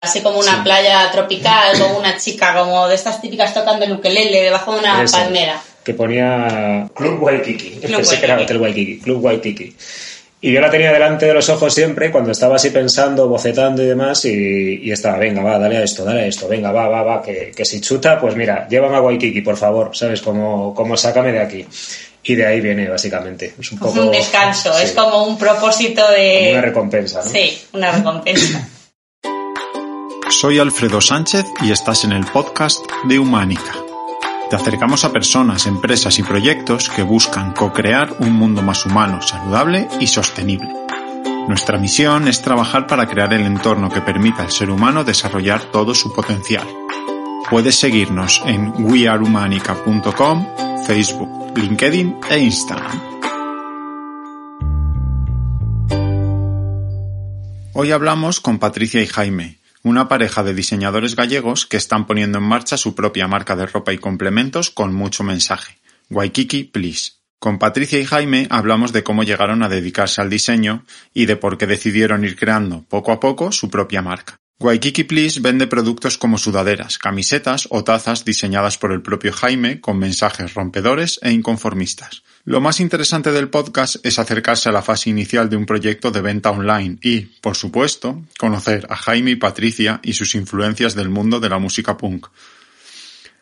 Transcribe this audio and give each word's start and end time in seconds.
Así 0.00 0.20
como 0.20 0.38
una 0.38 0.62
playa 0.62 1.10
tropical 1.10 1.78
con 1.78 1.96
una 1.96 2.16
chica 2.18 2.54
como 2.54 2.86
de 2.88 2.94
estas 2.94 3.20
típicas 3.20 3.54
tocando 3.54 3.84
el 3.84 3.92
ukelele 3.92 4.42
debajo 4.42 4.72
de 4.74 4.80
una 4.80 5.02
Eso. 5.02 5.16
palmera. 5.16 5.60
que 5.82 5.94
ponía 5.94 6.88
Club 6.94 7.22
Waikiki. 7.22 7.80
Club 7.80 7.96
Pensé 7.96 8.18
que 8.18 8.24
era 8.26 8.34
Waikiki. 8.34 8.44
Hotel 8.44 8.60
Waikiki, 8.62 8.98
Club 9.00 9.24
Waikiki. 9.24 9.76
Y 10.42 10.52
yo 10.52 10.60
la 10.60 10.70
tenía 10.70 10.92
delante 10.92 11.26
de 11.26 11.32
los 11.32 11.48
ojos 11.48 11.72
siempre 11.74 12.12
cuando 12.12 12.30
estaba 12.30 12.56
así 12.56 12.68
pensando, 12.70 13.26
bocetando 13.26 13.82
y 13.82 13.86
demás, 13.86 14.24
y, 14.26 14.80
y 14.82 14.92
estaba, 14.92 15.16
venga, 15.16 15.42
va, 15.42 15.58
dale 15.58 15.78
a 15.78 15.82
esto, 15.82 16.04
dale 16.04 16.20
a 16.20 16.26
esto, 16.26 16.46
venga, 16.46 16.70
va, 16.70 16.88
va, 16.88 17.02
va, 17.02 17.22
que, 17.22 17.52
que 17.56 17.64
si 17.64 17.80
chuta, 17.80 18.20
pues 18.20 18.36
mira, 18.36 18.68
llévame 18.68 18.96
a 18.96 19.00
Waikiki, 19.00 19.40
por 19.40 19.56
favor, 19.56 19.96
¿sabes? 19.96 20.20
Como, 20.20 20.74
como 20.74 20.96
sácame 20.96 21.32
de 21.32 21.40
aquí. 21.40 21.66
Y 22.22 22.34
de 22.34 22.44
ahí 22.46 22.60
viene, 22.60 22.88
básicamente. 22.88 23.54
Es 23.58 23.72
un 23.72 23.78
Como 23.78 23.94
poco... 23.94 24.06
un 24.06 24.12
descanso, 24.12 24.72
sí, 24.74 24.84
es 24.84 24.92
como 24.92 25.24
un 25.24 25.38
propósito 25.38 26.06
de... 26.10 26.38
como 26.40 26.50
una 26.50 26.60
recompensa, 26.60 27.22
¿no? 27.24 27.30
Sí, 27.30 27.58
una 27.72 27.92
recompensa. 27.92 28.68
Soy 30.38 30.58
Alfredo 30.58 31.00
Sánchez 31.00 31.46
y 31.62 31.70
estás 31.70 32.04
en 32.04 32.12
el 32.12 32.26
podcast 32.26 32.84
de 33.04 33.18
Humánica. 33.18 33.72
Te 34.50 34.56
acercamos 34.56 35.02
a 35.06 35.10
personas, 35.10 35.66
empresas 35.66 36.18
y 36.18 36.22
proyectos 36.22 36.90
que 36.90 37.00
buscan 37.00 37.54
co-crear 37.54 38.14
un 38.18 38.32
mundo 38.32 38.60
más 38.60 38.84
humano, 38.84 39.22
saludable 39.22 39.88
y 39.98 40.06
sostenible. 40.08 40.68
Nuestra 41.48 41.78
misión 41.78 42.28
es 42.28 42.42
trabajar 42.42 42.86
para 42.86 43.08
crear 43.08 43.32
el 43.32 43.46
entorno 43.46 43.88
que 43.88 44.02
permita 44.02 44.42
al 44.42 44.52
ser 44.52 44.68
humano 44.68 45.04
desarrollar 45.04 45.72
todo 45.72 45.94
su 45.94 46.12
potencial. 46.12 46.68
Puedes 47.48 47.76
seguirnos 47.76 48.42
en 48.44 48.74
wearehumanica.com, 48.76 50.46
Facebook, 50.86 51.56
LinkedIn 51.56 52.16
e 52.28 52.38
Instagram. 52.40 53.00
Hoy 57.72 57.90
hablamos 57.90 58.40
con 58.40 58.58
Patricia 58.58 59.00
y 59.00 59.06
Jaime, 59.06 59.56
una 59.86 60.08
pareja 60.08 60.42
de 60.42 60.52
diseñadores 60.52 61.14
gallegos 61.14 61.64
que 61.64 61.76
están 61.76 62.08
poniendo 62.08 62.38
en 62.38 62.44
marcha 62.44 62.76
su 62.76 62.96
propia 62.96 63.28
marca 63.28 63.54
de 63.54 63.66
ropa 63.66 63.92
y 63.92 63.98
complementos 63.98 64.72
con 64.72 64.92
mucho 64.92 65.22
mensaje. 65.22 65.78
Waikiki 66.10 66.64
Please. 66.64 67.12
Con 67.38 67.60
Patricia 67.60 68.00
y 68.00 68.04
Jaime 68.04 68.48
hablamos 68.50 68.92
de 68.92 69.04
cómo 69.04 69.22
llegaron 69.22 69.62
a 69.62 69.68
dedicarse 69.68 70.20
al 70.20 70.28
diseño 70.28 70.84
y 71.14 71.26
de 71.26 71.36
por 71.36 71.56
qué 71.56 71.68
decidieron 71.68 72.24
ir 72.24 72.34
creando 72.34 72.82
poco 72.88 73.12
a 73.12 73.20
poco 73.20 73.52
su 73.52 73.70
propia 73.70 74.02
marca. 74.02 74.34
Waikiki 74.58 75.04
Please 75.04 75.38
vende 75.38 75.68
productos 75.68 76.18
como 76.18 76.36
sudaderas, 76.36 76.98
camisetas 76.98 77.68
o 77.70 77.84
tazas 77.84 78.24
diseñadas 78.24 78.78
por 78.78 78.90
el 78.90 79.02
propio 79.02 79.32
Jaime 79.32 79.80
con 79.80 80.00
mensajes 80.00 80.54
rompedores 80.54 81.20
e 81.22 81.30
inconformistas. 81.30 82.24
Lo 82.46 82.60
más 82.60 82.78
interesante 82.78 83.32
del 83.32 83.48
podcast 83.48 83.96
es 84.06 84.20
acercarse 84.20 84.68
a 84.68 84.72
la 84.72 84.80
fase 84.80 85.10
inicial 85.10 85.50
de 85.50 85.56
un 85.56 85.66
proyecto 85.66 86.12
de 86.12 86.20
venta 86.20 86.52
online 86.52 86.96
y, 87.02 87.22
por 87.22 87.56
supuesto, 87.56 88.22
conocer 88.38 88.86
a 88.88 88.94
Jaime 88.94 89.32
y 89.32 89.34
Patricia 89.34 89.98
y 90.04 90.12
sus 90.12 90.36
influencias 90.36 90.94
del 90.94 91.08
mundo 91.08 91.40
de 91.40 91.48
la 91.48 91.58
música 91.58 91.96
punk. 91.96 92.28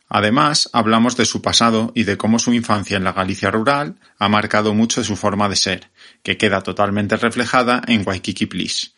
Además, 0.08 0.70
hablamos 0.72 1.18
de 1.18 1.26
su 1.26 1.42
pasado 1.42 1.92
y 1.94 2.04
de 2.04 2.16
cómo 2.16 2.38
su 2.38 2.54
infancia 2.54 2.96
en 2.96 3.04
la 3.04 3.12
Galicia 3.12 3.50
rural 3.50 3.96
ha 4.18 4.30
marcado 4.30 4.72
mucho 4.72 5.02
de 5.02 5.06
su 5.06 5.16
forma 5.16 5.50
de 5.50 5.56
ser, 5.56 5.90
que 6.22 6.38
queda 6.38 6.62
totalmente 6.62 7.16
reflejada 7.18 7.82
en 7.86 8.04
Waikiki 8.06 8.46
Please. 8.46 8.92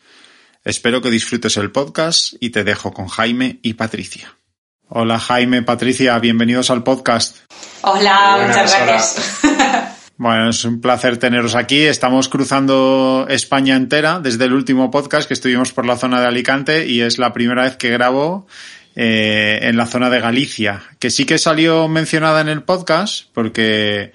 Espero 0.63 1.01
que 1.01 1.11
disfrutes 1.11 1.57
el 1.57 1.71
podcast 1.71 2.33
y 2.39 2.51
te 2.51 2.63
dejo 2.63 2.93
con 2.93 3.07
Jaime 3.07 3.59
y 3.61 3.73
Patricia. 3.73 4.33
Hola 4.87 5.19
Jaime, 5.19 5.63
Patricia, 5.63 6.17
bienvenidos 6.19 6.69
al 6.69 6.81
podcast. 6.81 7.39
Hola, 7.81 8.35
Buenas, 8.37 8.47
muchas 8.47 8.73
hola. 8.73 8.85
gracias. 8.85 9.39
Bueno, 10.17 10.49
es 10.49 10.65
un 10.65 10.81
placer 10.81 11.17
teneros 11.17 11.53
aquí. 11.53 11.81
Estamos 11.81 12.27
cruzando 12.27 13.27
España 13.29 13.75
entera 13.75 14.19
desde 14.19 14.45
el 14.45 14.53
último 14.53 14.89
podcast 14.89 15.27
que 15.27 15.35
estuvimos 15.35 15.73
por 15.73 15.85
la 15.85 15.95
zona 15.95 16.19
de 16.19 16.25
Alicante 16.25 16.87
y 16.87 17.01
es 17.01 17.19
la 17.19 17.33
primera 17.33 17.61
vez 17.61 17.75
que 17.75 17.91
grabo 17.91 18.47
eh, 18.95 19.59
en 19.61 19.77
la 19.77 19.85
zona 19.85 20.09
de 20.09 20.19
Galicia, 20.19 20.81
que 20.97 21.11
sí 21.11 21.25
que 21.25 21.37
salió 21.37 21.87
mencionada 21.87 22.41
en 22.41 22.49
el 22.49 22.63
podcast 22.63 23.27
porque 23.31 24.11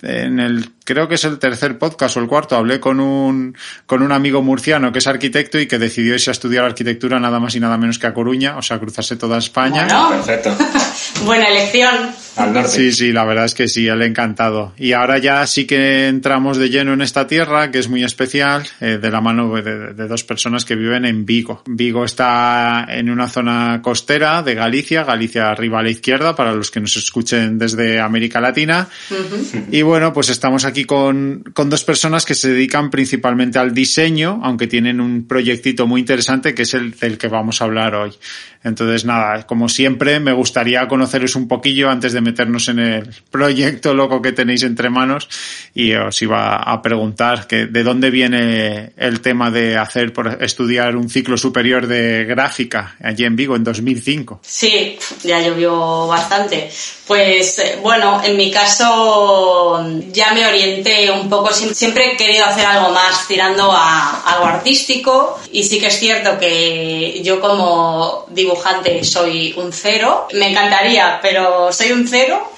en 0.00 0.40
el 0.40 0.70
creo 0.92 1.08
que 1.08 1.14
es 1.14 1.24
el 1.24 1.38
tercer 1.38 1.78
podcast 1.78 2.16
o 2.16 2.20
el 2.20 2.26
cuarto 2.26 2.56
hablé 2.56 2.78
con 2.78 3.00
un 3.00 3.56
con 3.86 4.02
un 4.02 4.12
amigo 4.12 4.42
murciano 4.42 4.92
que 4.92 4.98
es 4.98 5.06
arquitecto 5.06 5.58
y 5.58 5.66
que 5.66 5.78
decidió 5.78 6.14
irse 6.14 6.30
a 6.30 6.32
estudiar 6.32 6.64
arquitectura 6.64 7.18
nada 7.18 7.40
más 7.40 7.54
y 7.54 7.60
nada 7.60 7.78
menos 7.78 7.98
que 7.98 8.06
a 8.06 8.14
Coruña, 8.14 8.56
o 8.56 8.62
sea, 8.62 8.78
cruzarse 8.78 9.16
toda 9.16 9.38
España. 9.38 9.84
Bueno. 9.84 10.10
Perfecto. 10.10 10.54
Buena 11.24 11.48
elección. 11.48 12.10
Al 12.36 12.52
norte. 12.52 12.70
Sí, 12.70 12.92
sí, 12.92 13.12
la 13.12 13.24
verdad 13.24 13.44
es 13.44 13.54
que 13.54 13.68
sí, 13.68 13.86
él 13.86 14.00
encantado. 14.02 14.72
Y 14.78 14.92
ahora 14.92 15.18
ya 15.18 15.46
sí 15.46 15.66
que 15.66 16.08
entramos 16.08 16.56
de 16.56 16.70
lleno 16.70 16.94
en 16.94 17.02
esta 17.02 17.26
tierra, 17.26 17.70
que 17.70 17.78
es 17.78 17.88
muy 17.88 18.04
especial, 18.04 18.66
eh, 18.80 18.98
de 19.00 19.10
la 19.10 19.20
mano 19.20 19.54
de, 19.54 19.92
de 19.92 20.08
dos 20.08 20.24
personas 20.24 20.64
que 20.64 20.74
viven 20.74 21.04
en 21.04 21.26
Vigo. 21.26 21.62
Vigo 21.66 22.04
está 22.04 22.86
en 22.88 23.10
una 23.10 23.28
zona 23.28 23.80
costera 23.82 24.42
de 24.42 24.54
Galicia, 24.54 25.04
Galicia 25.04 25.50
arriba 25.50 25.80
a 25.80 25.82
la 25.82 25.90
izquierda, 25.90 26.34
para 26.34 26.52
los 26.52 26.70
que 26.70 26.80
nos 26.80 26.96
escuchen 26.96 27.58
desde 27.58 28.00
América 28.00 28.40
Latina. 28.40 28.88
Y 29.70 29.82
bueno, 29.82 30.12
pues 30.12 30.28
estamos 30.30 30.64
aquí 30.64 30.81
con, 30.84 31.44
con 31.54 31.70
dos 31.70 31.84
personas 31.84 32.24
que 32.24 32.34
se 32.34 32.50
dedican 32.50 32.90
principalmente 32.90 33.58
al 33.58 33.74
diseño, 33.74 34.40
aunque 34.42 34.66
tienen 34.66 35.00
un 35.00 35.26
proyectito 35.26 35.86
muy 35.86 36.00
interesante 36.00 36.54
que 36.54 36.62
es 36.62 36.74
el 36.74 36.92
del 36.92 37.18
que 37.18 37.28
vamos 37.28 37.60
a 37.60 37.64
hablar 37.64 37.94
hoy. 37.94 38.12
Entonces, 38.64 39.04
nada, 39.04 39.46
como 39.46 39.68
siempre, 39.68 40.20
me 40.20 40.32
gustaría 40.32 40.86
conoceros 40.88 41.34
un 41.36 41.48
poquillo 41.48 41.90
antes 41.90 42.12
de 42.12 42.20
meternos 42.20 42.68
en 42.68 42.78
el 42.78 43.14
proyecto 43.30 43.94
loco 43.94 44.22
que 44.22 44.32
tenéis 44.32 44.62
entre 44.62 44.88
manos 44.90 45.28
y 45.74 45.94
os 45.94 46.20
iba 46.22 46.56
a 46.56 46.80
preguntar 46.82 47.46
que 47.46 47.66
de 47.66 47.82
dónde 47.82 48.10
viene 48.10 48.92
el 48.96 49.20
tema 49.20 49.50
de 49.50 49.76
hacer 49.76 50.12
por 50.12 50.42
estudiar 50.42 50.96
un 50.96 51.08
ciclo 51.10 51.36
superior 51.36 51.86
de 51.86 52.24
gráfica 52.24 52.96
allí 53.02 53.24
en 53.24 53.36
Vigo 53.36 53.56
en 53.56 53.64
2005. 53.64 54.40
Sí, 54.42 54.98
ya 55.24 55.40
llovió 55.40 56.06
bastante. 56.06 56.70
Pues 57.06 57.58
eh, 57.58 57.78
bueno, 57.82 58.22
en 58.24 58.36
mi 58.36 58.50
caso 58.50 59.84
ya 60.12 60.32
me 60.32 60.46
orienté 60.46 61.10
un 61.10 61.28
poco, 61.28 61.50
Siem- 61.50 61.74
siempre 61.74 62.12
he 62.12 62.16
querido 62.16 62.44
hacer 62.44 62.64
algo 62.66 62.90
más 62.90 63.26
tirando 63.26 63.70
a 63.72 64.20
algo 64.32 64.46
artístico 64.46 65.38
y 65.52 65.62
sí 65.64 65.78
que 65.80 65.88
es 65.88 65.98
cierto 65.98 66.38
que 66.38 67.20
yo 67.24 67.40
como 67.40 68.26
dibujante 68.52 69.04
soy 69.04 69.54
un 69.56 69.72
cero, 69.72 70.28
me 70.34 70.50
encantaría, 70.50 71.18
pero 71.22 71.72
soy 71.72 71.92
un 71.92 72.06
cero 72.06 72.50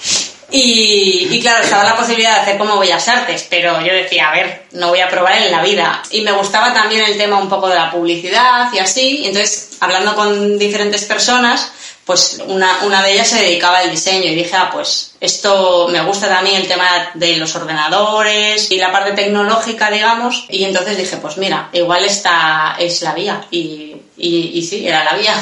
y, 0.51 1.29
y 1.33 1.41
claro, 1.41 1.65
estaba 1.65 1.85
la 1.85 1.97
posibilidad 1.97 2.37
de 2.37 2.41
hacer 2.43 2.59
como 2.59 2.79
Bellas 2.79 3.09
Artes, 3.09 3.47
pero 3.49 3.81
yo 3.81 3.93
decía, 3.93 4.29
a 4.29 4.33
ver, 4.33 4.67
no 4.73 4.89
voy 4.89 5.01
a 5.01 5.09
probar 5.09 5.37
en 5.39 5.51
la 5.51 5.63
vida. 5.63 6.03
Y 6.11 6.21
me 6.21 6.33
gustaba 6.33 6.73
también 6.73 7.03
el 7.03 7.17
tema 7.17 7.39
un 7.39 7.49
poco 7.49 7.69
de 7.69 7.75
la 7.75 7.91
publicidad 7.91 8.73
y 8.73 8.79
así. 8.79 9.23
Y 9.23 9.27
entonces, 9.27 9.71
hablando 9.81 10.15
con 10.15 10.59
diferentes 10.59 11.05
personas, 11.07 11.73
pues 12.05 12.41
una, 12.47 12.85
una 12.85 13.03
de 13.03 13.15
ellas 13.15 13.29
se 13.29 13.41
dedicaba 13.43 13.79
al 13.79 13.91
diseño 13.91 14.31
y 14.31 14.35
dije, 14.35 14.55
ah, 14.55 14.71
pues 14.73 15.15
esto 15.21 15.89
me 15.91 16.03
gusta 16.03 16.29
también 16.29 16.61
el 16.61 16.69
tema 16.69 16.87
de 17.15 17.37
los 17.37 17.57
ordenadores 17.57 18.71
y 18.71 18.77
la 18.77 18.93
parte 18.93 19.13
tecnológica, 19.13 19.91
digamos. 19.91 20.45
Y 20.51 20.65
entonces 20.65 20.99
dije, 20.99 21.17
pues 21.17 21.39
mira, 21.39 21.71
igual 21.73 22.05
esta 22.05 22.77
es 22.79 23.01
la 23.03 23.15
vía. 23.15 23.47
Y, 23.51 23.97
y, 24.17 24.53
y 24.55 24.63
sí, 24.63 24.87
era 24.87 25.03
la 25.03 25.15
vía. 25.15 25.35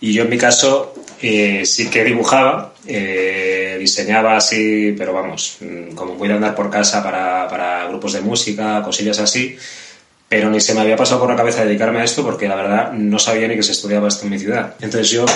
Y 0.00 0.12
yo 0.12 0.22
en 0.22 0.30
mi 0.30 0.38
caso 0.38 0.94
eh, 1.20 1.62
sí 1.66 1.90
que 1.90 2.04
dibujaba, 2.04 2.72
eh, 2.86 3.76
diseñaba 3.78 4.36
así, 4.36 4.94
pero 4.96 5.12
vamos, 5.12 5.58
mm, 5.60 5.94
como 5.94 6.14
muy 6.14 6.28
de 6.28 6.34
andar 6.34 6.54
por 6.54 6.70
casa 6.70 7.02
para, 7.02 7.48
para 7.48 7.86
grupos 7.88 8.14
de 8.14 8.20
música, 8.20 8.82
cosillas 8.82 9.18
así, 9.18 9.56
pero 10.28 10.48
ni 10.48 10.60
se 10.60 10.74
me 10.74 10.80
había 10.80 10.96
pasado 10.96 11.20
por 11.20 11.28
la 11.28 11.36
cabeza 11.36 11.64
dedicarme 11.64 12.00
a 12.00 12.04
esto 12.04 12.24
porque 12.24 12.48
la 12.48 12.54
verdad 12.54 12.92
no 12.92 13.18
sabía 13.18 13.48
ni 13.48 13.56
que 13.56 13.62
se 13.62 13.72
estudiaba 13.72 14.08
esto 14.08 14.24
en 14.24 14.30
mi 14.30 14.38
ciudad. 14.38 14.74
Entonces 14.80 15.10
yo 15.10 15.26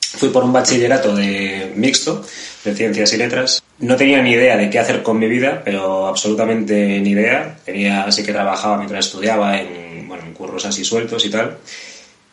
fui 0.00 0.30
por 0.30 0.42
un 0.42 0.52
bachillerato 0.52 1.14
de 1.14 1.72
mixto, 1.76 2.24
de 2.64 2.74
ciencias 2.74 3.12
y 3.12 3.18
letras. 3.18 3.62
No 3.78 3.94
tenía 3.94 4.22
ni 4.22 4.32
idea 4.32 4.56
de 4.56 4.70
qué 4.70 4.78
hacer 4.78 5.02
con 5.02 5.18
mi 5.18 5.28
vida, 5.28 5.62
pero 5.64 6.06
absolutamente 6.06 6.98
ni 7.00 7.10
idea. 7.10 7.58
Tenía, 7.64 8.04
así 8.04 8.24
que 8.24 8.32
trabajaba 8.32 8.78
mientras 8.78 9.06
estudiaba 9.06 9.60
en, 9.60 10.08
bueno, 10.08 10.24
en 10.24 10.32
curros 10.32 10.64
así 10.64 10.84
sueltos 10.84 11.24
y 11.26 11.30
tal. 11.30 11.58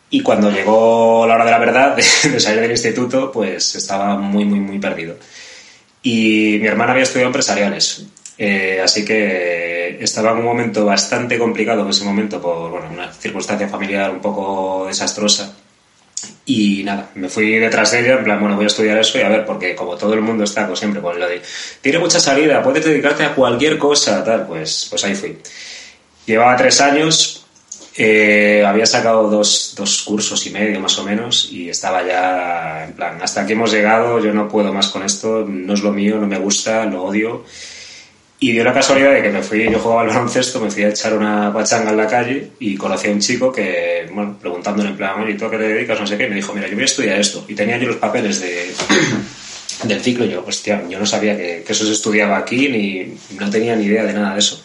Y 0.10 0.22
cuando 0.22 0.52
llegó 0.52 1.26
la 1.28 1.36
hora 1.36 1.46
de 1.46 1.52
la 1.52 1.60
verdad, 1.60 1.96
de, 1.96 2.40
salir 2.40 2.62
del 2.62 2.72
instituto, 2.72 3.32
pues 3.32 3.76
estaba 3.76 4.18
muy, 4.18 4.46
muy, 4.46 4.60
muy 4.60 4.80
perdido. 4.80 5.18
Y 6.04 6.58
mi 6.62 6.68
hermana 6.68 6.92
había 6.92 7.04
estudiado 7.04 7.30
empresariales. 7.30 8.06
Eh, 8.38 8.82
así 8.84 9.06
que 9.06 9.98
estaba 10.02 10.32
en 10.32 10.38
un 10.38 10.44
momento 10.44 10.86
bastante 10.86 11.38
complicado 11.38 11.84
en 11.84 11.90
ese 11.90 12.04
momento 12.04 12.42
por 12.42 12.70
bueno, 12.70 12.90
una 12.92 13.12
circunstancia 13.14 13.70
familiar 13.70 14.12
un 14.12 14.20
poco 14.20 14.86
desastrosa. 14.88 15.56
Y 16.46 16.84
nada, 16.84 17.10
me 17.16 17.28
fui 17.28 17.58
detrás 17.58 17.92
de 17.92 18.02
ella, 18.02 18.18
en 18.18 18.24
plan, 18.24 18.40
bueno, 18.40 18.56
voy 18.56 18.66
a 18.66 18.68
estudiar 18.68 18.98
eso 19.00 19.18
y 19.18 19.22
a 19.22 19.30
ver, 19.30 19.46
porque 19.46 19.76
como 19.76 19.96
todo 19.98 20.14
el 20.14 20.22
mundo 20.22 20.44
está 20.44 20.68
pues, 20.68 20.80
siempre 20.80 21.02
con 21.02 21.20
lo 21.20 21.28
de, 21.28 21.42
tiene 21.82 21.98
mucha 21.98 22.20
salida, 22.20 22.62
puedes 22.62 22.86
dedicarte 22.86 23.24
a 23.24 23.34
cualquier 23.34 23.80
cosa, 23.80 24.24
tal, 24.24 24.46
pues, 24.46 24.88
pues 24.90 25.04
ahí 25.06 25.16
fui. 25.16 25.38
Llevaba 26.28 26.56
tres 26.56 26.82
años, 26.82 27.45
eh, 27.98 28.64
había 28.66 28.86
sacado 28.86 29.30
dos, 29.30 29.74
dos, 29.78 30.04
cursos 30.04 30.46
y 30.46 30.50
medio 30.50 30.82
más 30.82 30.98
o 31.00 31.04
menos 31.06 31.50
y 31.52 31.70
estaba 31.70 32.06
ya 32.06 32.86
en 32.86 32.94
plan, 32.94 33.22
hasta 33.22 33.42
aquí 33.42 33.54
hemos 33.54 33.72
llegado, 33.72 34.20
yo 34.20 34.34
no 34.34 34.50
puedo 34.50 34.74
más 34.74 34.90
con 34.90 35.04
esto, 35.04 35.46
no 35.48 35.74
es 35.74 35.82
lo 35.82 35.94
mío, 35.94 36.18
no 36.18 36.28
me 36.28 36.38
gusta, 36.38 36.86
lo 36.86 37.04
odio. 37.04 37.46
Y 38.38 38.52
dio 38.52 38.66
la 38.66 38.74
casualidad 38.74 39.14
de 39.14 39.22
que 39.22 39.30
me 39.30 39.42
fui, 39.42 39.64
yo 39.72 39.80
jugaba 39.80 40.02
al 40.02 40.08
baloncesto, 40.10 40.60
me 40.60 40.70
fui 40.70 40.84
a 40.84 40.90
echar 40.90 41.18
una 41.18 41.54
pachanga 41.54 41.92
en 41.92 41.98
la 41.98 42.06
calle 42.06 42.52
y 42.60 42.76
conocí 42.76 43.08
a 43.08 43.12
un 43.12 43.20
chico 43.20 43.50
que, 43.50 44.10
bueno, 44.12 44.38
preguntándole 44.40 44.90
en 44.90 44.98
plan, 44.98 45.30
¿y 45.30 45.36
tú 45.36 45.46
a 45.46 45.52
qué 45.52 45.58
te 45.58 45.70
dedicas? 45.70 45.98
No 45.98 46.06
sé 46.06 46.18
qué, 46.18 46.28
me 46.28 46.36
dijo, 46.36 46.54
mira, 46.54 46.68
yo 46.68 46.74
voy 46.74 46.82
a 46.82 46.86
estudiar 46.86 47.18
esto. 47.18 47.46
Y 47.48 47.56
tenía 47.56 47.78
yo 47.78 47.88
los 47.88 47.96
papeles 47.96 48.42
de, 48.42 48.74
del 49.84 50.02
ciclo 50.02 50.26
y 50.26 50.32
yo, 50.32 50.44
hostia, 50.46 50.84
yo 50.90 51.00
no 51.00 51.06
sabía 51.06 51.38
que, 51.38 51.64
que, 51.66 51.72
eso 51.72 51.86
se 51.86 51.94
estudiaba 51.94 52.38
aquí 52.38 52.68
ni 52.68 53.18
no 53.40 53.50
tenía 53.50 53.74
ni 53.78 53.86
idea 53.86 54.04
de 54.04 54.12
nada 54.12 54.34
de 54.34 54.40
eso. 54.40 54.62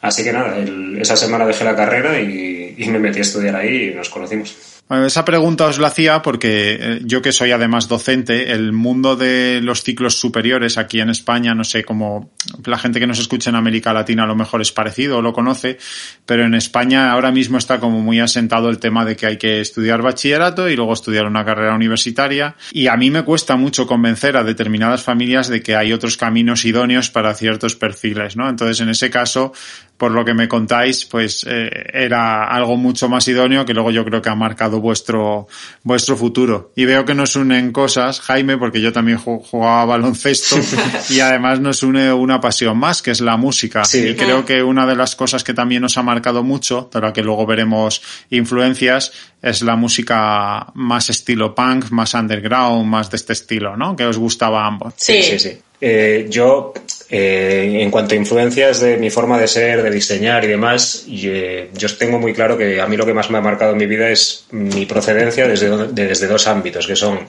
Así 0.00 0.22
que 0.22 0.32
nada, 0.32 0.56
el, 0.56 0.98
esa 1.00 1.16
semana 1.16 1.46
dejé 1.46 1.64
la 1.64 1.74
carrera 1.74 2.20
y, 2.20 2.56
me 2.88 2.98
metí 2.98 3.18
a 3.18 3.22
estudiar 3.22 3.56
ahí 3.56 3.90
y 3.90 3.94
nos 3.94 4.08
conocimos. 4.08 4.56
Esa 4.88 5.22
pregunta 5.22 5.66
os 5.66 5.78
la 5.78 5.88
hacía 5.88 6.22
porque 6.22 6.78
eh, 6.80 7.00
yo 7.04 7.20
que 7.20 7.30
soy 7.30 7.50
además 7.50 7.88
docente, 7.88 8.52
el 8.52 8.72
mundo 8.72 9.16
de 9.16 9.60
los 9.62 9.82
ciclos 9.82 10.18
superiores 10.18 10.78
aquí 10.78 11.00
en 11.00 11.10
España, 11.10 11.54
no 11.54 11.62
sé 11.62 11.84
cómo 11.84 12.30
la 12.64 12.78
gente 12.78 12.98
que 12.98 13.06
nos 13.06 13.18
escucha 13.18 13.50
en 13.50 13.56
América 13.56 13.92
Latina 13.92 14.22
a 14.22 14.26
lo 14.26 14.34
mejor 14.34 14.62
es 14.62 14.72
parecido 14.72 15.18
o 15.18 15.22
lo 15.22 15.34
conoce, 15.34 15.76
pero 16.24 16.46
en 16.46 16.54
España 16.54 17.12
ahora 17.12 17.30
mismo 17.30 17.58
está 17.58 17.80
como 17.80 18.00
muy 18.00 18.18
asentado 18.20 18.70
el 18.70 18.78
tema 18.78 19.04
de 19.04 19.14
que 19.14 19.26
hay 19.26 19.36
que 19.36 19.60
estudiar 19.60 20.00
bachillerato 20.00 20.70
y 20.70 20.76
luego 20.76 20.94
estudiar 20.94 21.26
una 21.26 21.44
carrera 21.44 21.74
universitaria 21.74 22.56
y 22.72 22.86
a 22.86 22.96
mí 22.96 23.10
me 23.10 23.24
cuesta 23.24 23.56
mucho 23.56 23.86
convencer 23.86 24.38
a 24.38 24.44
determinadas 24.44 25.02
familias 25.02 25.48
de 25.48 25.62
que 25.62 25.76
hay 25.76 25.92
otros 25.92 26.16
caminos 26.16 26.64
idóneos 26.64 27.10
para 27.10 27.34
ciertos 27.34 27.74
perfiles, 27.74 28.36
¿no? 28.36 28.48
Entonces 28.48 28.80
en 28.80 28.88
ese 28.88 29.10
caso 29.10 29.52
por 29.98 30.12
lo 30.12 30.24
que 30.24 30.32
me 30.32 30.48
contáis, 30.48 31.04
pues 31.04 31.44
eh, 31.46 31.68
era 31.92 32.44
algo 32.44 32.76
mucho 32.76 33.08
más 33.08 33.26
idóneo 33.26 33.66
que 33.66 33.74
luego 33.74 33.90
yo 33.90 34.04
creo 34.04 34.22
que 34.22 34.30
ha 34.30 34.34
marcado 34.36 34.80
vuestro, 34.80 35.48
vuestro 35.82 36.16
futuro. 36.16 36.72
Y 36.76 36.84
veo 36.84 37.04
que 37.04 37.14
nos 37.14 37.34
unen 37.34 37.72
cosas, 37.72 38.20
Jaime, 38.20 38.56
porque 38.56 38.80
yo 38.80 38.92
también 38.92 39.18
jugaba 39.18 39.84
baloncesto 39.84 40.56
y 41.10 41.18
además 41.18 41.58
nos 41.58 41.82
une 41.82 42.12
una 42.12 42.40
pasión 42.40 42.78
más, 42.78 43.02
que 43.02 43.10
es 43.10 43.20
la 43.20 43.36
música. 43.36 43.82
Y 43.92 44.14
creo 44.14 44.44
que 44.44 44.62
una 44.62 44.86
de 44.86 44.94
las 44.94 45.16
cosas 45.16 45.42
que 45.42 45.52
también 45.52 45.82
nos 45.82 45.98
ha 45.98 46.02
marcado 46.02 46.44
mucho, 46.44 46.88
para 46.88 47.12
que 47.12 47.22
luego 47.22 47.44
veremos 47.44 48.00
influencias, 48.30 49.12
es 49.42 49.62
la 49.62 49.74
música 49.74 50.68
más 50.74 51.10
estilo 51.10 51.56
punk, 51.56 51.90
más 51.90 52.14
underground, 52.14 52.86
más 52.86 53.10
de 53.10 53.16
este 53.16 53.32
estilo, 53.32 53.76
¿no? 53.76 53.96
Que 53.96 54.06
os 54.06 54.16
gustaba 54.16 54.62
a 54.62 54.66
ambos. 54.68 54.94
Sí, 54.96 55.22
sí, 55.24 55.40
sí. 55.40 55.58
Eh, 55.80 56.26
yo, 56.28 56.72
eh, 57.08 57.78
en 57.80 57.90
cuanto 57.90 58.14
a 58.14 58.18
influencias 58.18 58.80
de 58.80 58.96
mi 58.96 59.10
forma 59.10 59.38
de 59.38 59.46
ser, 59.46 59.82
de 59.82 59.90
diseñar 59.90 60.44
y 60.44 60.48
demás, 60.48 61.06
yo, 61.06 61.30
eh, 61.32 61.70
yo, 61.72 61.96
tengo 61.96 62.18
muy 62.18 62.34
claro 62.34 62.58
que 62.58 62.80
a 62.80 62.86
mí 62.86 62.96
lo 62.96 63.06
que 63.06 63.14
más 63.14 63.30
me 63.30 63.38
ha 63.38 63.40
marcado 63.40 63.72
en 63.72 63.78
mi 63.78 63.86
vida 63.86 64.10
es 64.10 64.46
mi 64.50 64.86
procedencia 64.86 65.46
desde, 65.46 65.88
desde 65.88 66.26
dos 66.26 66.46
ámbitos, 66.48 66.86
que 66.86 66.96
son 66.96 67.20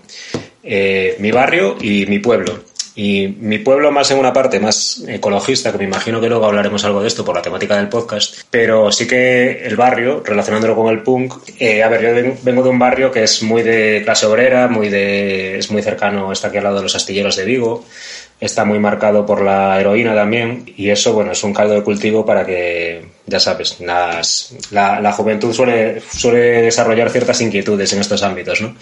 eh, 0.63 1.15
mi 1.19 1.31
barrio 1.31 1.77
y 1.79 2.05
mi 2.05 2.19
pueblo. 2.19 2.59
Y 2.95 3.27
mi 3.39 3.59
pueblo 3.59 3.91
más 3.93 4.11
en 4.11 4.17
una 4.17 4.33
parte 4.33 4.59
más 4.59 5.05
ecologista, 5.07 5.71
que 5.71 5.77
me 5.77 5.85
imagino 5.85 6.19
que 6.19 6.27
luego 6.27 6.45
hablaremos 6.45 6.83
algo 6.83 7.01
de 7.01 7.07
esto 7.07 7.23
por 7.23 7.33
la 7.33 7.41
temática 7.41 7.77
del 7.77 7.87
podcast, 7.87 8.41
pero 8.51 8.91
sí 8.91 9.07
que 9.07 9.63
el 9.63 9.77
barrio, 9.77 10.21
relacionándolo 10.25 10.75
con 10.75 10.87
el 10.91 11.01
punk, 11.01 11.33
eh, 11.59 11.81
a 11.81 11.87
ver, 11.87 12.01
yo 12.01 12.33
vengo 12.43 12.61
de 12.61 12.69
un 12.69 12.77
barrio 12.77 13.09
que 13.09 13.23
es 13.23 13.41
muy 13.41 13.63
de 13.63 14.01
clase 14.03 14.25
obrera, 14.25 14.67
muy 14.67 14.89
de, 14.89 15.59
es 15.59 15.71
muy 15.71 15.81
cercano, 15.81 16.29
está 16.33 16.49
aquí 16.49 16.57
al 16.57 16.65
lado 16.65 16.77
de 16.77 16.83
los 16.83 16.95
astilleros 16.95 17.37
de 17.37 17.45
Vigo, 17.45 17.85
está 18.39 18.63
muy 18.63 18.79
marcado 18.79 19.25
por 19.25 19.41
la 19.41 19.79
heroína 19.79 20.15
también 20.15 20.71
y 20.77 20.89
eso, 20.89 21.13
bueno, 21.13 21.33
es 21.33 21.43
un 21.43 21.53
caldo 21.53 21.73
de 21.73 21.83
cultivo 21.83 22.25
para 22.25 22.45
que, 22.45 23.03
ya 23.25 23.39
sabes, 23.39 23.79
las, 23.81 24.55
la, 24.71 25.01
la, 25.01 25.11
juventud 25.11 25.53
suele, 25.53 26.01
suele 26.01 26.61
desarrollar 26.61 27.09
ciertas 27.09 27.41
inquietudes 27.41 27.91
en 27.93 27.99
estos 27.99 28.23
ámbitos, 28.23 28.61
¿no? 28.61 28.75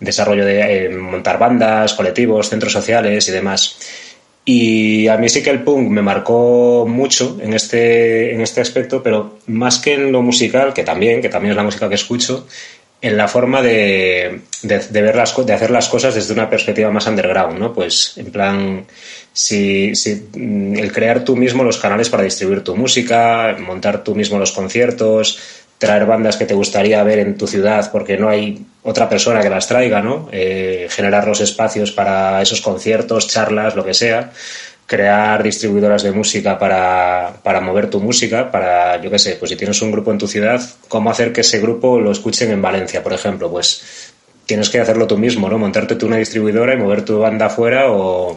Desarrollo 0.00 0.44
de 0.44 0.86
eh, 0.86 0.88
montar 0.90 1.38
bandas, 1.38 1.94
colectivos, 1.94 2.48
centros 2.48 2.72
sociales 2.72 3.28
y 3.28 3.32
demás. 3.32 3.78
Y 4.48 5.08
a 5.08 5.16
mí 5.16 5.28
sí 5.28 5.42
que 5.42 5.50
el 5.50 5.64
punk 5.64 5.88
me 5.90 6.02
marcó 6.02 6.86
mucho 6.88 7.36
en 7.42 7.52
este, 7.52 8.32
en 8.32 8.40
este 8.40 8.60
aspecto, 8.60 9.02
pero 9.02 9.38
más 9.48 9.80
que 9.80 9.94
en 9.94 10.12
lo 10.12 10.22
musical, 10.22 10.72
que 10.72 10.84
también, 10.84 11.20
que 11.20 11.28
también 11.28 11.50
es 11.50 11.56
la 11.56 11.64
música 11.64 11.88
que 11.88 11.96
escucho, 11.96 12.46
en 13.00 13.16
la 13.16 13.28
forma 13.28 13.62
de, 13.62 14.40
de, 14.62 15.02
ver 15.02 15.16
las, 15.16 15.34
de 15.44 15.52
hacer 15.52 15.70
las 15.70 15.88
cosas 15.88 16.14
desde 16.14 16.32
una 16.32 16.48
perspectiva 16.48 16.90
más 16.90 17.06
underground, 17.06 17.58
¿no? 17.58 17.72
Pues 17.72 18.14
en 18.16 18.30
plan, 18.30 18.86
si, 19.32 19.94
si, 19.94 20.28
mm, 20.34 20.76
el 20.76 20.92
crear 20.92 21.24
tú 21.24 21.36
mismo 21.36 21.62
los 21.62 21.78
canales 21.78 22.08
para 22.08 22.22
distribuir 22.22 22.64
tu 22.64 22.74
música, 22.74 23.56
montar 23.58 24.02
tú 24.02 24.14
mismo 24.14 24.38
los 24.38 24.52
conciertos, 24.52 25.38
traer 25.78 26.06
bandas 26.06 26.36
que 26.36 26.46
te 26.46 26.54
gustaría 26.54 27.02
ver 27.02 27.18
en 27.18 27.36
tu 27.36 27.46
ciudad 27.46 27.90
porque 27.92 28.16
no 28.16 28.30
hay 28.30 28.64
otra 28.82 29.08
persona 29.08 29.42
que 29.42 29.50
las 29.50 29.68
traiga, 29.68 30.00
¿no? 30.00 30.28
Eh, 30.32 30.86
generar 30.90 31.26
los 31.26 31.40
espacios 31.40 31.92
para 31.92 32.40
esos 32.40 32.62
conciertos, 32.62 33.28
charlas, 33.28 33.76
lo 33.76 33.84
que 33.84 33.94
sea 33.94 34.32
crear 34.86 35.42
distribuidoras 35.42 36.02
de 36.04 36.12
música 36.12 36.58
para, 36.58 37.34
para 37.42 37.60
mover 37.60 37.90
tu 37.90 38.00
música, 38.00 38.50
para, 38.50 39.02
yo 39.02 39.10
qué 39.10 39.18
sé, 39.18 39.36
pues 39.36 39.50
si 39.50 39.56
tienes 39.56 39.82
un 39.82 39.90
grupo 39.90 40.12
en 40.12 40.18
tu 40.18 40.28
ciudad, 40.28 40.62
cómo 40.88 41.10
hacer 41.10 41.32
que 41.32 41.40
ese 41.40 41.60
grupo 41.60 42.00
lo 42.00 42.12
escuchen 42.12 42.52
en 42.52 42.62
Valencia, 42.62 43.02
por 43.02 43.12
ejemplo, 43.12 43.50
pues 43.50 44.12
tienes 44.46 44.70
que 44.70 44.80
hacerlo 44.80 45.08
tú 45.08 45.18
mismo, 45.18 45.48
¿no? 45.48 45.58
Montarte 45.58 45.96
tú 45.96 46.06
una 46.06 46.18
distribuidora 46.18 46.74
y 46.74 46.76
mover 46.76 47.04
tu 47.04 47.18
banda 47.18 47.46
afuera 47.46 47.90
o, 47.90 48.36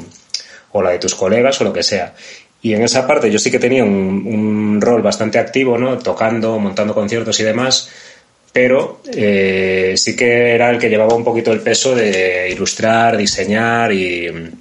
o 0.71 0.81
la 0.81 0.89
de 0.89 0.99
tus 0.99 1.13
colegas 1.13 1.61
o 1.61 1.63
lo 1.63 1.71
que 1.71 1.83
sea. 1.83 2.15
Y 2.61 2.73
en 2.73 2.81
esa 2.81 3.07
parte 3.07 3.31
yo 3.31 3.39
sí 3.39 3.51
que 3.51 3.59
tenía 3.59 3.83
un, 3.83 4.25
un 4.25 4.81
rol 4.81 5.03
bastante 5.03 5.37
activo, 5.37 5.77
¿no? 5.77 5.99
Tocando, 5.99 6.57
montando 6.57 6.95
conciertos 6.95 7.39
y 7.39 7.43
demás, 7.43 7.89
pero 8.51 9.01
eh, 9.13 9.93
sí 9.95 10.15
que 10.15 10.55
era 10.55 10.71
el 10.71 10.79
que 10.79 10.89
llevaba 10.89 11.13
un 11.13 11.23
poquito 11.23 11.51
el 11.51 11.61
peso 11.61 11.95
de 11.95 12.49
ilustrar, 12.49 13.15
diseñar 13.15 13.93
y 13.93 14.51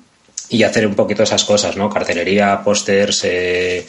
y 0.50 0.62
hacer 0.62 0.86
un 0.86 0.94
poquito 0.94 1.22
esas 1.22 1.44
cosas, 1.44 1.76
¿no? 1.76 1.90
Cartelería, 1.90 2.62
pósters, 2.62 3.24
eh, 3.24 3.86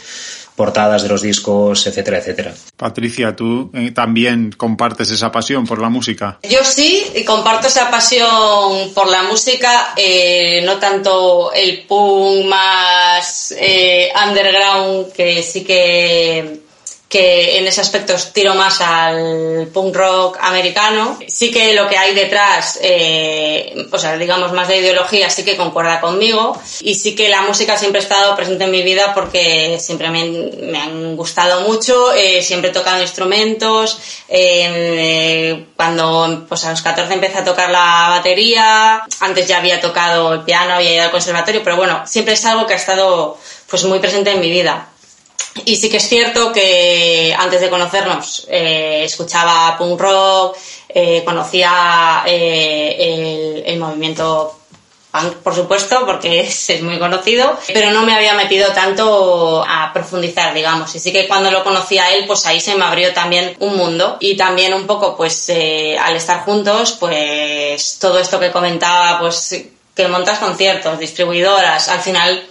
portadas 0.60 1.04
de 1.04 1.08
los 1.08 1.22
discos, 1.22 1.88
etcétera, 1.88 2.18
etcétera. 2.18 2.54
Patricia, 2.76 3.34
¿tú 3.34 3.72
eh, 3.74 3.92
también 3.92 4.52
compartes 4.52 5.10
esa 5.10 5.32
pasión 5.32 5.66
por 5.66 5.80
la 5.80 5.88
música? 5.88 6.38
Yo 6.44 6.60
sí, 6.66 7.02
y 7.16 7.24
comparto 7.24 7.68
esa 7.68 7.90
pasión 7.90 8.94
por 8.94 9.10
la 9.10 9.24
música, 9.24 9.94
eh, 9.96 10.62
no 10.66 10.76
tanto 10.78 11.54
el 11.54 11.86
punk 11.88 12.44
más 12.48 13.54
eh, 13.58 14.12
underground, 14.28 15.14
que 15.14 15.42
sí 15.44 15.64
que 15.64 16.60
que 17.10 17.58
en 17.58 17.66
ese 17.66 17.82
aspecto 17.82 18.14
tiro 18.32 18.54
más 18.54 18.82
al 18.82 19.68
punk 19.74 19.96
rock 19.96 20.38
americano. 20.42 21.18
Sí 21.28 21.50
que 21.50 21.74
lo 21.74 21.90
que 21.90 21.98
hay 21.98 22.14
detrás, 22.14 22.78
eh, 22.84 23.88
o 23.92 23.98
sea, 23.98 24.16
digamos 24.16 24.54
más 24.54 24.68
de 24.68 24.78
ideología, 24.78 25.28
sí 25.32 25.44
que 25.44 25.58
concuerda 25.58 26.00
conmigo. 26.02 26.56
Y 26.82 26.94
sí 26.94 27.16
que 27.16 27.28
la 27.28 27.42
música 27.42 27.78
siempre 27.78 28.00
ha 28.00 28.04
estado 28.04 28.36
presente 28.36 28.66
en 28.66 28.72
mi 28.72 28.84
vida 28.84 29.16
porque 29.16 29.80
siempre 29.80 30.12
me, 30.12 30.24
me 30.62 30.78
han 30.78 31.16
gustado 31.18 31.62
mucho, 31.62 32.14
eh, 32.14 32.44
siempre 32.44 32.70
he 32.70 32.74
tocado 32.74 33.02
instrumentos. 33.02 34.00
Eh, 34.28 35.66
cuando 35.76 36.46
pues 36.48 36.64
a 36.66 36.72
los 36.72 36.84
14 36.84 37.12
empecé 37.12 37.40
a 37.40 37.44
tocar 37.44 37.72
la 37.72 38.10
batería, 38.10 39.02
antes 39.20 39.48
ya 39.48 39.58
había 39.58 39.82
tocado 39.82 40.32
el 40.34 40.42
piano, 40.42 40.76
había 40.76 40.94
ido 40.94 41.04
al 41.06 41.12
conservatorio, 41.12 41.64
pero 41.64 41.76
bueno, 41.76 42.04
siempre 42.06 42.36
es 42.36 42.46
algo 42.46 42.68
que 42.68 42.74
ha 42.74 42.78
estado 42.78 43.36
pues 43.68 43.84
muy 43.86 43.98
presente 43.98 44.30
en 44.30 44.42
mi 44.42 44.52
vida. 44.52 44.90
Y 45.66 45.76
sí 45.76 45.90
que 45.90 45.98
es 45.98 46.08
cierto 46.08 46.52
que 46.52 47.36
antes 47.38 47.62
de 47.62 47.70
conocernos 47.70 48.48
eh, 48.50 49.02
escuchaba 49.04 49.78
punk 49.78 50.00
rock, 50.00 50.58
eh, 50.88 51.22
conocía 51.24 52.24
eh, 52.26 53.64
el, 53.66 53.80
movimiento 53.80 54.60
punk, 55.12 55.34
por 55.38 55.56
supuesto, 55.56 56.06
porque 56.06 56.40
es, 56.48 56.70
es, 56.70 56.82
muy 56.82 56.98
conocido, 56.98 57.58
pero 57.74 57.92
no 57.92 58.04
me 58.04 58.14
había 58.14 58.34
metido 58.34 58.72
tanto 58.72 59.64
a 59.68 59.92
profundizar, 59.94 60.54
digamos. 60.54 60.94
Y 60.96 61.00
sí 61.00 61.12
que 61.12 61.28
cuando 61.28 61.52
lo 61.52 61.64
conocí 61.64 61.98
a 61.98 62.14
él, 62.14 62.26
pues 62.26 62.46
ahí 62.46 62.60
se 62.60 62.76
me 62.76 62.86
abrió 62.86 63.14
también 63.14 63.56
un 63.60 63.76
mundo. 63.76 64.18
Y 64.20 64.38
también 64.38 64.74
un 64.74 64.88
poco, 64.88 65.16
pues 65.18 65.50
al 65.50 66.16
estar 66.16 66.46
juntos, 66.46 66.94
pues 67.00 67.98
todo 68.00 68.20
esto 68.20 68.40
que 68.40 68.52
comentaba, 68.52 69.20
pues 69.20 69.66
que 69.96 70.08
montas 70.08 70.40
conciertos, 70.40 70.98
distribuidoras, 70.98 71.90
al 71.90 72.00
final 72.00 72.49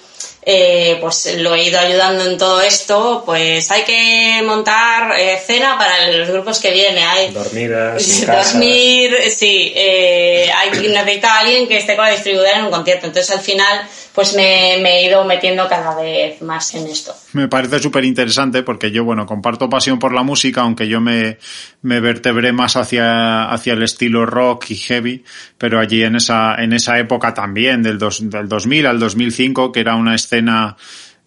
eh, 0.51 0.97
pues 0.99 1.37
lo 1.41 1.55
he 1.55 1.65
ido 1.65 1.79
ayudando 1.79 2.25
en 2.25 2.39
todo 2.39 2.63
esto, 2.63 3.23
pues 3.27 3.71
hay 3.71 3.83
que 3.83 4.43
montar 4.47 5.13
eh, 5.19 5.39
cena 5.47 5.77
para 5.77 6.11
los 6.11 6.31
grupos 6.31 6.59
que 6.59 6.71
vienen. 6.73 7.05
Hay 7.07 7.35
Dormidas. 7.35 8.27
Dormir, 8.55 9.15
sí, 9.29 9.75
eh, 9.77 10.51
hay, 10.57 10.71
necesita 10.89 11.41
alguien 11.41 11.69
que 11.69 11.77
esté 11.77 11.97
con 11.97 12.07
la 12.07 12.13
distribuidora 12.13 12.61
en 12.61 12.65
un 12.65 12.71
concierto. 12.71 13.07
Entonces 13.09 13.31
al 13.31 13.43
final 13.43 13.87
pues 14.19 14.35
me, 14.35 14.75
he 14.75 15.07
ido 15.07 15.25
metiendo 15.25 15.69
cada 15.69 15.95
vez 15.95 16.43
más 16.43 16.75
en 16.75 16.89
esto. 16.89 17.15
Me 17.35 17.47
parece 17.47 17.79
súper 17.79 18.05
interesante 18.05 18.65
porque 18.65 18.91
yo, 18.91 19.05
bueno, 19.05 19.27
comparto 19.27 19.71
pasión 19.71 20.01
por 20.01 20.13
la 20.13 20.25
música, 20.25 20.63
aunque 20.63 20.89
yo 20.89 21.01
me, 21.01 21.39
me 21.83 22.01
vertebré 22.01 22.53
más 22.53 22.75
hacia, 22.75 23.49
hacia 23.49 23.75
el 23.75 23.83
estilo 23.85 24.27
rock 24.27 24.71
y 24.71 24.75
heavy, 24.75 25.25
pero 25.57 25.79
allí 25.79 26.03
en 26.03 26.17
esa, 26.17 26.57
en 26.57 26.73
esa 26.73 26.99
época 26.99 27.33
también, 27.33 27.85
del, 27.85 27.99
dos, 27.99 28.29
del 28.29 28.49
2000 28.49 28.87
al 28.87 28.99
2005, 28.99 29.71
que 29.71 29.79
era 29.79 29.95
una 29.95 30.17
escena 30.17 30.38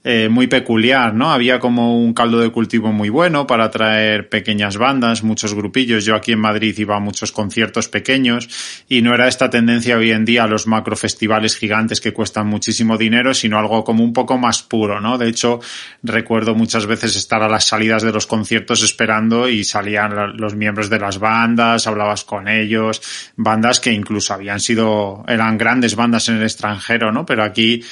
eh, 0.03 0.29
muy 0.29 0.47
peculiar, 0.47 1.13
¿no? 1.13 1.31
Había 1.31 1.59
como 1.59 2.01
un 2.03 2.15
caldo 2.15 2.39
de 2.39 2.49
cultivo 2.49 2.91
muy 2.91 3.09
bueno 3.09 3.45
para 3.45 3.69
traer 3.69 4.29
pequeñas 4.29 4.77
bandas, 4.77 5.21
muchos 5.21 5.53
grupillos. 5.53 6.05
Yo 6.05 6.15
aquí 6.15 6.31
en 6.31 6.39
Madrid 6.39 6.75
iba 6.79 6.95
a 6.95 6.99
muchos 6.99 7.31
conciertos 7.31 7.87
pequeños 7.87 8.49
y 8.89 9.03
no 9.03 9.13
era 9.13 9.27
esta 9.27 9.51
tendencia 9.51 9.97
hoy 9.97 10.09
en 10.09 10.25
día 10.25 10.45
a 10.45 10.47
los 10.47 10.65
macrofestivales 10.65 11.55
gigantes 11.55 12.01
que 12.01 12.13
cuestan 12.13 12.47
muchísimo 12.47 12.97
dinero, 12.97 13.35
sino 13.35 13.59
algo 13.59 13.83
como 13.83 14.03
un 14.03 14.11
poco 14.11 14.39
más 14.39 14.63
puro, 14.63 14.99
¿no? 14.99 15.19
De 15.19 15.29
hecho, 15.29 15.59
recuerdo 16.01 16.55
muchas 16.55 16.87
veces 16.87 17.15
estar 17.15 17.43
a 17.43 17.47
las 17.47 17.65
salidas 17.65 18.01
de 18.01 18.11
los 18.11 18.25
conciertos 18.25 18.81
esperando 18.81 19.47
y 19.49 19.63
salían 19.63 20.35
los 20.35 20.55
miembros 20.55 20.89
de 20.89 20.97
las 20.97 21.19
bandas, 21.19 21.85
hablabas 21.85 22.23
con 22.23 22.47
ellos, 22.47 23.03
bandas 23.35 23.79
que 23.79 23.91
incluso 23.91 24.33
habían 24.33 24.61
sido, 24.61 25.23
eran 25.27 25.59
grandes 25.59 25.95
bandas 25.95 26.27
en 26.29 26.37
el 26.37 26.43
extranjero, 26.43 27.11
¿no? 27.11 27.23
Pero 27.23 27.43
aquí 27.43 27.83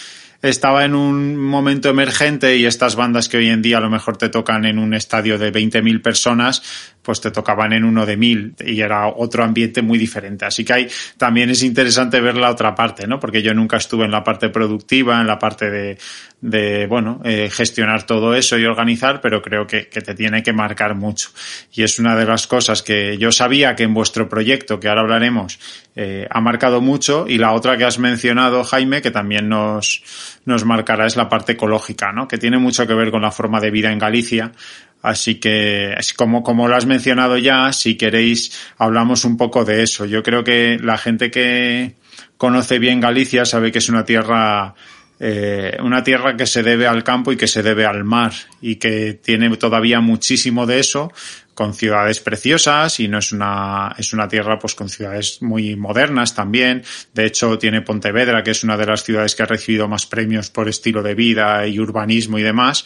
estaba 0.41 0.85
en 0.85 0.95
un 0.95 1.37
momento 1.37 1.89
emergente 1.89 2.55
y 2.55 2.65
estas 2.65 2.95
bandas 2.95 3.27
que 3.27 3.37
hoy 3.37 3.49
en 3.49 3.61
día 3.61 3.77
a 3.77 3.81
lo 3.81 3.89
mejor 3.89 4.17
te 4.17 4.29
tocan 4.29 4.65
en 4.65 4.79
un 4.79 4.93
estadio 4.93 5.37
de 5.37 5.51
20.000 5.51 6.01
personas, 6.01 6.61
pues 7.01 7.21
te 7.21 7.31
tocaban 7.31 7.73
en 7.73 7.83
uno 7.83 8.05
de 8.05 8.17
mil 8.17 8.55
y 8.59 8.81
era 8.81 9.07
otro 9.07 9.43
ambiente 9.43 9.81
muy 9.81 9.97
diferente. 9.97 10.45
Así 10.45 10.63
que 10.63 10.73
hay, 10.73 10.87
también 11.17 11.49
es 11.49 11.63
interesante 11.63 12.21
ver 12.21 12.37
la 12.37 12.51
otra 12.51 12.75
parte, 12.75 13.07
¿no? 13.07 13.19
Porque 13.19 13.41
yo 13.41 13.53
nunca 13.53 13.77
estuve 13.77 14.05
en 14.05 14.11
la 14.11 14.23
parte 14.23 14.49
productiva, 14.49 15.19
en 15.19 15.27
la 15.27 15.39
parte 15.39 15.69
de, 15.69 15.97
de 16.41 16.87
bueno, 16.87 17.19
eh, 17.25 17.49
gestionar 17.51 18.03
todo 18.03 18.33
eso 18.33 18.57
y 18.57 18.65
organizar, 18.65 19.19
pero 19.19 19.41
creo 19.41 19.67
que, 19.67 19.89
que, 19.89 20.01
te 20.01 20.15
tiene 20.15 20.41
que 20.41 20.53
marcar 20.53 20.95
mucho. 20.95 21.29
Y 21.73 21.83
es 21.83 21.99
una 21.99 22.15
de 22.15 22.25
las 22.25 22.47
cosas 22.47 22.81
que 22.81 23.17
yo 23.17 23.31
sabía 23.31 23.75
que 23.75 23.83
en 23.83 23.93
vuestro 23.93 24.29
proyecto, 24.29 24.79
que 24.79 24.87
ahora 24.87 25.01
hablaremos, 25.01 25.59
eh, 25.95 26.27
ha 26.29 26.39
marcado 26.39 26.79
mucho. 26.79 27.25
Y 27.27 27.37
la 27.37 27.51
otra 27.51 27.77
que 27.77 27.83
has 27.83 27.99
mencionado, 27.99 28.63
Jaime, 28.63 29.01
que 29.01 29.11
también 29.11 29.49
nos, 29.49 30.01
nos 30.45 30.63
marcará 30.63 31.05
es 31.05 31.17
la 31.17 31.27
parte 31.27 31.53
ecológica, 31.53 32.13
¿no? 32.13 32.27
Que 32.27 32.37
tiene 32.37 32.57
mucho 32.57 32.87
que 32.87 32.93
ver 32.93 33.11
con 33.11 33.21
la 33.21 33.31
forma 33.31 33.59
de 33.59 33.71
vida 33.71 33.91
en 33.91 33.99
Galicia. 33.99 34.53
Así 35.01 35.35
que, 35.35 35.95
como, 36.15 36.43
como 36.43 36.67
lo 36.67 36.75
has 36.75 36.85
mencionado 36.85 37.37
ya, 37.37 37.71
si 37.73 37.95
queréis, 37.95 38.71
hablamos 38.77 39.25
un 39.25 39.35
poco 39.37 39.65
de 39.65 39.83
eso. 39.83 40.05
Yo 40.05 40.23
creo 40.23 40.43
que 40.43 40.77
la 40.81 40.97
gente 40.97 41.31
que 41.31 41.95
conoce 42.37 42.79
bien 42.79 43.01
Galicia 43.01 43.43
sabe 43.45 43.71
que 43.71 43.79
es 43.79 43.89
una 43.89 44.05
tierra 44.05 44.75
eh, 45.19 45.77
una 45.83 46.01
tierra 46.01 46.37
que 46.37 46.45
se 46.45 46.63
debe 46.63 46.87
al 46.87 47.03
campo 47.03 47.31
y 47.31 47.37
que 47.37 47.47
se 47.47 47.61
debe 47.61 47.85
al 47.85 48.05
mar 48.05 48.31
y 48.61 48.77
que 48.77 49.13
tiene 49.13 49.55
todavía 49.57 49.99
muchísimo 49.99 50.65
de 50.65 50.79
eso 50.79 51.11
con 51.53 51.73
ciudades 51.73 52.21
preciosas 52.21 53.01
y 53.01 53.09
no 53.09 53.17
es 53.17 53.33
una 53.33 53.93
es 53.97 54.13
una 54.13 54.29
tierra 54.29 54.57
pues 54.57 54.75
con 54.75 54.87
ciudades 54.87 55.41
muy 55.41 55.75
modernas 55.75 56.35
también 56.35 56.83
de 57.13 57.25
hecho 57.25 57.57
tiene 57.57 57.81
Pontevedra 57.81 58.43
que 58.43 58.51
es 58.51 58.63
una 58.63 58.77
de 58.77 58.85
las 58.85 59.03
ciudades 59.03 59.35
que 59.35 59.43
ha 59.43 59.45
recibido 59.45 59.89
más 59.89 60.05
premios 60.05 60.49
por 60.49 60.69
estilo 60.69 61.03
de 61.03 61.15
vida 61.15 61.67
y 61.67 61.79
urbanismo 61.79 62.39
y 62.39 62.43
demás 62.43 62.85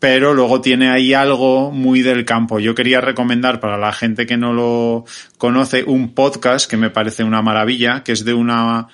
pero 0.00 0.34
luego 0.34 0.60
tiene 0.60 0.90
ahí 0.90 1.14
algo 1.14 1.70
muy 1.70 2.02
del 2.02 2.24
campo. 2.24 2.58
Yo 2.58 2.74
quería 2.74 3.00
recomendar 3.00 3.60
para 3.60 3.78
la 3.78 3.92
gente 3.92 4.26
que 4.26 4.36
no 4.36 4.52
lo 4.52 5.04
conoce 5.38 5.84
un 5.84 6.12
podcast 6.12 6.68
que 6.68 6.76
me 6.76 6.90
parece 6.90 7.22
una 7.22 7.40
maravilla, 7.40 8.02
que 8.02 8.10
es 8.10 8.24
de 8.24 8.34
una 8.34 8.88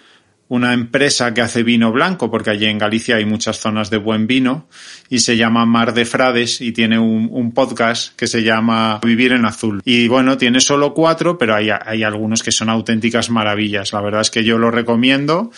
una 0.49 0.73
empresa 0.73 1.35
que 1.35 1.43
hace 1.43 1.63
vino 1.63 1.93
blanco, 1.93 2.31
porque 2.31 2.51
allí 2.51 2.67
en 2.67 2.79
Galicia 2.79 3.17
hay 3.17 3.25
muchas 3.25 3.59
zonas 3.59 3.91
de 3.91 3.99
buen 3.99 4.27
vino, 4.27 4.67
y 5.11 5.21
se 5.21 5.37
llama 5.37 5.67
Mar 5.67 5.93
de 5.93 6.05
Frades 6.05 6.61
y 6.61 6.73
tiene 6.73 6.99
un, 6.99 7.53
podcast 7.53 8.15
que 8.17 8.27
se 8.27 8.43
llama 8.43 9.01
Vivir 9.03 9.33
en 9.33 9.45
Azul. 9.45 9.81
Y 9.85 10.09
bueno, 10.09 10.37
tiene 10.37 10.61
solo 10.61 10.95
cuatro, 10.95 11.39
pero 11.39 11.55
hay, 11.55 11.71
hay 11.71 12.03
algunos 12.03 12.43
que 12.43 12.53
son 12.53 12.69
auténticas 12.69 13.31
maravillas. 13.31 13.93
La 13.93 14.01
verdad 14.01 14.21
es 14.21 14.31
que 14.31 14.45
yo 14.45 14.59
lo 14.59 14.71
recomiendo 14.71 15.51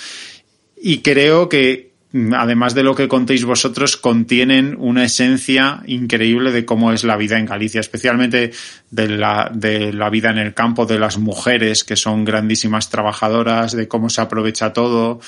y 0.80 0.98
creo 0.98 1.48
que, 1.48 1.89
además 2.12 2.74
de 2.74 2.82
lo 2.82 2.94
que 2.94 3.08
contéis 3.08 3.44
vosotros, 3.44 3.96
contienen 3.96 4.76
una 4.78 5.04
esencia 5.04 5.82
increíble 5.86 6.50
de 6.50 6.64
cómo 6.64 6.92
es 6.92 7.04
la 7.04 7.16
vida 7.16 7.38
en 7.38 7.46
Galicia, 7.46 7.80
especialmente 7.80 8.52
de 8.90 9.08
la, 9.08 9.50
de 9.54 9.92
la 9.92 10.10
vida 10.10 10.30
en 10.30 10.38
el 10.38 10.54
campo, 10.54 10.86
de 10.86 10.98
las 10.98 11.18
mujeres 11.18 11.84
que 11.84 11.96
son 11.96 12.24
grandísimas 12.24 12.90
trabajadoras, 12.90 13.72
de 13.72 13.86
cómo 13.86 14.10
se 14.10 14.20
aprovecha 14.20 14.72
todo. 14.72 15.20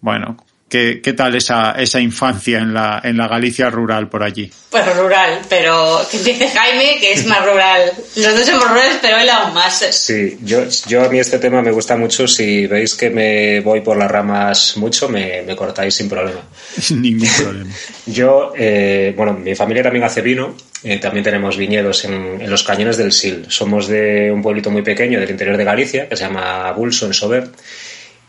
Bueno, 0.00 0.38
¿Qué, 0.70 1.00
¿Qué, 1.02 1.14
tal 1.14 1.34
esa, 1.34 1.72
esa 1.72 2.00
infancia 2.00 2.58
en 2.58 2.72
la, 2.72 3.00
en 3.02 3.16
la 3.16 3.26
Galicia 3.26 3.68
rural 3.70 4.08
por 4.08 4.22
allí? 4.22 4.48
Pues 4.70 4.96
rural, 4.96 5.40
pero 5.48 6.00
que 6.08 6.20
dice 6.20 6.48
Jaime 6.48 6.98
que 7.00 7.12
es 7.12 7.26
más 7.26 7.44
rural. 7.44 7.90
Los 8.14 8.36
dos 8.36 8.46
somos 8.46 8.68
rurales, 8.68 8.98
pero 9.02 9.18
él 9.18 9.28
aún 9.30 9.52
más. 9.52 9.84
Sí, 9.90 10.38
yo, 10.42 10.62
yo 10.86 11.04
a 11.04 11.08
mí 11.08 11.18
este 11.18 11.40
tema 11.40 11.60
me 11.60 11.72
gusta 11.72 11.96
mucho. 11.96 12.28
Si 12.28 12.68
veis 12.68 12.94
que 12.94 13.10
me 13.10 13.58
voy 13.58 13.80
por 13.80 13.96
las 13.96 14.08
ramas 14.08 14.76
mucho, 14.76 15.08
me, 15.08 15.42
me 15.42 15.56
cortáis 15.56 15.96
sin 15.96 16.08
problema. 16.08 16.40
Ningún 16.90 17.28
problema. 17.42 17.70
yo, 18.06 18.52
eh, 18.56 19.12
bueno, 19.16 19.32
mi 19.32 19.56
familia 19.56 19.82
también 19.82 20.04
hace 20.04 20.22
vino. 20.22 20.54
Eh, 20.84 20.98
también 20.98 21.24
tenemos 21.24 21.56
viñedos 21.56 22.04
en, 22.04 22.40
en, 22.40 22.48
los 22.48 22.62
cañones 22.62 22.96
del 22.96 23.10
Sil. 23.10 23.44
Somos 23.48 23.88
de 23.88 24.30
un 24.30 24.40
pueblito 24.40 24.70
muy 24.70 24.82
pequeño 24.82 25.18
del 25.18 25.30
interior 25.30 25.56
de 25.56 25.64
Galicia 25.64 26.08
que 26.08 26.16
se 26.16 26.22
llama 26.22 26.70
Bulso, 26.70 27.06
en 27.06 27.12
Sober. 27.12 27.48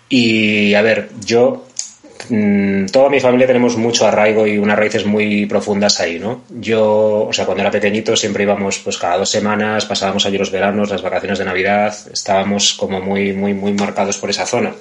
Y 0.10 0.74
a 0.74 0.82
ver, 0.82 1.10
yo 1.24 1.68
Mm, 2.30 2.86
toda 2.88 3.10
mi 3.10 3.20
familia 3.20 3.48
tenemos 3.48 3.78
mucho 3.78 4.08
arraigo 4.08 4.46
y 4.46 4.58
unas 4.58 4.78
raíces 4.78 5.06
muy 5.06 5.46
profundas 5.46 6.00
ahí, 6.00 6.20
¿no? 6.20 6.44
Yo, 6.50 7.28
o 7.30 7.34
sea, 7.34 7.46
cuando 7.46 7.62
era 7.62 7.72
pequeñito 7.72 8.16
siempre 8.16 8.44
íbamos 8.44 8.80
pues 8.80 8.98
cada 8.98 9.18
dos 9.18 9.30
semanas, 9.30 9.86
pasábamos 9.86 10.25
allí 10.25 10.38
los 10.38 10.51
veranos, 10.51 10.90
las 10.90 11.01
vacaciones 11.01 11.40
de 11.40 11.46
Navidad, 11.46 11.96
estábamos 12.12 12.74
como 12.74 13.00
muy, 13.01 13.34
muy, 13.34 13.54
muy 13.54 13.74
marcados 13.74 14.18
por 14.18 14.30
esa 14.30 14.46
zona. 14.46 14.74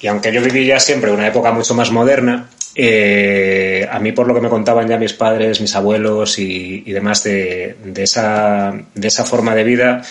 Y 0.00 0.06
aunque 0.08 0.32
yo 0.32 0.42
viví 0.42 0.66
ya 0.66 0.80
siempre 0.80 1.12
una 1.12 1.28
época 1.28 1.52
mucho 1.52 1.74
más 1.74 1.90
moderna, 1.90 2.48
eh, 2.74 3.86
a 3.90 3.98
mí 3.98 4.12
por 4.12 4.26
lo 4.26 4.34
que 4.34 4.40
me 4.40 4.48
contaban 4.48 4.88
ya 4.88 4.96
mis 4.96 5.12
padres, 5.12 5.60
mis 5.60 5.74
abuelos 5.76 6.38
y, 6.38 6.82
y 6.86 6.92
demás 6.92 7.22
de, 7.22 7.76
de, 7.84 8.02
esa, 8.02 8.72
de 8.94 9.08
esa 9.08 9.24
forma 9.24 9.54
de 9.54 9.64
vida, 9.64 10.02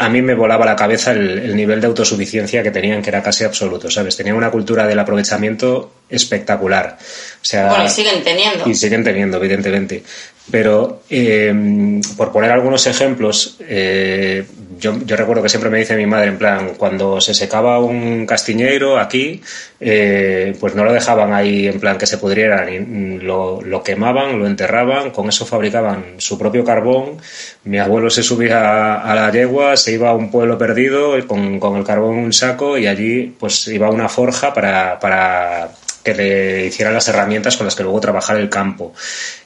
a 0.00 0.08
mí 0.08 0.22
me 0.22 0.34
volaba 0.34 0.64
la 0.64 0.76
cabeza 0.76 1.10
el, 1.10 1.56
nivel 1.56 1.80
de 1.80 1.88
autosuficiencia 1.88 2.62
que 2.62 2.70
tenían, 2.70 3.02
que 3.02 3.10
era 3.10 3.20
casi 3.20 3.42
absoluto, 3.42 3.90
¿sabes? 3.90 4.16
Tenían 4.16 4.36
una 4.36 4.50
cultura 4.50 4.86
del 4.86 4.98
aprovechamiento 4.98 5.90
espectacular. 6.08 6.96
O 7.00 7.44
sea, 7.44 7.68
bueno, 7.68 7.84
y 7.84 7.90
siguen 7.90 8.22
teniendo. 8.22 8.68
Y 8.68 8.74
siguen 8.76 9.02
teniendo, 9.02 9.38
evidentemente. 9.38 10.04
Pero, 10.50 11.02
eh, 11.10 12.00
por 12.16 12.32
poner 12.32 12.50
algunos 12.50 12.86
ejemplos, 12.86 13.58
eh, 13.60 14.46
yo, 14.78 14.98
yo, 15.04 15.16
recuerdo 15.16 15.42
que 15.42 15.48
siempre 15.48 15.68
me 15.68 15.78
dice 15.78 15.96
mi 15.96 16.06
madre, 16.06 16.28
en 16.28 16.38
plan, 16.38 16.72
cuando 16.78 17.20
se 17.20 17.34
secaba 17.34 17.80
un 17.80 18.24
castiñeiro 18.24 18.98
aquí, 18.98 19.42
eh, 19.80 20.56
pues 20.58 20.74
no 20.74 20.84
lo 20.84 20.92
dejaban 20.92 21.34
ahí 21.34 21.66
en 21.66 21.80
plan 21.80 21.98
que 21.98 22.06
se 22.06 22.16
pudriera, 22.16 22.64
ni 22.64 23.18
lo, 23.18 23.60
lo, 23.60 23.82
quemaban, 23.82 24.38
lo 24.38 24.46
enterraban, 24.46 25.10
con 25.10 25.28
eso 25.28 25.44
fabricaban 25.44 26.14
su 26.18 26.38
propio 26.38 26.64
carbón. 26.64 27.18
Mi 27.64 27.78
abuelo 27.78 28.08
se 28.08 28.22
subía 28.22 28.94
a, 28.94 29.14
la 29.14 29.30
yegua, 29.30 29.76
se 29.76 29.92
iba 29.92 30.10
a 30.10 30.14
un 30.14 30.30
pueblo 30.30 30.56
perdido 30.56 31.14
con, 31.26 31.60
con 31.60 31.76
el 31.76 31.84
carbón 31.84 32.18
en 32.18 32.24
un 32.24 32.32
saco 32.32 32.78
y 32.78 32.86
allí 32.86 33.34
pues 33.38 33.68
iba 33.68 33.88
a 33.88 33.90
una 33.90 34.08
forja 34.08 34.54
para, 34.54 34.98
para 34.98 35.70
que 36.02 36.14
le 36.14 36.66
hiciera 36.66 36.90
las 36.90 37.08
herramientas 37.08 37.56
con 37.56 37.66
las 37.66 37.74
que 37.74 37.82
luego 37.82 38.00
trabajar 38.00 38.36
el 38.36 38.48
campo. 38.48 38.92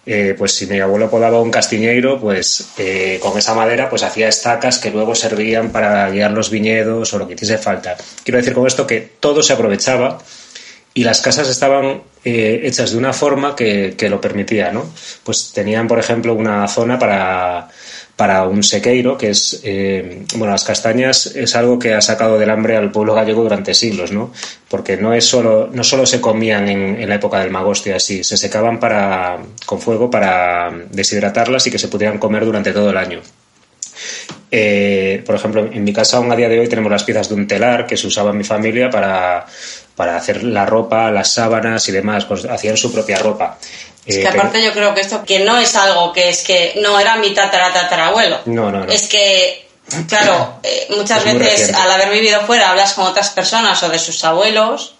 Eh, 0.04 0.34
pues 0.36 0.52
si 0.52 0.66
mi 0.66 0.80
abuelo 0.80 1.10
podaba 1.10 1.40
un 1.40 1.50
castiñeiro, 1.50 2.20
pues 2.20 2.70
eh, 2.78 3.18
con 3.22 3.38
esa 3.38 3.54
madera 3.54 3.88
pues 3.88 4.02
hacía 4.02 4.28
estacas 4.28 4.78
que 4.78 4.90
luego 4.90 5.14
servían 5.14 5.70
para 5.70 6.10
guiar 6.10 6.32
los 6.32 6.50
viñedos 6.50 7.12
o 7.14 7.18
lo 7.18 7.26
que 7.26 7.34
hiciese 7.34 7.58
falta. 7.58 7.96
Quiero 8.24 8.38
decir 8.38 8.52
con 8.52 8.66
esto 8.66 8.86
que 8.86 9.00
todo 9.20 9.42
se 9.42 9.52
aprovechaba 9.52 10.18
y 10.94 11.04
las 11.04 11.20
casas 11.20 11.48
estaban 11.48 12.02
eh, 12.24 12.60
hechas 12.64 12.92
de 12.92 12.98
una 12.98 13.12
forma 13.12 13.56
que, 13.56 13.94
que, 13.96 14.08
lo 14.08 14.20
permitía, 14.20 14.70
¿no? 14.70 14.92
Pues 15.24 15.52
tenían, 15.52 15.88
por 15.88 15.98
ejemplo, 15.98 16.34
una 16.34 16.68
zona 16.68 16.98
para 16.98 17.68
para 18.16 18.44
un 18.44 18.62
sequeiro, 18.62 19.16
que 19.16 19.30
es, 19.30 19.60
eh, 19.64 20.24
bueno, 20.36 20.52
las 20.52 20.64
castañas 20.64 21.26
es 21.34 21.56
algo 21.56 21.78
que 21.78 21.94
ha 21.94 22.00
sacado 22.00 22.38
del 22.38 22.50
hambre 22.50 22.76
al 22.76 22.92
pueblo 22.92 23.14
gallego 23.14 23.42
durante 23.42 23.74
siglos, 23.74 24.12
¿no? 24.12 24.32
Porque 24.68 24.96
no 24.96 25.14
es 25.14 25.24
solo, 25.24 25.70
no 25.72 25.82
solo 25.82 26.06
se 26.06 26.20
comían 26.20 26.68
en, 26.68 27.08
la 27.08 27.14
época 27.14 27.40
del 27.40 27.50
magoste 27.50 27.94
así, 27.94 28.22
se 28.22 28.36
secaban 28.36 28.78
para, 28.78 29.38
con 29.66 29.80
fuego 29.80 30.10
para 30.10 30.70
deshidratarlas 30.90 31.66
y 31.66 31.70
que 31.70 31.78
se 31.78 31.88
pudieran 31.88 32.18
comer 32.18 32.44
durante 32.44 32.72
todo 32.72 32.90
el 32.90 32.96
año. 32.96 33.20
Eh, 34.50 35.22
por 35.24 35.34
ejemplo, 35.34 35.66
en 35.72 35.82
mi 35.82 35.94
casa 35.94 36.18
aún 36.18 36.30
a 36.30 36.36
día 36.36 36.48
de 36.48 36.60
hoy 36.60 36.68
tenemos 36.68 36.92
las 36.92 37.04
piezas 37.04 37.28
de 37.30 37.34
un 37.34 37.46
telar 37.46 37.86
que 37.86 37.96
se 37.96 38.06
usaba 38.06 38.32
en 38.32 38.36
mi 38.36 38.44
familia 38.44 38.90
para, 38.90 39.46
para 39.96 40.16
hacer 40.16 40.42
la 40.42 40.66
ropa, 40.66 41.10
las 41.10 41.32
sábanas 41.32 41.88
y 41.88 41.92
demás, 41.92 42.26
pues 42.26 42.44
hacían 42.44 42.76
su 42.76 42.92
propia 42.92 43.18
ropa. 43.18 43.58
Es 44.04 44.16
que 44.16 44.22
eh, 44.22 44.28
aparte 44.28 44.62
yo 44.62 44.72
creo 44.72 44.94
que 44.94 45.00
esto 45.00 45.24
que 45.24 45.40
no 45.40 45.58
es 45.58 45.76
algo 45.76 46.12
que 46.12 46.28
es 46.28 46.42
que 46.42 46.74
no 46.82 46.98
era 46.98 47.16
mi 47.16 47.30
tatara 47.30 47.72
tatarabuelo. 47.72 48.40
No, 48.46 48.70
no, 48.70 48.84
no. 48.84 48.92
Es 48.92 49.06
que 49.06 49.68
claro, 50.08 50.58
eh, 50.62 50.88
muchas 50.96 51.24
veces 51.24 51.74
al 51.74 51.90
haber 51.90 52.10
vivido 52.10 52.40
fuera 52.42 52.70
hablas 52.70 52.94
con 52.94 53.06
otras 53.06 53.30
personas 53.30 53.82
o 53.82 53.88
de 53.88 53.98
sus 53.98 54.24
abuelos 54.24 54.94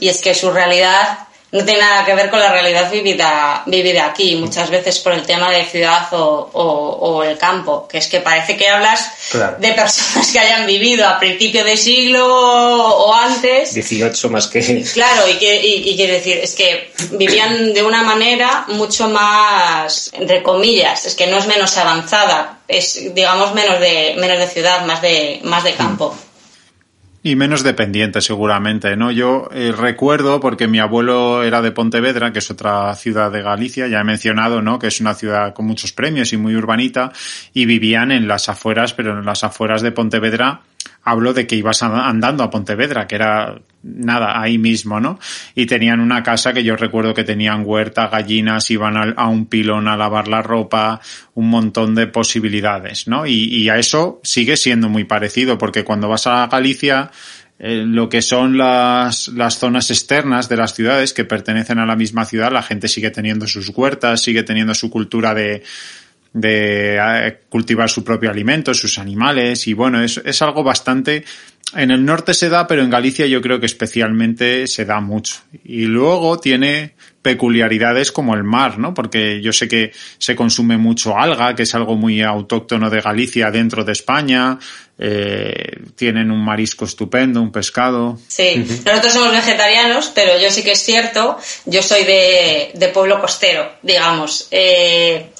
y 0.00 0.08
es 0.08 0.20
que 0.20 0.34
su 0.34 0.50
realidad 0.50 1.27
no 1.50 1.64
tiene 1.64 1.80
nada 1.80 2.04
que 2.04 2.14
ver 2.14 2.28
con 2.28 2.40
la 2.40 2.52
realidad 2.52 2.90
vivida, 2.90 3.62
vivida 3.64 4.06
aquí, 4.06 4.36
muchas 4.36 4.68
veces 4.68 4.98
por 4.98 5.14
el 5.14 5.22
tema 5.22 5.50
de 5.50 5.64
ciudad 5.64 6.06
o, 6.12 7.22
el 7.24 7.38
campo, 7.38 7.88
que 7.88 7.98
es 7.98 8.06
que 8.06 8.20
parece 8.20 8.56
que 8.56 8.68
hablas 8.68 9.10
de 9.58 9.72
personas 9.72 10.30
que 10.30 10.38
hayan 10.38 10.66
vivido 10.66 11.06
a 11.06 11.18
principio 11.18 11.64
de 11.64 11.76
siglo 11.76 12.26
o 12.26 13.14
antes. 13.14 13.72
18 13.72 14.28
más 14.28 14.46
que... 14.46 14.84
Claro, 14.92 15.28
y, 15.28 15.38
que, 15.38 15.66
y, 15.66 15.96
quiere 15.96 16.14
decir, 16.14 16.38
es 16.42 16.54
que 16.54 16.92
vivían 17.12 17.72
de 17.72 17.82
una 17.82 18.02
manera 18.02 18.66
mucho 18.68 19.08
más, 19.08 20.10
entre 20.12 20.42
comillas, 20.42 21.06
es 21.06 21.14
que 21.14 21.26
no 21.28 21.38
es 21.38 21.46
menos 21.46 21.76
avanzada, 21.78 22.58
es 22.68 23.14
digamos 23.14 23.54
menos 23.54 23.80
de, 23.80 24.16
menos 24.18 24.38
de 24.38 24.46
ciudad, 24.48 24.84
más 24.84 25.00
de, 25.00 25.40
más 25.44 25.64
de 25.64 25.72
campo. 25.72 26.14
Y 27.28 27.36
menos 27.36 27.62
dependiente, 27.62 28.22
seguramente, 28.22 28.96
¿no? 28.96 29.10
Yo 29.10 29.50
eh, 29.52 29.70
recuerdo, 29.76 30.40
porque 30.40 30.66
mi 30.66 30.78
abuelo 30.78 31.42
era 31.42 31.60
de 31.60 31.72
Pontevedra, 31.72 32.32
que 32.32 32.38
es 32.38 32.50
otra 32.50 32.94
ciudad 32.94 33.30
de 33.30 33.42
Galicia, 33.42 33.86
ya 33.86 34.00
he 34.00 34.04
mencionado, 34.04 34.62
¿no? 34.62 34.78
Que 34.78 34.86
es 34.86 34.98
una 35.02 35.12
ciudad 35.12 35.52
con 35.52 35.66
muchos 35.66 35.92
premios 35.92 36.32
y 36.32 36.38
muy 36.38 36.56
urbanita, 36.56 37.12
y 37.52 37.66
vivían 37.66 38.12
en 38.12 38.28
las 38.28 38.48
afueras, 38.48 38.94
pero 38.94 39.18
en 39.18 39.26
las 39.26 39.44
afueras 39.44 39.82
de 39.82 39.92
Pontevedra 39.92 40.62
hablo 41.10 41.32
de 41.32 41.46
que 41.46 41.56
ibas 41.56 41.82
andando 41.82 42.44
a 42.44 42.50
Pontevedra, 42.50 43.06
que 43.06 43.16
era 43.16 43.60
nada, 43.82 44.40
ahí 44.40 44.58
mismo, 44.58 45.00
¿no? 45.00 45.18
Y 45.54 45.66
tenían 45.66 46.00
una 46.00 46.22
casa 46.22 46.52
que 46.52 46.64
yo 46.64 46.76
recuerdo 46.76 47.14
que 47.14 47.24
tenían 47.24 47.62
huerta, 47.64 48.08
gallinas, 48.08 48.70
iban 48.70 48.96
a, 49.16 49.28
un 49.28 49.46
pilón 49.46 49.88
a 49.88 49.96
lavar 49.96 50.28
la 50.28 50.42
ropa, 50.42 51.00
un 51.34 51.48
montón 51.48 51.94
de 51.94 52.06
posibilidades, 52.06 53.08
¿no? 53.08 53.26
Y, 53.26 53.68
a 53.68 53.78
eso 53.78 54.20
sigue 54.22 54.56
siendo 54.56 54.88
muy 54.88 55.04
parecido, 55.04 55.58
porque 55.58 55.84
cuando 55.84 56.08
vas 56.08 56.26
a 56.26 56.46
Galicia, 56.46 57.10
eh, 57.58 57.84
lo 57.86 58.08
que 58.08 58.22
son 58.22 58.56
las, 58.56 59.28
las 59.28 59.58
zonas 59.58 59.90
externas 59.90 60.48
de 60.48 60.56
las 60.56 60.74
ciudades 60.74 61.12
que 61.12 61.24
pertenecen 61.24 61.78
a 61.78 61.86
la 61.86 61.96
misma 61.96 62.24
ciudad, 62.24 62.52
la 62.52 62.62
gente 62.62 62.88
sigue 62.88 63.10
teniendo 63.10 63.46
sus 63.46 63.68
huertas, 63.70 64.22
sigue 64.22 64.42
teniendo 64.42 64.74
su 64.74 64.90
cultura 64.90 65.34
de, 65.34 65.62
de 66.40 66.96
eh, 66.96 67.40
cultivar 67.48 67.90
su 67.90 68.04
propio 68.04 68.30
alimento, 68.30 68.74
sus 68.74 68.98
animales, 68.98 69.66
y 69.66 69.72
bueno, 69.72 70.02
es, 70.02 70.20
es 70.24 70.42
algo 70.42 70.62
bastante 70.62 71.24
en 71.74 71.90
el 71.90 72.02
norte 72.02 72.32
se 72.32 72.48
da, 72.48 72.66
pero 72.66 72.82
en 72.82 72.88
Galicia 72.88 73.26
yo 73.26 73.42
creo 73.42 73.60
que 73.60 73.66
especialmente 73.66 74.66
se 74.66 74.86
da 74.86 75.00
mucho. 75.00 75.42
Y 75.64 75.82
luego 75.82 76.38
tiene 76.38 76.94
peculiaridades 77.20 78.10
como 78.10 78.34
el 78.34 78.42
mar, 78.42 78.78
¿no? 78.78 78.94
Porque 78.94 79.42
yo 79.42 79.52
sé 79.52 79.68
que 79.68 79.92
se 80.16 80.34
consume 80.34 80.78
mucho 80.78 81.18
alga, 81.18 81.54
que 81.54 81.64
es 81.64 81.74
algo 81.74 81.94
muy 81.94 82.22
autóctono 82.22 82.88
de 82.88 83.02
Galicia 83.02 83.50
dentro 83.50 83.84
de 83.84 83.92
España. 83.92 84.58
Eh, 84.98 85.82
tienen 85.94 86.30
un 86.30 86.42
marisco 86.42 86.86
estupendo, 86.86 87.42
un 87.42 87.52
pescado. 87.52 88.18
Sí, 88.28 88.64
nosotros 88.86 89.12
somos 89.12 89.32
vegetarianos, 89.32 90.10
pero 90.14 90.40
yo 90.40 90.50
sí 90.50 90.62
que 90.62 90.72
es 90.72 90.82
cierto, 90.82 91.36
yo 91.66 91.82
soy 91.82 92.04
de, 92.04 92.70
de 92.74 92.88
pueblo 92.88 93.20
costero, 93.20 93.72
digamos. 93.82 94.48
Eh, 94.50 95.32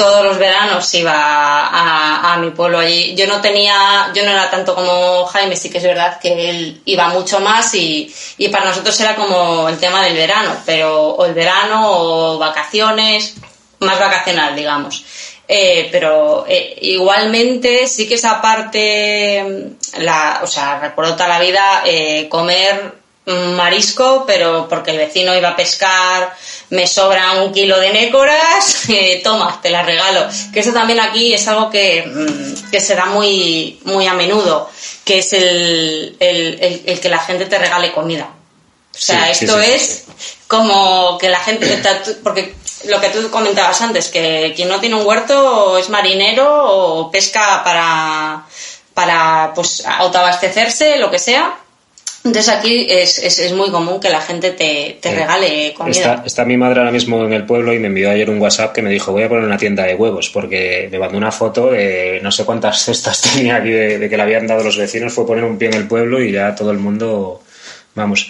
todos 0.00 0.24
los 0.24 0.38
veranos 0.38 0.94
iba 0.94 1.12
a, 1.14 2.38
mi 2.38 2.50
pueblo 2.52 2.78
allí. 2.78 3.14
Yo 3.14 3.26
no 3.26 3.42
tenía, 3.42 4.10
yo 4.14 4.24
no 4.24 4.30
era 4.30 4.48
tanto 4.48 4.74
como 4.74 5.26
Jaime, 5.26 5.56
sí 5.56 5.68
que 5.68 5.76
es 5.76 5.84
verdad 5.84 6.18
que 6.18 6.48
él 6.48 6.80
iba 6.86 7.08
mucho 7.08 7.38
más 7.40 7.74
y, 7.74 8.10
para 8.50 8.64
nosotros 8.64 8.98
era 9.00 9.14
como 9.14 9.68
el 9.68 9.78
tema 9.78 10.02
del 10.02 10.16
verano, 10.16 10.56
pero 10.64 11.10
o 11.10 11.26
el 11.26 11.34
verano 11.34 11.82
o 11.90 12.38
vacaciones, 12.38 13.34
más 13.80 13.98
vacacional, 13.98 14.56
digamos. 14.56 15.04
Eh, 15.46 15.88
pero 15.92 16.46
eh, 16.48 16.78
igualmente 16.80 17.86
sí 17.86 18.08
que 18.08 18.14
esa 18.14 18.40
parte, 18.40 19.74
la, 19.98 20.40
o 20.42 20.46
sea, 20.46 20.78
recuerdo 20.78 21.12
toda 21.14 21.28
la 21.28 21.40
vida 21.40 21.82
eh, 21.84 22.26
comer 22.30 22.99
marisco, 23.26 24.24
pero 24.26 24.66
porque 24.68 24.92
el 24.92 24.98
vecino 24.98 25.34
iba 25.36 25.50
a 25.50 25.56
pescar, 25.56 26.34
me 26.70 26.86
sobra 26.86 27.42
un 27.42 27.52
kilo 27.52 27.78
de 27.78 27.92
nécoras, 27.92 28.84
eh, 28.88 29.20
toma, 29.22 29.60
te 29.62 29.70
la 29.70 29.82
regalo. 29.82 30.26
Que 30.52 30.60
eso 30.60 30.72
también 30.72 31.00
aquí 31.00 31.32
es 31.34 31.46
algo 31.48 31.70
que, 31.70 32.02
mm, 32.02 32.70
que 32.70 32.80
se 32.80 32.94
da 32.94 33.06
muy, 33.06 33.80
muy 33.84 34.06
a 34.06 34.14
menudo, 34.14 34.70
que 35.04 35.18
es 35.18 35.32
el, 35.32 36.16
el, 36.18 37.00
que 37.00 37.08
la 37.08 37.18
gente 37.18 37.46
te 37.46 37.58
regale 37.58 37.92
comida. 37.92 38.30
O 38.92 39.02
sea, 39.02 39.30
esto 39.30 39.58
es 39.60 40.04
como 40.48 41.16
que 41.16 41.28
la 41.28 41.38
gente, 41.40 41.80
porque 42.24 42.54
lo 42.86 43.00
que 43.00 43.08
tú 43.10 43.30
comentabas 43.30 43.80
antes, 43.82 44.08
que 44.08 44.52
quien 44.56 44.68
no 44.68 44.80
tiene 44.80 44.96
un 44.96 45.06
huerto 45.06 45.78
es 45.78 45.88
marinero 45.88 46.64
o 46.64 47.10
pesca 47.10 47.62
para, 47.62 48.44
para 48.92 49.52
pues 49.54 49.84
autoabastecerse, 49.86 50.96
lo 50.96 51.10
que 51.10 51.20
sea 51.20 51.56
entonces 52.22 52.52
aquí 52.52 52.86
es, 52.90 53.18
es, 53.18 53.52
muy 53.54 53.70
común 53.70 53.98
que 53.98 54.10
la 54.10 54.20
gente 54.20 54.50
te, 54.50 54.98
te 55.00 55.14
regale 55.14 55.72
comida. 55.74 55.90
Está, 55.90 56.22
está, 56.26 56.44
mi 56.44 56.58
madre 56.58 56.80
ahora 56.80 56.92
mismo 56.92 57.24
en 57.24 57.32
el 57.32 57.46
pueblo 57.46 57.72
y 57.72 57.78
me 57.78 57.86
envió 57.86 58.10
ayer 58.10 58.28
un 58.28 58.38
WhatsApp 58.38 58.74
que 58.74 58.82
me 58.82 58.90
dijo 58.90 59.12
voy 59.12 59.22
a 59.22 59.28
poner 59.28 59.44
una 59.44 59.56
tienda 59.56 59.84
de 59.84 59.94
huevos 59.94 60.28
porque 60.28 60.88
me 60.92 60.98
mandó 60.98 61.16
una 61.16 61.32
foto 61.32 61.70
de 61.70 62.20
no 62.22 62.30
sé 62.30 62.44
cuántas 62.44 62.84
cestas 62.84 63.22
tenía 63.34 63.56
aquí 63.56 63.70
de, 63.70 64.08
que 64.10 64.16
le 64.18 64.22
habían 64.22 64.46
dado 64.46 64.62
los 64.62 64.76
vecinos, 64.76 65.14
fue 65.14 65.26
poner 65.26 65.44
un 65.44 65.56
pie 65.56 65.68
en 65.68 65.74
el 65.74 65.88
pueblo 65.88 66.22
y 66.22 66.32
ya 66.32 66.54
todo 66.54 66.70
el 66.72 66.78
mundo, 66.78 67.42
vamos. 67.94 68.28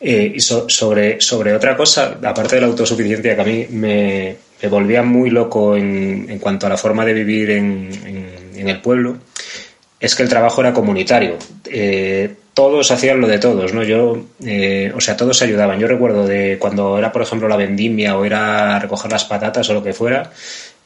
Eh, 0.00 0.32
y 0.34 0.40
sobre, 0.40 1.20
sobre 1.20 1.54
otra 1.54 1.76
cosa, 1.76 2.18
aparte 2.22 2.56
de 2.56 2.60
la 2.60 2.66
autosuficiencia 2.66 3.36
que 3.36 3.40
a 3.40 3.44
mí 3.44 3.66
me, 3.70 4.36
me 4.60 4.68
volvía 4.68 5.02
muy 5.04 5.30
loco 5.30 5.76
en, 5.76 6.26
en, 6.28 6.38
cuanto 6.40 6.66
a 6.66 6.70
la 6.70 6.76
forma 6.76 7.04
de 7.04 7.14
vivir 7.14 7.50
en, 7.50 7.90
en, 8.04 8.60
en 8.60 8.68
el 8.68 8.80
pueblo, 8.80 9.18
es 10.00 10.14
que 10.14 10.22
el 10.22 10.28
trabajo 10.28 10.60
era 10.60 10.72
comunitario. 10.72 11.36
Eh, 11.70 12.34
todos 12.54 12.90
hacían 12.90 13.20
lo 13.20 13.28
de 13.28 13.38
todos, 13.38 13.72
¿no? 13.72 13.82
Yo, 13.82 14.20
eh, 14.44 14.92
o 14.94 15.00
sea, 15.00 15.16
todos 15.16 15.42
ayudaban. 15.42 15.78
Yo 15.78 15.88
recuerdo 15.88 16.26
de 16.26 16.56
cuando 16.58 16.98
era, 16.98 17.12
por 17.12 17.22
ejemplo, 17.22 17.48
la 17.48 17.56
vendimia 17.56 18.16
o 18.16 18.24
era 18.24 18.78
recoger 18.78 19.10
las 19.10 19.24
patatas 19.24 19.68
o 19.70 19.74
lo 19.74 19.82
que 19.82 19.92
fuera, 19.92 20.30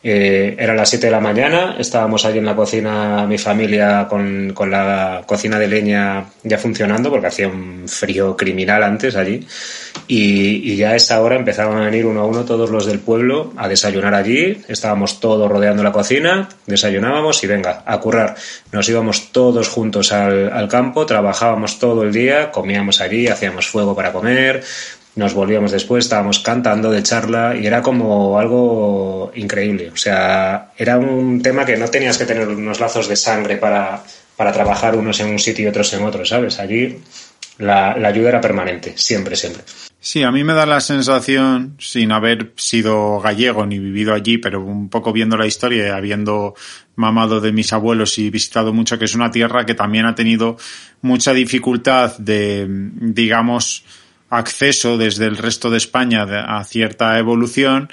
eh, 0.04 0.56
eran 0.58 0.76
las 0.76 0.90
7 0.90 1.06
de 1.06 1.12
la 1.12 1.20
mañana, 1.20 1.76
estábamos 1.78 2.24
allí 2.24 2.38
en 2.38 2.44
la 2.44 2.56
cocina, 2.56 3.24
mi 3.26 3.38
familia, 3.38 4.08
con, 4.08 4.52
la 4.68 5.22
cocina 5.26 5.60
de 5.60 5.68
leña 5.68 6.24
ya 6.42 6.58
funcionando, 6.58 7.08
porque 7.08 7.28
hacía 7.28 7.46
un 7.46 7.84
frío 7.86 8.36
criminal 8.36 8.82
antes 8.82 9.14
allí, 9.14 9.46
y, 10.08 10.74
ya 10.74 10.90
a 10.90 10.96
esa 10.96 11.22
hora 11.22 11.36
empezaban 11.36 11.80
a 11.80 11.84
venir 11.84 12.06
uno 12.06 12.22
a 12.22 12.26
uno 12.26 12.44
todos 12.44 12.70
los 12.70 12.84
del 12.84 12.98
pueblo 12.98 13.52
a 13.56 13.68
desayunar 13.68 14.14
allí, 14.14 14.60
estábamos 14.66 15.20
todos 15.20 15.48
rodeando 15.48 15.84
la 15.84 15.92
cocina, 15.92 16.48
desayunábamos 16.66 17.44
y 17.44 17.46
venga, 17.46 17.84
a 17.86 18.00
currar. 18.00 18.34
Nos 18.72 18.88
íbamos 18.88 19.30
todos 19.30 19.68
juntos 19.68 20.10
al 20.10 20.68
campo, 20.68 21.06
trabajábamos 21.06 21.78
todo 21.78 22.02
el 22.02 22.12
día, 22.12 22.50
comíamos 22.50 23.00
allí, 23.00 23.28
hacíamos 23.28 23.68
fuego 23.68 23.94
para 23.94 24.12
comer, 24.12 24.64
nos 25.14 25.34
volvíamos 25.34 25.70
después, 25.70 26.04
estábamos 26.04 26.38
cantando 26.38 26.90
de 26.90 27.02
charla 27.02 27.54
y 27.56 27.66
era 27.66 27.82
como 27.82 28.38
algo 28.38 29.30
increíble. 29.34 29.90
O 29.90 29.96
sea, 29.96 30.72
era 30.76 30.98
un 30.98 31.42
tema 31.42 31.64
que 31.64 31.76
no 31.76 31.88
tenías 31.88 32.16
que 32.16 32.24
tener 32.24 32.48
unos 32.48 32.80
lazos 32.80 33.08
de 33.08 33.16
sangre 33.16 33.56
para, 33.56 34.02
para 34.36 34.52
trabajar 34.52 34.96
unos 34.96 35.20
en 35.20 35.28
un 35.28 35.38
sitio 35.38 35.64
y 35.64 35.68
otros 35.68 35.92
en 35.92 36.02
otro, 36.04 36.24
¿sabes? 36.24 36.58
Allí 36.58 36.98
la, 37.58 37.96
la 37.96 38.08
ayuda 38.08 38.30
era 38.30 38.40
permanente, 38.40 38.94
siempre, 38.96 39.36
siempre. 39.36 39.62
Sí, 40.00 40.24
a 40.24 40.32
mí 40.32 40.42
me 40.42 40.54
da 40.54 40.66
la 40.66 40.80
sensación, 40.80 41.76
sin 41.78 42.10
haber 42.10 42.54
sido 42.56 43.20
gallego 43.20 43.66
ni 43.66 43.78
vivido 43.78 44.12
allí, 44.12 44.38
pero 44.38 44.60
un 44.60 44.88
poco 44.88 45.12
viendo 45.12 45.36
la 45.36 45.46
historia 45.46 45.86
y 45.86 45.90
habiendo 45.90 46.54
mamado 46.96 47.40
de 47.40 47.52
mis 47.52 47.72
abuelos 47.72 48.18
y 48.18 48.28
visitado 48.30 48.72
mucho, 48.72 48.98
que 48.98 49.04
es 49.04 49.14
una 49.14 49.30
tierra 49.30 49.64
que 49.64 49.74
también 49.74 50.06
ha 50.06 50.16
tenido 50.16 50.56
mucha 51.02 51.32
dificultad 51.32 52.16
de, 52.18 52.66
digamos, 52.68 53.84
acceso 54.32 54.96
desde 54.96 55.26
el 55.26 55.36
resto 55.36 55.70
de 55.70 55.76
España 55.76 56.22
a 56.22 56.64
cierta 56.64 57.18
evolución 57.18 57.88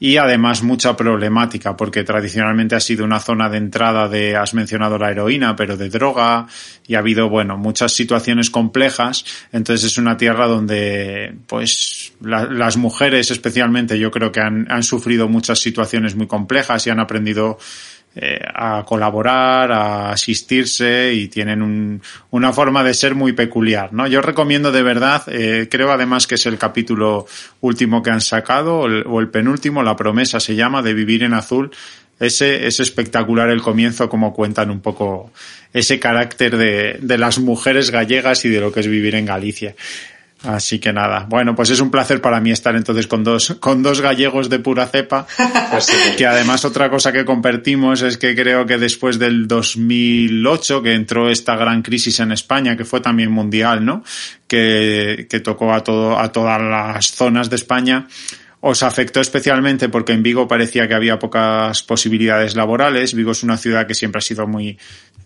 y 0.00 0.16
además 0.16 0.64
mucha 0.64 0.96
problemática 0.96 1.76
porque 1.76 2.02
tradicionalmente 2.02 2.74
ha 2.74 2.80
sido 2.80 3.04
una 3.04 3.20
zona 3.20 3.48
de 3.48 3.58
entrada 3.58 4.08
de, 4.08 4.34
has 4.34 4.52
mencionado 4.52 4.98
la 4.98 5.10
heroína, 5.10 5.54
pero 5.54 5.76
de 5.76 5.90
droga 5.90 6.48
y 6.88 6.96
ha 6.96 6.98
habido, 6.98 7.28
bueno, 7.28 7.56
muchas 7.56 7.92
situaciones 7.92 8.50
complejas. 8.50 9.24
Entonces 9.52 9.92
es 9.92 9.98
una 9.98 10.16
tierra 10.16 10.48
donde, 10.48 11.36
pues, 11.46 12.14
las 12.20 12.76
mujeres 12.78 13.30
especialmente 13.30 13.96
yo 13.96 14.10
creo 14.10 14.32
que 14.32 14.40
han, 14.40 14.66
han 14.72 14.82
sufrido 14.82 15.28
muchas 15.28 15.60
situaciones 15.60 16.16
muy 16.16 16.26
complejas 16.26 16.84
y 16.86 16.90
han 16.90 16.98
aprendido 16.98 17.58
eh, 18.14 18.40
a 18.54 18.84
colaborar, 18.84 19.72
a 19.72 20.12
asistirse 20.12 21.14
y 21.14 21.28
tienen 21.28 21.62
un, 21.62 22.02
una 22.30 22.52
forma 22.52 22.84
de 22.84 22.92
ser 22.92 23.14
muy 23.14 23.32
peculiar, 23.32 23.94
¿no? 23.94 24.06
Yo 24.06 24.20
recomiendo 24.20 24.70
de 24.70 24.82
verdad, 24.82 25.22
eh, 25.28 25.66
creo 25.70 25.90
además 25.90 26.26
que 26.26 26.34
es 26.34 26.44
el 26.44 26.58
capítulo 26.58 27.26
último 27.62 28.02
que 28.02 28.10
han 28.10 28.20
sacado 28.20 28.80
o 28.80 29.20
el, 29.20 29.28
penúltimo, 29.28 29.82
la 29.82 29.96
promesa 29.96 30.40
se 30.40 30.54
llama 30.54 30.82
de 30.82 30.92
vivir 30.92 31.22
en 31.22 31.32
azul. 31.32 31.70
Ese 32.20 32.66
es 32.66 32.80
espectacular 32.80 33.48
el 33.48 33.62
comienzo, 33.62 34.10
como 34.10 34.34
cuentan 34.34 34.70
un 34.70 34.80
poco 34.80 35.32
ese 35.72 35.98
carácter 35.98 36.58
de, 36.58 36.98
de 37.00 37.16
las 37.16 37.38
mujeres 37.38 37.90
gallegas 37.90 38.44
y 38.44 38.50
de 38.50 38.60
lo 38.60 38.70
que 38.70 38.80
es 38.80 38.88
vivir 38.88 39.14
en 39.14 39.24
Galicia. 39.24 39.74
Así 40.44 40.80
que 40.80 40.92
nada, 40.92 41.24
bueno, 41.28 41.54
pues 41.54 41.70
es 41.70 41.80
un 41.80 41.90
placer 41.90 42.20
para 42.20 42.40
mí 42.40 42.50
estar 42.50 42.74
entonces 42.74 43.06
con 43.06 43.22
dos, 43.22 43.56
con 43.60 43.82
dos 43.82 44.00
gallegos 44.00 44.48
de 44.48 44.58
pura 44.58 44.86
cepa, 44.86 45.26
pues 45.70 45.88
que 46.16 46.26
además 46.26 46.64
otra 46.64 46.90
cosa 46.90 47.12
que 47.12 47.24
compartimos 47.24 48.02
es 48.02 48.18
que 48.18 48.34
creo 48.34 48.66
que 48.66 48.76
después 48.76 49.20
del 49.20 49.46
2008, 49.46 50.82
que 50.82 50.94
entró 50.94 51.30
esta 51.30 51.54
gran 51.54 51.82
crisis 51.82 52.18
en 52.18 52.32
España, 52.32 52.76
que 52.76 52.84
fue 52.84 53.00
también 53.00 53.30
mundial, 53.30 53.84
¿no? 53.84 54.02
Que, 54.48 55.28
que 55.30 55.40
tocó 55.40 55.72
a 55.72 55.84
todo, 55.84 56.18
a 56.18 56.32
todas 56.32 56.60
las 56.60 57.12
zonas 57.12 57.48
de 57.48 57.56
España, 57.56 58.08
os 58.64 58.84
afectó 58.84 59.20
especialmente 59.20 59.88
porque 59.88 60.12
en 60.12 60.22
Vigo 60.22 60.46
parecía 60.46 60.86
que 60.86 60.94
había 60.94 61.18
pocas 61.18 61.82
posibilidades 61.82 62.54
laborales. 62.54 63.12
Vigo 63.12 63.32
es 63.32 63.42
una 63.42 63.56
ciudad 63.56 63.88
que 63.88 63.94
siempre 63.94 64.20
ha 64.20 64.22
sido 64.22 64.46
muy 64.46 64.78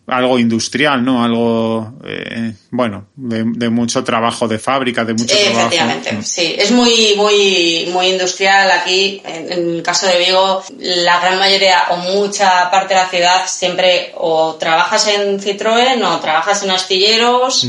algo 0.09 0.39
industrial, 0.39 1.05
¿no? 1.05 1.25
Algo, 1.25 1.95
eh, 2.05 2.55
bueno, 2.71 3.09
de, 3.17 3.69
mucho 3.71 4.05
trabajo 4.05 4.47
de 4.47 4.59
fábrica, 4.59 5.05
de 5.05 5.15
mucho 5.15 5.35
trabajo. 5.37 5.67
Efectivamente, 5.67 6.23
sí. 6.23 6.55
Es 6.57 6.71
muy, 6.71 7.15
muy, 7.17 7.89
muy 7.93 8.07
industrial 8.09 8.71
aquí. 8.71 9.21
En, 9.25 9.51
el 9.77 9.83
caso 9.83 10.07
de 10.07 10.19
Vigo, 10.19 10.63
la 10.79 11.19
gran 11.19 11.39
mayoría 11.39 11.87
o 11.91 11.97
mucha 11.97 12.71
parte 12.71 12.95
de 12.95 13.01
la 13.01 13.09
ciudad 13.09 13.47
siempre 13.47 14.13
o 14.17 14.55
trabajas 14.55 15.09
en 15.09 15.41
Citroën 15.41 16.01
o 16.05 16.21
trabajas 16.21 16.63
en 16.63 16.71
astilleros 16.71 17.67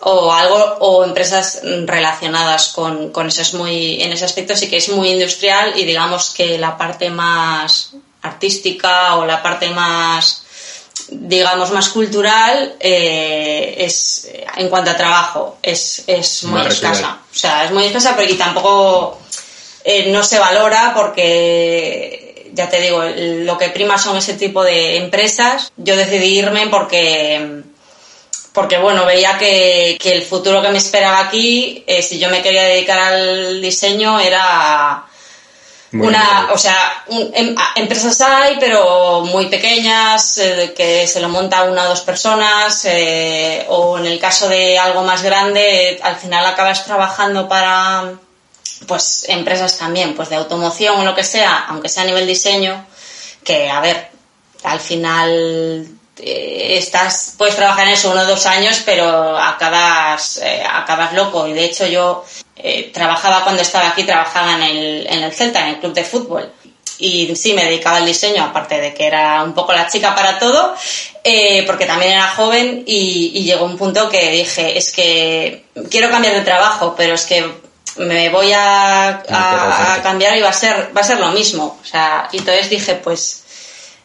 o 0.00 0.32
algo 0.32 0.56
o 0.80 1.04
empresas 1.04 1.62
relacionadas 1.86 2.68
con, 2.68 3.10
con 3.10 3.28
eso 3.28 3.42
es 3.42 3.54
muy 3.54 4.02
en 4.02 4.12
ese 4.12 4.24
aspecto 4.24 4.56
sí 4.56 4.68
que 4.68 4.78
es 4.78 4.88
muy 4.88 5.10
industrial 5.10 5.74
y 5.76 5.84
digamos 5.84 6.30
que 6.30 6.58
la 6.58 6.76
parte 6.76 7.08
más 7.10 7.92
artística 8.22 9.16
o 9.16 9.26
la 9.26 9.42
parte 9.42 9.70
más 9.70 10.44
digamos 11.20 11.70
más 11.70 11.88
cultural 11.90 12.74
eh, 12.80 13.74
es 13.78 14.30
en 14.56 14.68
cuanto 14.68 14.90
a 14.90 14.96
trabajo 14.96 15.58
es, 15.62 16.04
es 16.06 16.44
muy 16.44 16.66
escasa. 16.66 17.18
O 17.30 17.34
sea 17.34 17.64
es 17.64 17.70
muy 17.70 17.84
escasa 17.84 18.14
pero 18.16 18.32
y 18.32 18.36
tampoco 18.36 19.20
eh, 19.84 20.10
no 20.10 20.22
se 20.22 20.38
valora 20.38 20.92
porque 20.94 22.50
ya 22.54 22.68
te 22.68 22.80
digo 22.80 23.02
lo 23.44 23.58
que 23.58 23.70
prima 23.70 23.98
son 23.98 24.16
ese 24.16 24.34
tipo 24.34 24.62
de 24.62 24.98
empresas. 24.98 25.72
Yo 25.76 25.96
decidí 25.96 26.38
irme 26.38 26.66
porque 26.68 27.62
porque 28.52 28.78
bueno, 28.78 29.06
veía 29.06 29.38
que, 29.38 29.96
que, 29.98 30.12
el 30.12 30.22
futuro 30.22 30.60
que 30.60 30.68
me 30.68 30.76
esperaba 30.76 31.20
aquí, 31.20 31.84
eh, 31.86 32.02
si 32.02 32.18
yo 32.18 32.28
me 32.28 32.42
quería 32.42 32.64
dedicar 32.64 32.98
al 32.98 33.62
diseño, 33.62 34.20
era 34.20 35.06
una, 35.92 36.48
o 36.52 36.58
sea, 36.58 37.04
em, 37.08 37.54
empresas 37.76 38.20
hay, 38.20 38.56
pero 38.58 39.22
muy 39.22 39.46
pequeñas, 39.46 40.38
eh, 40.38 40.72
que 40.76 41.06
se 41.06 41.20
lo 41.20 41.28
monta 41.28 41.64
una 41.64 41.84
o 41.84 41.88
dos 41.88 42.00
personas, 42.00 42.84
eh, 42.86 43.66
o 43.68 43.98
en 43.98 44.06
el 44.06 44.18
caso 44.18 44.48
de 44.48 44.78
algo 44.78 45.02
más 45.02 45.22
grande, 45.22 46.00
al 46.02 46.16
final 46.16 46.46
acabas 46.46 46.84
trabajando 46.84 47.48
para, 47.48 48.14
pues, 48.86 49.26
empresas 49.28 49.76
también, 49.76 50.14
pues 50.14 50.30
de 50.30 50.36
automoción 50.36 51.00
o 51.00 51.04
lo 51.04 51.14
que 51.14 51.24
sea, 51.24 51.66
aunque 51.68 51.88
sea 51.88 52.04
a 52.04 52.06
nivel 52.06 52.26
diseño, 52.26 52.86
que, 53.44 53.68
a 53.68 53.80
ver, 53.80 54.10
al 54.64 54.80
final 54.80 55.86
eh, 56.18 56.76
estás, 56.78 57.34
puedes 57.36 57.56
trabajar 57.56 57.86
en 57.88 57.94
eso 57.94 58.12
uno 58.12 58.22
o 58.22 58.26
dos 58.26 58.46
años, 58.46 58.82
pero 58.84 59.36
acabas, 59.36 60.38
eh, 60.38 60.62
acabas 60.70 61.12
loco. 61.14 61.46
Y 61.46 61.52
de 61.52 61.64
hecho 61.64 61.86
yo 61.86 62.24
eh, 62.62 62.90
trabajaba 62.92 63.42
cuando 63.44 63.62
estaba 63.62 63.88
aquí, 63.88 64.04
trabajaba 64.04 64.54
en 64.54 64.62
el, 64.62 65.06
en 65.08 65.22
el 65.22 65.32
Celta, 65.32 65.60
en 65.60 65.74
el 65.74 65.80
club 65.80 65.92
de 65.92 66.04
fútbol. 66.04 66.52
Y 66.98 67.34
sí, 67.34 67.52
me 67.54 67.64
dedicaba 67.64 67.96
al 67.96 68.06
diseño, 68.06 68.44
aparte 68.44 68.80
de 68.80 68.94
que 68.94 69.06
era 69.06 69.42
un 69.42 69.54
poco 69.54 69.72
la 69.72 69.88
chica 69.88 70.14
para 70.14 70.38
todo, 70.38 70.74
porque 71.66 71.86
también 71.86 72.12
era 72.12 72.28
joven 72.28 72.84
y, 72.86 73.42
llegó 73.42 73.64
un 73.64 73.76
punto 73.76 74.08
que 74.08 74.30
dije, 74.30 74.78
es 74.78 74.92
que 74.92 75.64
quiero 75.90 76.10
cambiar 76.10 76.34
de 76.34 76.42
trabajo, 76.42 76.94
pero 76.96 77.14
es 77.14 77.24
que 77.24 77.44
me 77.96 78.28
voy 78.28 78.52
a, 78.52 79.08
a, 79.28 79.94
a 79.94 80.02
cambiar 80.02 80.36
y 80.36 80.42
va 80.42 80.50
a 80.50 80.52
ser, 80.52 80.92
va 80.96 81.00
a 81.00 81.04
ser 81.04 81.18
lo 81.18 81.32
mismo. 81.32 81.78
O 81.82 81.84
sea, 81.84 82.28
y 82.30 82.38
entonces 82.38 82.70
dije, 82.70 82.94
pues 82.94 83.42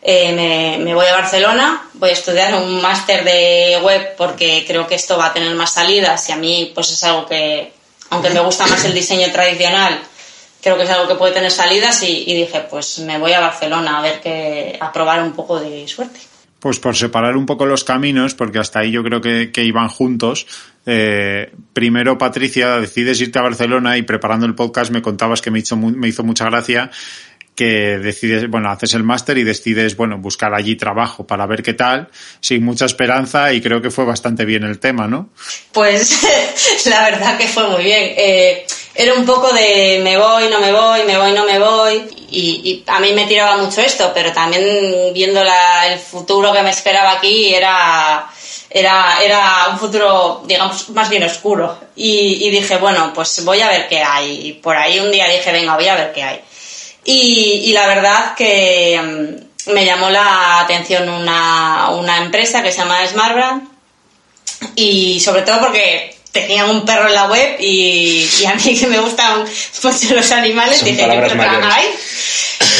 eh, 0.01 0.77
me, 0.79 0.93
voy 0.93 1.05
a 1.05 1.15
Barcelona, 1.15 1.89
voy 1.95 2.11
a 2.11 2.13
estudiar 2.13 2.53
un 2.55 2.81
máster 2.81 3.23
de 3.23 3.79
web 3.81 4.15
porque 4.15 4.63
creo 4.67 4.87
que 4.87 4.95
esto 4.95 5.17
va 5.17 5.27
a 5.27 5.33
tener 5.33 5.53
más 5.55 5.73
salidas 5.73 6.29
y 6.29 6.31
a 6.31 6.37
mí 6.37 6.71
pues 6.73 6.91
es 6.91 7.03
algo 7.03 7.25
que, 7.25 7.73
aunque 8.09 8.29
me 8.29 8.39
gusta 8.39 8.67
más 8.67 8.83
el 8.85 8.93
diseño 8.93 9.31
tradicional, 9.31 9.99
creo 10.61 10.77
que 10.77 10.83
es 10.83 10.89
algo 10.89 11.07
que 11.07 11.15
puede 11.15 11.33
tener 11.33 11.51
salidas 11.51 12.01
y, 12.03 12.25
dije 12.25 12.65
pues 12.69 12.99
me 12.99 13.17
voy 13.17 13.33
a 13.33 13.39
Barcelona 13.39 13.99
a 13.99 14.01
ver 14.01 14.21
que, 14.21 14.77
a 14.79 14.91
probar 14.91 15.21
un 15.21 15.33
poco 15.33 15.59
de 15.59 15.87
suerte. 15.87 16.19
Pues 16.59 16.79
por 16.79 16.95
separar 16.95 17.37
un 17.37 17.45
poco 17.45 17.67
los 17.67 17.83
caminos, 17.83 18.33
porque 18.33 18.57
hasta 18.57 18.79
ahí 18.79 18.91
yo 18.91 19.03
creo 19.03 19.21
que, 19.21 19.63
iban 19.63 19.89
juntos. 19.89 20.47
Eh, 20.87 21.51
primero, 21.71 22.17
Patricia, 22.17 22.79
decides 22.79 23.21
irte 23.21 23.37
a 23.37 23.43
Barcelona 23.43 23.97
y 23.97 24.01
preparando 24.01 24.47
el 24.47 24.55
podcast 24.55 24.91
me 24.91 25.01
contabas 25.03 25.41
que 25.41 25.51
me 25.51 25.59
hizo, 25.59 25.77
me 25.77 26.07
hizo 26.07 26.23
mucha 26.23 26.45
gracia 26.45 26.89
que 27.57 27.97
decides, 27.97 28.47
bueno, 28.51 28.69
haces 28.69 28.93
el 28.93 29.03
máster 29.03 29.39
y 29.39 29.43
decides, 29.43 29.97
bueno, 29.97 30.19
buscar 30.19 30.53
allí 30.53 30.75
trabajo 30.75 31.25
para 31.25 31.47
ver 31.47 31.63
qué 31.63 31.73
tal, 31.73 32.07
sin 32.39 32.63
mucha 32.63 32.85
esperanza 32.85 33.51
y 33.51 33.61
creo 33.61 33.81
que 33.81 33.89
fue 33.89 34.05
bastante 34.05 34.45
bien 34.45 34.63
el 34.63 34.79
tema, 34.79 35.07
¿no? 35.07 35.29
Pues 35.71 36.21
la 36.85 37.09
verdad 37.09 37.35
que 37.35 37.47
fue 37.47 37.67
muy 37.67 37.83
bien. 37.83 38.13
Eh, 38.15 38.67
era 38.93 39.15
un 39.15 39.25
poco 39.25 39.51
de 39.51 40.01
me 40.03 40.17
voy, 40.17 40.49
no 40.49 40.59
me 40.59 40.71
voy, 40.71 41.03
me 41.07 41.17
voy, 41.17 41.31
no 41.31 41.45
me 41.45 41.57
voy 41.57 42.03
y, 42.29 42.83
a 42.85 42.99
mí 42.99 43.11
me 43.13 43.25
tiraba 43.25 43.57
mucho 43.57 43.81
esto, 43.81 44.11
pero 44.13 44.31
también 44.31 45.11
viendo 45.15 45.41
el 45.41 45.97
futuro 45.97 46.53
que 46.53 46.61
me 46.61 46.69
esperaba 46.69 47.13
aquí 47.13 47.53
era... 47.53 48.29
Era, 48.69 49.23
era 49.23 49.69
un 49.71 49.79
futuro, 49.79 50.43
digamos, 50.45 50.89
más 50.89 51.09
bien 51.09 51.23
oscuro. 51.23 51.79
Y, 51.95 52.45
y 52.45 52.51
dije, 52.51 52.75
bueno, 52.75 53.13
pues 53.15 53.43
voy 53.45 53.61
a 53.61 53.69
ver 53.69 53.87
qué 53.87 54.03
hay. 54.03 54.49
Y 54.49 54.53
por 54.53 54.75
ahí 54.75 54.99
un 54.99 55.09
día 55.09 55.25
dije, 55.29 55.53
venga, 55.53 55.75
voy 55.75 55.87
a 55.87 55.95
ver 55.95 56.11
qué 56.11 56.21
hay. 56.21 56.41
Y, 57.09 57.71
la 57.71 57.87
verdad 57.87 58.35
que 58.35 58.99
mm, 59.01 59.71
me 59.71 59.85
llamó 59.85 60.09
la 60.09 60.59
atención 60.59 61.07
una, 61.07 61.89
una 61.91 62.17
empresa 62.17 62.61
que 62.61 62.71
se 62.71 62.79
llama 62.79 63.07
Smartbrand 63.07 63.65
y 64.75 65.19
sobre 65.21 65.43
todo 65.43 65.61
porque 65.61 66.17
tenían 66.33 66.69
un 66.69 66.83
perro 66.83 67.07
en 67.07 67.13
la 67.13 67.27
web 67.27 67.55
y, 67.61 68.27
a 68.45 68.55
mí 68.55 68.77
que 68.79 68.87
me 68.87 68.99
gustan 68.99 69.45
mucho 69.83 70.15
los 70.15 70.31
animales, 70.33 70.83
dije, 70.83 71.07
¿qué 71.07 71.17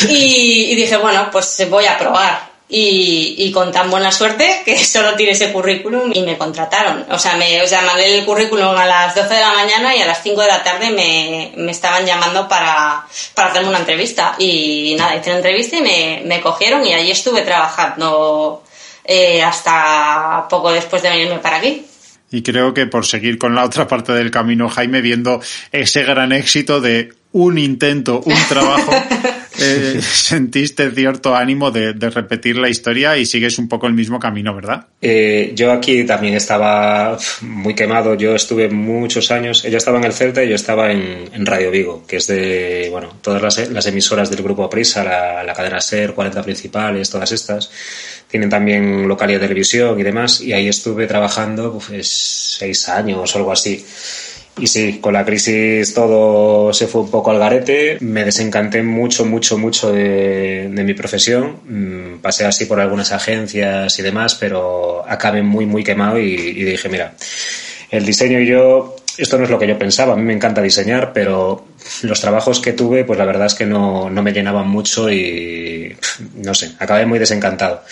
Y, 0.10 0.72
y 0.72 0.76
dije, 0.76 0.98
bueno, 0.98 1.30
pues 1.32 1.66
voy 1.70 1.86
a 1.86 1.98
probar 1.98 2.57
y, 2.70 3.52
con 3.54 3.72
tan 3.72 3.90
buena 3.90 4.12
suerte 4.12 4.62
que 4.66 4.78
solo 4.86 5.16
tiré 5.16 5.32
ese 5.32 5.52
currículum 5.52 6.12
y 6.14 6.22
me 6.22 6.38
contrataron. 6.38 7.06
O 7.10 7.18
sea, 7.18 7.36
me, 7.38 7.62
o 7.62 7.66
el 7.66 8.26
currículum 8.26 8.76
a 8.76 8.86
las 8.86 9.16
12 9.16 9.34
de 9.34 9.40
la 9.40 9.54
mañana 9.54 9.96
y 9.96 10.02
a 10.02 10.06
las 10.06 10.22
5 10.22 10.42
de 10.42 10.48
la 10.48 10.64
tarde 10.64 10.90
me, 10.90 11.54
me 11.56 11.72
estaban 11.72 12.06
llamando 12.06 12.48
para, 12.48 13.06
para 13.34 13.50
hacerme 13.50 13.70
una 13.70 13.80
entrevista. 13.80 14.36
Y 14.38 14.96
nada, 14.98 15.16
hice 15.16 15.30
una 15.30 15.38
entrevista 15.38 15.78
y 15.78 15.82
me, 15.82 16.22
me 16.26 16.42
cogieron 16.42 16.86
y 16.86 16.94
allí 16.94 17.12
estuve 17.12 17.42
trabajando 17.42 18.64
eh, 19.06 19.42
hasta 19.42 20.46
poco 20.50 20.72
después 20.72 21.02
de 21.02 21.10
venirme 21.10 21.40
para 21.40 21.58
aquí. 21.58 21.86
Y 22.30 22.44
creo 22.44 22.74
que 22.74 22.88
por 22.88 23.06
seguir 23.06 23.38
con 23.38 23.56
la 23.56 23.64
otra 23.64 23.88
parte 23.88 24.12
del 24.12 24.32
camino, 24.32 24.68
Jaime, 24.68 25.00
viendo 25.00 25.42
ese 25.72 26.04
gran 26.04 26.34
éxito 26.34 26.82
de 26.82 27.14
un 27.38 27.60
intento, 27.60 28.22
un 28.26 28.36
trabajo, 28.50 28.92
eh, 29.60 30.00
sentiste 30.02 30.90
cierto 30.90 31.36
ánimo 31.36 31.70
de, 31.70 31.94
repetir 31.94 32.58
la 32.58 32.68
historia 32.68 33.16
y 33.16 33.28
sigues 33.28 33.60
un 33.60 33.70
poco 33.70 33.86
el 33.86 33.94
mismo 33.94 34.20
camino, 34.20 34.56
¿verdad? 34.56 34.88
Eh, 35.02 35.52
yo 35.54 35.72
aquí 35.72 36.04
también 36.04 36.34
estaba 36.34 37.16
muy 37.42 37.76
quemado. 37.76 38.16
Yo 38.16 38.34
estuve 38.34 38.70
muchos 38.70 39.30
años. 39.30 39.64
Ella 39.66 39.78
estaba 39.78 40.00
en 40.00 40.06
el 40.06 40.14
Celta 40.14 40.44
y 40.44 40.50
yo 40.50 40.56
estaba 40.56 40.92
en, 40.92 41.46
Radio 41.46 41.70
Vigo, 41.70 42.04
que 42.08 42.18
es 42.18 42.26
de, 42.26 42.88
bueno, 42.92 43.14
todas 43.22 43.42
las, 43.70 43.86
emisoras 43.86 44.32
del 44.32 44.42
grupo 44.42 44.68
Prisa, 44.68 45.04
la, 45.04 45.44
la 45.44 45.54
cadena 45.54 45.80
SER, 45.80 46.14
40 46.14 46.42
principales, 46.42 47.10
todas 47.10 47.32
estas. 47.32 47.70
Tienen 48.28 48.50
también 48.50 49.08
local 49.08 49.30
y 49.30 49.38
televisión 49.38 50.00
y 50.00 50.04
demás. 50.04 50.42
Y 50.42 50.54
ahí 50.54 50.68
estuve 50.68 51.06
trabajando 51.06 51.80
pues, 51.88 52.08
seis 52.58 52.90
años 52.90 53.36
o 53.36 53.38
algo 53.38 53.52
así. 53.52 53.86
Y 54.60 54.68
sí, 54.68 55.00
con 55.00 55.14
la 55.14 55.24
crisis 55.24 55.94
todo 55.94 56.74
se 56.74 56.88
fue 56.88 57.02
un 57.02 57.12
poco 57.12 57.32
al 57.32 57.40
garete. 57.40 57.98
Me 58.02 58.24
desencanté 58.24 58.82
mucho, 58.82 59.26
mucho, 59.26 59.58
mucho 59.58 59.92
de, 59.92 60.70
mi 60.72 60.94
profesión. 60.94 61.58
Mm, 61.66 62.20
pasé 62.22 62.46
así 62.46 62.66
por 62.66 62.80
algunas 62.80 63.12
agencias 63.12 63.98
y 64.00 64.02
demás, 64.02 64.36
pero 64.36 65.04
acabé 65.08 65.44
muy, 65.44 65.66
muy 65.66 65.84
quemado 65.84 66.20
y, 66.20 66.64
dije, 66.64 66.90
mira, 66.90 67.14
el 67.92 68.06
diseño 68.06 68.40
y 68.40 68.48
yo, 68.48 68.96
esto 69.18 69.38
no 69.38 69.44
es 69.44 69.50
lo 69.50 69.60
que 69.60 69.68
yo 69.68 69.78
pensaba. 69.78 70.14
A 70.14 70.18
mí 70.18 70.24
me 70.24 70.34
encanta 70.34 70.62
diseñar, 70.62 71.14
pero 71.14 71.68
los 72.02 72.20
trabajos 72.20 72.60
que 72.60 72.74
tuve, 72.74 73.04
pues 73.04 73.20
la 73.20 73.26
verdad 73.26 73.48
es 73.48 73.54
que 73.54 73.66
no, 73.66 74.10
no 74.10 74.24
me 74.24 74.34
llenaban 74.34 74.68
mucho 74.68 75.12
y 75.12 75.96
no 76.36 76.54
sé, 76.54 76.72
acabé 76.80 77.06
muy 77.06 77.20
desencantado. 77.20 77.84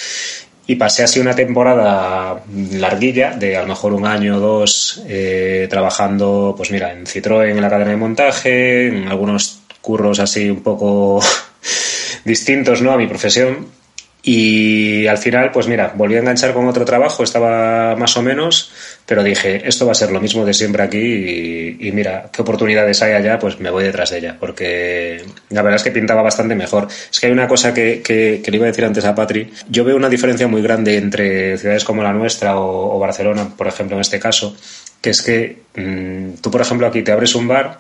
Y 0.67 0.75
pasé 0.75 1.04
así 1.04 1.19
una 1.19 1.36
temporada 1.36 2.43
larguilla, 2.71 3.32
de 3.32 3.56
a 3.56 3.62
lo 3.62 3.67
mejor 3.67 3.93
un 3.93 4.08
año 4.08 4.38
o 4.38 4.39
dos, 4.39 5.04
eh, 5.08 5.67
trabajando, 5.69 6.56
pues 6.58 6.71
mira, 6.71 6.91
en 6.91 7.06
Citroën, 7.06 7.51
en 7.51 7.62
la 7.62 7.69
cadena 7.69 7.91
de 7.91 7.97
montaje, 7.97 8.88
en 8.88 9.08
algunos 9.08 9.60
curros 9.82 10.19
así 10.19 10.49
un 10.49 10.63
poco 10.63 11.21
distintos, 12.25 12.82
¿no? 12.82 12.91
A 12.91 12.97
mi 12.97 13.06
profesión. 13.06 13.67
Y 14.28 15.06
al 15.06 15.20
final, 15.20 15.52
pues 15.52 15.68
mira, 15.68 15.94
volví 15.96 16.16
a 16.16 16.20
enganchar 16.20 16.52
con 16.52 16.68
otro 16.68 16.84
trabajo, 16.84 17.22
estaba 17.24 17.96
más 17.96 18.18
o 18.18 18.24
menos, 18.24 18.72
pero 19.06 19.24
dije, 19.24 19.62
esto 19.68 19.86
va 19.86 19.92
a 19.92 19.96
ser 19.96 20.12
lo 20.12 20.20
mismo 20.20 20.44
de 20.44 20.52
siempre 20.56 20.82
aquí 20.82 21.78
y, 21.80 21.92
mira, 21.92 22.32
qué 22.34 22.42
oportunidades 22.42 23.04
hay 23.04 23.14
allá, 23.14 23.38
pues 23.38 23.60
me 23.60 23.70
voy 23.70 23.84
detrás 23.84 24.10
de 24.10 24.18
ella, 24.18 24.36
porque 24.40 25.24
la 25.52 25.62
verdad 25.62 25.76
es 25.76 25.84
que 25.84 25.92
pintaba 25.92 26.24
bastante 26.24 26.56
mejor. 26.56 26.88
Es 26.90 27.20
que 27.20 27.28
hay 27.28 27.34
una 27.34 27.48
cosa 27.48 27.72
que, 27.72 28.02
que, 28.02 28.42
le 28.44 28.58
iba 28.58 28.66
a 28.66 28.70
decir 28.70 28.84
antes 28.84 29.06
a 29.06 29.14
Patri, 29.14 29.52
yo 29.70 29.84
veo 29.84 29.96
una 29.96 30.10
diferencia 30.10 30.48
muy 30.48 30.64
grande 30.64 30.98
entre 30.98 31.60
ciudades 31.60 31.84
como 31.84 32.02
la 32.02 32.12
nuestra 32.12 32.60
o, 32.60 32.98
Barcelona, 32.98 33.48
por 33.56 33.68
ejemplo, 33.68 33.96
en 33.96 34.02
este 34.02 34.20
caso, 34.20 34.58
que 35.02 35.12
es 35.12 35.22
que 35.22 35.60
mm, 35.76 36.42
tú, 36.42 36.50
por 36.50 36.62
ejemplo, 36.62 36.88
aquí 36.88 37.04
te 37.04 37.12
abres 37.12 37.36
un 37.36 37.48
bar, 37.48 37.78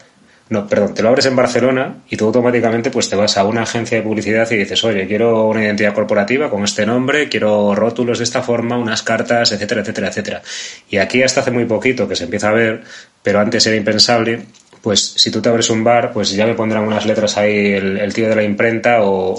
no, 0.47 0.67
perdón, 0.67 0.93
te 0.93 1.01
lo 1.01 1.09
abres 1.09 1.25
en 1.25 1.35
Barcelona 1.35 2.03
y 2.07 2.17
tú 2.17 2.25
automáticamente 2.25 2.91
pues 2.91 3.09
te 3.09 3.15
vas 3.15 3.35
a 3.35 3.45
una 3.45 3.63
agencia 3.63 3.97
de 3.97 4.03
publicidad 4.03 4.49
y 4.51 4.57
dices, 4.57 4.83
oye, 4.83 5.07
quiero 5.07 5.47
una 5.47 5.63
identidad 5.63 5.93
corporativa 5.93 6.51
con 6.51 6.63
este 6.63 6.85
nombre, 6.85 7.29
quiero 7.29 7.73
rótulos 7.73 8.19
de 8.19 8.25
esta 8.25 8.43
forma, 8.43 8.77
unas 8.77 9.01
cartas, 9.01 9.51
etcétera, 9.51 9.81
etcétera, 9.81 10.09
etcétera. 10.09 10.41
Y 10.87 10.97
aquí 10.97 11.23
hasta 11.23 11.41
hace 11.41 11.49
muy 11.49 11.65
poquito 11.65 12.07
que 12.07 12.15
se 12.15 12.25
empieza 12.25 12.49
a 12.49 12.53
ver, 12.53 12.83
pero 13.23 13.39
antes 13.39 13.65
era 13.65 13.75
impensable, 13.75 14.45
pues 14.83 15.13
si 15.17 15.31
tú 15.31 15.41
te 15.41 15.49
abres 15.49 15.71
un 15.71 15.83
bar, 15.83 16.13
pues 16.13 16.29
ya 16.29 16.45
me 16.45 16.53
pondrán 16.53 16.83
unas 16.83 17.07
letras 17.07 17.37
ahí 17.37 17.73
el, 17.73 18.13
tío 18.13 18.29
de 18.29 18.35
la 18.35 18.43
imprenta 18.43 19.01
o, 19.01 19.33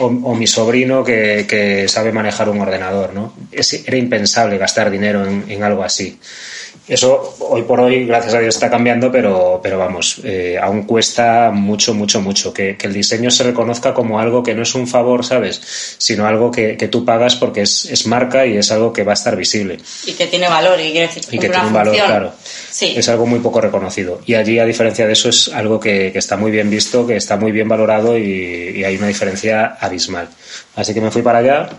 o, 0.00 0.34
mi, 0.34 0.46
sobrino 0.46 1.04
que, 1.04 1.84
sabe 1.88 2.10
manejar 2.10 2.48
un 2.48 2.58
ordenador, 2.58 3.12
¿no? 3.12 3.34
era 3.52 3.96
impensable 3.98 4.56
gastar 4.56 4.90
dinero 4.90 5.26
en 5.26 5.62
algo 5.62 5.84
así. 5.84 6.18
Eso 6.86 7.36
hoy 7.40 7.62
por 7.62 7.80
hoy, 7.80 8.04
gracias 8.04 8.34
a 8.34 8.40
Dios, 8.40 8.54
está 8.54 8.70
cambiando, 8.70 9.10
pero, 9.10 9.58
pero 9.62 9.78
vamos, 9.78 10.20
eh, 10.22 10.58
aún 10.60 10.82
cuesta 10.82 11.50
mucho, 11.50 11.94
mucho, 11.94 12.20
mucho. 12.20 12.52
Que, 12.52 12.76
el 12.80 12.92
diseño 12.92 13.30
se 13.30 13.42
reconozca 13.44 13.94
como 13.94 14.20
algo 14.20 14.42
que 14.42 14.54
no 14.54 14.62
es 14.62 14.74
un 14.74 14.86
favor, 14.86 15.24
¿sabes? 15.24 15.96
Sino 15.96 16.26
algo 16.26 16.50
que, 16.50 16.76
tú 16.90 17.04
pagas 17.04 17.36
porque 17.36 17.62
es, 17.62 18.06
marca 18.06 18.44
y 18.44 18.58
es 18.58 18.70
algo 18.70 18.92
que 18.92 19.02
va 19.02 19.12
a 19.12 19.14
estar 19.14 19.34
visible. 19.34 19.78
Y 20.06 20.12
que 20.12 20.26
tiene 20.26 20.48
valor, 20.48 20.78
y, 20.78 20.92
decir, 20.92 21.24
y 21.30 21.38
que 21.38 21.48
tiene 21.48 21.66
un 21.66 21.72
valor, 21.72 21.96
claro. 21.96 22.32
Sí. 22.70 22.92
Es 22.96 23.08
algo 23.08 23.24
muy 23.24 23.40
poco 23.40 23.62
reconocido. 23.62 24.20
Y 24.26 24.34
allí, 24.34 24.58
a 24.58 24.66
diferencia 24.66 25.06
de 25.06 25.14
eso, 25.14 25.30
es 25.30 25.48
algo 25.48 25.80
que, 25.80 26.12
está 26.14 26.36
muy 26.36 26.50
bien 26.50 26.68
visto, 26.68 27.06
que 27.06 27.16
está 27.16 27.36
muy 27.36 27.52
bien 27.52 27.68
valorado 27.68 28.18
y, 28.18 28.74
y 28.76 28.84
hay 28.84 28.96
una 28.96 29.08
diferencia 29.08 29.78
abismal. 29.80 30.28
Así 30.76 30.92
que 30.92 31.00
me 31.00 31.10
fui 31.10 31.22
para 31.22 31.38
allá 31.38 31.70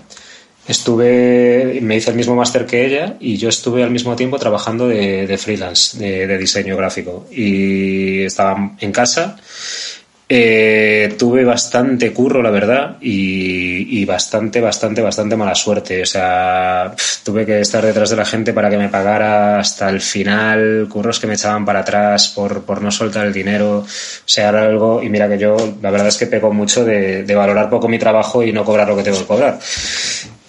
estuve, 0.68 1.80
me 1.82 1.98
hice 1.98 2.12
el 2.12 2.18
mismo 2.18 2.36
máster 2.36 2.66
que 2.66 2.86
ella 2.86 3.16
y 3.20 3.38
yo 3.38 3.50
estuve 3.50 3.84
al 3.84 3.92
mismo 3.92 4.16
tiempo 4.16 4.38
trabajando 4.40 4.88
de, 4.88 5.38
freelance, 5.38 5.98
de, 5.98 6.38
diseño 6.38 6.76
gráfico. 6.76 7.28
Y 7.32 8.24
estaba 8.24 8.72
en 8.80 8.92
casa. 8.92 9.38
Eh, 10.28 11.16
tuve 11.20 11.46
bastante 11.46 12.12
curro, 12.12 12.42
la 12.42 12.50
verdad, 12.50 12.98
y, 13.00 14.04
bastante, 14.06 14.60
bastante, 14.60 15.02
bastante 15.02 15.36
mala 15.36 15.54
suerte. 15.54 16.02
O 16.02 16.06
sea, 16.06 16.96
tuve 17.24 17.46
que 17.46 17.60
estar 17.62 17.86
detrás 17.86 18.10
de 18.10 18.16
la 18.16 18.26
gente 18.26 18.52
para 18.52 18.70
que 18.70 18.78
me 18.78 18.90
pagara 18.90 19.60
hasta 19.60 19.90
el 19.90 20.02
final, 20.02 20.88
curros 20.90 21.20
que 21.20 21.28
me 21.28 21.36
echaban 21.36 21.64
para 21.64 21.82
atrás 21.82 22.30
por, 22.30 22.64
por 22.64 22.82
no 22.82 22.92
soltar 22.92 23.28
el 23.28 23.34
dinero. 23.34 23.80
O 23.80 23.86
sea, 24.26 24.50
algo, 24.50 25.02
y 25.04 25.10
mira 25.10 25.30
que 25.30 25.38
yo, 25.38 25.56
la 25.82 25.92
verdad 25.92 26.08
es 26.08 26.18
que 26.18 26.28
pego 26.28 26.52
mucho 26.52 26.84
de, 26.84 27.24
de 27.24 27.36
valorar 27.36 27.70
poco 27.70 27.88
mi 27.88 28.00
trabajo 28.00 28.44
y 28.44 28.52
no 28.52 28.66
cobrar 28.66 28.88
lo 28.88 28.96
que 28.96 29.04
tengo 29.04 29.20
que 29.20 29.26
cobrar. 29.26 29.60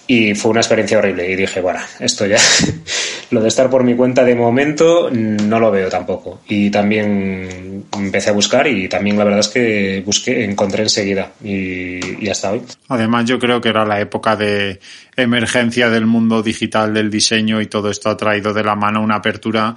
Y 0.07 0.33
fue 0.35 0.51
una 0.51 0.61
experiencia 0.61 0.97
horrible. 0.97 1.29
Y 1.29 1.35
dije, 1.35 1.61
bueno, 1.61 1.79
esto 1.99 2.25
ya, 2.25 2.37
lo 3.31 3.41
de 3.41 3.47
estar 3.49 3.69
por 3.69 3.83
mi 3.83 3.95
cuenta 3.95 4.23
de 4.23 4.35
momento 4.35 5.09
no 5.11 5.59
lo 5.59 5.69
veo 5.69 5.89
tampoco. 5.89 6.41
Y 6.47 6.69
también 6.69 7.85
empecé 7.97 8.29
a 8.29 8.33
buscar 8.33 8.67
y 8.67 8.87
también 8.87 9.17
la 9.17 9.25
verdad 9.25 9.41
es 9.41 9.49
que 9.49 10.01
busqué, 10.05 10.43
encontré 10.43 10.83
enseguida 10.83 11.31
y, 11.43 12.25
y 12.25 12.29
hasta 12.29 12.51
hoy. 12.51 12.61
Además, 12.87 13.25
yo 13.25 13.37
creo 13.37 13.59
que 13.59 13.69
era 13.69 13.85
la 13.85 13.99
época 13.99 14.35
de 14.35 14.79
emergencia 15.15 15.89
del 15.89 16.05
mundo 16.05 16.41
digital, 16.41 16.93
del 16.93 17.09
diseño 17.09 17.59
y 17.61 17.67
todo 17.67 17.89
esto 17.89 18.09
ha 18.09 18.17
traído 18.17 18.53
de 18.53 18.63
la 18.63 18.75
mano 18.75 19.01
una 19.01 19.15
apertura 19.15 19.75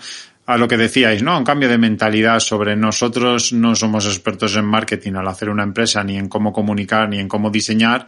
a 0.51 0.59
lo 0.59 0.67
que 0.67 0.77
decíais, 0.77 1.23
¿no? 1.23 1.39
Un 1.39 1.45
cambio 1.45 1.69
de 1.69 1.79
mentalidad 1.79 2.41
sobre 2.41 2.75
nosotros 2.75 3.53
no 3.53 3.77
somos 3.77 4.05
expertos 4.07 4.57
en 4.57 4.65
marketing 4.65 5.13
al 5.15 5.29
hacer 5.29 5.49
una 5.49 5.63
empresa, 5.63 6.03
ni 6.03 6.17
en 6.17 6.29
cómo 6.29 6.53
comunicar, 6.53 7.09
ni 7.09 7.21
en 7.21 7.29
cómo 7.29 7.51
diseñar, 7.51 8.05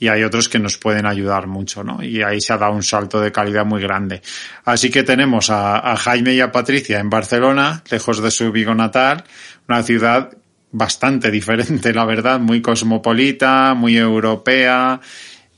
y 0.00 0.08
hay 0.08 0.24
otros 0.24 0.48
que 0.48 0.58
nos 0.58 0.76
pueden 0.76 1.06
ayudar 1.06 1.46
mucho, 1.46 1.84
¿no? 1.84 2.02
Y 2.02 2.20
ahí 2.20 2.40
se 2.40 2.52
ha 2.52 2.58
dado 2.58 2.72
un 2.72 2.82
salto 2.82 3.20
de 3.20 3.30
calidad 3.30 3.64
muy 3.64 3.80
grande. 3.80 4.22
Así 4.64 4.90
que 4.90 5.04
tenemos 5.04 5.50
a, 5.50 5.94
Jaime 5.96 6.34
y 6.34 6.40
a 6.40 6.50
Patricia 6.50 6.98
en 6.98 7.10
Barcelona, 7.10 7.84
lejos 7.88 8.20
de 8.20 8.32
su 8.32 8.50
Vigo 8.50 8.74
natal, 8.74 9.22
una 9.68 9.84
ciudad 9.84 10.36
bastante 10.72 11.30
diferente, 11.38 11.94
la 11.94 12.04
verdad, 12.06 12.40
muy 12.40 12.60
cosmopolita, 12.60 13.74
muy 13.74 13.96
europea, 13.96 15.00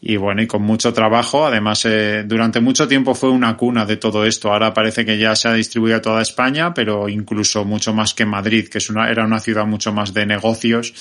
y 0.08 0.16
bueno, 0.18 0.40
y 0.40 0.46
con 0.46 0.62
mucho 0.62 0.92
trabajo. 0.92 1.44
Además, 1.46 1.84
eh, 1.84 2.22
durante 2.24 2.60
mucho 2.60 2.86
tiempo 2.86 3.12
fue 3.12 3.28
una 3.28 3.56
cuna 3.56 3.84
de 3.84 3.96
todo 3.96 4.24
esto. 4.24 4.52
Ahora 4.52 4.72
parece 4.72 5.04
que 5.04 5.18
ya 5.18 5.34
se 5.34 5.48
ha 5.48 5.52
distribuido 5.52 5.96
a 5.96 6.00
toda 6.00 6.22
España, 6.22 6.72
pero 6.72 7.08
incluso 7.08 7.64
mucho 7.64 7.92
más 7.92 8.14
que 8.14 8.24
Madrid, 8.24 8.68
que 8.68 8.78
es 8.78 8.88
una, 8.88 9.10
era 9.10 9.24
una 9.24 9.40
ciudad 9.40 9.66
mucho 9.66 9.92
más 9.92 10.14
de 10.14 10.24
negocios 10.24 10.94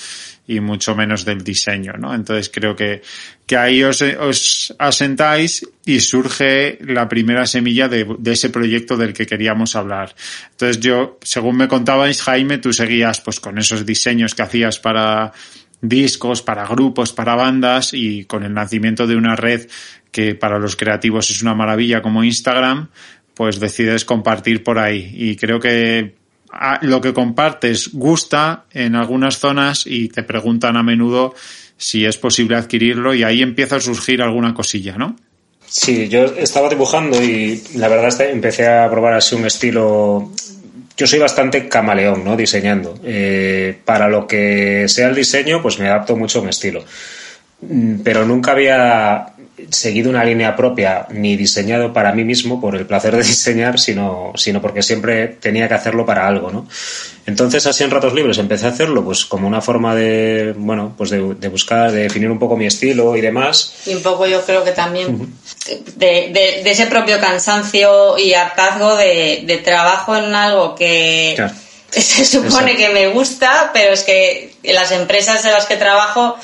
y 0.48 0.58
mucho 0.58 0.96
menos 0.96 1.24
del 1.24 1.44
diseño, 1.44 1.92
¿no? 1.92 2.12
Entonces 2.14 2.50
creo 2.52 2.74
que, 2.74 3.00
que 3.46 3.56
ahí 3.56 3.84
os, 3.84 4.02
os 4.02 4.74
asentáis 4.76 5.64
y 5.84 6.00
surge 6.00 6.76
la 6.80 7.08
primera 7.08 7.46
semilla 7.46 7.86
de, 7.88 8.08
de 8.18 8.32
ese 8.32 8.50
proyecto 8.50 8.96
del 8.96 9.12
que 9.12 9.24
queríamos 9.24 9.76
hablar. 9.76 10.16
Entonces 10.50 10.80
yo, 10.80 11.18
según 11.22 11.56
me 11.56 11.68
contabais, 11.68 12.22
Jaime, 12.22 12.58
tú 12.58 12.72
seguías 12.72 13.20
pues 13.20 13.38
con 13.38 13.56
esos 13.56 13.86
diseños 13.86 14.34
que 14.34 14.42
hacías 14.42 14.80
para 14.80 15.32
discos, 15.80 16.42
para 16.42 16.66
grupos, 16.66 17.12
para 17.12 17.34
bandas 17.34 17.92
y 17.92 18.24
con 18.24 18.44
el 18.44 18.54
nacimiento 18.54 19.06
de 19.06 19.16
una 19.16 19.36
red 19.36 19.68
que 20.10 20.34
para 20.34 20.58
los 20.58 20.76
creativos 20.76 21.30
es 21.30 21.42
una 21.42 21.54
maravilla 21.54 22.02
como 22.02 22.24
Instagram, 22.24 22.88
pues 23.34 23.60
decides 23.60 24.04
compartir 24.04 24.64
por 24.64 24.78
ahí. 24.78 25.12
Y 25.14 25.36
creo 25.36 25.60
que 25.60 26.14
ah, 26.50 26.78
lo 26.82 27.00
que 27.00 27.12
compartes 27.12 27.90
gusta 27.92 28.64
en 28.72 28.94
algunas 28.94 29.38
zonas 29.38 29.84
y 29.86 30.08
te 30.08 30.22
preguntan 30.22 30.76
a 30.76 30.82
menudo 30.82 31.34
si 31.76 32.06
es 32.06 32.16
posible 32.16 32.56
adquirirlo 32.56 33.14
y 33.14 33.22
ahí 33.22 33.42
empieza 33.42 33.76
a 33.76 33.80
surgir 33.80 34.22
alguna 34.22 34.54
cosilla, 34.54 34.96
¿no? 34.96 35.16
Sí, 35.66 36.08
yo 36.08 36.24
estaba 36.24 36.68
dibujando 36.68 37.22
y 37.22 37.62
la 37.74 37.88
verdad 37.88 38.08
es 38.08 38.14
que 38.14 38.30
empecé 38.30 38.66
a 38.68 38.88
probar 38.88 39.14
así 39.14 39.34
un 39.34 39.44
estilo 39.44 40.30
yo 40.96 41.06
soy 41.06 41.18
bastante 41.18 41.68
camaleón, 41.68 42.24
¿no? 42.24 42.36
Diseñando. 42.36 42.98
Eh, 43.04 43.78
para 43.84 44.08
lo 44.08 44.26
que 44.26 44.88
sea 44.88 45.08
el 45.08 45.14
diseño, 45.14 45.60
pues 45.60 45.78
me 45.78 45.88
adapto 45.88 46.16
mucho 46.16 46.38
a 46.38 46.42
un 46.42 46.48
estilo. 46.48 46.84
Mm, 47.60 48.00
pero 48.02 48.24
nunca 48.24 48.52
había 48.52 49.34
seguido 49.70 50.10
una 50.10 50.24
línea 50.24 50.54
propia 50.54 51.06
ni 51.10 51.36
diseñado 51.36 51.92
para 51.92 52.12
mí 52.12 52.24
mismo 52.24 52.60
por 52.60 52.76
el 52.76 52.86
placer 52.86 53.16
de 53.16 53.22
diseñar, 53.22 53.78
sino, 53.78 54.32
sino 54.36 54.60
porque 54.60 54.82
siempre 54.82 55.28
tenía 55.28 55.68
que 55.68 55.74
hacerlo 55.74 56.04
para 56.04 56.26
algo, 56.26 56.50
¿no? 56.50 56.68
Entonces, 57.26 57.66
así 57.66 57.82
en 57.82 57.90
ratos 57.90 58.14
libres 58.14 58.38
empecé 58.38 58.66
a 58.66 58.68
hacerlo, 58.68 59.04
pues 59.04 59.24
como 59.24 59.48
una 59.48 59.60
forma 59.60 59.96
de, 59.96 60.54
bueno, 60.56 60.94
pues 60.96 61.10
de, 61.10 61.48
buscar, 61.48 61.90
de 61.90 62.02
definir 62.02 62.30
un 62.30 62.38
poco 62.38 62.56
mi 62.56 62.66
estilo 62.66 63.16
y 63.16 63.20
demás. 63.20 63.74
Y 63.84 63.94
un 63.94 64.02
poco 64.02 64.26
yo 64.26 64.44
creo 64.44 64.62
que 64.62 64.70
también 64.70 65.34
de, 65.96 66.62
ese 66.64 66.86
propio 66.86 67.18
cansancio 67.18 68.16
y 68.16 68.34
hartazgo 68.34 68.96
de, 68.96 69.60
trabajo 69.64 70.14
en 70.14 70.34
algo 70.34 70.76
que 70.76 71.34
se 71.90 72.24
supone 72.24 72.76
que 72.76 72.90
me 72.90 73.08
gusta, 73.08 73.70
pero 73.72 73.92
es 73.92 74.04
que 74.04 74.52
las 74.62 74.92
empresas 74.92 75.44
en 75.44 75.52
las 75.52 75.66
que 75.66 75.76
trabajo 75.76 76.36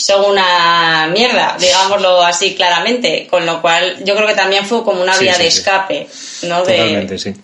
son 0.00 0.30
una 0.30 1.08
mierda, 1.12 1.56
digámoslo 1.60 2.22
así 2.22 2.54
claramente, 2.54 3.26
con 3.28 3.44
lo 3.44 3.60
cual 3.60 4.02
yo 4.02 4.16
creo 4.16 4.26
que 4.26 4.34
también 4.34 4.64
fue 4.64 4.82
como 4.82 5.02
una 5.02 5.16
vía 5.18 5.36
de 5.36 5.46
escape, 5.46 6.08
¿no? 6.44 6.62
Totalmente, 6.62 7.18
sí, 7.18 7.34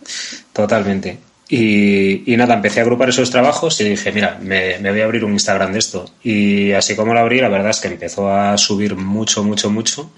totalmente. 0.54 1.18
Y, 1.48 2.32
y, 2.32 2.36
nada, 2.36 2.54
empecé 2.54 2.80
a 2.80 2.82
agrupar 2.82 3.10
esos 3.10 3.30
trabajos 3.30 3.78
y 3.80 3.84
dije, 3.84 4.10
mira, 4.10 4.38
me, 4.40 4.78
me, 4.78 4.90
voy 4.90 5.02
a 5.02 5.04
abrir 5.04 5.24
un 5.24 5.32
Instagram 5.34 5.72
de 5.72 5.78
esto. 5.78 6.10
Y 6.24 6.72
así 6.72 6.96
como 6.96 7.12
lo 7.14 7.20
abrí, 7.20 7.40
la 7.40 7.48
verdad 7.48 7.70
es 7.70 7.78
que 7.78 7.88
empezó 7.88 8.32
a 8.32 8.56
subir 8.58 8.96
mucho, 8.96 9.44
mucho, 9.44 9.70
mucho. 9.70 10.10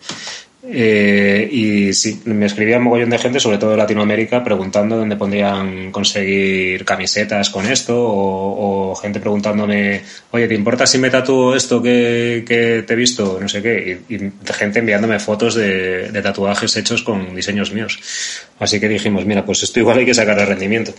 Eh, 0.70 1.48
y 1.50 1.94
sí, 1.94 2.20
me 2.26 2.44
escribía 2.44 2.76
un 2.76 2.84
mogollón 2.84 3.08
de 3.08 3.18
gente, 3.18 3.40
sobre 3.40 3.56
todo 3.56 3.70
de 3.70 3.78
Latinoamérica, 3.78 4.44
preguntando 4.44 4.98
dónde 4.98 5.16
podrían 5.16 5.90
conseguir 5.90 6.84
camisetas 6.84 7.48
con 7.48 7.66
esto, 7.66 7.94
o, 7.96 8.94
gente 8.96 9.18
preguntándome, 9.18 10.02
oye, 10.30 10.46
¿te 10.46 10.54
importa 10.54 10.86
si 10.86 10.98
me 10.98 11.08
tatúo 11.08 11.54
esto 11.54 11.82
que, 11.82 12.44
te 12.86 12.92
he 12.92 12.96
visto? 12.96 13.38
No 13.40 13.48
sé 13.48 13.62
qué. 13.62 14.00
Y, 14.08 14.18
gente 14.52 14.80
enviándome 14.80 15.18
fotos 15.18 15.54
de, 15.54 16.10
tatuajes 16.22 16.76
hechos 16.76 17.02
con 17.02 17.34
diseños 17.34 17.72
míos. 17.72 17.98
Así 18.58 18.78
que 18.78 18.88
dijimos, 18.88 19.24
mira, 19.24 19.44
pues 19.46 19.62
esto 19.62 19.80
igual 19.80 19.98
hay 19.98 20.06
que 20.06 20.14
sacar 20.14 20.38
el 20.38 20.46
rendimiento. 20.46 20.92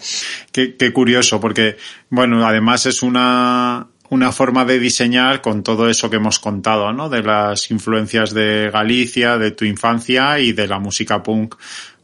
Qué, 0.52 0.76
qué 0.78 0.92
curioso, 0.92 1.40
porque, 1.40 1.76
bueno, 2.10 2.46
además 2.46 2.88
es 2.88 3.04
una 3.04 3.88
una 4.10 4.32
forma 4.32 4.66
de 4.66 4.80
diseñar 4.80 5.42
con 5.42 5.64
todo 5.64 5.90
eso 5.90 6.10
que 6.10 6.16
hemos 6.16 6.40
contado, 6.40 6.92
¿no? 6.92 7.10
De 7.10 7.22
las 7.22 7.70
influencias 7.70 8.34
de 8.34 8.70
Galicia, 8.72 9.38
de 9.38 9.52
tu 9.52 9.66
infancia 9.66 10.40
y 10.40 10.52
de 10.52 10.68
la 10.68 10.80
música 10.80 11.22
punk. 11.22 11.56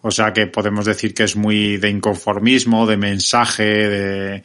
O 0.02 0.12
sea 0.12 0.32
que 0.32 0.46
podemos 0.46 0.86
decir 0.86 1.16
que 1.16 1.24
es 1.24 1.36
muy 1.36 1.78
de 1.78 1.90
inconformismo, 1.90 2.86
de 2.86 2.98
mensaje, 2.98 3.64
de, 3.64 4.44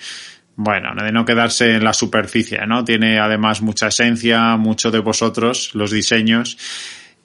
bueno, 0.56 0.94
de 0.94 1.12
no 1.12 1.26
quedarse 1.26 1.74
en 1.74 1.84
la 1.84 1.92
superficie, 1.92 2.66
¿no? 2.66 2.82
Tiene 2.82 3.18
además 3.18 3.60
mucha 3.60 3.88
esencia, 3.88 4.56
mucho 4.56 4.90
de 4.90 5.00
vosotros, 5.00 5.70
los 5.74 5.90
diseños. 5.90 6.56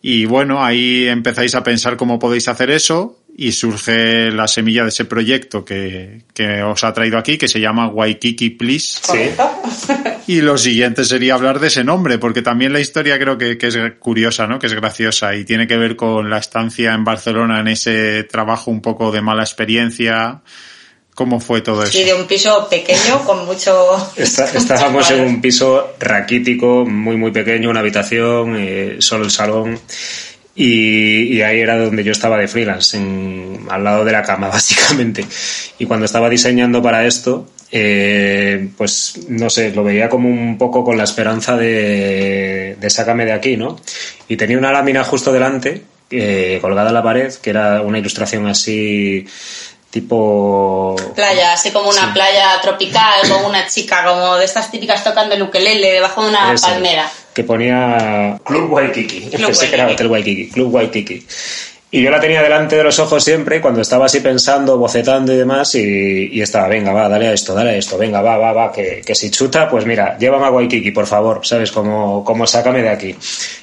Y 0.02 0.26
bueno, 0.26 0.64
ahí 0.64 1.08
empezáis 1.08 1.56
a 1.56 1.64
pensar 1.64 1.96
cómo 1.96 2.20
podéis 2.20 2.50
hacer 2.50 2.72
eso 2.72 3.22
y 3.38 3.54
surge 3.54 4.32
la 4.32 4.48
semilla 4.48 4.84
de 4.84 4.90
ese 4.90 5.06
proyecto 5.06 5.64
que, 5.64 6.24
que 6.34 6.62
os 6.62 6.84
ha 6.84 6.94
traído 6.94 7.18
aquí, 7.18 7.38
que 7.38 7.48
se 7.48 7.60
llama 7.60 7.88
Waikiki 7.88 8.52
Please. 8.52 9.00
Sí. 9.02 10.10
Y 10.28 10.42
lo 10.42 10.58
siguiente 10.58 11.06
sería 11.06 11.36
hablar 11.36 11.60
de 11.60 11.68
ese 11.68 11.84
nombre, 11.84 12.18
porque 12.18 12.42
también 12.42 12.74
la 12.74 12.80
historia 12.80 13.20
creo 13.20 13.38
que, 13.38 13.58
que, 13.58 13.68
es 13.68 13.78
curiosa, 14.00 14.48
¿no? 14.48 14.58
Que 14.58 14.68
es 14.68 14.74
graciosa 14.74 15.36
y 15.36 15.46
tiene 15.46 15.68
que 15.68 15.78
ver 15.78 15.96
con 15.96 16.30
la 16.30 16.40
estancia 16.40 16.94
en 16.94 17.04
Barcelona 17.04 17.60
en 17.60 17.68
ese 17.68 18.24
trabajo 18.24 18.72
un 18.72 18.82
poco 18.82 19.12
de 19.12 19.22
mala 19.22 19.44
experiencia. 19.44 20.42
¿Cómo 21.14 21.40
fue 21.40 21.62
todo 21.62 21.84
eso? 21.84 21.94
Sí, 21.94 22.04
de 22.04 22.14
un 22.14 22.26
piso 22.26 22.68
pequeño 22.70 23.24
con 23.24 23.46
mucho... 23.46 24.12
Está, 24.18 24.46
estábamos 24.46 25.10
en 25.12 25.22
un 25.22 25.42
piso 25.42 25.96
raquítico, 25.98 26.86
muy, 26.86 27.16
muy 27.16 27.32
pequeño, 27.32 27.70
una 27.70 27.80
habitación, 27.80 28.56
eh, 28.58 28.98
solo 29.00 29.24
el 29.24 29.32
salón. 29.32 29.80
Y, 30.56 31.36
y, 31.36 31.42
ahí 31.42 31.60
era 31.60 31.78
donde 31.78 32.04
yo 32.04 32.12
estaba 32.12 32.38
de 32.38 32.48
freelance, 32.48 32.98
en, 32.98 33.66
al 33.70 33.84
lado 33.84 34.04
de 34.04 34.12
la 34.12 34.24
cama, 34.24 34.48
básicamente. 34.50 35.26
Y 35.80 35.86
cuando 35.86 36.06
estaba 36.06 36.30
diseñando 36.30 36.82
para 36.82 37.06
esto, 37.06 37.48
eh, 37.78 38.70
pues 38.78 39.28
no 39.28 39.50
sé, 39.50 39.72
lo 39.72 39.84
veía 39.84 40.08
como 40.08 40.30
un 40.30 40.58
poco 40.58 40.82
con 40.86 40.98
la 40.98 41.04
esperanza 41.04 41.58
de, 41.58 42.78
de 42.80 42.90
sácame 42.90 43.26
de 43.26 43.34
aquí, 43.34 43.58
¿no? 43.58 43.78
Y 44.30 44.38
tenía 44.38 44.58
una 44.58 44.72
lámina 44.72 45.04
justo 45.04 45.34
delante, 45.34 45.82
eh, 46.10 46.60
colgada 46.62 46.88
en 46.88 46.94
la 46.94 47.04
pared, 47.04 47.34
que 47.34 47.50
era 47.50 47.82
una 47.82 48.00
ilustración 48.00 48.48
así 48.48 49.28
tipo 49.90 50.96
playa, 51.16 51.52
así 51.52 51.72
como 51.72 51.90
una 51.90 52.06
sí. 52.06 52.12
playa 52.14 52.62
tropical, 52.62 53.28
con 53.30 53.44
una 53.44 53.68
chica 53.68 54.06
como 54.06 54.38
de 54.38 54.46
estas 54.46 54.72
típicas 54.72 55.04
tocando 55.04 55.36
el 55.36 55.42
ukelele 55.42 55.92
debajo 55.92 56.24
de 56.24 56.30
una 56.30 56.54
Ese, 56.54 56.68
palmera. 56.68 57.12
Que 57.34 57.44
ponía 57.44 58.40
Club 58.46 58.72
Waikiki. 58.72 59.32
Club 59.32 59.32
Pensé 59.48 59.66
Waikiki. 59.66 59.68
que 59.68 59.76
era 59.76 59.88
Hotel 59.92 60.08
Waikiki. 60.08 60.50
Club 60.50 60.74
Waikiki. 60.74 61.26
Y 61.92 62.02
yo 62.02 62.10
la 62.10 62.20
tenía 62.20 62.42
delante 62.42 62.76
de 62.76 62.84
los 62.84 63.00
ojos 63.00 63.24
siempre 63.24 63.62
cuando 63.62 63.80
estaba 63.82 64.08
así 64.08 64.20
pensando, 64.20 64.78
bocetando 64.78 65.32
y 65.32 65.38
demás, 65.38 65.76
y, 65.76 66.30
y 66.34 66.42
estaba, 66.42 66.68
venga, 66.68 66.92
va, 66.92 67.08
dale 67.08 67.28
a 67.28 67.34
esto, 67.34 67.54
dale 67.54 67.70
a 67.70 67.76
esto, 67.76 67.98
venga, 67.98 68.22
va, 68.22 68.38
va, 68.38 68.52
va, 68.52 68.72
que, 68.72 69.02
que 69.06 69.16
si 69.16 69.32
chuta, 69.32 69.70
pues 69.70 69.86
mira, 69.86 70.18
llévame 70.18 70.46
a 70.46 70.50
Waikiki, 70.50 70.92
por 70.92 71.08
favor, 71.08 71.42
¿sabes? 71.44 71.72
Como, 71.72 72.24
como 72.24 72.46
sácame 72.48 72.82
de 72.82 72.90
aquí. 72.90 73.16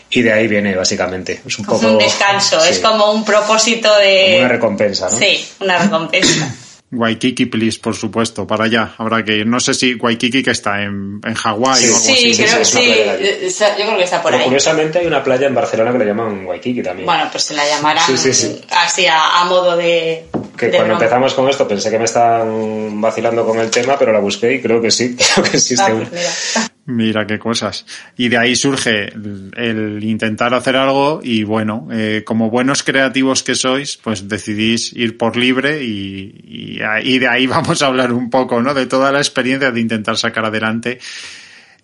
Y 0.08 0.22
de 0.22 0.32
ahí 0.32 0.46
viene, 0.46 0.74
básicamente. 0.74 1.40
Es 1.46 1.58
un 1.58 1.64
poco. 1.64 1.86
un 1.86 1.98
descanso, 1.98 2.60
sí, 2.60 2.70
es 2.70 2.78
como 2.78 3.12
un 3.12 3.24
propósito 3.24 3.94
de... 3.96 4.24
como 4.24 4.38
una 4.38 4.48
recompensa, 4.48 5.10
¿no? 5.10 5.16
Sí, 5.16 5.48
una 5.60 5.78
recompensa. 5.78 6.54
Waikiki, 6.92 7.46
please, 7.46 7.78
por 7.80 7.96
supuesto, 7.96 8.46
para 8.46 8.64
allá. 8.66 8.94
Habrá 8.98 9.24
que 9.24 9.38
ir. 9.38 9.46
No 9.46 9.58
sé 9.60 9.72
si 9.72 9.94
Waikiki 9.94 10.42
que 10.42 10.50
está 10.50 10.82
en, 10.82 11.20
en 11.24 11.34
Hawái 11.34 11.76
Sí, 11.80 11.88
o 11.88 11.94
algo 11.94 11.98
Sí, 11.98 12.12
así. 12.32 12.42
creo 12.42 12.48
sí, 12.48 12.56
que 12.58 12.64
sí, 12.64 12.90
eh, 12.90 13.48
yo 13.78 13.84
creo 13.86 13.96
que 13.96 14.04
está 14.04 14.20
por 14.22 14.30
Pero 14.30 14.38
ahí. 14.42 14.44
curiosamente 14.44 14.98
hay 14.98 15.06
una 15.06 15.24
playa 15.24 15.46
en 15.46 15.54
Barcelona 15.54 15.90
que 15.92 15.98
le 15.98 16.04
llaman 16.06 16.44
Waikiki 16.46 16.82
también. 16.82 17.06
Bueno, 17.06 17.28
pues 17.30 17.44
se 17.44 17.54
la 17.54 17.66
llamarán 17.66 18.04
Sí, 18.06 18.16
sí, 18.18 18.34
sí. 18.34 18.60
así 18.70 19.06
a, 19.06 19.40
a 19.40 19.44
modo 19.46 19.76
de... 19.76 20.26
que 20.56 20.66
de 20.66 20.72
cuando 20.72 20.88
broma. 20.88 20.92
empezamos 21.04 21.32
con 21.34 21.48
esto 21.48 21.66
pensé 21.66 21.90
que 21.90 21.98
me 21.98 22.04
estaban 22.04 23.00
vacilando 23.00 23.44
con 23.46 23.58
el 23.58 23.70
tema, 23.70 23.98
pero 23.98 24.12
la 24.12 24.20
busqué 24.20 24.54
y 24.54 24.60
creo 24.60 24.80
que 24.82 24.90
sí, 24.90 25.16
creo 25.34 25.44
que 25.50 25.56
existe 25.56 25.82
Ah, 25.82 25.94
una. 25.94 26.08
pues 26.08 26.12
mira. 26.20 26.71
Mira 26.84 27.26
qué 27.28 27.38
cosas. 27.38 27.86
Y 28.16 28.28
de 28.28 28.38
ahí 28.38 28.56
surge 28.56 29.12
el, 29.56 30.02
intentar 30.02 30.52
hacer 30.52 30.76
algo 30.76 31.20
y 31.22 31.44
bueno, 31.44 31.86
eh, 31.92 32.22
como 32.26 32.50
buenos 32.50 32.82
creativos 32.82 33.44
que 33.44 33.54
sois, 33.54 33.96
pues 33.98 34.26
decidís 34.28 34.92
ir 34.92 35.16
por 35.16 35.36
libre 35.36 35.84
y, 35.84 36.34
y, 36.44 36.80
y 37.04 37.18
de 37.20 37.28
ahí 37.28 37.46
vamos 37.48 37.82
a 37.82 37.86
hablar 37.86 38.12
un 38.12 38.30
poco, 38.30 38.60
¿no? 38.60 38.74
De 38.74 38.86
toda 38.86 39.12
la 39.12 39.18
experiencia 39.18 39.70
de 39.70 39.80
intentar 39.80 40.16
sacar 40.16 40.44
adelante 40.44 40.98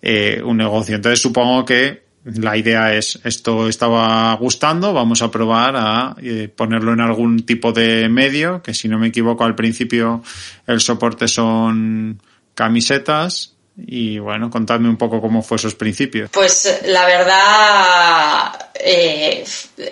eh, 0.01 0.41
un 0.43 0.57
negocio. 0.57 0.97
Entonces 0.97 1.21
supongo 1.21 1.63
que 1.63 2.03
la 2.25 2.57
idea 2.57 2.93
es 2.93 3.21
esto 3.23 3.69
estaba 3.69 4.33
gustando, 4.35 4.93
vamos 4.93 5.21
a 5.21 5.31
probar 5.31 5.75
a 5.77 6.15
eh, 6.21 6.49
ponerlo 6.53 6.91
en 6.91 6.99
algún 6.99 7.45
tipo 7.45 7.71
de 7.71 8.09
medio, 8.09 8.61
que 8.61 8.73
si 8.73 8.89
no 8.89 8.99
me 8.99 9.07
equivoco 9.07 9.45
al 9.45 9.55
principio 9.55 10.21
el 10.67 10.81
soporte 10.81 11.29
son 11.29 12.21
camisetas 12.53 13.55
y 13.87 14.19
bueno, 14.19 14.49
contadme 14.49 14.89
un 14.89 14.97
poco 14.97 15.21
cómo 15.21 15.41
fue 15.41 15.57
esos 15.57 15.75
principios. 15.75 16.29
Pues 16.31 16.81
la 16.85 17.05
verdad, 17.05 18.69
eh, 18.75 19.43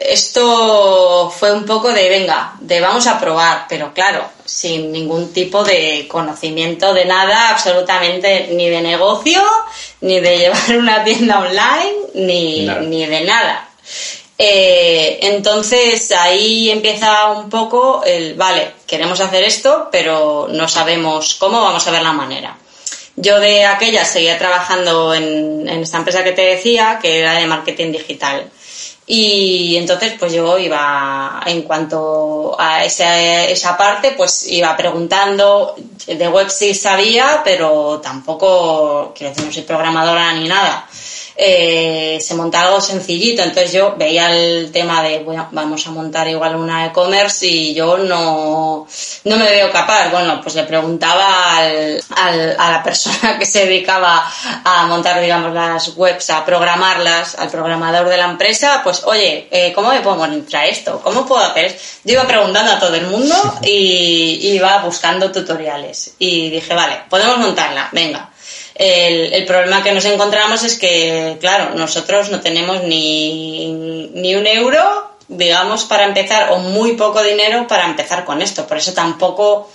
esto 0.02 1.30
fue 1.30 1.52
un 1.52 1.66
poco 1.66 1.92
de, 1.92 2.10
venga, 2.10 2.54
de 2.60 2.82
vamos 2.82 3.08
a 3.08 3.20
probar, 3.20 3.66
pero 3.70 3.94
claro, 3.94 4.24
sin 4.46 4.92
ningún 4.92 5.34
tipo 5.34 5.64
de 5.64 6.08
conocimiento 6.08 6.94
de 6.94 7.06
nada, 7.06 7.50
absolutamente 7.50 8.50
ni 8.52 8.70
de 8.70 8.82
negocio, 8.82 9.42
ni 10.02 10.20
de 10.20 10.38
llevar 10.38 10.78
una 10.78 11.04
tienda 11.04 11.40
online, 11.40 11.96
ni, 12.16 12.68
ni 12.88 13.06
de 13.06 13.22
nada. 13.22 13.70
Eh, 14.40 15.18
entonces 15.24 16.12
ahí 16.12 16.70
empieza 16.70 17.32
un 17.32 17.50
poco 17.50 18.04
el, 18.06 18.36
vale, 18.36 18.74
queremos 18.86 19.20
hacer 19.20 19.44
esto, 19.44 19.90
pero 19.92 20.48
no 20.52 20.68
sabemos 20.68 21.36
cómo, 21.36 21.62
vamos 21.62 21.88
a 21.88 21.92
ver 21.92 22.04
la 22.04 22.14
manera. 22.14 22.56
Yo 23.18 23.40
de 23.40 23.66
aquella 23.66 24.06
seguía 24.06 24.38
trabajando 24.38 25.14
en, 25.14 25.68
en 25.68 25.82
esta 25.82 25.98
empresa 25.98 26.24
que 26.24 26.32
te 26.32 26.44
decía, 26.44 27.00
que 27.02 27.20
era 27.20 27.34
de 27.34 27.48
marketing 27.48 27.92
digital. 27.92 28.50
Y 29.10 29.78
entonces 29.78 30.16
pues 30.20 30.34
yo 30.34 30.58
iba, 30.60 31.42
en 31.46 31.62
cuanto 31.62 32.60
a 32.60 32.84
esa, 32.84 33.46
esa 33.46 33.78
parte, 33.78 34.12
pues 34.12 34.46
iba 34.52 34.76
preguntando, 34.76 35.76
de 36.06 36.28
web 36.28 36.50
sí 36.50 36.74
sabía, 36.74 37.42
pero 37.44 38.02
tampoco, 38.04 39.14
quiero 39.16 39.30
decir, 39.30 39.46
no 39.48 39.54
soy 39.54 39.64
programadora 39.64 40.34
ni 40.34 40.50
nada. 40.50 40.86
Eh, 41.40 42.18
se 42.20 42.34
monta 42.34 42.64
algo 42.64 42.82
sencillito, 42.82 43.44
entonces 43.44 43.72
yo 43.72 43.94
veía 43.96 44.36
el 44.36 44.72
tema 44.72 45.04
de, 45.04 45.20
bueno, 45.20 45.48
vamos 45.52 45.86
a 45.86 45.92
montar 45.92 46.28
igual 46.28 46.56
una 46.56 46.88
e-commerce 46.88 47.46
y 47.46 47.76
yo 47.76 48.00
no, 48.00 48.88
no 49.24 49.38
me 49.38 49.46
veo 49.52 49.72
capaz. 49.72 50.10
Bueno, 50.10 50.42
pues 50.42 50.56
le 50.56 50.64
preguntaba 50.64 51.58
al, 51.58 52.02
al- 52.16 52.56
a 52.58 52.72
la 52.72 52.84
persona 52.84 53.38
que 53.40 53.46
se 53.46 53.66
dedicaba 53.68 54.26
a 54.64 54.88
montar, 54.88 55.22
digamos, 55.22 55.54
las 55.54 55.96
webs, 55.96 56.32
a 56.32 56.44
programarlas, 56.44 57.36
al 57.36 57.50
programador 57.50 58.10
de 58.10 58.18
la 58.18 58.26
empresa, 58.26 58.82
pues, 58.84 59.04
oye, 59.04 59.48
eh, 59.52 59.72
¿cómo 59.74 59.90
me 59.90 60.02
puedo 60.02 60.16
montar 60.16 60.66
esto? 60.66 61.00
¿Cómo 61.04 61.24
puedo 61.28 61.44
hacer 61.44 61.66
esto? 61.66 61.80
Yo 62.04 62.14
iba 62.14 62.24
preguntando 62.26 62.72
a 62.72 62.80
todo 62.80 62.96
el 62.96 63.06
mundo 63.06 63.36
y 63.62 64.40
iba 64.54 64.80
buscando 64.80 65.32
tutoriales. 65.32 66.16
Y 66.18 66.50
dije, 66.50 66.74
vale, 66.74 67.02
podemos 67.12 67.38
montarla, 67.38 67.90
venga. 67.92 68.32
El, 68.78 69.34
el 69.34 69.46
problema 69.46 69.84
que 69.84 69.92
nos 69.92 70.06
encontramos 70.06 70.64
es 70.64 70.78
que, 70.78 71.38
claro, 71.40 71.74
nosotros 71.74 72.30
no 72.30 72.42
tenemos 72.42 72.84
ni, 72.84 73.72
ni 74.14 74.36
un 74.36 74.46
euro, 74.46 75.12
digamos, 75.28 75.86
para 75.86 76.04
empezar, 76.04 76.52
o 76.52 76.60
muy 76.60 76.94
poco 76.94 77.24
dinero 77.24 77.68
para 77.68 77.86
empezar 77.86 78.24
con 78.24 78.42
esto. 78.42 78.68
Por 78.68 78.78
eso 78.78 78.94
tampoco 78.94 79.70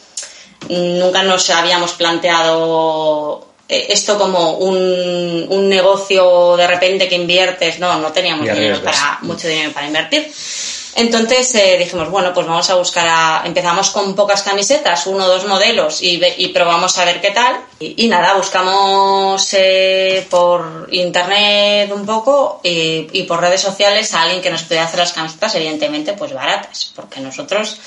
nunca 0.68 1.24
nos 1.24 1.50
habíamos 1.50 1.92
planteado 1.92 3.48
eh, 3.68 3.86
esto 3.88 4.18
como 4.18 4.52
un, 4.58 5.46
un 5.48 5.68
negocio 5.68 6.56
de 6.56 6.66
repente 6.68 7.08
que 7.08 7.16
inviertes. 7.16 7.80
No, 7.80 7.98
no 7.98 8.12
teníamos 8.12 8.44
dinero 8.44 8.80
para, 8.82 9.18
mucho 9.22 9.48
dinero 9.48 9.72
para 9.72 9.86
invertir. 9.86 10.32
Entonces 10.94 11.54
eh, 11.54 11.76
dijimos, 11.78 12.10
bueno, 12.10 12.34
pues 12.34 12.46
vamos 12.46 12.68
a 12.68 12.74
buscar 12.74 13.06
a... 13.08 13.42
Empezamos 13.46 13.90
con 13.90 14.14
pocas 14.14 14.42
camisetas, 14.42 15.06
uno 15.06 15.24
o 15.24 15.28
dos 15.28 15.46
modelos 15.46 16.02
y, 16.02 16.20
y 16.36 16.48
probamos 16.48 16.98
a 16.98 17.04
ver 17.04 17.20
qué 17.20 17.30
tal. 17.30 17.60
Y, 17.78 18.04
y 18.04 18.08
nada, 18.08 18.34
buscamos 18.34 19.48
eh, 19.54 20.26
por 20.28 20.88
internet 20.90 21.90
un 21.92 22.04
poco 22.04 22.60
y, 22.62 23.08
y 23.12 23.22
por 23.22 23.40
redes 23.40 23.62
sociales 23.62 24.12
a 24.12 24.22
alguien 24.22 24.42
que 24.42 24.50
nos 24.50 24.64
pudiera 24.64 24.84
hacer 24.84 25.00
las 25.00 25.12
camisetas, 25.12 25.54
evidentemente, 25.54 26.12
pues 26.12 26.34
baratas, 26.34 26.92
porque 26.94 27.20
nosotros 27.20 27.78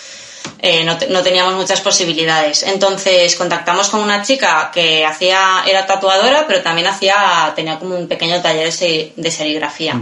eh, 0.59 0.83
no, 0.83 0.97
te- 0.97 1.07
no 1.07 1.21
teníamos 1.21 1.53
muchas 1.55 1.81
posibilidades. 1.81 2.63
Entonces 2.63 3.35
contactamos 3.35 3.89
con 3.89 4.01
una 4.01 4.21
chica 4.23 4.71
que 4.73 5.05
hacía, 5.05 5.63
era 5.67 5.85
tatuadora, 5.85 6.45
pero 6.47 6.61
también 6.61 6.87
hacía, 6.87 7.51
tenía 7.55 7.77
como 7.79 7.95
un 7.95 8.07
pequeño 8.07 8.41
taller 8.41 8.71
de 8.73 9.31
serigrafía. 9.31 10.01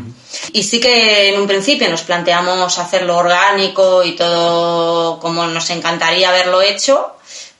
Y 0.51 0.63
sí 0.63 0.79
que 0.79 1.29
en 1.29 1.39
un 1.39 1.47
principio 1.47 1.89
nos 1.89 2.01
planteamos 2.01 2.77
hacerlo 2.79 3.17
orgánico 3.17 4.03
y 4.03 4.15
todo 4.15 5.19
como 5.19 5.45
nos 5.47 5.69
encantaría 5.69 6.29
haberlo 6.29 6.61
hecho, 6.61 7.15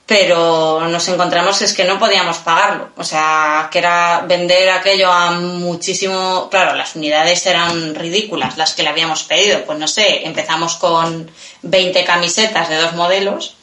pero 0.06 0.86
nos 0.90 1.08
encontramos 1.08 1.62
es 1.62 1.74
que 1.74 1.86
no 1.86 1.98
podíamos 1.98 2.38
pagarlo. 2.40 2.90
O 2.98 3.04
sea, 3.04 3.70
que 3.72 3.80
era 3.80 4.26
vender 4.28 4.70
aquello 4.70 5.12
a 5.12 5.32
muchísimo. 5.32 6.50
Claro, 6.52 6.76
las 6.76 6.96
unidades 6.96 7.46
eran 7.46 7.96
ridículas, 7.96 8.58
las 8.58 8.74
que 8.74 8.84
le 8.84 8.90
habíamos 8.90 9.24
pedido. 9.24 9.64
Pues 9.64 9.80
no 9.80 9.88
sé, 9.88 10.26
empezamos 10.26 10.76
con 10.76 11.32
20 11.62 12.04
camisetas 12.04 12.68
de 12.70 12.78
dos 12.78 12.94
modelos 12.94 13.56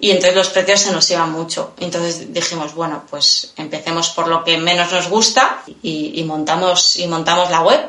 y 0.00 0.10
entonces 0.10 0.34
los 0.34 0.48
precios 0.48 0.80
se 0.80 0.92
nos 0.92 1.10
iban 1.10 1.30
mucho. 1.30 1.74
Entonces 1.78 2.32
dijimos, 2.32 2.74
bueno, 2.74 3.02
pues 3.10 3.52
empecemos 3.56 4.08
por 4.10 4.28
lo 4.28 4.44
que 4.44 4.56
menos 4.56 4.90
nos 4.92 5.08
gusta 5.08 5.62
y, 5.82 6.18
y 6.18 6.24
montamos, 6.24 6.96
y 6.96 7.06
montamos 7.06 7.50
la 7.50 7.60
web 7.60 7.80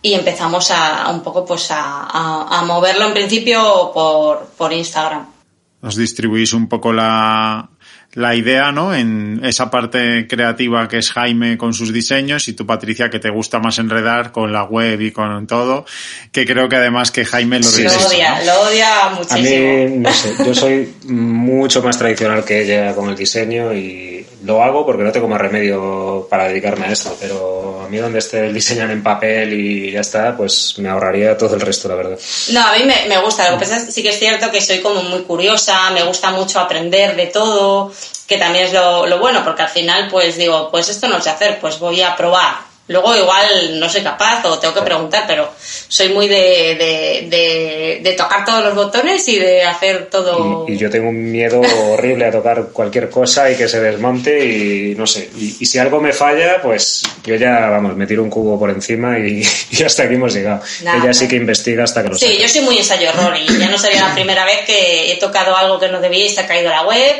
y 0.00 0.14
empezamos 0.14 0.70
a, 0.70 1.10
un 1.10 1.20
poco 1.20 1.44
pues 1.44 1.68
a, 1.70 2.62
moverlo 2.64 3.04
en 3.04 3.12
principio 3.12 3.92
por 3.92 4.72
Instagram. 4.72 5.39
Os 5.82 5.96
distribuís 5.96 6.52
un 6.52 6.68
poco 6.68 6.92
la, 6.92 7.70
la 8.12 8.34
idea, 8.34 8.70
¿no? 8.72 8.94
En 8.94 9.40
esa 9.44 9.70
parte 9.70 10.26
creativa 10.28 10.86
que 10.88 10.98
es 10.98 11.10
Jaime 11.12 11.56
con 11.56 11.72
sus 11.72 11.92
diseños 11.92 12.48
y 12.48 12.52
tú, 12.52 12.66
Patricia, 12.66 13.08
que 13.08 13.18
te 13.18 13.30
gusta 13.30 13.60
más 13.60 13.78
enredar 13.78 14.30
con 14.32 14.52
la 14.52 14.64
web 14.64 15.00
y 15.00 15.10
con 15.10 15.46
todo, 15.46 15.86
que 16.32 16.44
creo 16.44 16.68
que 16.68 16.76
además 16.76 17.10
que 17.10 17.24
Jaime 17.24 17.58
lo 17.58 17.64
Sí, 17.64 17.84
lo 17.84 17.90
odia, 17.90 18.38
¿no? 18.40 18.44
lo 18.44 18.60
odia 18.62 19.06
A 19.06 19.10
muchísimo. 19.14 19.40
mí, 19.74 19.96
no 19.98 20.12
sé, 20.12 20.34
yo 20.44 20.54
soy 20.54 20.92
mucho 21.06 21.82
más 21.82 21.96
tradicional 21.98 22.44
que 22.44 22.62
ella 22.62 22.94
con 22.94 23.08
el 23.08 23.16
diseño 23.16 23.72
y 23.72 24.26
lo 24.42 24.62
hago 24.62 24.86
porque 24.86 25.02
no 25.02 25.12
tengo 25.12 25.28
más 25.28 25.40
remedio 25.40 26.26
para 26.30 26.48
dedicarme 26.48 26.86
a 26.86 26.92
esto, 26.92 27.16
pero 27.20 27.82
a 27.84 27.88
mí 27.88 27.98
donde 27.98 28.20
esté 28.20 28.46
el 28.46 28.54
diseño 28.54 28.90
en 28.90 29.02
papel 29.02 29.52
y 29.52 29.92
ya 29.92 30.00
está, 30.00 30.36
pues 30.36 30.74
me 30.78 30.88
ahorraría 30.88 31.36
todo 31.36 31.54
el 31.54 31.60
resto, 31.60 31.88
la 31.88 31.94
verdad. 31.96 32.18
No, 32.52 32.60
a 32.66 32.72
mí 32.72 32.84
me, 32.84 33.06
me 33.08 33.20
gusta. 33.20 33.50
Lo 33.50 33.58
que 33.58 33.64
pasa 33.64 33.76
es 33.76 33.94
sí 33.94 34.02
que 34.02 34.10
es 34.10 34.18
cierto 34.18 34.50
que 34.50 34.60
soy 34.60 34.80
como 34.80 35.02
muy 35.02 35.22
curiosa, 35.22 35.90
me 35.90 36.02
gusta 36.04 36.30
mucho 36.30 36.60
aprender 36.60 37.16
de 37.16 37.26
todo, 37.26 37.92
que 38.26 38.38
también 38.38 38.66
es 38.66 38.72
lo, 38.72 39.06
lo 39.06 39.18
bueno, 39.18 39.42
porque 39.44 39.62
al 39.62 39.68
final, 39.68 40.08
pues 40.10 40.36
digo, 40.36 40.70
pues 40.70 40.88
esto 40.88 41.08
no 41.08 41.20
sé 41.20 41.30
hacer, 41.30 41.58
pues 41.60 41.78
voy 41.78 42.00
a 42.00 42.16
probar. 42.16 42.69
Luego 42.90 43.14
igual 43.16 43.78
no 43.78 43.88
soy 43.88 44.02
capaz 44.02 44.44
o 44.46 44.58
tengo 44.58 44.74
que 44.74 44.82
preguntar, 44.82 45.22
pero 45.28 45.48
soy 45.88 46.08
muy 46.08 46.26
de, 46.26 46.36
de, 46.74 47.28
de, 47.30 48.00
de 48.02 48.12
tocar 48.14 48.44
todos 48.44 48.64
los 48.64 48.74
botones 48.74 49.28
y 49.28 49.38
de 49.38 49.62
hacer 49.62 50.06
todo... 50.10 50.64
Y, 50.66 50.72
y 50.72 50.76
yo 50.76 50.90
tengo 50.90 51.08
un 51.08 51.30
miedo 51.30 51.60
horrible 51.92 52.26
a 52.26 52.32
tocar 52.32 52.70
cualquier 52.72 53.08
cosa 53.08 53.48
y 53.48 53.54
que 53.56 53.68
se 53.68 53.78
desmonte 53.80 54.44
y 54.44 54.94
no 54.96 55.06
sé. 55.06 55.30
Y, 55.36 55.56
y 55.60 55.66
si 55.66 55.78
algo 55.78 56.00
me 56.00 56.12
falla, 56.12 56.60
pues 56.60 57.02
yo 57.24 57.36
ya, 57.36 57.68
vamos, 57.70 57.94
me 57.94 58.08
tiro 58.08 58.24
un 58.24 58.30
cubo 58.30 58.58
por 58.58 58.70
encima 58.70 59.16
y, 59.20 59.46
y 59.70 59.82
hasta 59.84 60.02
aquí 60.02 60.14
hemos 60.14 60.34
llegado. 60.34 60.60
Ella 60.80 61.14
sí 61.14 61.28
que 61.28 61.36
investiga 61.36 61.84
hasta 61.84 62.02
que 62.02 62.08
lo 62.08 62.18
Sí, 62.18 62.26
saca. 62.26 62.42
yo 62.42 62.48
soy 62.48 62.62
muy 62.62 62.76
ensayo-error 62.78 63.36
y 63.36 63.56
ya 63.56 63.68
no 63.68 63.78
sería 63.78 64.08
la 64.08 64.14
primera 64.14 64.44
vez 64.44 64.64
que 64.66 65.12
he 65.12 65.16
tocado 65.20 65.56
algo 65.56 65.78
que 65.78 65.88
no 65.88 66.00
debía 66.00 66.26
y 66.26 66.28
se 66.28 66.40
ha 66.40 66.46
caído 66.48 66.70
la 66.70 66.82
web 66.82 67.14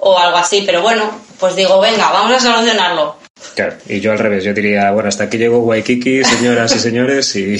o 0.00 0.18
algo 0.18 0.36
así, 0.36 0.64
pero 0.66 0.82
bueno, 0.82 1.18
pues 1.40 1.56
digo, 1.56 1.80
venga, 1.80 2.10
vamos 2.12 2.32
a 2.36 2.40
solucionarlo. 2.40 3.23
Claro, 3.54 3.76
y 3.88 4.00
yo 4.00 4.12
al 4.12 4.18
revés, 4.18 4.44
yo 4.44 4.52
diría, 4.52 4.90
bueno, 4.90 5.08
hasta 5.08 5.24
aquí 5.24 5.38
llegó 5.38 5.58
Waikiki, 5.60 6.24
señoras 6.24 6.74
y 6.74 6.78
señores, 6.80 7.36
y 7.36 7.56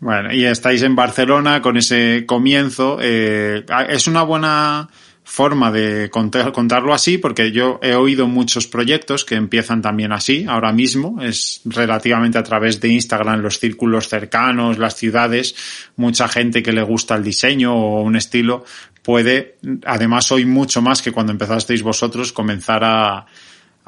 Bueno, 0.00 0.32
y 0.32 0.44
estáis 0.44 0.82
en 0.82 0.94
Barcelona 0.94 1.62
con 1.62 1.76
ese 1.76 2.24
comienzo. 2.26 2.98
eh, 3.00 3.64
es 3.88 4.06
una 4.06 4.22
buena 4.22 4.88
forma 5.24 5.72
de 5.72 6.08
contar- 6.08 6.52
contarlo 6.52 6.94
así, 6.94 7.18
porque 7.18 7.50
yo 7.50 7.80
he 7.82 7.94
oído 7.94 8.28
muchos 8.28 8.68
proyectos 8.68 9.24
que 9.24 9.34
empiezan 9.34 9.82
también 9.82 10.12
así, 10.12 10.44
ahora 10.48 10.70
mismo, 10.70 11.20
es 11.20 11.62
relativamente 11.64 12.38
a 12.38 12.44
través 12.44 12.80
de 12.80 12.88
Instagram, 12.90 13.40
los 13.40 13.58
círculos 13.58 14.08
cercanos, 14.08 14.78
las 14.78 14.94
ciudades, 14.94 15.56
mucha 15.96 16.28
gente 16.28 16.62
que 16.62 16.72
le 16.72 16.82
gusta 16.82 17.16
el 17.16 17.24
diseño 17.24 17.74
o 17.74 18.02
un 18.02 18.14
estilo 18.14 18.64
puede, 19.02 19.56
además 19.84 20.30
hoy 20.30 20.44
mucho 20.44 20.80
más 20.80 21.02
que 21.02 21.10
cuando 21.12 21.32
empezasteis 21.32 21.82
vosotros, 21.82 22.32
comenzar 22.32 22.84
a, 22.84 23.26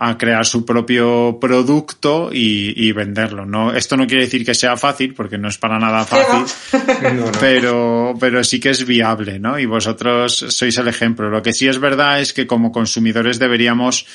a 0.00 0.16
crear 0.16 0.46
su 0.46 0.64
propio 0.64 1.38
producto 1.40 2.30
y, 2.32 2.86
y 2.86 2.92
venderlo. 2.92 3.44
No, 3.44 3.74
esto 3.74 3.96
no 3.96 4.06
quiere 4.06 4.24
decir 4.24 4.46
que 4.46 4.54
sea 4.54 4.76
fácil, 4.76 5.12
porque 5.12 5.38
no 5.38 5.48
es 5.48 5.58
para 5.58 5.76
nada 5.80 6.04
fácil, 6.04 6.46
no, 7.02 7.26
no. 7.26 7.32
pero, 7.40 8.14
pero 8.18 8.44
sí 8.44 8.60
que 8.60 8.70
es 8.70 8.86
viable, 8.86 9.40
¿no? 9.40 9.58
Y 9.58 9.66
vosotros 9.66 10.46
sois 10.50 10.78
el 10.78 10.86
ejemplo. 10.86 11.28
Lo 11.28 11.42
que 11.42 11.52
sí 11.52 11.66
es 11.66 11.80
verdad 11.80 12.20
es 12.20 12.32
que 12.32 12.46
como 12.46 12.70
consumidores 12.70 13.40
deberíamos 13.40 14.06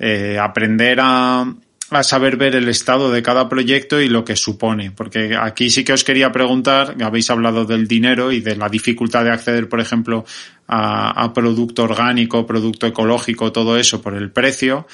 eh, 0.00 0.36
aprender 0.36 0.98
a, 1.00 1.46
a 1.90 2.02
saber 2.02 2.36
ver 2.36 2.54
el 2.54 2.68
estado 2.68 3.10
de 3.10 3.22
cada 3.22 3.48
proyecto 3.48 4.00
y 4.00 4.08
lo 4.08 4.24
que 4.24 4.36
supone. 4.36 4.92
Porque 4.92 5.36
aquí 5.40 5.70
sí 5.70 5.82
que 5.84 5.92
os 5.92 6.04
quería 6.04 6.30
preguntar, 6.30 6.96
habéis 7.02 7.30
hablado 7.30 7.64
del 7.64 7.88
dinero 7.88 8.30
y 8.32 8.40
de 8.40 8.56
la 8.56 8.68
dificultad 8.68 9.24
de 9.24 9.30
acceder, 9.32 9.68
por 9.68 9.80
ejemplo, 9.80 10.24
a, 10.68 11.32
producto 11.34 11.82
orgánico, 11.84 12.46
producto 12.46 12.86
ecológico, 12.86 13.50
todo 13.52 13.76
eso 13.76 14.00
por 14.00 14.14
el 14.14 14.30
precio. 14.30 14.86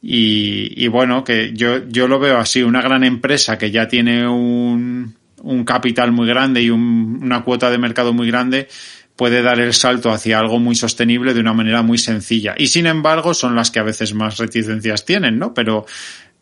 Y, 0.00 0.72
y 0.76 0.86
bueno, 0.88 1.24
que 1.24 1.52
yo, 1.54 1.88
yo 1.88 2.06
lo 2.06 2.20
veo 2.20 2.38
así, 2.38 2.62
una 2.62 2.82
gran 2.82 3.02
empresa 3.02 3.58
que 3.58 3.72
ya 3.72 3.88
tiene 3.88 4.28
un, 4.28 5.16
un 5.42 5.64
capital 5.64 6.12
muy 6.12 6.28
grande 6.28 6.62
y 6.62 6.70
un- 6.70 7.18
una 7.20 7.42
cuota 7.42 7.68
de 7.68 7.78
mercado 7.78 8.12
muy 8.12 8.28
grande, 8.28 8.68
puede 9.16 9.42
dar 9.42 9.58
el 9.58 9.74
salto 9.74 10.12
hacia 10.12 10.38
algo 10.38 10.60
muy 10.60 10.76
sostenible 10.76 11.34
de 11.34 11.40
una 11.40 11.52
manera 11.52 11.82
muy 11.82 11.98
sencilla. 11.98 12.54
Y 12.56 12.68
sin 12.68 12.86
embargo, 12.86 13.34
son 13.34 13.56
las 13.56 13.72
que 13.72 13.80
a 13.80 13.82
veces 13.82 14.14
más 14.14 14.38
reticencias 14.38 15.04
tienen, 15.04 15.36
¿no? 15.36 15.52
Pero 15.52 15.84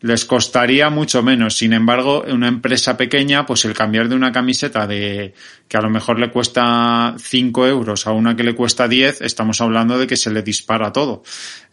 les 0.01 0.24
costaría 0.24 0.90
mucho 0.90 1.22
menos. 1.22 1.57
Sin 1.57 1.72
embargo, 1.72 2.24
una 2.28 2.49
empresa 2.49 2.97
pequeña, 2.97 3.47
pues 3.47 3.64
el 3.64 3.74
cambiar 3.74 4.09
de 4.09 4.14
una 4.14 4.32
camiseta 4.32 4.86
de 4.86 5.34
que 5.68 5.76
a 5.76 5.80
lo 5.80 5.90
mejor 5.90 6.18
le 6.18 6.30
cuesta 6.30 7.14
5 7.18 7.66
euros 7.66 8.07
a 8.07 8.12
una 8.12 8.36
que 8.36 8.44
le 8.44 8.55
cuesta 8.55 8.88
10, 8.88 9.22
estamos 9.22 9.61
hablando 9.61 9.99
de 9.99 10.07
que 10.07 10.16
se 10.16 10.30
le 10.30 10.42
dispara 10.42 10.92
todo. 10.92 11.22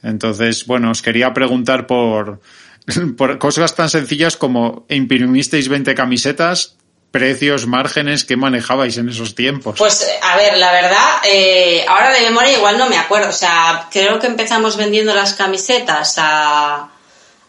Entonces, 0.01 0.65
bueno, 0.65 0.91
os 0.91 1.01
quería 1.01 1.34
preguntar 1.34 1.86
por, 1.86 2.41
por 3.17 3.38
cosas 3.38 3.76
tan 3.76 3.89
sencillas 3.89 4.38
como 4.38 4.86
imprimisteis 4.89 5.67
20 5.67 5.93
camisetas, 5.93 6.78
precios, 7.11 7.67
márgenes, 7.67 8.24
¿qué 8.24 8.36
manejabais 8.36 8.97
en 8.97 9.09
esos 9.09 9.36
tiempos? 9.36 9.76
Pues 9.78 10.09
a 10.24 10.36
ver, 10.36 10.57
la 10.57 10.71
verdad, 10.71 11.21
eh, 11.30 11.86
ahora 11.88 12.11
de 12.11 12.21
memoria 12.21 12.57
igual 12.57 12.80
no 12.80 12.89
me 12.89 12.97
acuerdo. 12.97 13.30
O 13.30 13.34
sea, 13.34 13.88
creo 13.91 14.17
que 14.17 14.26
empezamos 14.26 14.78
vendiendo 14.78 15.13
las 15.13 15.34
camisetas 15.34 16.15
a, 16.17 16.89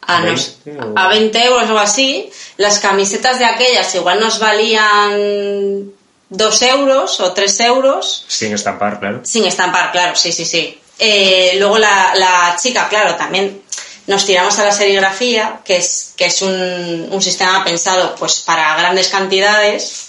a, 0.07 0.21
nos- 0.21 0.59
20 0.65 0.83
o- 0.83 0.99
a 0.99 1.09
20 1.09 1.45
euros 1.45 1.71
o 1.71 1.79
así. 1.79 2.31
Las 2.57 2.79
camisetas 2.79 3.39
de 3.39 3.45
aquellas 3.45 3.95
igual 3.95 4.21
nos 4.21 4.39
valían 4.39 5.93
2 6.29 6.63
euros 6.63 7.21
o 7.21 7.33
3 7.33 7.61
euros. 7.61 8.25
sin 8.29 8.53
estampar, 8.55 8.99
claro. 9.01 9.21
Sin 9.25 9.45
estampar, 9.45 9.93
claro, 9.93 10.17
sí, 10.17 10.33
sí, 10.33 10.45
sí. 10.45 10.79
Eh, 10.99 11.55
luego 11.59 11.79
la, 11.79 12.15
la 12.15 12.57
chica, 12.61 12.89
claro, 12.89 13.15
también 13.17 13.63
nos 14.07 14.25
tiramos 14.27 14.59
a 14.59 14.65
la 14.65 14.73
serigrafía, 14.73 15.61
que 15.65 15.77
es, 15.79 16.13
que 16.17 16.27
es 16.27 16.43
un, 16.43 17.09
un 17.11 17.23
sistema 17.23 17.65
pensado 17.65 18.15
pues 18.17 18.41
para 18.41 18.77
grandes 18.77 19.09
cantidades. 19.09 20.09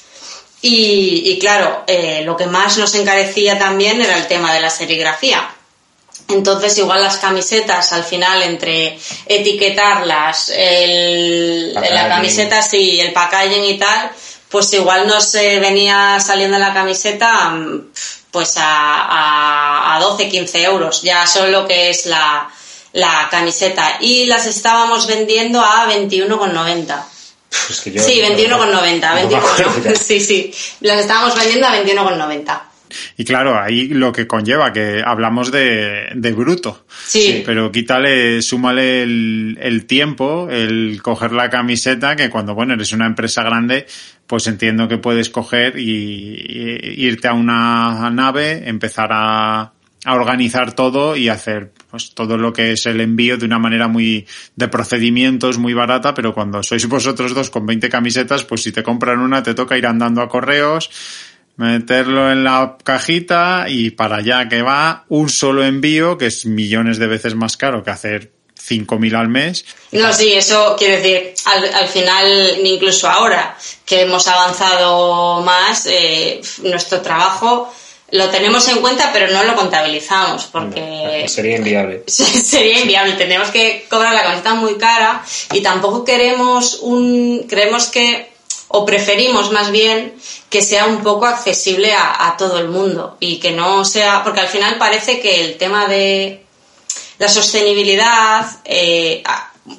Y, 0.61 1.23
y 1.31 1.39
claro, 1.39 1.83
eh, 1.87 2.21
lo 2.25 2.35
que 2.35 2.47
más 2.47 2.77
nos 2.77 2.95
encarecía 2.95 3.57
también 3.59 4.01
era 4.01 4.17
el 4.17 4.27
tema 4.27 4.53
de 4.53 4.59
la 4.61 4.69
serigrafía. 4.69 5.47
Entonces, 6.27 6.77
igual 6.79 7.01
las 7.03 7.17
camisetas, 7.17 7.93
al 7.93 8.03
final, 8.03 8.41
entre 8.43 8.97
etiquetarlas, 9.27 10.49
el, 10.55 11.73
la 11.73 12.07
camiseta, 12.09 12.61
sí, 12.61 12.99
el 12.99 13.13
packaging 13.13 13.63
y 13.65 13.77
tal, 13.77 14.11
pues 14.49 14.73
igual 14.73 15.07
nos 15.07 15.35
eh, 15.35 15.59
venía 15.59 16.19
saliendo 16.19 16.57
la 16.57 16.73
camiseta 16.73 17.49
mm, 17.49 17.89
pues 18.31 18.57
a, 18.57 18.63
a, 18.65 19.95
a 19.95 19.99
12, 19.99 20.27
15 20.29 20.63
euros, 20.63 21.01
ya 21.03 21.25
solo 21.27 21.49
lo 21.61 21.67
que 21.67 21.89
es 21.91 22.05
la, 22.07 22.49
la 22.93 23.27
camiseta. 23.29 23.97
Y 23.99 24.25
las 24.25 24.45
estábamos 24.47 25.07
vendiendo 25.07 25.61
a 25.61 25.87
21,90. 25.87 27.03
Pues 27.67 27.81
que 27.81 27.91
yo- 27.91 28.03
Sí, 28.03 28.19
21,90. 28.21 28.57
no 28.57 28.81
me 28.81 28.81
21, 28.81 29.37
acuerdo 29.47 29.83
ya. 29.83 29.95
sí, 29.99 30.19
sí. 30.19 30.53
Las 30.81 30.99
estábamos 31.01 31.35
vendiendo 31.35 31.67
a 31.67 31.75
21,90. 31.77 32.61
Y 33.17 33.25
claro, 33.25 33.59
ahí 33.59 33.87
lo 33.89 34.11
que 34.11 34.27
conlleva, 34.27 34.73
que 34.73 35.01
hablamos 35.05 35.51
de, 35.51 36.09
de 36.15 36.31
bruto. 36.33 36.85
Sí. 37.05 37.43
Pero 37.45 37.71
quítale, 37.71 38.41
súmale 38.41 39.03
el, 39.03 39.57
el 39.61 39.85
tiempo, 39.85 40.47
el 40.49 41.01
coger 41.01 41.31
la 41.31 41.49
camiseta, 41.49 42.15
que 42.15 42.29
cuando, 42.29 42.55
bueno, 42.55 42.73
eres 42.73 42.91
una 42.93 43.05
empresa 43.05 43.43
grande, 43.43 43.85
pues 44.27 44.47
entiendo 44.47 44.87
que 44.87 44.97
puedes 44.97 45.29
coger 45.29 45.77
y, 45.77 45.83
y 45.83 47.05
irte 47.05 47.27
a 47.27 47.33
una 47.33 48.09
nave, 48.09 48.67
empezar 48.67 49.09
a, 49.11 49.73
a 50.05 50.13
organizar 50.13 50.73
todo 50.73 51.15
y 51.17 51.29
hacer 51.29 51.71
pues 51.89 52.13
todo 52.13 52.37
lo 52.37 52.53
que 52.53 52.71
es 52.71 52.85
el 52.85 53.01
envío 53.01 53.37
de 53.37 53.45
una 53.45 53.57
manera 53.57 53.87
muy 53.87 54.27
de 54.55 54.67
procedimientos 54.67 55.57
muy 55.57 55.73
barata, 55.73 56.13
pero 56.13 56.33
cuando 56.33 56.61
sois 56.61 56.87
vosotros 56.87 57.33
dos 57.33 57.49
con 57.49 57.65
20 57.65 57.89
camisetas, 57.89 58.45
pues 58.45 58.61
si 58.61 58.71
te 58.71 58.83
compran 58.83 59.19
una 59.19 59.41
te 59.41 59.55
toca 59.55 59.77
ir 59.77 59.87
andando 59.87 60.21
a 60.21 60.29
correos, 60.29 60.91
meterlo 61.57 62.31
en 62.31 62.43
la 62.43 62.77
cajita 62.83 63.65
y 63.67 63.91
para 63.91 64.17
allá 64.17 64.49
que 64.49 64.61
va 64.61 65.05
un 65.09 65.29
solo 65.29 65.63
envío, 65.63 66.17
que 66.17 66.27
es 66.27 66.45
millones 66.45 66.97
de 66.97 67.07
veces 67.07 67.35
más 67.35 67.57
caro 67.57 67.83
que 67.83 67.91
hacer 67.91 68.31
5.000 68.57 69.15
al 69.15 69.29
mes. 69.29 69.65
No, 69.91 70.11
sí, 70.11 70.33
eso 70.33 70.75
quiere 70.77 70.97
decir, 70.97 71.33
al, 71.45 71.73
al 71.73 71.87
final, 71.87 72.57
incluso 72.63 73.07
ahora 73.09 73.55
que 73.85 74.01
hemos 74.01 74.27
avanzado 74.27 75.41
más, 75.41 75.85
eh, 75.85 76.41
nuestro 76.63 77.01
trabajo 77.01 77.71
lo 78.11 78.29
tenemos 78.29 78.67
en 78.67 78.81
cuenta, 78.81 79.11
pero 79.11 79.31
no 79.31 79.43
lo 79.43 79.55
contabilizamos, 79.55 80.45
porque 80.45 81.25
Sería 81.27 81.57
inviable. 81.57 82.03
sería 82.07 82.79
inviable. 82.79 83.13
Tenemos 83.13 83.49
que 83.49 83.85
cobrar 83.89 84.13
la 84.13 84.23
camiseta 84.23 84.53
muy 84.53 84.75
cara 84.77 85.23
y 85.53 85.61
tampoco 85.61 86.05
queremos 86.05 86.79
un, 86.81 87.45
creemos 87.49 87.87
que, 87.87 88.34
o 88.67 88.85
preferimos 88.85 89.51
más 89.51 89.71
bien 89.71 90.15
que 90.49 90.61
sea 90.61 90.85
un 90.85 91.03
poco 91.03 91.25
accesible 91.25 91.93
a, 91.93 92.27
a 92.27 92.37
todo 92.37 92.59
el 92.59 92.67
mundo 92.67 93.17
y 93.19 93.37
que 93.37 93.51
no 93.51 93.85
sea, 93.85 94.23
porque 94.23 94.41
al 94.41 94.47
final 94.47 94.77
parece 94.77 95.19
que 95.19 95.45
el 95.45 95.57
tema 95.57 95.87
de 95.87 96.45
la 97.17 97.29
sostenibilidad, 97.29 98.45
eh, 98.65 99.23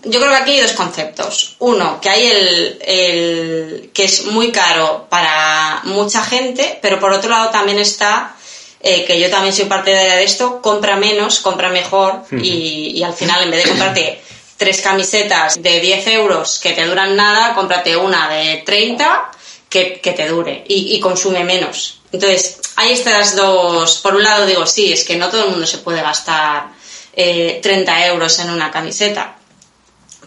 yo 0.05 0.19
creo 0.21 0.31
que 0.31 0.37
aquí 0.37 0.51
hay 0.53 0.61
dos 0.61 0.73
conceptos. 0.73 1.57
Uno, 1.59 2.01
que 2.01 2.09
hay 2.09 2.27
el, 2.27 2.79
el 2.81 3.91
que 3.93 4.05
es 4.05 4.27
muy 4.27 4.51
caro 4.51 5.07
para 5.09 5.81
mucha 5.85 6.23
gente, 6.23 6.79
pero 6.83 6.99
por 6.99 7.13
otro 7.13 7.31
lado 7.31 7.51
también 7.51 7.79
está 7.79 8.35
eh, 8.81 9.05
que 9.05 9.19
yo 9.21 9.31
también 9.31 9.55
soy 9.55 9.67
parte 9.67 9.91
de 9.91 10.25
esto, 10.25 10.61
compra 10.63 10.97
menos, 10.97 11.41
compra 11.41 11.71
mejor 11.71 12.23
y, 12.31 12.93
y 12.95 13.03
al 13.03 13.15
final 13.15 13.43
en 13.43 13.51
vez 13.51 13.65
de 13.65 13.71
comprarte 13.71 14.23
tres 14.57 14.81
camisetas 14.81 15.61
de 15.63 15.81
10 15.81 16.07
euros 16.09 16.59
que 16.61 16.73
te 16.73 16.87
duran 16.87 17.17
nada, 17.17 17.55
cómprate 17.55 17.97
una 17.97 18.29
de 18.29 18.63
30 18.65 19.31
que, 19.69 20.01
que 20.01 20.13
te 20.13 20.29
dure 20.29 20.65
y, 20.67 20.95
y, 20.95 21.01
consume 21.01 21.45
menos. 21.45 22.01
Entonces, 22.13 22.61
hay 22.77 22.93
estas 22.93 23.37
dos. 23.37 23.99
Por 23.99 24.15
un 24.15 24.23
lado, 24.23 24.47
digo, 24.47 24.67
sí, 24.67 24.93
es 24.93 25.05
que 25.05 25.17
no 25.17 25.29
todo 25.29 25.45
el 25.45 25.51
mundo 25.51 25.67
se 25.67 25.79
puede 25.79 26.03
gastar 26.03 26.69
eh, 27.15 27.61
30 27.63 28.07
euros 28.09 28.39
en 28.39 28.51
una 28.51 28.71
camiseta. 28.71 29.37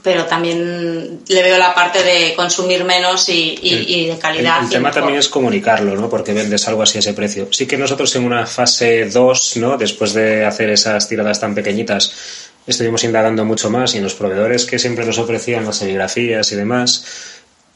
Pero 0.01 0.25
también 0.25 1.23
le 1.27 1.43
veo 1.43 1.57
la 1.57 1.75
parte 1.75 2.03
de 2.03 2.33
consumir 2.33 2.85
menos 2.85 3.27
y, 3.27 3.59
y, 3.61 3.95
y 3.95 4.07
de 4.07 4.17
calidad. 4.17 4.59
El, 4.59 4.65
el 4.65 4.69
tema 4.69 4.91
también 4.91 5.19
es 5.19 5.27
comunicarlo, 5.27 5.95
¿no? 5.95 6.09
Porque 6.09 6.31
vendes 6.31 6.65
algo 6.69 6.83
así 6.83 6.99
a 6.99 7.01
ese 7.01 7.13
precio. 7.13 7.49
Sí 7.51 7.67
que 7.67 7.77
nosotros 7.77 8.15
en 8.15 8.23
una 8.23 8.45
fase 8.45 9.09
2, 9.09 9.57
¿no? 9.57 9.77
Después 9.77 10.13
de 10.13 10.45
hacer 10.45 10.69
esas 10.69 11.09
tiradas 11.09 11.41
tan 11.41 11.53
pequeñitas, 11.53 12.48
estuvimos 12.71 13.03
indagando 13.03 13.45
mucho 13.45 13.69
más 13.69 13.93
y 13.93 13.97
en 13.97 14.03
los 14.03 14.15
proveedores 14.15 14.65
que 14.65 14.79
siempre 14.79 15.05
nos 15.05 15.17
ofrecían 15.17 15.65
las 15.65 15.77
serigrafías 15.77 16.51
y 16.51 16.55
demás, 16.55 17.05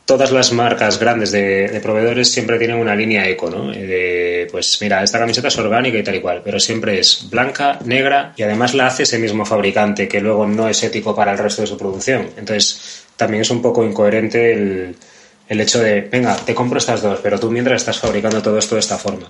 todas 0.06 0.32
las 0.32 0.52
marcas 0.52 1.00
grandes 1.00 1.32
de, 1.32 1.80
proveedores 1.82 2.32
siempre 2.32 2.58
tienen 2.58 2.78
una 2.78 2.96
línea 2.96 3.28
eco, 3.28 3.50
¿no? 3.50 3.72
De, 3.72 4.48
pues 4.52 4.78
mira, 4.82 5.04
esta 5.04 5.20
camiseta 5.20 5.48
es 5.48 5.58
orgánica 5.58 5.98
y 5.98 6.04
tal 6.04 6.16
y 6.16 6.22
cual, 6.22 6.42
pero 6.44 6.60
siempre 6.60 7.00
es 7.00 7.30
blanca, 7.30 7.80
negra 7.86 8.34
y 8.36 8.44
además 8.44 8.74
la 8.74 8.88
hace 8.88 9.04
ese 9.04 9.20
mismo 9.20 9.46
fabricante 9.46 10.08
que 10.08 10.22
luego 10.22 10.46
no 10.46 10.68
es 10.68 10.84
ético 10.84 11.16
para 11.16 11.32
el 11.32 11.38
resto 11.38 11.62
de 11.62 11.68
su 11.68 11.78
producción. 11.78 12.30
Entonces, 12.38 13.06
también 13.16 13.42
es 13.42 13.50
un 13.50 13.62
poco 13.62 13.84
incoherente 13.84 14.54
el, 14.54 14.96
el 15.48 15.62
hecho 15.62 15.80
de, 15.80 16.02
venga, 16.02 16.36
te 16.36 16.54
compro 16.54 16.78
estas 16.78 17.02
dos, 17.02 17.20
pero 17.22 17.40
tú 17.40 17.52
mientras 17.52 17.82
estás 17.82 18.00
fabricando 18.00 18.42
todo 18.42 18.58
esto 18.58 18.76
de 18.76 18.82
esta 18.82 18.98
forma. 18.98 19.28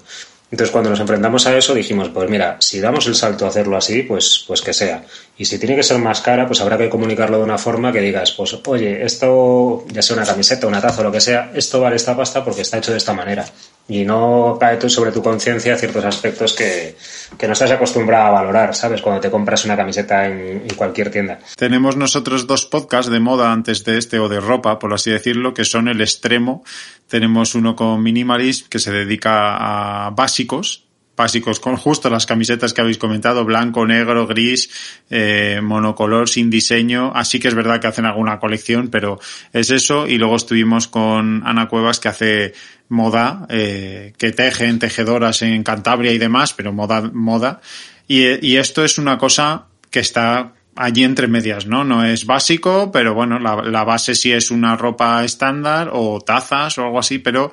Entonces, 0.53 0.71
cuando 0.71 0.91
nos 0.91 0.99
enfrentamos 0.99 1.47
a 1.47 1.57
eso, 1.57 1.73
dijimos, 1.73 2.09
pues 2.09 2.29
mira, 2.29 2.57
si 2.59 2.79
damos 2.79 3.07
el 3.07 3.15
salto 3.15 3.45
a 3.45 3.47
hacerlo 3.47 3.75
así, 3.75 4.03
pues, 4.03 4.43
pues 4.45 4.61
que 4.61 4.71
sea. 4.71 5.03
Y 5.35 5.45
si 5.45 5.57
tiene 5.57 5.75
que 5.75 5.81
ser 5.81 5.97
más 5.97 6.21
cara, 6.21 6.45
pues 6.45 6.61
habrá 6.61 6.77
que 6.77 6.89
comunicarlo 6.89 7.39
de 7.39 7.43
una 7.43 7.57
forma 7.57 7.91
que 7.91 7.99
digas, 7.99 8.33
pues 8.33 8.55
oye, 8.67 9.03
esto, 9.03 9.83
ya 9.87 10.03
sea 10.03 10.15
una 10.15 10.27
camiseta, 10.27 10.67
una 10.67 10.79
taza 10.79 11.01
o 11.01 11.05
lo 11.05 11.11
que 11.11 11.21
sea, 11.21 11.49
esto 11.55 11.81
vale 11.81 11.95
esta 11.95 12.15
pasta 12.15 12.45
porque 12.45 12.61
está 12.61 12.77
hecho 12.77 12.91
de 12.91 12.99
esta 12.99 13.15
manera. 13.15 13.43
Y 13.87 14.05
no 14.05 14.57
cae 14.59 14.79
sobre 14.89 15.11
tu 15.11 15.21
conciencia 15.21 15.77
ciertos 15.77 16.05
aspectos 16.05 16.53
que, 16.53 16.95
que, 17.37 17.47
no 17.47 17.53
estás 17.53 17.71
acostumbrado 17.71 18.27
a 18.27 18.31
valorar, 18.31 18.73
¿sabes? 18.73 19.01
Cuando 19.01 19.19
te 19.19 19.29
compras 19.29 19.65
una 19.65 19.75
camiseta 19.75 20.25
en, 20.25 20.63
en, 20.63 20.75
cualquier 20.75 21.11
tienda. 21.11 21.39
Tenemos 21.57 21.97
nosotros 21.97 22.47
dos 22.47 22.65
podcasts 22.65 23.11
de 23.11 23.19
moda 23.19 23.51
antes 23.51 23.83
de 23.83 23.97
este 23.97 24.19
o 24.19 24.29
de 24.29 24.39
ropa, 24.39 24.79
por 24.79 24.93
así 24.93 25.11
decirlo, 25.11 25.53
que 25.53 25.65
son 25.65 25.89
el 25.89 25.99
extremo. 25.99 26.63
Tenemos 27.07 27.55
uno 27.55 27.75
con 27.75 28.01
Minimalist 28.01 28.69
que 28.69 28.79
se 28.79 28.91
dedica 28.91 30.07
a 30.07 30.09
básicos, 30.11 30.85
básicos 31.15 31.59
con 31.59 31.77
justo 31.77 32.09
las 32.09 32.25
camisetas 32.25 32.73
que 32.73 32.81
habéis 32.81 32.97
comentado, 32.97 33.45
blanco, 33.45 33.85
negro, 33.85 34.25
gris, 34.27 34.69
eh, 35.09 35.59
monocolor, 35.61 36.27
sin 36.27 36.49
diseño. 36.49 37.11
Así 37.15 37.39
que 37.39 37.47
es 37.47 37.55
verdad 37.55 37.79
que 37.79 37.87
hacen 37.87 38.05
alguna 38.05 38.39
colección, 38.39 38.89
pero 38.89 39.19
es 39.51 39.69
eso. 39.69 40.07
Y 40.07 40.17
luego 40.17 40.35
estuvimos 40.35 40.87
con 40.87 41.45
Ana 41.45 41.67
Cuevas 41.67 41.99
que 41.99 42.09
hace 42.09 42.53
moda, 42.89 43.45
eh, 43.49 44.13
que 44.17 44.31
tejen 44.31 44.79
tejedoras 44.79 45.41
en 45.41 45.63
Cantabria 45.63 46.11
y 46.11 46.17
demás, 46.17 46.53
pero 46.53 46.73
moda, 46.73 47.01
moda. 47.13 47.61
Y, 48.07 48.45
y 48.45 48.57
esto 48.57 48.83
es 48.83 48.97
una 48.97 49.17
cosa 49.17 49.67
que 49.89 49.99
está 49.99 50.53
allí 50.75 51.03
entre 51.03 51.27
medias, 51.27 51.67
¿no? 51.67 51.83
No 51.83 52.03
es 52.03 52.25
básico, 52.25 52.91
pero 52.91 53.13
bueno, 53.13 53.39
la, 53.39 53.57
la, 53.57 53.83
base 53.83 54.15
sí 54.15 54.31
es 54.31 54.49
una 54.49 54.75
ropa 54.75 55.23
estándar 55.23 55.91
o 55.93 56.19
tazas 56.19 56.77
o 56.77 56.83
algo 56.85 56.99
así, 56.99 57.19
pero 57.19 57.51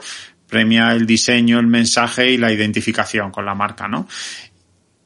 premia 0.51 0.93
el 0.93 1.07
diseño, 1.07 1.59
el 1.59 1.67
mensaje 1.67 2.31
y 2.31 2.37
la 2.37 2.53
identificación 2.53 3.31
con 3.31 3.47
la 3.47 3.55
marca, 3.55 3.89
¿no? 3.89 4.07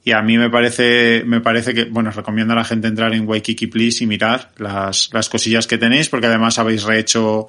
Y 0.03 0.13
a 0.13 0.21
mí 0.21 0.37
me 0.37 0.51
parece, 0.51 1.23
me 1.25 1.41
parece 1.41 1.73
que, 1.73 1.85
bueno, 1.85 2.11
os 2.11 2.17
recomiendo 2.17 2.53
a 2.53 2.57
la 2.57 2.65
gente 2.65 2.89
entrar 2.89 3.15
en 3.15 3.27
Waikiki 3.27 3.69
Please 3.69 4.05
y 4.05 4.07
mirar 4.07 4.51
las, 4.59 5.11
las 5.13 5.29
cosillas 5.29 5.67
que 5.67 5.79
tenéis, 5.79 6.09
porque 6.11 6.27
además 6.27 6.59
habéis 6.59 6.83
rehecho 6.83 7.47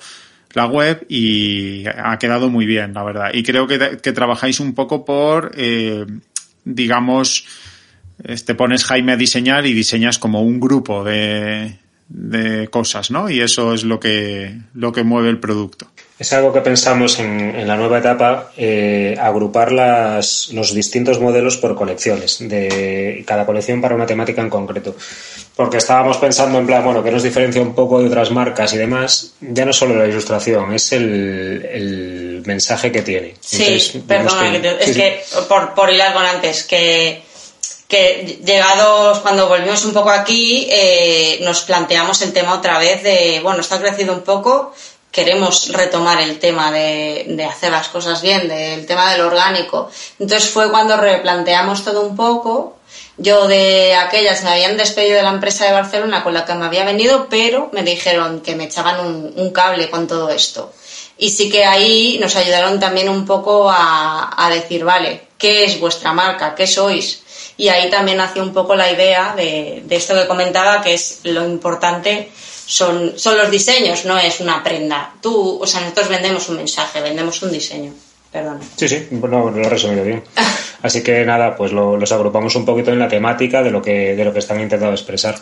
la 0.53 0.65
web 0.65 1.05
y 1.09 1.85
ha 1.85 2.17
quedado 2.17 2.49
muy 2.49 2.65
bien, 2.65 2.93
la 2.93 3.03
verdad. 3.03 3.31
Y 3.33 3.43
creo 3.43 3.67
que, 3.67 3.97
que 4.01 4.13
trabajáis 4.13 4.61
un 4.61 4.73
poco 4.73 5.03
por, 5.03 5.51
eh, 5.57 6.05
digamos, 6.63 7.45
te 8.45 8.55
pones 8.55 8.85
Jaime 8.85 9.11
a 9.11 9.17
diseñar 9.17 9.65
y 9.65 9.73
diseñas 9.73 10.17
como 10.17 10.41
un 10.41 10.61
grupo 10.61 11.03
de, 11.03 11.77
de 12.07 12.67
cosas, 12.69 13.11
¿no? 13.11 13.29
Y 13.29 13.41
eso 13.41 13.73
es 13.73 13.83
lo 13.83 13.99
que, 13.99 14.57
lo 14.73 14.91
que 14.91 15.03
mueve 15.03 15.29
el 15.29 15.39
producto. 15.39 15.91
Es 16.17 16.31
algo 16.31 16.53
que 16.53 16.61
pensamos 16.61 17.19
en, 17.19 17.53
en 17.55 17.67
la 17.67 17.75
nueva 17.75 17.99
etapa, 17.99 18.51
eh, 18.55 19.17
agrupar 19.19 19.73
las, 19.73 20.47
los 20.53 20.73
distintos 20.73 21.19
modelos 21.19 21.57
por 21.57 21.75
colecciones, 21.75 22.37
de 22.39 23.21
cada 23.27 23.45
colección 23.45 23.81
para 23.81 23.95
una 23.95 24.05
temática 24.05 24.41
en 24.41 24.49
concreto. 24.49 24.95
Porque 25.57 25.77
estábamos 25.77 26.17
pensando 26.17 26.57
en 26.57 26.67
plan, 26.67 26.85
bueno, 26.85 27.03
que 27.03 27.11
nos 27.11 27.21
diferencia 27.21 27.61
un 27.61 27.75
poco 27.75 27.99
de 27.99 28.07
otras 28.07 28.31
marcas 28.31 28.73
y 28.73 28.77
demás, 28.77 29.33
ya 29.41 29.65
no 29.65 29.73
solo 29.73 29.95
la 29.95 30.07
ilustración, 30.07 30.73
es 30.73 30.93
el, 30.93 31.67
el 31.69 32.43
mensaje 32.45 32.93
que 32.93 33.01
tiene. 33.01 33.35
Sí, 33.41 33.63
Entonces, 33.63 34.01
perdona, 34.07 34.51
que, 34.53 34.61
que, 34.61 34.69
es 34.69 34.85
sí, 34.85 34.93
que 34.93 35.21
sí. 35.25 35.37
por, 35.49 35.73
por 35.73 35.91
hilar 35.91 36.13
con 36.13 36.25
antes, 36.25 36.63
que 36.63 37.25
que 37.87 38.39
llegados 38.43 39.19
cuando 39.19 39.47
volvimos 39.47 39.85
un 39.85 39.93
poco 39.93 40.09
aquí 40.09 40.67
eh, 40.71 41.39
nos 41.43 41.61
planteamos 41.61 42.19
el 42.23 42.33
tema 42.33 42.55
otra 42.55 42.79
vez 42.79 43.03
de 43.03 43.39
bueno 43.43 43.59
está 43.59 43.79
crecido 43.79 44.11
un 44.11 44.21
poco 44.21 44.73
queremos 45.15 45.69
retomar 45.69 46.19
el 46.19 46.39
tema 46.39 46.73
de, 46.73 47.47
hacer 47.49 47.71
las 47.71 47.87
cosas 47.87 48.21
bien 48.21 48.49
del 48.49 48.85
tema 48.85 49.13
del 49.13 49.21
orgánico. 49.21 49.89
Entonces 50.19 50.49
fue 50.49 50.69
cuando 50.69 50.97
replanteamos 50.97 51.85
todo 51.85 52.01
un 52.01 52.17
poco. 52.17 52.75
Yo 53.15 53.47
de 53.47 53.95
aquellas 53.95 54.43
me 54.43 54.49
habían 54.49 54.75
despedido 54.75 55.15
de 55.15 55.23
la 55.23 55.29
empresa 55.29 55.65
de 55.65 55.71
Barcelona 55.71 56.21
con 56.21 56.33
la 56.33 56.43
que 56.43 56.53
me 56.55 56.65
había 56.65 56.83
venido 56.83 57.27
pero 57.29 57.69
me 57.71 57.81
dijeron 57.81 58.41
que 58.41 58.55
me 58.55 58.65
echaban 58.65 58.99
un, 58.99 59.51
cable 59.51 59.89
con 59.89 60.05
todo 60.05 60.29
esto. 60.29 60.73
Y 61.17 61.29
sí 61.29 61.49
que 61.49 61.63
ahí 61.63 62.17
nos 62.19 62.35
ayudaron 62.35 62.77
también 62.81 63.07
un 63.07 63.25
poco 63.25 63.71
a, 63.71 64.49
decir 64.51 64.83
vale 64.83 65.29
qué 65.37 65.63
es 65.63 65.79
vuestra 65.79 66.11
marca 66.11 66.55
qué 66.55 66.67
sois 66.67 67.23
y 67.57 67.69
ahí 67.69 67.89
también 67.89 68.17
nació 68.17 68.43
un 68.43 68.53
poco 68.53 68.75
la 68.75 68.91
idea 68.91 69.33
de, 69.35 69.81
de, 69.85 69.95
esto 69.95 70.13
que 70.13 70.27
comentaba, 70.27 70.81
que 70.81 70.93
es 70.93 71.21
lo 71.23 71.45
importante 71.45 72.29
son, 72.65 73.17
son 73.17 73.37
los 73.37 73.51
diseños, 73.51 74.05
no 74.05 74.17
es 74.17 74.39
una 74.39 74.63
prenda. 74.63 75.13
Tú, 75.21 75.59
o 75.61 75.67
sea, 75.67 75.81
nosotros 75.81 76.09
vendemos 76.09 76.49
un 76.49 76.57
mensaje, 76.57 77.01
vendemos 77.01 77.41
un 77.41 77.51
diseño. 77.51 77.93
Perdón. 78.31 78.59
Sí, 78.75 78.87
sí, 78.89 79.07
bueno, 79.11 79.49
lo 79.49 79.61
he 79.61 79.69
resumido 79.69 80.03
bien. 80.03 80.23
Así 80.81 81.01
que 81.01 81.25
nada, 81.25 81.55
pues 81.55 81.71
lo, 81.71 81.97
los 81.97 82.11
agrupamos 82.11 82.55
un 82.55 82.65
poquito 82.65 82.91
en 82.91 82.99
la 82.99 83.07
temática 83.07 83.63
de 83.63 83.71
lo 83.71 83.81
que, 83.81 84.15
de 84.15 84.25
lo 84.25 84.33
que 84.33 84.39
están 84.39 84.59
intentando 84.59 84.93
expresar 84.93 85.35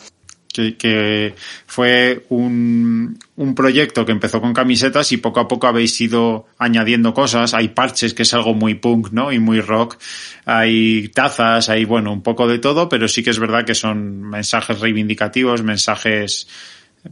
que, 0.54 0.78
que 0.78 1.36
fue 1.66 2.26
un, 2.30 3.20
un, 3.36 3.56
proyecto 3.56 4.06
que 4.06 4.12
empezó 4.12 4.40
con 4.40 4.54
camisetas 4.54 5.12
y 5.12 5.18
poco 5.18 5.40
a 5.40 5.48
poco 5.48 5.68
habéis 5.68 6.00
ido 6.00 6.46
añadiendo 6.58 7.14
cosas. 7.14 7.54
Hay 7.54 7.70
parches, 7.70 8.14
que 8.14 8.22
es 8.22 8.34
algo 8.34 8.54
muy 8.54 8.76
punk, 8.76 9.12
¿no? 9.12 9.34
Y 9.34 9.40
muy 9.40 9.60
rock. 9.60 9.98
Hay 10.46 11.10
tazas, 11.10 11.68
hay, 11.70 11.84
bueno, 11.84 12.14
un 12.14 12.22
poco 12.22 12.48
de 12.48 12.60
todo, 12.60 12.88
pero 12.88 13.08
sí 13.08 13.24
que 13.24 13.32
es 13.32 13.40
verdad 13.40 13.66
que 13.66 13.76
son 13.76 14.22
mensajes 14.22 14.80
reivindicativos, 14.80 15.64
mensajes, 15.64 16.48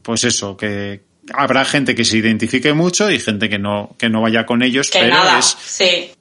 pues 0.02 0.24
eso, 0.24 0.56
que 0.58 1.02
habrá 1.34 1.66
gente 1.66 1.96
que 1.96 2.06
se 2.06 2.18
identifique 2.18 2.74
mucho 2.74 3.10
y 3.12 3.20
gente 3.20 3.50
que 3.50 3.60
no, 3.60 3.96
que 3.98 4.10
no 4.10 4.22
vaya 4.22 4.46
con 4.46 4.64
ellos, 4.64 4.90
que 4.90 5.00
pero 5.00 5.16
nada, 5.16 5.40
es, 5.40 5.58
sí. 5.60 6.12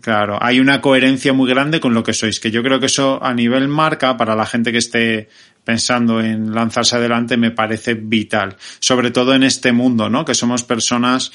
Claro, 0.00 0.38
hay 0.40 0.58
una 0.58 0.80
coherencia 0.80 1.32
muy 1.32 1.48
grande 1.48 1.78
con 1.78 1.94
lo 1.94 2.02
que 2.02 2.12
sois, 2.12 2.40
que 2.40 2.50
yo 2.50 2.62
creo 2.62 2.80
que 2.80 2.86
eso 2.86 3.22
a 3.22 3.32
nivel 3.34 3.68
marca, 3.68 4.16
para 4.16 4.34
la 4.34 4.46
gente 4.46 4.72
que 4.72 4.78
esté 4.78 5.28
pensando 5.62 6.20
en 6.20 6.54
lanzarse 6.54 6.96
adelante, 6.96 7.36
me 7.36 7.50
parece 7.50 7.94
vital. 7.94 8.56
Sobre 8.80 9.10
todo 9.10 9.34
en 9.34 9.42
este 9.42 9.72
mundo, 9.72 10.08
¿no? 10.08 10.24
Que 10.24 10.34
somos 10.34 10.64
personas 10.64 11.30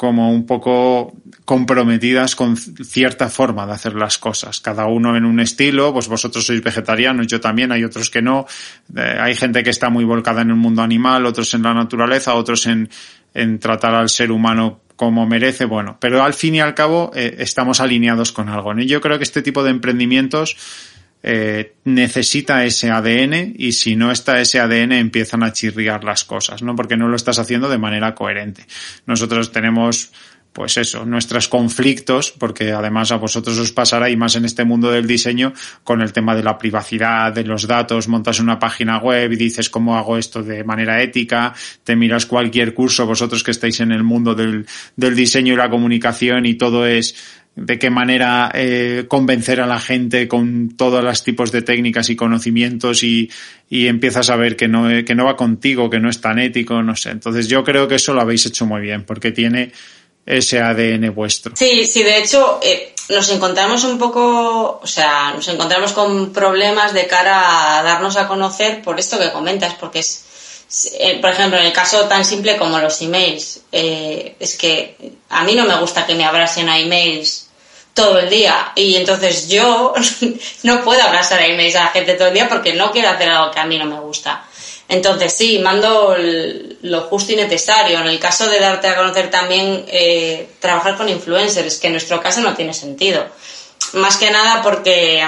como 0.00 0.32
un 0.32 0.46
poco 0.46 1.12
comprometidas 1.44 2.34
con 2.34 2.56
cierta 2.56 3.28
forma 3.28 3.66
de 3.66 3.72
hacer 3.72 3.94
las 3.96 4.16
cosas. 4.16 4.58
Cada 4.58 4.86
uno 4.86 5.14
en 5.14 5.26
un 5.26 5.40
estilo, 5.40 5.92
pues 5.92 6.08
vosotros 6.08 6.46
sois 6.46 6.64
vegetarianos, 6.64 7.26
yo 7.26 7.38
también, 7.38 7.70
hay 7.70 7.84
otros 7.84 8.08
que 8.08 8.22
no. 8.22 8.46
Eh, 8.96 9.18
hay 9.20 9.34
gente 9.34 9.62
que 9.62 9.68
está 9.68 9.90
muy 9.90 10.06
volcada 10.06 10.40
en 10.40 10.48
el 10.48 10.56
mundo 10.56 10.80
animal, 10.80 11.26
otros 11.26 11.52
en 11.52 11.64
la 11.64 11.74
naturaleza, 11.74 12.32
otros 12.32 12.64
en, 12.64 12.88
en 13.34 13.58
tratar 13.58 13.94
al 13.94 14.08
ser 14.08 14.32
humano 14.32 14.80
como 14.96 15.26
merece, 15.26 15.66
bueno, 15.66 15.98
pero 16.00 16.22
al 16.22 16.32
fin 16.32 16.54
y 16.54 16.60
al 16.60 16.74
cabo 16.74 17.10
eh, 17.14 17.36
estamos 17.38 17.80
alineados 17.80 18.32
con 18.32 18.48
algo. 18.48 18.72
¿no? 18.72 18.82
Yo 18.82 19.02
creo 19.02 19.18
que 19.18 19.24
este 19.24 19.42
tipo 19.42 19.62
de 19.62 19.70
emprendimientos 19.70 20.56
eh, 21.22 21.74
necesita 21.84 22.64
ese 22.64 22.90
ADN 22.90 23.54
y 23.56 23.72
si 23.72 23.96
no 23.96 24.10
está 24.10 24.40
ese 24.40 24.60
ADN 24.60 24.92
empiezan 24.92 25.42
a 25.42 25.52
chirriar 25.52 26.04
las 26.04 26.24
cosas, 26.24 26.62
¿no? 26.62 26.74
Porque 26.74 26.96
no 26.96 27.08
lo 27.08 27.16
estás 27.16 27.38
haciendo 27.38 27.68
de 27.68 27.78
manera 27.78 28.14
coherente. 28.14 28.66
Nosotros 29.06 29.52
tenemos 29.52 30.12
pues 30.52 30.76
eso, 30.78 31.06
nuestros 31.06 31.46
conflictos, 31.46 32.32
porque 32.32 32.72
además 32.72 33.12
a 33.12 33.16
vosotros 33.16 33.56
os 33.58 33.70
pasará 33.70 34.10
y 34.10 34.16
más 34.16 34.34
en 34.34 34.44
este 34.44 34.64
mundo 34.64 34.90
del 34.90 35.06
diseño 35.06 35.52
con 35.84 36.00
el 36.00 36.12
tema 36.12 36.34
de 36.34 36.42
la 36.42 36.58
privacidad, 36.58 37.32
de 37.32 37.44
los 37.44 37.68
datos, 37.68 38.08
montas 38.08 38.40
una 38.40 38.58
página 38.58 38.98
web 38.98 39.30
y 39.32 39.36
dices 39.36 39.70
cómo 39.70 39.96
hago 39.96 40.18
esto 40.18 40.42
de 40.42 40.64
manera 40.64 41.00
ética, 41.02 41.54
te 41.84 41.94
miras 41.94 42.26
cualquier 42.26 42.74
curso, 42.74 43.06
vosotros 43.06 43.44
que 43.44 43.52
estáis 43.52 43.78
en 43.80 43.92
el 43.92 44.02
mundo 44.02 44.34
del, 44.34 44.66
del 44.96 45.14
diseño 45.14 45.54
y 45.54 45.56
la 45.56 45.70
comunicación 45.70 46.44
y 46.46 46.54
todo 46.54 46.84
es 46.84 47.14
de 47.56 47.78
qué 47.78 47.90
manera 47.90 48.50
eh, 48.54 49.04
convencer 49.08 49.60
a 49.60 49.66
la 49.66 49.80
gente 49.80 50.28
con 50.28 50.76
todos 50.76 51.02
los 51.02 51.22
tipos 51.24 51.52
de 51.52 51.62
técnicas 51.62 52.08
y 52.08 52.16
conocimientos 52.16 53.02
y, 53.02 53.30
y 53.68 53.86
empiezas 53.88 54.30
a 54.30 54.36
ver 54.36 54.56
que 54.56 54.68
no, 54.68 54.88
que 55.04 55.14
no 55.14 55.24
va 55.24 55.36
contigo, 55.36 55.90
que 55.90 56.00
no 56.00 56.08
es 56.08 56.20
tan 56.20 56.38
ético, 56.38 56.82
no 56.82 56.96
sé. 56.96 57.10
Entonces 57.10 57.48
yo 57.48 57.64
creo 57.64 57.88
que 57.88 57.96
eso 57.96 58.14
lo 58.14 58.20
habéis 58.20 58.46
hecho 58.46 58.66
muy 58.66 58.80
bien 58.80 59.04
porque 59.04 59.32
tiene 59.32 59.72
ese 60.24 60.60
ADN 60.60 61.14
vuestro. 61.14 61.56
Sí, 61.56 61.86
sí, 61.86 62.02
de 62.02 62.18
hecho 62.18 62.60
eh, 62.62 62.94
nos 63.08 63.28
encontramos 63.30 63.84
un 63.84 63.98
poco, 63.98 64.80
o 64.82 64.86
sea, 64.86 65.32
nos 65.34 65.46
encontramos 65.48 65.92
con 65.92 66.32
problemas 66.32 66.94
de 66.94 67.06
cara 67.06 67.78
a 67.78 67.82
darnos 67.82 68.16
a 68.16 68.28
conocer 68.28 68.82
por 68.82 68.98
esto 69.00 69.18
que 69.18 69.32
comentas, 69.32 69.74
porque 69.74 70.00
es, 70.00 70.24
por 71.20 71.30
ejemplo, 71.30 71.58
en 71.58 71.66
el 71.66 71.72
caso 71.72 72.06
tan 72.06 72.24
simple 72.24 72.56
como 72.56 72.78
los 72.78 73.00
emails, 73.02 73.60
eh, 73.72 74.36
es 74.38 74.56
que 74.56 74.96
a 75.28 75.44
mí 75.44 75.54
no 75.54 75.64
me 75.64 75.76
gusta 75.76 76.06
que 76.06 76.14
me 76.14 76.24
abrasen 76.24 76.68
a 76.68 76.78
emails 76.78 77.48
todo 77.92 78.18
el 78.20 78.30
día 78.30 78.72
y 78.76 78.94
entonces 78.94 79.48
yo 79.48 79.94
no 80.62 80.84
puedo 80.84 81.02
abrazar 81.02 81.40
a 81.40 81.46
emails 81.46 81.74
a 81.76 81.84
la 81.84 81.90
gente 81.90 82.14
todo 82.14 82.28
el 82.28 82.34
día 82.34 82.48
porque 82.48 82.74
no 82.74 82.92
quiero 82.92 83.08
hacer 83.08 83.28
algo 83.28 83.50
que 83.50 83.60
a 83.60 83.66
mí 83.66 83.78
no 83.78 83.86
me 83.86 84.00
gusta. 84.00 84.44
Entonces 84.88 85.32
sí, 85.32 85.60
mando 85.60 86.16
lo 86.82 87.00
justo 87.02 87.32
y 87.32 87.36
necesario. 87.36 88.00
En 88.00 88.08
el 88.08 88.18
caso 88.18 88.48
de 88.48 88.58
darte 88.58 88.88
a 88.88 88.96
conocer 88.96 89.30
también, 89.30 89.84
eh, 89.86 90.48
trabajar 90.58 90.96
con 90.96 91.08
influencers, 91.08 91.78
que 91.78 91.86
en 91.86 91.92
nuestro 91.92 92.20
caso 92.20 92.40
no 92.40 92.54
tiene 92.54 92.74
sentido. 92.74 93.24
Más 93.92 94.16
que 94.16 94.32
nada 94.32 94.62
porque, 94.62 95.24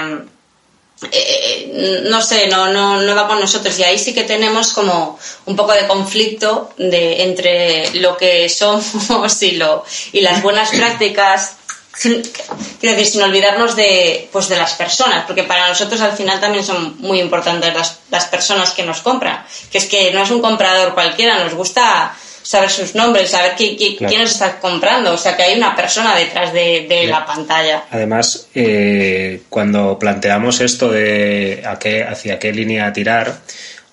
eh, 1.11 2.03
no 2.09 2.21
sé, 2.21 2.47
no, 2.47 2.71
no, 2.71 3.01
no 3.01 3.15
va 3.15 3.27
con 3.27 3.39
nosotros. 3.39 3.77
Y 3.79 3.83
ahí 3.83 3.97
sí 3.97 4.13
que 4.13 4.23
tenemos 4.23 4.73
como 4.73 5.19
un 5.45 5.55
poco 5.55 5.73
de 5.73 5.87
conflicto 5.87 6.73
de, 6.77 7.23
entre 7.23 7.91
lo 7.99 8.17
que 8.17 8.49
somos 8.49 9.43
y, 9.43 9.51
lo, 9.51 9.83
y 10.11 10.21
las 10.21 10.41
buenas 10.41 10.69
prácticas 10.71 11.57
quiero 12.01 12.97
decir, 12.97 13.05
sin 13.05 13.21
olvidarnos 13.21 13.75
de, 13.75 14.27
pues 14.31 14.49
de 14.49 14.57
las 14.57 14.73
personas, 14.73 15.25
porque 15.25 15.43
para 15.43 15.69
nosotros 15.69 16.01
al 16.01 16.13
final 16.13 16.39
también 16.39 16.65
son 16.65 16.95
muy 16.99 17.19
importantes 17.19 17.73
las, 17.73 17.99
las 18.09 18.25
personas 18.25 18.71
que 18.71 18.83
nos 18.83 19.01
compran, 19.01 19.45
que 19.71 19.77
es 19.77 19.85
que 19.85 20.11
no 20.11 20.23
es 20.23 20.31
un 20.31 20.41
comprador 20.41 20.93
cualquiera, 20.93 21.43
nos 21.43 21.53
gusta 21.53 22.15
saber 22.43 22.69
sus 22.69 22.93
nombres, 22.93 23.31
saber 23.31 23.55
qui, 23.55 23.75
quién 23.97 24.21
nos 24.21 24.31
está 24.31 24.59
comprando, 24.59 25.13
o 25.13 25.17
sea 25.17 25.35
que 25.35 25.43
hay 25.43 25.57
una 25.57 25.75
persona 25.75 26.15
detrás 26.15 26.53
de, 26.53 26.85
de 26.87 27.07
la 27.07 27.25
pantalla. 27.25 27.85
Además, 27.89 28.47
eh, 28.53 29.41
cuando 29.49 29.97
planteamos 29.97 30.61
esto 30.61 30.91
de 30.91 31.63
a 31.65 31.79
qué, 31.79 32.03
hacia 32.03 32.37
qué 32.37 32.51
línea 32.51 32.93
tirar 32.93 33.33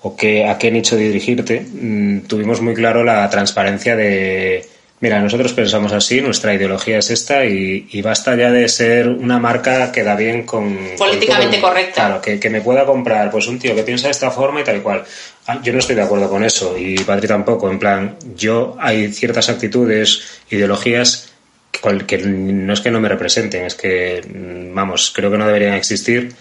o 0.03 0.17
qué, 0.17 0.47
a 0.47 0.59
qué 0.59 0.71
nicho 0.71 0.97
dirigirte, 0.97 1.61
mmm, 1.61 2.21
tuvimos 2.21 2.61
muy 2.61 2.75
claro 2.75 3.05
la 3.05 3.29
transparencia 3.31 3.97
de 3.97 4.69
Mira, 5.01 5.19
nosotros 5.19 5.55
pensamos 5.55 5.93
así, 5.93 6.21
nuestra 6.21 6.53
ideología 6.53 6.99
es 6.99 7.11
esta 7.11 7.47
y, 7.47 7.89
y, 7.91 8.03
basta 8.03 8.37
ya 8.37 8.51
de 8.51 8.69
ser 8.69 9.09
una 9.09 9.39
marca 9.39 9.91
que 9.91 10.03
da 10.03 10.15
bien 10.15 10.45
con... 10.45 10.77
Políticamente 10.99 11.59
con 11.59 11.71
correcta. 11.71 11.95
Claro, 11.95 12.21
que, 12.21 12.39
que, 12.39 12.51
me 12.51 12.61
pueda 12.61 12.85
comprar 12.85 13.31
pues 13.31 13.47
un 13.47 13.59
tío 13.59 13.75
que 13.75 13.83
piensa 13.83 14.09
de 14.09 14.11
esta 14.11 14.31
forma 14.31 14.61
y 14.61 14.65
tal 14.65 14.77
y 14.77 14.81
cual. 14.81 15.03
Ah, 15.47 15.59
yo 15.63 15.73
no 15.73 15.79
estoy 15.79 15.97
de 15.97 16.03
acuerdo 16.03 16.29
con 16.29 16.45
eso 16.45 16.77
y 16.77 16.99
Patri 16.99 17.27
tampoco. 17.27 17.71
En 17.71 17.79
plan, 17.79 18.17
yo 18.37 18.77
hay 18.79 19.11
ciertas 19.11 19.49
actitudes, 19.49 20.43
ideologías 20.51 21.33
que, 21.71 22.05
que 22.05 22.19
no 22.19 22.75
es 22.75 22.81
que 22.83 22.91
no 22.91 23.01
me 23.01 23.09
representen, 23.09 23.65
es 23.65 23.77
que, 23.77 24.21
mm, 24.23 24.75
vamos, 24.75 25.13
creo 25.17 25.31
que 25.31 25.39
no 25.39 25.47
deberían 25.47 25.75
existir 25.75 26.35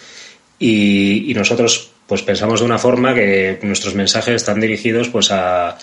y, 0.60 1.32
y 1.32 1.34
nosotros 1.34 1.92
pues 2.08 2.24
pensamos 2.24 2.60
de 2.60 2.66
una 2.66 2.80
forma 2.80 3.14
que 3.14 3.60
nuestros 3.62 3.96
mensajes 3.96 4.36
están 4.36 4.60
dirigidos 4.60 5.08
pues 5.10 5.32
a 5.32 5.78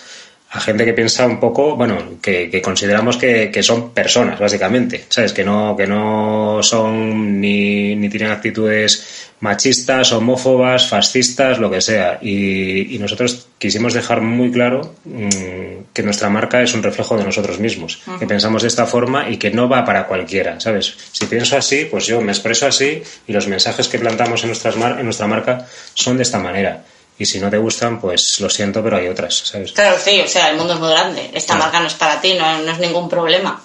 a 0.49 0.61
gente 0.61 0.85
que 0.85 0.93
piensa 0.93 1.25
un 1.25 1.39
poco, 1.41 1.75
bueno, 1.75 1.97
que, 2.21 2.49
que 2.49 2.61
consideramos 2.61 3.17
que, 3.17 3.51
que, 3.51 3.61
son 3.61 3.91
personas, 3.91 4.39
básicamente, 4.39 5.03
¿sabes? 5.09 5.33
Que 5.33 5.43
no, 5.43 5.75
que 5.75 5.85
no 5.85 6.63
son 6.63 7.41
ni, 7.41 7.95
ni 7.97 8.07
tienen 8.07 8.31
actitudes 8.31 9.27
machistas, 9.41 10.13
homófobas, 10.13 10.87
fascistas, 10.87 11.59
lo 11.59 11.69
que 11.69 11.81
sea. 11.81 12.19
Y, 12.21 12.95
y 12.95 12.97
nosotros 12.97 13.47
quisimos 13.57 13.93
dejar 13.93 14.21
muy 14.21 14.49
claro 14.49 14.95
mmm, 15.03 15.83
que 15.93 16.01
nuestra 16.01 16.29
marca 16.29 16.61
es 16.61 16.73
un 16.73 16.81
reflejo 16.81 17.17
de 17.17 17.25
nosotros 17.25 17.59
mismos, 17.59 18.01
uh 18.07 18.11
-huh. 18.11 18.19
que 18.19 18.25
pensamos 18.25 18.61
de 18.61 18.69
esta 18.69 18.85
forma 18.85 19.29
y 19.29 19.37
que 19.37 19.51
no 19.51 19.67
va 19.67 19.83
para 19.83 20.07
cualquiera, 20.07 20.61
¿sabes? 20.61 20.95
Si 21.11 21.25
pienso 21.25 21.57
así, 21.57 21.85
pues 21.91 22.07
yo 22.07 22.21
me 22.21 22.31
expreso 22.31 22.65
así 22.67 23.03
y 23.27 23.33
los 23.33 23.47
mensajes 23.49 23.89
que 23.89 23.99
plantamos 23.99 24.43
en, 24.43 24.47
nuestras 24.47 24.77
mar 24.77 24.95
en 24.97 25.03
nuestra 25.03 25.27
marca 25.27 25.67
son 25.93 26.15
de 26.15 26.23
esta 26.23 26.39
manera 26.39 26.83
y 27.19 27.25
si 27.25 27.39
no 27.39 27.49
te 27.49 27.57
gustan, 27.57 27.99
pues 27.99 28.39
lo 28.39 28.49
siento, 28.49 28.83
pero 28.83 28.97
hay 28.97 29.07
otras, 29.07 29.37
¿sabes? 29.37 29.71
Claro, 29.71 29.97
sí, 29.99 30.21
o 30.21 30.27
sea, 30.27 30.51
el 30.51 30.57
mundo 30.57 30.73
es 30.73 30.79
muy 30.79 30.89
grande. 30.89 31.31
Esta 31.33 31.53
claro. 31.53 31.63
marca 31.63 31.79
no 31.79 31.87
es 31.87 31.93
para 31.95 32.21
ti, 32.21 32.35
no, 32.37 32.61
no, 32.63 32.71
es 32.71 32.79
ningún 32.79 33.09
problema. 33.09 33.61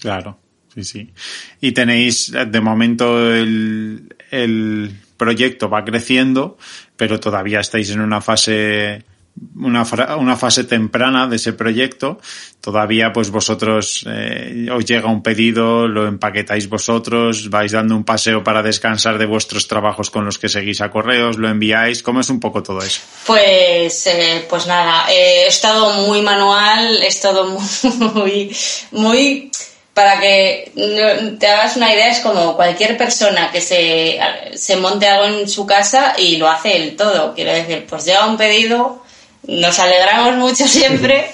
Claro, 0.00 0.38
sí, 0.74 0.84
sí. 0.84 1.12
Y 1.60 1.72
tenéis, 1.72 2.32
de 2.32 2.60
momento, 2.60 3.34
el, 3.34 4.16
el 4.30 4.98
proyecto 5.16 5.68
va 5.68 5.84
creciendo, 5.84 6.56
pero 6.96 7.20
todavía 7.20 7.60
estáis 7.60 7.90
en 7.90 8.00
una 8.00 8.20
fase 8.20 9.04
una, 9.56 9.84
una 10.16 10.36
fase 10.36 10.64
temprana 10.64 11.26
de 11.26 11.36
ese 11.36 11.52
proyecto. 11.52 12.18
Todavía, 12.60 13.12
pues 13.12 13.30
vosotros 13.30 14.04
eh, 14.08 14.68
os 14.72 14.84
llega 14.84 15.10
un 15.10 15.22
pedido, 15.22 15.86
lo 15.86 16.06
empaquetáis 16.06 16.68
vosotros, 16.68 17.50
vais 17.50 17.72
dando 17.72 17.94
un 17.94 18.04
paseo 18.04 18.42
para 18.42 18.62
descansar 18.62 19.18
de 19.18 19.26
vuestros 19.26 19.68
trabajos 19.68 20.10
con 20.10 20.24
los 20.24 20.38
que 20.38 20.48
seguís 20.48 20.80
a 20.80 20.90
correos, 20.90 21.38
lo 21.38 21.48
enviáis. 21.48 22.02
¿Cómo 22.02 22.20
es 22.20 22.30
un 22.30 22.40
poco 22.40 22.62
todo 22.62 22.80
eso? 22.80 23.00
Pues, 23.26 24.06
eh, 24.06 24.46
pues 24.48 24.66
nada, 24.66 25.10
eh, 25.10 25.44
he 25.44 25.46
estado 25.46 26.06
muy 26.06 26.20
manual, 26.22 27.02
he 27.02 27.06
estado 27.06 27.44
muy, 28.14 28.54
muy 28.92 29.50
para 29.98 30.20
que 30.20 30.70
te 31.40 31.46
hagas 31.48 31.76
una 31.76 31.92
idea, 31.92 32.10
es 32.10 32.20
como 32.20 32.54
cualquier 32.54 32.96
persona 32.96 33.50
que 33.50 33.60
se, 33.60 34.20
se 34.54 34.76
monte 34.76 35.08
algo 35.08 35.24
en 35.24 35.48
su 35.48 35.66
casa 35.66 36.14
y 36.16 36.36
lo 36.36 36.48
hace 36.48 36.76
él 36.76 36.94
todo. 36.94 37.34
Quiero 37.34 37.52
decir, 37.52 37.84
pues 37.88 38.04
llega 38.04 38.24
un 38.26 38.36
pedido, 38.36 39.02
nos 39.48 39.78
alegramos 39.78 40.36
mucho 40.36 40.68
siempre. 40.68 41.30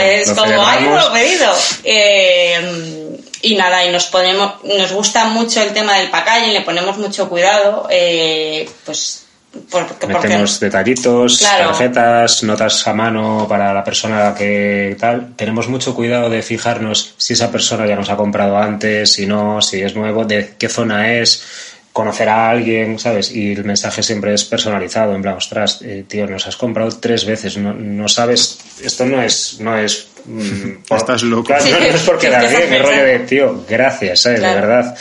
es 0.00 0.30
como, 0.30 0.66
ay, 0.66 0.84
lo 0.84 1.14
he 1.14 1.20
pedido. 1.20 1.52
Eh, 1.84 3.18
y 3.42 3.54
nada, 3.54 3.84
y 3.84 3.90
nos 3.90 4.06
ponemos, 4.06 4.64
nos 4.64 4.92
gusta 4.92 5.26
mucho 5.26 5.60
el 5.62 5.72
tema 5.72 5.98
del 5.98 6.10
packaging, 6.10 6.52
le 6.52 6.62
ponemos 6.62 6.96
mucho 6.96 7.28
cuidado, 7.28 7.86
eh, 7.90 8.68
pues 8.84 9.26
porque, 9.70 10.06
Metemos 10.06 10.52
porque... 10.52 10.66
detallitos, 10.66 11.38
claro. 11.38 11.68
tarjetas, 11.68 12.42
notas 12.42 12.86
a 12.86 12.94
mano 12.94 13.46
para 13.46 13.74
la 13.74 13.84
persona 13.84 14.34
que 14.34 14.96
tal. 14.98 15.34
Tenemos 15.36 15.68
mucho 15.68 15.94
cuidado 15.94 16.30
de 16.30 16.42
fijarnos 16.42 17.14
si 17.18 17.34
esa 17.34 17.50
persona 17.50 17.86
ya 17.86 17.96
nos 17.96 18.08
ha 18.08 18.16
comprado 18.16 18.56
antes, 18.56 19.12
si 19.12 19.26
no, 19.26 19.60
si 19.60 19.82
es 19.82 19.94
nuevo, 19.94 20.24
de 20.24 20.54
qué 20.58 20.70
zona 20.70 21.12
es 21.12 21.71
conocer 21.92 22.28
a 22.28 22.50
alguien, 22.50 22.98
¿sabes? 22.98 23.34
Y 23.34 23.52
el 23.52 23.64
mensaje 23.64 24.02
siempre 24.02 24.32
es 24.32 24.44
personalizado, 24.44 25.14
en 25.14 25.22
plan, 25.22 25.36
ostras, 25.36 25.80
eh, 25.82 26.04
tío, 26.08 26.26
nos 26.26 26.46
has 26.46 26.56
comprado 26.56 26.90
tres 26.98 27.24
veces, 27.26 27.56
no, 27.56 27.74
no 27.74 28.08
sabes, 28.08 28.58
esto 28.82 29.04
no 29.04 29.22
es, 29.22 29.58
no 29.60 29.76
es... 29.76 30.08
Mm, 30.24 30.82
por, 30.88 30.98
Estás 30.98 31.22
loco. 31.22 31.44
Claro, 31.44 31.64
no, 31.66 31.80
no, 31.80 31.84
es 31.84 32.02
porque 32.02 32.30
da 32.30 32.40
bien, 32.48 32.72
el 32.72 32.82
rollo 32.82 33.04
de, 33.04 33.18
tío, 33.20 33.64
gracias, 33.68 34.20
¿sabes? 34.20 34.40
Claro. 34.40 34.54
De 34.54 34.60
verdad. 34.60 34.98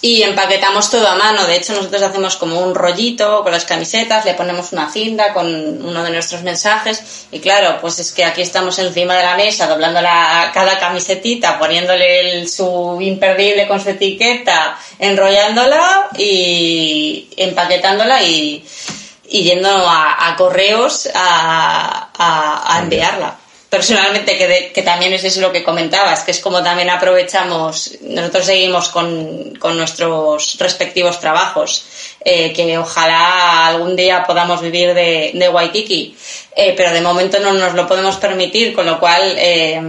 Y 0.00 0.22
empaquetamos 0.22 0.90
todo 0.90 1.08
a 1.08 1.16
mano. 1.16 1.44
De 1.46 1.56
hecho, 1.56 1.72
nosotros 1.72 2.02
hacemos 2.02 2.36
como 2.36 2.60
un 2.60 2.74
rollito 2.74 3.42
con 3.42 3.50
las 3.50 3.64
camisetas, 3.64 4.24
le 4.24 4.34
ponemos 4.34 4.72
una 4.72 4.88
cinta 4.92 5.32
con 5.32 5.46
uno 5.48 6.04
de 6.04 6.10
nuestros 6.10 6.42
mensajes. 6.42 7.26
Y 7.32 7.40
claro, 7.40 7.78
pues 7.80 7.98
es 7.98 8.12
que 8.12 8.24
aquí 8.24 8.40
estamos 8.42 8.78
encima 8.78 9.16
de 9.16 9.24
la 9.24 9.36
mesa, 9.36 9.66
doblando 9.66 10.00
la, 10.00 10.52
cada 10.54 10.78
camisetita, 10.78 11.58
poniéndole 11.58 12.38
el, 12.38 12.48
su 12.48 12.98
imperdible 13.00 13.66
con 13.66 13.80
su 13.80 13.90
etiqueta, 13.90 14.78
enrollándola 15.00 16.10
y 16.16 17.28
empaquetándola 17.36 18.22
y, 18.22 18.64
y 19.28 19.42
yendo 19.42 19.68
a, 19.68 20.28
a 20.28 20.36
correos 20.36 21.08
a, 21.12 22.10
a, 22.16 22.76
a 22.76 22.78
enviarla 22.78 23.36
personalmente 23.68 24.38
que, 24.38 24.46
de, 24.46 24.72
que 24.72 24.82
también 24.82 25.12
es 25.12 25.24
eso 25.24 25.40
lo 25.40 25.52
que 25.52 25.62
comentabas, 25.62 26.22
que 26.22 26.30
es 26.30 26.40
como 26.40 26.62
también 26.62 26.88
aprovechamos, 26.88 27.98
nosotros 28.02 28.46
seguimos 28.46 28.88
con, 28.88 29.54
con 29.56 29.76
nuestros 29.76 30.56
respectivos 30.58 31.20
trabajos, 31.20 31.84
eh, 32.24 32.52
que 32.52 32.78
ojalá 32.78 33.66
algún 33.66 33.94
día 33.94 34.24
podamos 34.24 34.62
vivir 34.62 34.94
de, 34.94 35.32
de 35.34 35.48
Waikiki, 35.48 36.16
eh, 36.56 36.74
pero 36.76 36.92
de 36.92 37.00
momento 37.02 37.38
no 37.40 37.52
nos 37.52 37.74
lo 37.74 37.86
podemos 37.86 38.16
permitir, 38.16 38.74
con 38.74 38.86
lo 38.86 38.98
cual, 38.98 39.34
eh, 39.36 39.82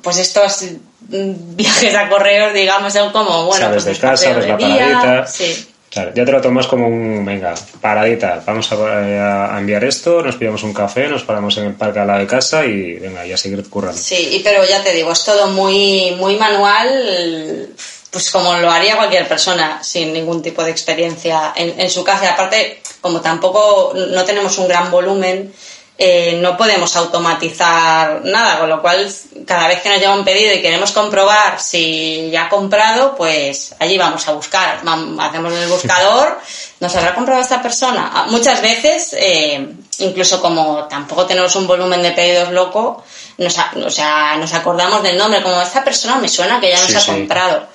pues 0.00 0.18
estos 0.18 0.64
viajes 1.00 1.94
a 1.94 2.08
correos, 2.08 2.54
digamos, 2.54 2.92
son 2.92 3.10
como, 3.10 3.46
bueno, 3.46 3.66
Sabes 3.66 3.84
pues 3.84 3.96
de 3.96 4.00
casa, 4.00 4.32
ves 4.32 4.46
la 4.46 4.58
paradita. 4.58 5.26
Sí. 5.26 5.68
Ya 5.94 6.24
te 6.24 6.32
lo 6.32 6.40
tomas 6.40 6.66
como 6.66 6.88
un, 6.88 7.24
venga, 7.24 7.54
paradita, 7.80 8.42
vamos 8.44 8.70
a, 8.72 9.58
enviar 9.58 9.84
esto, 9.84 10.22
nos 10.22 10.36
pillamos 10.36 10.62
un 10.64 10.74
café, 10.74 11.08
nos 11.08 11.22
paramos 11.22 11.56
en 11.58 11.66
el 11.66 11.74
parque 11.74 12.00
al 12.00 12.08
lado 12.08 12.20
de 12.20 12.26
casa 12.26 12.64
y 12.64 12.94
venga, 12.94 13.24
ya 13.24 13.36
seguir 13.36 13.68
currando. 13.68 13.98
Sí, 13.98 14.40
pero 14.42 14.64
ya 14.64 14.82
te 14.82 14.92
digo, 14.92 15.12
es 15.12 15.24
todo 15.24 15.48
muy, 15.48 16.12
muy 16.18 16.36
manual, 16.36 17.68
pues 18.10 18.30
como 18.30 18.54
lo 18.56 18.70
haría 18.70 18.96
cualquier 18.96 19.28
persona 19.28 19.82
sin 19.84 20.12
ningún 20.12 20.42
tipo 20.42 20.64
de 20.64 20.70
experiencia 20.70 21.52
en, 21.54 21.78
en 21.80 21.90
su 21.90 22.02
casa. 22.02 22.32
Aparte, 22.32 22.80
como 23.00 23.20
tampoco 23.20 23.92
no 23.94 24.24
tenemos 24.24 24.58
un 24.58 24.66
gran 24.66 24.90
volumen, 24.90 25.52
eh, 25.96 26.38
no 26.40 26.56
podemos 26.56 26.96
automatizar 26.96 28.22
nada, 28.24 28.58
con 28.58 28.68
lo 28.68 28.82
cual 28.82 29.08
cada 29.46 29.68
vez 29.68 29.80
que 29.80 29.88
nos 29.88 29.98
llega 29.98 30.12
un 30.12 30.24
pedido 30.24 30.52
y 30.52 30.60
queremos 30.60 30.90
comprobar 30.90 31.60
si 31.60 32.30
ya 32.32 32.46
ha 32.46 32.48
comprado, 32.48 33.14
pues 33.14 33.76
allí 33.78 33.96
vamos 33.96 34.26
a 34.26 34.32
buscar, 34.32 34.82
hacemos 35.20 35.52
el 35.52 35.68
buscador, 35.68 36.40
nos 36.80 36.96
habrá 36.96 37.14
comprado 37.14 37.40
esta 37.40 37.62
persona. 37.62 38.10
Ah, 38.12 38.26
muchas 38.28 38.60
veces, 38.60 39.14
eh, 39.16 39.68
incluso 39.98 40.42
como 40.42 40.84
tampoco 40.88 41.26
tenemos 41.26 41.54
un 41.54 41.68
volumen 41.68 42.02
de 42.02 42.10
pedidos 42.10 42.50
loco, 42.50 43.04
nos, 43.38 43.56
o 43.84 43.90
sea, 43.90 44.36
nos 44.36 44.52
acordamos 44.52 45.00
del 45.00 45.16
nombre, 45.16 45.42
como 45.42 45.60
esta 45.62 45.84
persona 45.84 46.16
me 46.16 46.28
suena 46.28 46.58
que 46.58 46.70
ya 46.70 46.80
nos 46.80 46.96
ha 46.96 47.06
comprado. 47.06 47.68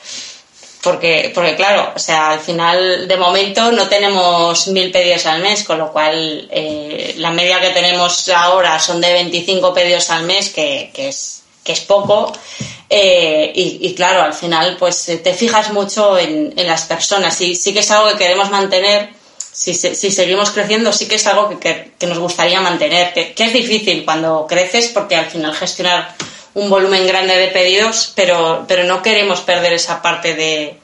Porque, 0.81 1.31
porque 1.35 1.55
claro, 1.55 1.91
o 1.93 1.99
sea, 1.99 2.31
al 2.31 2.39
final 2.39 3.07
de 3.07 3.17
momento 3.17 3.71
no 3.73 3.89
tenemos 3.89 4.67
mil 4.69 4.91
pedidos 4.91 5.25
al 5.25 5.41
mes, 5.41 5.65
con 5.65 5.77
lo 5.77 5.91
cual 5.91 6.47
eh, 6.51 7.15
la 7.17 7.31
media 7.31 7.59
que 7.59 7.71
tenemos 7.71 8.29
ahora 8.29 8.79
son 8.79 9.01
de 9.01 9.11
25 9.11 9.73
pedidos 9.73 10.09
al 10.09 10.23
mes, 10.23 10.49
que, 10.49 10.89
que 10.93 11.09
es, 11.09 11.43
que 11.65 11.73
es 11.73 11.81
poco. 11.81 12.31
Eh, 12.89 13.51
y, 13.53 13.93
claro, 13.93 14.23
al 14.23 14.33
final 14.33 14.77
pues 14.79 15.09
eh, 15.09 15.17
te 15.17 15.33
fijas 15.33 15.71
mucho 15.71 16.17
en, 16.17 16.53
en, 16.55 16.65
las 16.65 16.83
personas 16.85 17.39
y 17.41 17.53
sí 17.53 17.71
que 17.71 17.81
es 17.81 17.91
algo 17.91 18.09
que 18.11 18.17
queremos 18.17 18.49
mantener. 18.49 19.09
Si, 19.51 19.73
si 19.73 20.11
seguimos 20.11 20.51
creciendo, 20.51 20.93
sí 20.93 21.07
que 21.07 21.15
es 21.15 21.27
algo 21.27 21.59
que, 21.59 21.91
que, 21.99 22.07
nos 22.07 22.19
gustaría 22.19 22.61
mantener, 22.61 23.13
que, 23.13 23.33
que 23.33 23.43
es 23.43 23.53
difícil 23.53 24.05
cuando 24.05 24.47
creces 24.47 24.87
porque 24.87 25.17
al 25.17 25.25
final 25.25 25.53
gestionar 25.53 26.15
un 26.53 26.69
volumen 26.69 27.05
grande 27.07 27.35
de 27.37 27.47
pedidos, 27.47 28.13
pero, 28.15 28.65
pero 28.67 28.83
no 28.83 29.01
queremos 29.01 29.41
perder 29.41 29.73
esa 29.73 30.01
parte 30.01 30.35
de, 30.35 30.77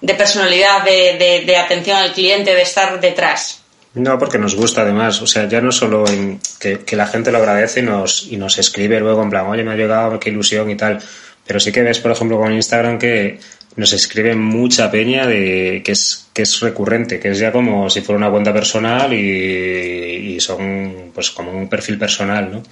de 0.00 0.14
personalidad, 0.14 0.84
de, 0.84 1.44
de, 1.46 1.56
atención 1.56 1.96
al 1.96 2.12
cliente, 2.12 2.54
de 2.54 2.62
estar 2.62 3.00
detrás. 3.00 3.60
No, 3.94 4.18
porque 4.18 4.38
nos 4.38 4.56
gusta 4.56 4.82
además, 4.82 5.22
o 5.22 5.26
sea, 5.26 5.48
ya 5.48 5.60
no 5.60 5.70
solo 5.70 6.06
en 6.08 6.40
que, 6.58 6.80
que, 6.80 6.96
la 6.96 7.06
gente 7.06 7.30
lo 7.30 7.38
agradece 7.38 7.80
y 7.80 7.84
nos, 7.84 8.26
y 8.28 8.36
nos 8.36 8.58
escribe 8.58 8.98
luego 8.98 9.22
en 9.22 9.30
plan, 9.30 9.46
oye, 9.46 9.62
me 9.62 9.72
ha 9.72 9.76
llegado, 9.76 10.18
qué 10.18 10.30
ilusión 10.30 10.68
y 10.68 10.76
tal, 10.76 11.00
pero 11.46 11.60
sí 11.60 11.70
que 11.70 11.82
ves, 11.82 12.00
por 12.00 12.10
ejemplo, 12.10 12.38
con 12.38 12.52
Instagram 12.52 12.98
que 12.98 13.38
nos 13.76 13.92
escribe 13.92 14.34
mucha 14.34 14.90
peña 14.90 15.26
de 15.26 15.82
que 15.84 15.92
es, 15.92 16.26
que 16.32 16.42
es 16.42 16.60
recurrente, 16.60 17.20
que 17.20 17.30
es 17.30 17.38
ya 17.38 17.52
como 17.52 17.88
si 17.88 18.00
fuera 18.00 18.18
una 18.18 18.30
cuenta 18.30 18.52
personal 18.52 19.12
y, 19.12 20.34
y 20.36 20.40
son 20.40 21.12
pues 21.14 21.30
como 21.30 21.52
un 21.52 21.68
perfil 21.68 21.98
personal, 21.98 22.50
¿no? 22.50 22.62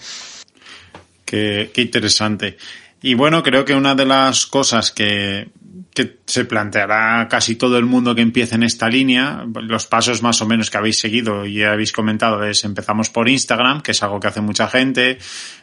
Qué, 1.32 1.70
interesante. 1.76 2.58
Y 3.00 3.14
bueno, 3.14 3.42
creo 3.42 3.64
que 3.64 3.74
una 3.74 3.94
de 3.94 4.04
las 4.04 4.44
cosas 4.44 4.90
que 4.90 5.48
que 5.94 6.18
se 6.26 6.44
planteará 6.44 7.28
casi 7.28 7.56
todo 7.56 7.78
el 7.78 7.84
mundo 7.84 8.14
que 8.14 8.22
empiece 8.22 8.54
en 8.54 8.62
esta 8.62 8.88
línea. 8.88 9.44
Los 9.54 9.86
pasos 9.86 10.22
más 10.22 10.40
o 10.40 10.46
menos 10.46 10.70
que 10.70 10.78
habéis 10.78 10.98
seguido 10.98 11.46
y 11.46 11.62
habéis 11.62 11.92
comentado 11.92 12.44
es 12.44 12.64
empezamos 12.64 13.10
por 13.10 13.28
Instagram, 13.28 13.82
que 13.82 13.92
es 13.92 14.02
algo 14.02 14.20
que 14.20 14.28
hace 14.28 14.40
mucha 14.40 14.68
gente. 14.68 15.18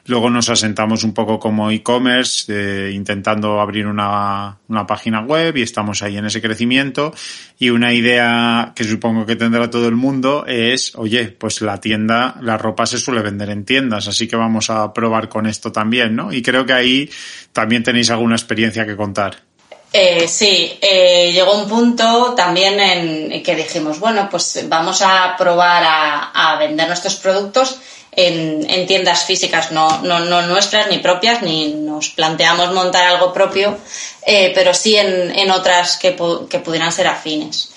Luego 0.06 0.30
nos 0.30 0.50
asentamos 0.50 1.04
un 1.04 1.14
poco 1.14 1.40
como 1.40 1.72
e-commerce, 1.72 2.46
eh, 2.50 2.92
intentando 2.92 3.60
abrir 3.60 3.88
una, 3.88 4.60
una 4.68 4.86
página 4.86 5.22
web 5.22 5.58
y 5.58 5.62
estamos 5.62 6.02
ahí 6.02 6.18
en 6.18 6.26
ese 6.26 6.42
crecimiento. 6.42 7.14
Y 7.58 7.70
una 7.70 7.94
idea 7.94 8.74
que 8.76 8.84
supongo 8.84 9.26
que 9.26 9.36
tendrá 9.36 9.70
todo 9.70 9.88
el 9.88 9.96
mundo 9.96 10.46
es, 10.48 10.96
oye, 10.96 11.30
pues 11.30 11.62
la 11.62 11.80
tienda, 11.80 12.38
la 12.42 12.58
ropa 12.58 12.86
se 12.86 12.98
suele 12.98 13.22
vender 13.22 13.50
en 13.50 13.66
tiendas, 13.66 14.08
así 14.08 14.28
que 14.28 14.36
vamos 14.36 14.70
a 14.70 14.94
probar 14.94 15.30
con 15.30 15.46
esto 15.46 15.72
también, 15.72 16.16
¿no? 16.16 16.32
Y 16.32 16.42
creo 16.42 16.66
que 16.66 16.74
ahí 16.74 17.10
también 17.54 17.84
tenéis 17.84 18.10
alguna 18.10 18.36
experiencia 18.36 18.86
que 18.86 18.96
contar. 18.96 19.49
Eh, 19.92 20.28
sí, 20.28 20.78
eh, 20.82 21.32
llegó 21.34 21.56
un 21.56 21.68
punto 21.68 22.36
también 22.36 22.80
en 22.80 23.42
que 23.42 23.56
dijimos, 23.56 24.00
bueno, 24.00 24.28
pues 24.30 24.68
vamos 24.70 25.02
a 25.02 25.36
probar 25.36 25.84
a, 25.86 26.56
vender 26.60 26.88
nuestros 26.88 27.16
productos 27.16 27.78
en, 28.12 28.86
tiendas 28.86 29.26
físicas, 29.26 29.72
no, 29.72 30.02
no, 30.02 30.20
no, 30.20 30.44
nuestras 30.44 30.90
ni 30.90 31.00
propias, 31.00 31.42
ni 31.42 31.74
nos 31.74 32.10
planteamos 32.10 32.72
montar 32.74 33.08
algo 33.08 33.34
propio, 33.34 33.78
eh, 34.26 34.52
pero 34.54 34.74
sí 34.74 34.96
en, 34.96 35.36
en 35.36 35.50
otras 35.50 35.98
que, 35.98 36.16
que 36.50 36.60
pudieran 36.60 36.92
ser 36.92 37.08
afines. 37.08 37.72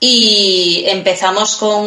Y 0.00 0.84
empezamos 0.86 1.56
con 1.56 1.86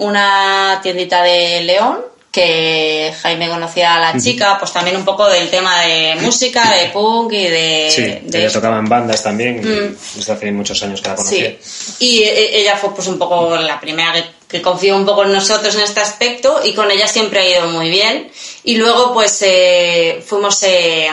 una 0.00 0.78
tiendita 0.82 1.22
de 1.22 1.62
León, 1.62 1.98
que 2.36 3.14
Jaime 3.22 3.48
conocía 3.48 3.94
a 3.94 4.12
la 4.12 4.20
chica, 4.20 4.58
pues 4.58 4.70
también 4.70 4.94
un 4.94 5.06
poco 5.06 5.26
del 5.26 5.48
tema 5.48 5.80
de 5.80 6.16
música, 6.20 6.70
de 6.70 6.90
punk 6.90 7.32
y 7.32 7.48
de... 7.48 7.88
Sí, 7.90 8.28
de 8.28 8.40
ella 8.40 8.52
tocaba 8.52 8.78
en 8.78 8.84
bandas 8.84 9.22
también, 9.22 9.60
mm. 9.62 9.96
desde 10.16 10.32
hace 10.34 10.52
muchos 10.52 10.82
años 10.82 11.00
que 11.00 11.08
la 11.08 11.14
conocía. 11.14 11.56
Sí. 11.58 11.94
Y 12.00 12.22
e, 12.24 12.60
ella 12.60 12.76
fue 12.76 12.94
pues 12.94 13.08
un 13.08 13.18
poco 13.18 13.56
la 13.56 13.80
primera 13.80 14.12
que, 14.46 14.60
confió 14.60 14.96
un 14.96 15.06
poco 15.06 15.24
en 15.24 15.32
nosotros 15.32 15.74
en 15.76 15.80
este 15.80 16.00
aspecto 16.00 16.60
y 16.62 16.74
con 16.74 16.90
ella 16.90 17.08
siempre 17.08 17.40
ha 17.40 17.48
ido 17.48 17.68
muy 17.68 17.88
bien. 17.88 18.30
Y 18.64 18.76
luego 18.76 19.14
pues 19.14 19.40
eh, 19.40 20.22
fuimos 20.22 20.62
eh, 20.64 21.08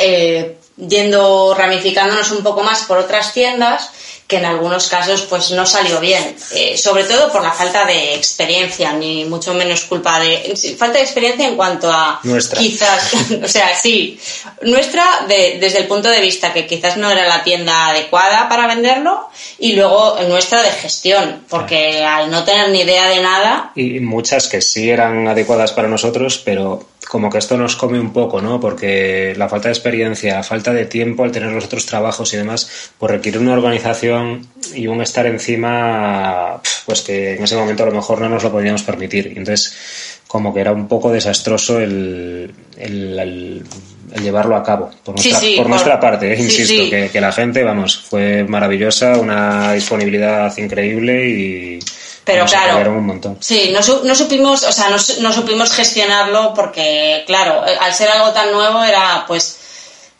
eh, 0.00 0.55
yendo, 0.76 1.54
ramificándonos 1.54 2.30
un 2.32 2.42
poco 2.42 2.62
más 2.62 2.84
por 2.84 2.98
otras 2.98 3.32
tiendas 3.32 3.90
que 4.26 4.38
en 4.38 4.44
algunos 4.44 4.88
casos 4.88 5.22
pues 5.22 5.52
no 5.52 5.64
salió 5.66 6.00
bien, 6.00 6.34
eh, 6.52 6.76
sobre 6.76 7.04
todo 7.04 7.30
por 7.30 7.42
la 7.42 7.52
falta 7.52 7.84
de 7.84 8.14
experiencia, 8.14 8.92
ni 8.92 9.24
mucho 9.24 9.54
menos 9.54 9.82
culpa 9.82 10.18
de 10.18 10.56
falta 10.76 10.98
de 10.98 11.04
experiencia 11.04 11.46
en 11.46 11.54
cuanto 11.54 11.90
a 11.92 12.18
nuestra. 12.24 12.58
quizás, 12.58 13.12
o 13.44 13.46
sea, 13.46 13.74
sí, 13.76 14.18
nuestra 14.62 15.04
de, 15.28 15.58
desde 15.60 15.78
el 15.78 15.86
punto 15.86 16.08
de 16.08 16.20
vista 16.20 16.52
que 16.52 16.66
quizás 16.66 16.96
no 16.96 17.08
era 17.08 17.26
la 17.28 17.44
tienda 17.44 17.90
adecuada 17.90 18.48
para 18.48 18.66
venderlo 18.66 19.28
y 19.60 19.74
luego 19.74 20.18
nuestra 20.28 20.60
de 20.62 20.70
gestión, 20.72 21.44
porque 21.48 22.02
al 22.02 22.28
no 22.28 22.42
tener 22.42 22.70
ni 22.70 22.80
idea 22.80 23.08
de 23.08 23.20
nada 23.20 23.70
y 23.76 24.00
muchas 24.00 24.48
que 24.48 24.60
sí 24.60 24.90
eran 24.90 25.28
adecuadas 25.28 25.72
para 25.72 25.86
nosotros, 25.86 26.42
pero 26.44 26.84
como 27.08 27.30
que 27.30 27.38
esto 27.38 27.56
nos 27.56 27.76
come 27.76 28.00
un 28.00 28.12
poco, 28.12 28.40
¿no? 28.40 28.60
Porque 28.60 29.34
la 29.36 29.48
falta 29.48 29.68
de 29.68 29.74
experiencia, 29.74 30.34
la 30.34 30.42
falta 30.42 30.72
de 30.72 30.86
tiempo 30.86 31.24
al 31.24 31.32
tener 31.32 31.52
los 31.52 31.64
otros 31.64 31.86
trabajos 31.86 32.32
y 32.34 32.36
demás, 32.36 32.90
pues 32.98 33.12
requiere 33.12 33.38
una 33.38 33.52
organización 33.52 34.46
y 34.74 34.86
un 34.86 35.00
estar 35.00 35.26
encima, 35.26 36.60
pues 36.84 37.02
que 37.02 37.36
en 37.36 37.44
ese 37.44 37.56
momento 37.56 37.84
a 37.84 37.86
lo 37.86 37.92
mejor 37.92 38.20
no 38.20 38.28
nos 38.28 38.42
lo 38.42 38.50
podíamos 38.50 38.82
permitir. 38.82 39.28
Entonces, 39.36 39.76
como 40.26 40.52
que 40.52 40.60
era 40.60 40.72
un 40.72 40.88
poco 40.88 41.12
desastroso 41.12 41.78
el, 41.80 42.52
el, 42.76 43.62
llevarlo 44.22 44.56
a 44.56 44.62
cabo, 44.62 44.90
por 45.04 45.14
nuestra, 45.14 45.40
por, 45.56 45.68
nuestra 45.68 46.00
parte, 46.00 46.32
¿eh? 46.32 46.42
insisto, 46.42 46.90
que, 46.90 47.10
que 47.10 47.20
la 47.20 47.32
gente, 47.32 47.62
vamos, 47.62 47.96
fue 47.98 48.44
maravillosa, 48.44 49.18
una 49.18 49.72
disponibilidad 49.72 50.56
increíble 50.58 51.28
y 51.28 51.75
pero 52.26 52.44
claro, 52.44 52.90
un 52.90 53.06
montón. 53.06 53.38
sí, 53.40 53.72
no, 53.72 53.78
no, 54.02 54.14
supimos, 54.16 54.64
o 54.64 54.72
sea, 54.72 54.90
no, 54.90 54.96
no 55.20 55.32
supimos 55.32 55.72
gestionarlo 55.72 56.52
porque, 56.54 57.22
claro, 57.24 57.62
al 57.80 57.94
ser 57.94 58.08
algo 58.08 58.32
tan 58.32 58.50
nuevo 58.50 58.82
era, 58.82 59.24
pues, 59.28 59.60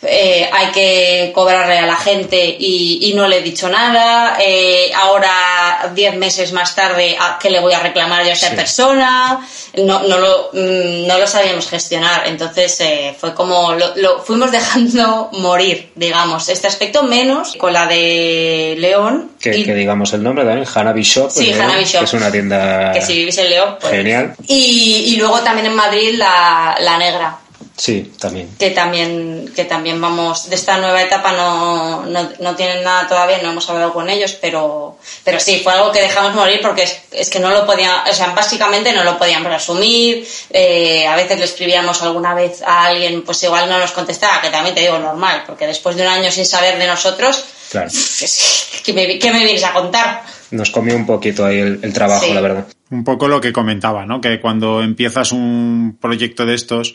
eh, 0.09 0.49
hay 0.53 0.69
que 0.69 1.33
cobrarle 1.35 1.79
a 1.79 1.87
la 1.87 1.97
gente 1.97 2.57
y, 2.59 3.13
no 3.17 3.27
le 3.27 3.39
he 3.39 3.43
dicho 3.43 3.69
nada. 3.69 4.37
Eh, 4.41 4.91
ahora, 4.95 5.91
diez 5.95 6.15
meses 6.17 6.53
más 6.53 6.75
tarde, 6.75 7.17
¿a 7.19 7.39
¿qué 7.41 7.51
le 7.51 7.61
voy 7.61 7.73
a 7.73 7.81
reclamar 7.81 8.25
yo 8.25 8.31
a 8.31 8.35
esa 8.35 8.51
persona? 8.51 9.41
No, 9.79 10.03
no, 10.03 10.19
lo, 10.19 10.51
mm, 10.53 11.07
no 11.07 11.19
lo 11.19 11.27
sabíamos 11.27 11.69
gestionar. 11.69 12.27
Entonces, 12.27 12.79
eh, 12.81 13.15
fue 13.19 13.35
como 13.35 13.75
lo, 13.75 14.23
fuimos 14.23 14.51
dejando 14.53 15.31
morir, 15.33 15.91
digamos. 15.95 16.49
Este 16.49 16.67
aspecto 16.67 17.03
menos 17.03 17.55
con 17.57 17.73
la 17.73 17.87
de 17.87 18.77
León. 18.79 19.31
Que, 19.41 19.53
digamos 19.53 20.13
el 20.13 20.23
nombre 20.23 20.45
también, 20.45 20.67
Hanabi 20.73 21.03
Shop. 21.03 21.31
Sí, 21.31 21.53
Hanabi 21.53 21.85
Shop. 21.85 22.01
Que 22.01 22.05
es 22.05 22.13
una 22.15 22.31
tienda. 22.31 22.93
Que 22.93 23.01
si 23.01 23.15
vivís 23.15 23.39
en 23.39 23.51
León, 23.51 23.77
pues, 23.81 23.93
Genial. 23.93 24.35
Y, 24.47 25.15
y 25.15 25.17
luego 25.17 25.41
también 25.41 25.67
en 25.67 25.75
Madrid 25.75 26.15
la, 26.17 26.77
la 26.81 26.99
Negra 26.99 27.39
Sí, 27.77 28.11
también. 28.19 28.57
Que 28.59 28.71
también, 28.71 29.53
que 29.55 29.67
también 29.67 30.01
vamos, 30.01 30.49
de 30.49 30.57
esta 30.57 30.79
nueva 30.79 31.03
etapa 31.03 31.33
no, 31.33 32.07
no, 32.07 32.31
no, 32.41 32.57
tienen 32.57 32.83
nada 32.83 33.07
todavía, 33.07 33.39
no 33.43 33.51
hemos 33.51 33.69
hablado 33.69 33.93
con 33.93 34.09
ellos, 34.09 34.33
pero, 34.41 34.97
pero 35.23 35.39
sí, 35.39 35.61
fue 35.63 35.75
algo 35.75 35.93
que 35.93 36.01
dejamos 36.01 36.35
morir 36.35 36.61
porque 36.63 36.85
es, 36.85 36.99
es 37.13 37.29
que 37.29 37.39
no 37.39 37.51
lo 37.51 37.67
podían, 37.67 38.09
o 38.09 38.15
sea, 38.15 38.29
básicamente 38.29 38.95
no 38.95 39.05
lo 39.05 39.19
podían 39.19 39.45
resumir, 39.45 40.27
eh, 40.51 41.07
a 41.07 41.17
veces 41.17 41.39
le 41.39 41.45
escribíamos 41.45 42.01
alguna 42.03 42.33
vez 42.33 42.63
a 42.63 42.87
alguien, 42.87 43.23
pues 43.23 43.43
igual 43.43 43.69
no 43.69 43.79
nos 43.79 43.93
contestaba, 43.93 44.41
que 44.41 44.49
también 44.49 44.75
te 44.75 44.81
digo 44.81 44.99
normal, 44.99 45.43
porque 45.47 45.67
después 45.67 45.97
de 45.97 46.03
un 46.03 46.09
año 46.09 46.31
sin 46.31 46.47
saber 46.47 46.79
de 46.79 46.87
nosotros, 46.87 47.45
claro. 47.71 47.91
¿qué, 48.85 48.93
me, 48.95 49.19
¿qué 49.19 49.31
me 49.31 49.45
vienes 49.45 49.65
a 49.65 49.75
contar? 49.75 50.23
Nos 50.51 50.71
comió 50.71 50.97
un 50.97 51.05
poquito 51.05 51.45
ahí 51.45 51.59
el, 51.59 51.93
trabajo, 51.93 52.33
la 52.33 52.41
verdad. 52.41 52.67
Un 52.91 53.03
poco 53.03 53.27
lo 53.27 53.41
que 53.41 53.53
comentaba, 53.53 54.07
¿no? 54.07 54.21
Que 54.21 54.41
cuando 54.41 54.81
empiezas 54.81 55.33
un 55.33 55.99
proyecto 56.01 56.47
de 56.47 56.55
estos, 56.55 56.95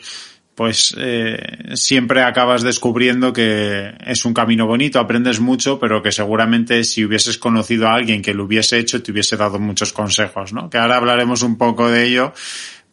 pues 0.54 0.94
eh, 0.98 1.38
siempre 1.74 2.22
acabas 2.22 2.62
descubriendo 2.62 3.32
que 3.32 3.94
es 4.06 4.24
un 4.24 4.34
camino 4.34 4.66
bonito, 4.66 5.00
aprendes 5.00 5.40
mucho, 5.40 5.78
pero 5.78 6.02
que 6.02 6.12
seguramente 6.12 6.84
si 6.84 7.04
hubieses 7.04 7.38
conocido 7.38 7.88
a 7.88 7.94
alguien 7.94 8.20
que 8.20 8.34
lo 8.34 8.44
hubiese 8.44 8.78
hecho, 8.78 9.02
te 9.02 9.12
hubiese 9.12 9.36
dado 9.36 9.58
muchos 9.58 9.92
consejos, 9.92 10.52
¿no? 10.52 10.68
Que 10.68 10.78
ahora 10.78 10.96
hablaremos 10.96 11.42
un 11.42 11.56
poco 11.56 11.90
de 11.90 12.04
ello, 12.06 12.34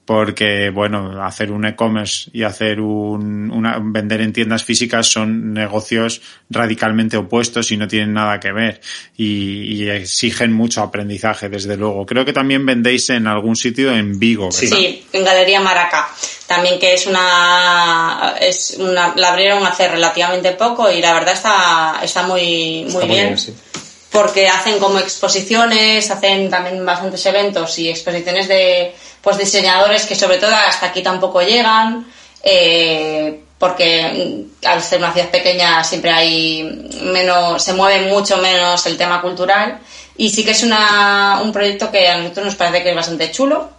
porque 0.10 0.72
bueno, 0.72 1.24
hacer 1.24 1.51
un 1.51 1.66
e-commerce 1.66 2.32
y 2.34 2.41
hacer 2.41 2.82
un, 2.82 3.51
una, 3.51 3.78
vender 3.80 4.22
en 4.22 4.34
tiendas 4.34 4.64
físicas 4.64 5.05
son 5.05 5.53
negocios 5.53 6.24
radicalmente 6.49 7.16
opuestos 7.16 7.72
y 7.72 7.78
no 7.78 7.88
tienen 7.88 8.14
nada 8.16 8.39
que 8.39 8.51
ver 8.51 8.82
y, 9.16 9.72
y 9.72 9.88
exigen 9.88 10.51
mucho 10.51 10.82
aprendizaje, 10.82 11.47
desde 11.47 11.78
luego. 11.78 12.07
Creo 12.07 12.26
que 12.26 12.34
también 12.34 12.66
vendéis 12.66 13.12
en 13.12 13.28
algún 13.28 13.55
sitio 13.55 13.91
en 13.91 14.18
Vigo, 14.18 14.45
¿verdad? 14.45 14.78
Sí, 14.78 15.05
en 15.14 15.24
Galería 15.24 15.62
Maraca. 15.62 16.10
También 16.47 16.80
que 16.80 16.95
es 16.95 17.05
una, 17.05 18.34
es 18.41 18.78
una, 18.80 19.14
la 19.16 19.30
abrieron 19.30 19.64
hace 19.64 19.89
relativamente 19.89 20.53
poco 20.53 20.91
y 20.91 21.01
la 21.01 21.14
verdad 21.14 21.36
está, 21.36 21.99
está 22.01 22.24
muy, 22.24 22.86
muy 22.86 22.88
Está 22.88 22.99
muy 23.05 23.07
bien. 23.10 23.26
bien, 23.28 23.38
sí. 23.38 23.53
porque 24.12 24.47
hacen 24.47 24.80
como 24.80 24.97
exposiciones, 24.97 26.10
hacen 26.10 26.49
también 26.49 26.84
bastantes 26.84 27.24
eventos 27.28 27.78
y 27.78 27.89
exposiciones 27.89 28.47
de 28.47 28.95
pues 29.22 29.38
diseñadores 29.38 30.05
que 30.05 30.15
sobre 30.15 30.38
todo 30.38 30.51
hasta 30.55 30.88
aquí 30.88 31.01
tampoco 31.01 31.41
llegan, 31.41 32.05
eh, 32.43 33.41
porque 33.57 34.47
mm, 34.61 34.65
al 34.67 34.82
ser 34.82 34.99
una 34.99 35.11
ciudad 35.13 35.30
pequeña 35.30 35.84
siempre 35.84 36.11
hay 36.11 36.63
menos, 37.01 37.61
se 37.63 37.74
mueve 37.74 38.09
mucho 38.09 38.38
menos 38.38 38.86
el 38.86 38.97
tema 38.97 39.22
cultural 39.22 39.80
y 40.17 40.30
sí 40.30 40.43
que 40.43 40.51
es 40.51 40.63
una, 40.63 41.39
un 41.43 41.51
proyecto 41.51 41.91
que 41.91 42.07
a 42.07 42.17
nosotros 42.17 42.45
nos 42.47 42.55
parece 42.55 42.84
que 42.84 42.89
es 42.89 42.95
bastante 42.95 43.32
chulo. 43.32 43.70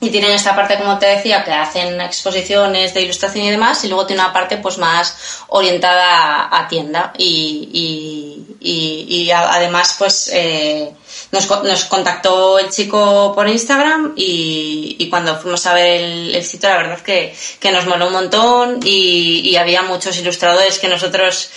Y 0.00 0.10
tienen 0.10 0.32
esta 0.32 0.56
parte, 0.56 0.76
como 0.78 0.98
te 0.98 1.06
decía, 1.06 1.44
que 1.44 1.52
hacen 1.52 2.00
exposiciones 2.00 2.92
de 2.92 3.02
ilustración 3.02 3.46
y 3.46 3.50
demás, 3.52 3.84
y 3.84 3.88
luego 3.88 4.04
tiene 4.04 4.20
una 4.22 4.32
parte 4.32 4.56
pues 4.56 4.76
más 4.78 5.16
orientada 5.48 6.48
a, 6.50 6.66
tienda. 6.66 7.12
Y, 7.16 8.44
y, 8.60 9.06
y- 9.22 9.30
además, 9.30 9.94
pues 9.98 10.28
eh, 10.32 10.92
nos, 11.30 11.48
nos 11.64 11.84
contactó 11.84 12.58
el 12.58 12.70
chico 12.70 13.32
por 13.34 13.48
Instagram 13.48 14.12
y, 14.16 14.96
y 14.98 15.08
cuando 15.10 15.36
fuimos 15.38 15.64
a 15.66 15.74
ver 15.74 16.00
el, 16.02 16.34
el 16.34 16.44
sitio, 16.44 16.68
la 16.68 16.76
verdad 16.76 17.00
que, 17.00 17.34
que 17.60 17.72
nos 17.72 17.86
moló 17.86 18.06
un 18.08 18.12
montón 18.12 18.80
y, 18.84 19.40
y 19.48 19.56
había 19.56 19.82
muchos 19.82 20.16
ilustradores 20.18 20.78
que 20.78 20.88
nosotros 20.88 21.50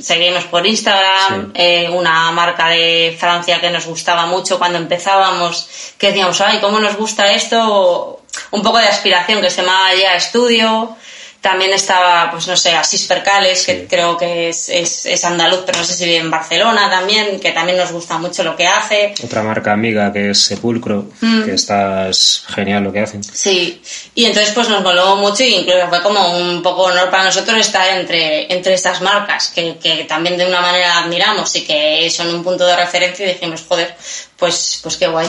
seguimos 0.00 0.44
por 0.44 0.66
Instagram, 0.66 1.18
Sí. 1.28 1.50
eh, 1.54 1.90
una 1.90 2.30
marca 2.32 2.68
de 2.68 3.16
Francia 3.18 3.60
que 3.60 3.70
nos 3.70 3.86
gustaba 3.86 4.26
mucho 4.26 4.58
cuando 4.58 4.78
empezábamos, 4.78 5.68
que 5.98 6.08
decíamos, 6.08 6.40
ay, 6.40 6.58
¿cómo 6.60 6.80
nos 6.80 6.96
gusta 6.96 7.32
esto? 7.32 8.22
Un 8.50 8.62
poco 8.62 8.78
de 8.78 8.86
aspiración 8.86 9.40
que 9.40 9.50
se 9.50 9.62
llamaba 9.62 9.94
ya 9.94 10.14
Estudio. 10.14 10.96
También 11.40 11.72
estaba, 11.72 12.32
pues 12.32 12.48
no 12.48 12.56
sé, 12.56 12.72
Asís 12.74 13.06
Percales, 13.06 13.64
que 13.64 13.82
Sí. 13.82 13.86
creo 13.88 14.16
que 14.16 14.48
es, 14.48 14.68
es, 14.68 15.06
es 15.06 15.24
andaluz, 15.24 15.60
pero 15.64 15.78
no 15.78 15.84
sé 15.84 15.94
si 15.94 16.04
vive 16.04 16.16
en 16.16 16.32
Barcelona 16.32 16.90
también, 16.90 17.38
que 17.38 17.52
también 17.52 17.78
nos 17.78 17.92
gusta 17.92 18.18
mucho 18.18 18.42
lo 18.42 18.56
que 18.56 18.66
hace. 18.66 19.14
Otra 19.22 19.44
marca 19.44 19.72
amiga 19.72 20.12
que 20.12 20.30
es 20.30 20.38
Sepulcro, 20.42 21.06
Mm. 21.20 21.44
que 21.44 21.54
está 21.54 22.08
es 22.08 22.42
genial 22.48 22.82
lo 22.82 22.92
que 22.92 23.00
hacen. 23.00 23.22
Sí, 23.22 23.80
y 24.16 24.24
entonces 24.24 24.52
pues 24.52 24.68
nos 24.68 24.82
moló 24.82 25.14
mucho 25.14 25.44
y 25.44 25.54
incluso 25.54 25.86
fue 25.88 26.02
como 26.02 26.36
un 26.38 26.60
poco 26.60 26.82
honor 26.82 27.08
para 27.08 27.24
nosotros 27.24 27.56
estar 27.60 27.88
entre, 28.00 28.52
entre 28.52 28.74
estas 28.74 29.00
marcas 29.00 29.52
que, 29.54 29.78
que 29.78 30.04
también 30.04 30.36
de 30.36 30.44
una 30.44 30.60
manera 30.60 30.98
admiramos 30.98 31.54
y 31.54 31.64
que 31.64 32.10
son 32.10 32.34
un 32.34 32.42
punto 32.42 32.66
de 32.66 32.74
referencia 32.74 33.24
y 33.24 33.34
dijimos, 33.34 33.64
joder, 33.68 33.94
pues, 34.36 34.80
pues 34.82 34.96
qué 34.96 35.06
guay. 35.06 35.28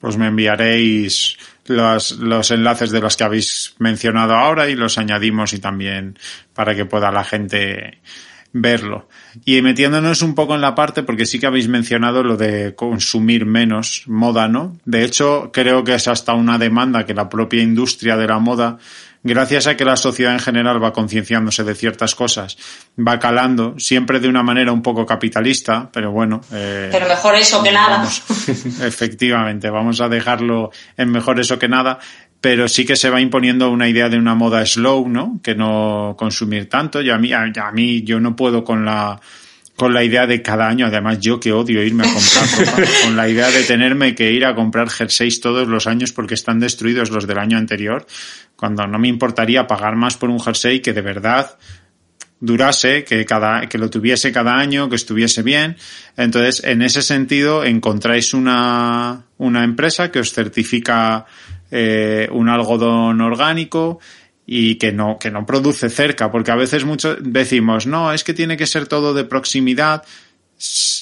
Pues 0.00 0.18
me 0.18 0.26
enviaréis 0.26 1.38
los, 1.68 2.12
los 2.12 2.50
enlaces 2.50 2.90
de 2.90 3.00
los 3.00 3.16
que 3.16 3.24
habéis 3.24 3.74
mencionado 3.78 4.34
ahora 4.34 4.68
y 4.68 4.74
los 4.74 4.98
añadimos 4.98 5.52
y 5.52 5.58
también 5.58 6.18
para 6.54 6.74
que 6.74 6.84
pueda 6.84 7.10
la 7.10 7.24
gente 7.24 8.00
verlo. 8.52 9.08
Y 9.44 9.60
metiéndonos 9.60 10.22
un 10.22 10.34
poco 10.34 10.54
en 10.54 10.60
la 10.60 10.74
parte, 10.74 11.02
porque 11.02 11.26
sí 11.26 11.38
que 11.38 11.46
habéis 11.46 11.68
mencionado 11.68 12.22
lo 12.22 12.36
de 12.36 12.74
consumir 12.74 13.44
menos 13.44 14.04
moda, 14.06 14.48
¿no? 14.48 14.78
De 14.84 15.04
hecho, 15.04 15.50
creo 15.52 15.84
que 15.84 15.94
es 15.94 16.08
hasta 16.08 16.34
una 16.34 16.58
demanda 16.58 17.04
que 17.04 17.14
la 17.14 17.28
propia 17.28 17.62
industria 17.62 18.16
de 18.16 18.26
la 18.26 18.38
moda, 18.38 18.78
gracias 19.26 19.66
a 19.66 19.76
que 19.76 19.84
la 19.84 19.96
sociedad 19.96 20.32
en 20.32 20.38
general 20.38 20.82
va 20.82 20.92
concienciándose 20.92 21.64
de 21.64 21.74
ciertas 21.74 22.14
cosas, 22.14 22.56
va 22.96 23.18
calando, 23.18 23.74
siempre 23.78 24.20
de 24.20 24.28
una 24.28 24.42
manera 24.42 24.72
un 24.72 24.82
poco 24.82 25.04
capitalista, 25.04 25.90
pero 25.92 26.12
bueno. 26.12 26.40
eh, 26.52 26.88
Pero 26.90 27.08
mejor 27.08 27.34
eso 27.34 27.62
que 27.62 27.72
nada. 27.72 28.04
Efectivamente, 28.82 29.70
vamos 29.70 30.00
a 30.00 30.08
dejarlo 30.08 30.70
en 30.96 31.10
mejor 31.10 31.40
eso 31.40 31.58
que 31.58 31.68
nada, 31.68 31.98
pero 32.40 32.68
sí 32.68 32.84
que 32.84 32.96
se 32.96 33.10
va 33.10 33.20
imponiendo 33.20 33.70
una 33.70 33.88
idea 33.88 34.08
de 34.08 34.18
una 34.18 34.34
moda 34.34 34.64
slow, 34.64 35.08
¿no? 35.08 35.40
Que 35.42 35.54
no 35.54 36.14
consumir 36.18 36.68
tanto. 36.68 37.00
Y 37.00 37.10
a 37.10 37.18
mí, 37.18 37.32
a, 37.32 37.42
a 37.42 37.72
mí 37.72 38.02
yo 38.02 38.20
no 38.20 38.36
puedo 38.36 38.62
con 38.62 38.84
la 38.84 39.20
con 39.76 39.92
la 39.92 40.02
idea 40.02 40.26
de 40.26 40.42
cada 40.42 40.68
año, 40.68 40.86
además 40.86 41.20
yo 41.20 41.38
que 41.38 41.52
odio 41.52 41.82
irme 41.82 42.04
a 42.06 42.12
comprar 42.12 42.76
ropa, 42.76 42.90
con 43.04 43.16
la 43.16 43.28
idea 43.28 43.50
de 43.50 43.62
tenerme 43.62 44.14
que 44.14 44.32
ir 44.32 44.44
a 44.46 44.54
comprar 44.54 44.88
jerseys 44.88 45.40
todos 45.40 45.68
los 45.68 45.86
años 45.86 46.12
porque 46.12 46.34
están 46.34 46.58
destruidos 46.58 47.10
los 47.10 47.26
del 47.26 47.38
año 47.38 47.58
anterior, 47.58 48.06
cuando 48.56 48.86
no 48.86 48.98
me 48.98 49.08
importaría 49.08 49.66
pagar 49.66 49.94
más 49.96 50.16
por 50.16 50.30
un 50.30 50.40
jersey 50.40 50.80
que 50.80 50.94
de 50.94 51.02
verdad 51.02 51.58
durase, 52.40 53.04
que 53.04 53.24
cada, 53.24 53.66
que 53.68 53.78
lo 53.78 53.90
tuviese 53.90 54.32
cada 54.32 54.56
año, 54.56 54.88
que 54.88 54.96
estuviese 54.96 55.42
bien. 55.42 55.76
Entonces, 56.16 56.62
en 56.64 56.82
ese 56.82 57.02
sentido, 57.02 57.64
encontráis 57.64 58.34
una, 58.34 59.24
una 59.38 59.64
empresa 59.64 60.10
que 60.10 60.20
os 60.20 60.32
certifica 60.32 61.26
eh, 61.70 62.28
un 62.30 62.48
algodón 62.48 63.20
orgánico 63.20 64.00
y 64.46 64.76
que 64.76 64.92
no, 64.92 65.18
que 65.18 65.30
no 65.30 65.44
produce 65.44 65.90
cerca, 65.90 66.30
porque 66.30 66.52
a 66.52 66.56
veces 66.56 66.84
mucho 66.84 67.16
decimos, 67.16 67.86
no, 67.86 68.12
es 68.12 68.22
que 68.22 68.32
tiene 68.32 68.56
que 68.56 68.66
ser 68.66 68.86
todo 68.86 69.12
de 69.12 69.24
proximidad, 69.24 70.04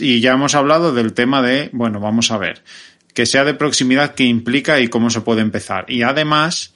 y 0.01 0.21
ya 0.21 0.33
hemos 0.33 0.55
hablado 0.55 0.93
del 0.93 1.13
tema 1.13 1.43
de, 1.43 1.69
bueno, 1.73 2.01
vamos 2.01 2.31
a 2.31 2.39
ver, 2.39 2.65
que 3.13 3.27
sea 3.27 3.45
de 3.45 3.55
proximidad, 3.55 4.15
qué 4.15 4.25
implica 4.25 4.81
y 4.81 4.89
cómo 4.89 5.11
se 5.11 5.21
puede 5.21 5.43
empezar. 5.43 5.85
Y 5.89 6.03
además, 6.03 6.75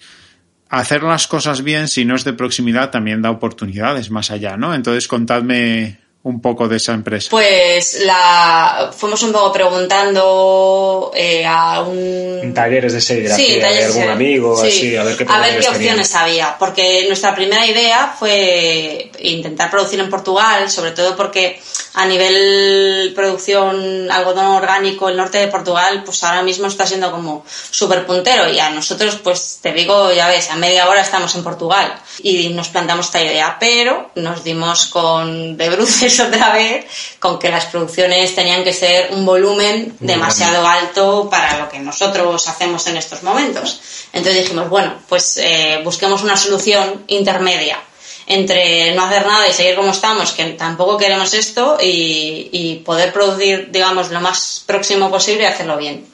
hacer 0.69 1.03
las 1.03 1.27
cosas 1.27 1.62
bien, 1.62 1.89
si 1.89 2.05
no 2.05 2.14
es 2.14 2.25
de 2.25 2.35
proximidad, 2.35 2.91
también 2.91 3.23
da 3.23 3.31
oportunidades 3.31 4.11
más 4.11 4.31
allá, 4.31 4.57
¿no? 4.57 4.75
Entonces, 4.75 5.09
contadme 5.09 5.99
un 6.29 6.41
poco 6.41 6.68
de 6.68 6.76
esa 6.76 6.93
empresa. 6.93 7.29
Pues 7.31 8.01
la 8.05 8.91
fuimos 8.97 9.22
un 9.22 9.33
poco 9.33 9.51
preguntando 9.53 11.11
eh, 11.14 11.45
a 11.47 11.81
un 11.81 12.41
En 12.43 12.55
talleres 12.55 12.93
de 12.93 13.01
serigrafía 13.01 13.47
Sí, 13.47 13.55
de 13.55 13.61
talleres 13.61 13.87
algún 13.87 14.03
de- 14.03 14.12
amigo, 14.12 14.57
sí, 14.61 14.68
así, 14.68 14.97
a 14.97 15.05
ver 15.05 15.16
qué, 15.16 15.26
a 15.29 15.41
ver 15.41 15.61
qué 15.61 15.68
opciones 15.68 16.14
había. 16.14 16.57
Porque 16.59 17.05
nuestra 17.09 17.35
primera 17.35 17.66
idea 17.66 18.14
fue 18.18 19.11
intentar 19.20 19.70
producir 19.70 20.01
en 20.01 20.11
Portugal, 20.11 20.70
sobre 20.70 20.91
todo 20.93 21.16
porque 21.16 21.61
a 21.95 22.07
nivel 22.07 23.12
producción 23.14 24.11
algodón 24.11 24.47
orgánico, 24.47 25.09
el 25.09 25.16
norte 25.16 25.39
de 25.39 25.49
Portugal, 25.49 26.03
pues 26.05 26.22
ahora 26.24 26.43
mismo 26.43 26.66
está 26.68 26.87
siendo 26.87 27.11
como 27.11 27.45
súper 27.70 28.07
puntero. 28.07 28.49
Y 28.53 28.59
a 28.61 28.70
nosotros, 28.70 29.16
pues 29.22 29.59
te 29.62 29.72
digo, 29.72 30.12
ya 30.12 30.29
ves, 30.29 30.51
a 30.51 30.57
media 30.57 30.89
hora 30.89 31.01
estamos 31.01 31.35
en 31.35 31.43
Portugal 31.43 31.95
y 32.22 32.51
nos 32.51 32.68
plantamos 32.68 33.07
esta 33.07 33.22
idea. 33.22 33.57
Pero 33.59 34.11
nos 34.14 34.45
dimos 34.45 34.87
con 34.87 35.57
de 35.57 35.70
bruces 35.70 36.18
otra 36.27 36.53
vez 36.53 36.87
con 37.19 37.39
que 37.39 37.49
las 37.49 37.66
producciones 37.66 38.35
tenían 38.35 38.64
que 38.64 38.73
ser 38.73 39.12
un 39.12 39.25
volumen 39.25 39.97
demasiado 40.01 40.66
alto 40.66 41.29
para 41.31 41.59
lo 41.59 41.69
que 41.69 41.79
nosotros 41.79 42.49
hacemos 42.49 42.87
en 42.87 42.97
estos 42.97 43.23
momentos. 43.23 43.81
Entonces 44.12 44.43
dijimos, 44.43 44.69
bueno, 44.69 44.95
pues 45.09 45.37
eh, 45.39 45.81
busquemos 45.85 46.23
una 46.23 46.37
solución 46.37 47.05
intermedia 47.09 47.79
entre 48.27 48.95
no 48.95 49.05
hacer 49.05 49.27
nada 49.27 49.49
y 49.49 49.53
seguir 49.55 49.75
como 49.75 49.91
estamos, 49.91 50.33
que 50.33 50.45
tampoco 50.51 50.99
queremos 50.99 51.33
esto, 51.33 51.79
y, 51.81 52.51
y 52.53 52.75
poder 52.85 53.11
producir, 53.11 53.69
digamos, 53.71 54.11
lo 54.11 54.21
más 54.21 54.62
próximo 54.66 55.11
posible 55.11 55.45
y 55.45 55.47
hacerlo 55.47 55.79
bien. 55.79 56.07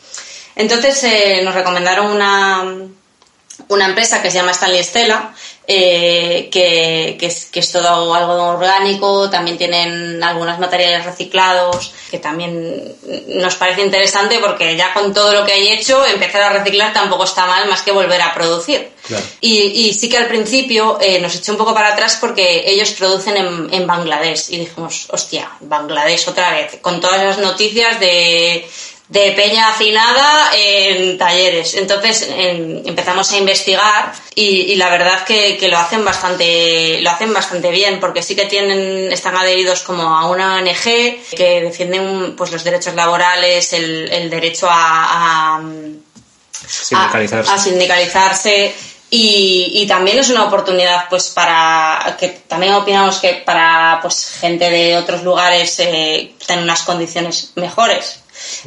Entonces 0.57 1.03
eh, 1.05 1.41
nos 1.43 1.55
recomendaron 1.55 2.07
una, 2.07 2.65
una 3.69 3.87
empresa 3.87 4.23
que 4.23 4.31
se 4.31 4.39
llama 4.39 4.53
Stanley 4.53 4.85
Stella, 4.85 5.33
eh, 5.67 6.49
que, 6.53 7.17
que, 7.19 7.27
es, 7.27 7.47
que 7.47 7.61
es 7.61 7.73
todo 7.73 8.15
algodón 8.15 8.57
orgánico, 8.57 9.31
también 9.31 9.57
tienen 9.57 10.23
algunos 10.23 10.59
materiales 10.59 11.05
reciclados, 11.05 11.93
que 12.11 12.19
también 12.19 12.95
nos 13.29 13.55
parece 13.55 13.83
interesante 13.83 14.39
porque 14.41 14.77
ya 14.77 14.93
con 14.93 15.15
todo 15.15 15.33
lo 15.33 15.45
que 15.45 15.53
hay 15.53 15.69
hecho, 15.69 16.05
empezar 16.05 16.43
a 16.43 16.51
reciclar 16.51 16.93
tampoco 16.93 17.25
está 17.25 17.47
mal 17.47 17.67
más 17.69 17.83
que 17.83 17.93
volver 17.93 18.21
a 18.21 18.35
producir. 18.35 18.91
Claro. 19.07 19.25
Y, 19.41 19.89
y 19.89 19.95
sí 19.95 20.09
que 20.09 20.17
al 20.17 20.29
principio 20.29 20.99
eh, 21.01 21.19
nos 21.21 21.35
echó 21.35 21.53
un 21.53 21.59
poco 21.59 21.75
para 21.75 21.93
atrás 21.93 22.19
porque 22.21 22.65
ellos 22.67 22.91
producen 22.93 23.37
en, 23.37 23.69
en 23.73 23.87
Bangladesh 23.87 24.51
y 24.51 24.59
dijimos, 24.59 25.07
hostia, 25.11 25.51
Bangladesh 25.61 26.29
otra 26.29 26.53
vez, 26.53 26.79
con 26.81 27.01
todas 27.01 27.23
las 27.23 27.39
noticias 27.39 28.01
de 28.01 28.69
de 29.09 29.33
peña 29.33 29.69
hacinada 29.69 30.51
en 30.57 31.19
talleres. 31.19 31.75
Entonces 31.75 32.23
en- 32.29 32.83
empezamos 32.87 33.31
a 33.33 33.37
investigar 33.37 34.13
y, 34.35 34.45
y 34.73 34.77
la 34.77 34.89
verdad 34.89 35.25
que, 35.25 35.57
que 35.59 35.69
lo 35.69 35.77
hacen 35.79 36.05
bastante 36.05 37.01
lo 37.03 37.11
hacen 37.11 37.33
bastante 37.33 37.71
bien 37.71 38.01
porque 38.01 38.23
sí 38.23 38.35
que 38.35 38.47
tienen 38.47 39.13
están 39.13 39.37
adheridos 39.37 39.81
como 39.83 40.03
a 40.17 40.27
una 40.29 40.55
ONG 40.57 40.83
que 41.37 41.61
defienden 41.63 42.35
pues 42.35 42.51
los 42.51 42.65
derechos 42.65 42.95
laborales, 42.95 43.73
el, 43.75 44.11
el 44.11 44.31
derecho 44.31 44.69
a- 44.71 45.57
a 45.59 45.63
Sindicalizarse. 46.67 47.51
a, 47.51 47.55
a 47.55 47.59
sindicalizarse 47.59 48.75
y, 49.11 49.71
y 49.75 49.87
también 49.87 50.19
es 50.19 50.31
una 50.31 50.45
oportunidad 50.45 51.09
pues 51.11 51.29
para 51.29 52.17
que 52.19 52.29
también 52.49 52.73
opinamos 52.75 53.19
que 53.19 53.35
para 53.45 53.99
pues 54.01 54.39
gente 54.41 54.71
de 54.71 54.97
otros 54.97 55.23
lugares 55.23 55.79
eh, 55.81 56.33
tener 56.47 56.65
unas 56.65 56.83
condiciones 56.83 57.53
mejores 57.57 58.21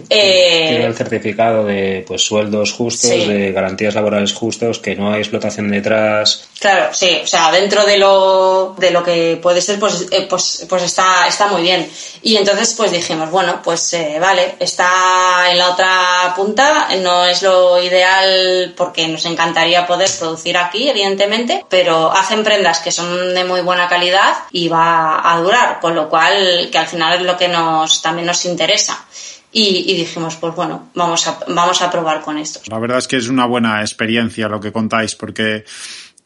Eh, 0.10 0.68
Tiene 0.70 0.86
el 0.86 0.96
certificado 0.96 1.66
de 1.66 2.04
pues 2.08 2.22
sueldos 2.24 2.72
justos, 2.74 3.10
Sí. 3.12 3.26
de 3.26 3.52
garantías 3.52 3.96
laborales 3.96 4.34
justos, 4.34 4.80
que 4.80 4.96
no 4.96 5.12
hay 5.14 5.20
explotación 5.20 5.70
detrás. 5.72 6.48
Claro, 6.60 6.94
sí, 6.94 7.20
o 7.24 7.28
sea, 7.28 7.52
dentro 7.52 7.86
de 7.86 7.98
lo, 7.98 8.76
de 8.78 8.92
lo 8.92 9.04
que 9.04 9.40
puede 9.42 9.62
ser, 9.62 9.80
pues, 9.80 10.08
eh, 10.12 10.26
pues, 10.30 10.66
pues 10.68 10.84
está, 10.84 11.28
está 11.28 11.48
muy 11.48 11.62
bien. 11.62 11.90
Y 12.24 12.36
entonces, 12.36 12.74
pues 12.76 12.92
dijimos, 12.92 13.30
bueno, 13.30 13.62
pues 13.64 13.94
eh, 13.94 14.18
vale, 14.20 14.56
está 14.60 15.52
en 15.52 15.58
la 15.58 15.70
otra 15.72 16.34
punta, 16.36 16.90
no 17.02 17.26
es 17.26 17.42
lo 17.44 17.82
ideal 17.82 18.74
porque 18.76 19.08
nos 19.08 19.26
encantaría 19.26 19.86
poder 19.86 20.10
producir 20.20 20.58
aquí, 20.58 20.90
evidentemente, 20.90 21.66
pero 21.70 22.12
hacen 22.12 22.44
prendas 22.44 22.80
que 22.80 22.92
son 22.92 23.34
de 23.36 23.44
muy 23.44 23.62
buena 23.62 23.88
calidad 23.88 24.34
y 24.52 24.68
va 24.68 25.22
a 25.32 25.40
durar, 25.40 25.80
con 25.80 25.96
lo 25.96 26.10
cual, 26.10 26.70
que 26.72 26.78
al 26.78 26.88
final 26.88 27.20
es 27.20 27.22
lo 27.22 27.38
que 27.38 27.48
nos, 27.48 28.02
también 28.02 28.26
nos 28.28 28.44
interesa. 28.46 29.06
Y, 29.52 29.91
y 29.91 29.95
dijimos, 29.95 30.36
pues 30.36 30.54
bueno, 30.56 30.89
vamos 30.93 31.26
a, 31.28 31.39
vamos 31.48 31.82
a 31.82 31.89
probar 31.89 32.22
con 32.22 32.38
esto. 32.38 32.60
La 32.68 32.80
verdad 32.80 32.98
es 32.98 33.08
que 33.08 33.18
es 33.18 33.30
una 33.30 33.45
buena 33.45 33.82
experiencia 33.82 34.50
lo 34.50 34.60
que 34.60 34.72
contáis, 34.72 35.16
porque 35.16 35.64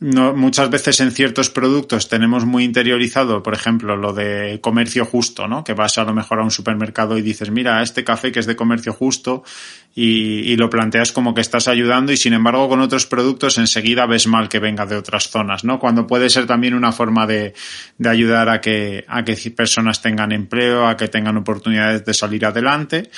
no, 0.01 0.33
muchas 0.33 0.71
veces 0.71 0.99
en 0.99 1.11
ciertos 1.11 1.51
productos 1.51 2.09
tenemos 2.09 2.43
muy 2.43 2.63
interiorizado, 2.63 3.43
por 3.43 3.53
ejemplo, 3.53 3.95
lo 3.95 4.13
de 4.13 4.59
comercio 4.59 5.05
justo, 5.05 5.47
¿no? 5.47 5.63
Que 5.63 5.75
vas 5.75 5.99
a 5.99 6.03
lo 6.03 6.11
mejor 6.11 6.39
a 6.39 6.43
un 6.43 6.49
supermercado 6.49 7.19
y 7.19 7.21
dices, 7.21 7.51
mira, 7.51 7.83
este 7.83 8.03
café 8.03 8.31
que 8.31 8.39
es 8.39 8.47
de 8.47 8.55
comercio 8.55 8.93
justo 8.93 9.43
y, 9.93 10.39
y 10.51 10.57
lo 10.57 10.71
planteas 10.71 11.11
como 11.11 11.35
que 11.35 11.41
estás 11.41 11.67
ayudando 11.67 12.11
y 12.11 12.17
sin 12.17 12.33
embargo 12.33 12.67
con 12.67 12.81
otros 12.81 13.05
productos 13.05 13.59
enseguida 13.59 14.07
ves 14.07 14.25
mal 14.25 14.49
que 14.49 14.57
venga 14.57 14.87
de 14.87 14.95
otras 14.95 15.29
zonas, 15.29 15.63
¿no? 15.63 15.77
Cuando 15.77 16.07
puede 16.07 16.31
ser 16.31 16.47
también 16.47 16.73
una 16.73 16.91
forma 16.91 17.27
de, 17.27 17.53
de 17.99 18.09
ayudar 18.09 18.49
a 18.49 18.59
que, 18.59 19.05
a 19.07 19.23
que 19.23 19.35
personas 19.51 20.01
tengan 20.01 20.31
empleo, 20.31 20.87
a 20.87 20.97
que 20.97 21.09
tengan 21.09 21.37
oportunidades 21.37 22.03
de 22.05 22.13
salir 22.15 22.43
adelante. 22.43 23.11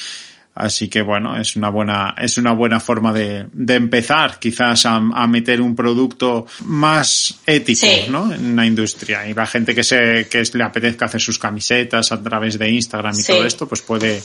Así 0.56 0.88
que 0.88 1.02
bueno, 1.02 1.36
es 1.36 1.56
una 1.56 1.70
buena, 1.70 2.14
es 2.16 2.38
una 2.38 2.52
buena 2.52 2.80
forma 2.80 3.12
de, 3.12 3.48
de 3.54 3.74
empezar 3.74 4.38
quizás 4.40 4.86
a, 4.86 4.98
a 4.98 5.26
meter 5.28 5.60
un 5.62 5.76
producto 5.76 6.46
más 6.66 7.40
ético, 7.48 7.80
Sí. 7.88 8.02
¿no? 8.10 8.32
En 8.32 8.56
la 8.56 8.64
industria. 8.66 9.28
Y 9.28 9.34
la 9.34 9.48
gente 9.48 9.74
que 9.74 9.84
se, 9.84 10.28
que 10.30 10.44
le 10.54 10.64
apetezca 10.64 11.06
hacer 11.06 11.20
sus 11.22 11.40
camisetas 11.40 12.12
a 12.12 12.22
través 12.22 12.60
de 12.60 12.70
Instagram 12.70 13.14
y 13.18 13.22
Sí. 13.24 13.32
todo 13.34 13.46
esto, 13.48 13.68
pues 13.68 13.82
puede 13.82 14.22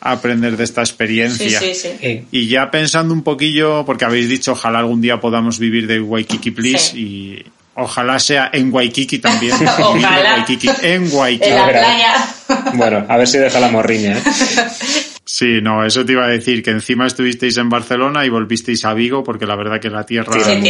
aprender 0.00 0.56
de 0.56 0.64
esta 0.64 0.82
Sí, 0.86 0.90
experiencia. 0.92 1.60
sí, 1.60 1.74
sí. 1.74 1.88
Eh, 2.00 2.24
Y 2.30 2.48
ya 2.48 2.70
pensando 2.70 3.12
un 3.12 3.22
poquillo, 3.22 3.84
porque 3.84 4.06
habéis 4.06 4.30
dicho, 4.30 4.52
ojalá 4.52 4.78
algún 4.78 5.02
día 5.02 5.20
podamos 5.20 5.58
vivir 5.58 5.86
de 5.86 6.00
Waikiki 6.00 6.52
Please 6.52 6.92
Sí. 6.92 6.98
y 6.98 7.44
ojalá 7.74 8.18
sea 8.18 8.48
en 8.54 8.72
Waikiki 8.72 9.18
también. 9.18 9.54
Ojalá. 9.78 10.36
Waikiki 10.36 10.70
en 10.82 11.06
Waikiki. 11.12 11.50
En 11.50 11.54
la 11.56 11.66
Verá. 11.66 11.80
playa. 11.80 12.34
bueno, 12.76 13.04
a 13.06 13.16
ver 13.18 13.28
si 13.28 13.36
deja 13.36 13.60
la 13.60 13.68
morriña. 13.68 14.16
¿eh? 14.16 14.22
Sí, 15.32 15.60
no, 15.62 15.84
eso 15.84 16.04
te 16.04 16.10
iba 16.12 16.24
a 16.24 16.28
decir, 16.28 16.60
que 16.60 16.70
encima 16.72 17.06
estuvisteis 17.06 17.56
en 17.58 17.68
Barcelona 17.68 18.26
y 18.26 18.28
volvisteis 18.28 18.84
a 18.84 18.94
Vigo, 18.94 19.22
porque 19.22 19.46
la 19.46 19.54
verdad 19.54 19.80
que 19.80 19.88
la 19.88 20.04
tierra, 20.04 20.32
Sí. 20.32 20.60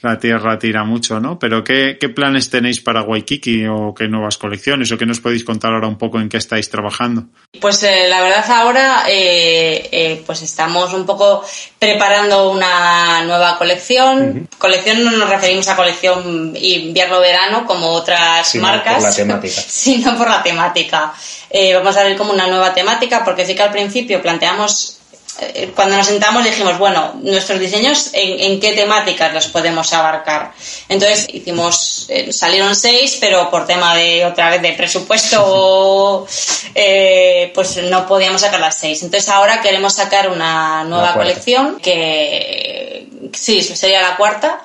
La 0.00 0.18
tierra 0.18 0.58
tira 0.58 0.84
mucho, 0.84 1.18
¿no? 1.18 1.38
Pero 1.38 1.64
¿qué, 1.64 1.98
¿qué 2.00 2.08
planes 2.08 2.50
tenéis 2.50 2.80
para 2.80 3.02
Waikiki 3.02 3.66
o 3.66 3.92
qué 3.94 4.06
nuevas 4.06 4.38
colecciones 4.38 4.92
o 4.92 4.98
qué 4.98 5.06
nos 5.06 5.20
podéis 5.20 5.42
contar 5.42 5.72
ahora 5.72 5.88
un 5.88 5.98
poco 5.98 6.20
en 6.20 6.28
qué 6.28 6.36
estáis 6.36 6.70
trabajando? 6.70 7.24
Pues 7.60 7.82
eh, 7.82 8.06
la 8.08 8.20
verdad 8.20 8.48
ahora 8.50 9.04
eh, 9.08 9.88
eh, 9.90 10.22
pues 10.24 10.42
estamos 10.42 10.94
un 10.94 11.04
poco 11.04 11.44
preparando 11.78 12.50
una 12.52 13.24
nueva 13.24 13.58
colección. 13.58 14.48
Colección 14.56 15.02
no 15.02 15.10
nos 15.10 15.28
referimos 15.28 15.66
a 15.68 15.74
colección 15.74 16.54
invierno-verano 16.56 17.66
como 17.66 17.88
otras 17.88 18.48
Sino 18.48 18.62
marcas, 18.62 18.94
por 18.94 19.02
la 19.02 19.14
temática. 19.16 19.60
sino 19.60 20.16
por 20.16 20.28
la 20.28 20.42
temática. 20.42 21.12
Eh, 21.50 21.74
vamos 21.74 21.96
a 21.96 22.04
ver 22.04 22.16
como 22.16 22.32
una 22.32 22.46
nueva 22.46 22.74
temática 22.74 23.24
porque 23.24 23.46
sí 23.46 23.54
que 23.54 23.62
al 23.62 23.72
principio 23.72 24.22
planteamos 24.22 24.97
eh, 25.40 25.70
cuando 25.74 25.96
nos 25.96 26.06
sentamos 26.06 26.44
dijimos, 26.44 26.78
bueno, 26.78 27.14
nuestros 27.22 27.60
diseños, 27.60 28.10
¿en, 28.12 28.40
en 28.40 28.60
qué 28.60 28.72
temáticas 28.72 29.32
los 29.32 29.46
podemos 29.48 29.92
abarcar? 29.92 30.52
Entonces 30.88 31.26
hicimos, 31.32 32.06
eh, 32.08 32.32
salieron 32.32 32.74
seis, 32.74 33.16
pero 33.20 33.50
por 33.50 33.66
tema 33.66 33.94
de, 33.94 34.24
otra 34.24 34.50
vez, 34.50 34.62
de 34.62 34.72
presupuesto, 34.72 36.26
eh, 36.74 37.50
pues 37.54 37.76
no 37.84 38.06
podíamos 38.06 38.40
sacar 38.40 38.60
las 38.60 38.76
seis. 38.78 39.02
Entonces 39.02 39.28
ahora 39.28 39.60
queremos 39.60 39.94
sacar 39.94 40.28
una 40.30 40.84
nueva 40.84 41.14
colección 41.14 41.78
que, 41.80 43.06
sí, 43.32 43.62
sería 43.62 44.02
la 44.02 44.16
cuarta. 44.16 44.60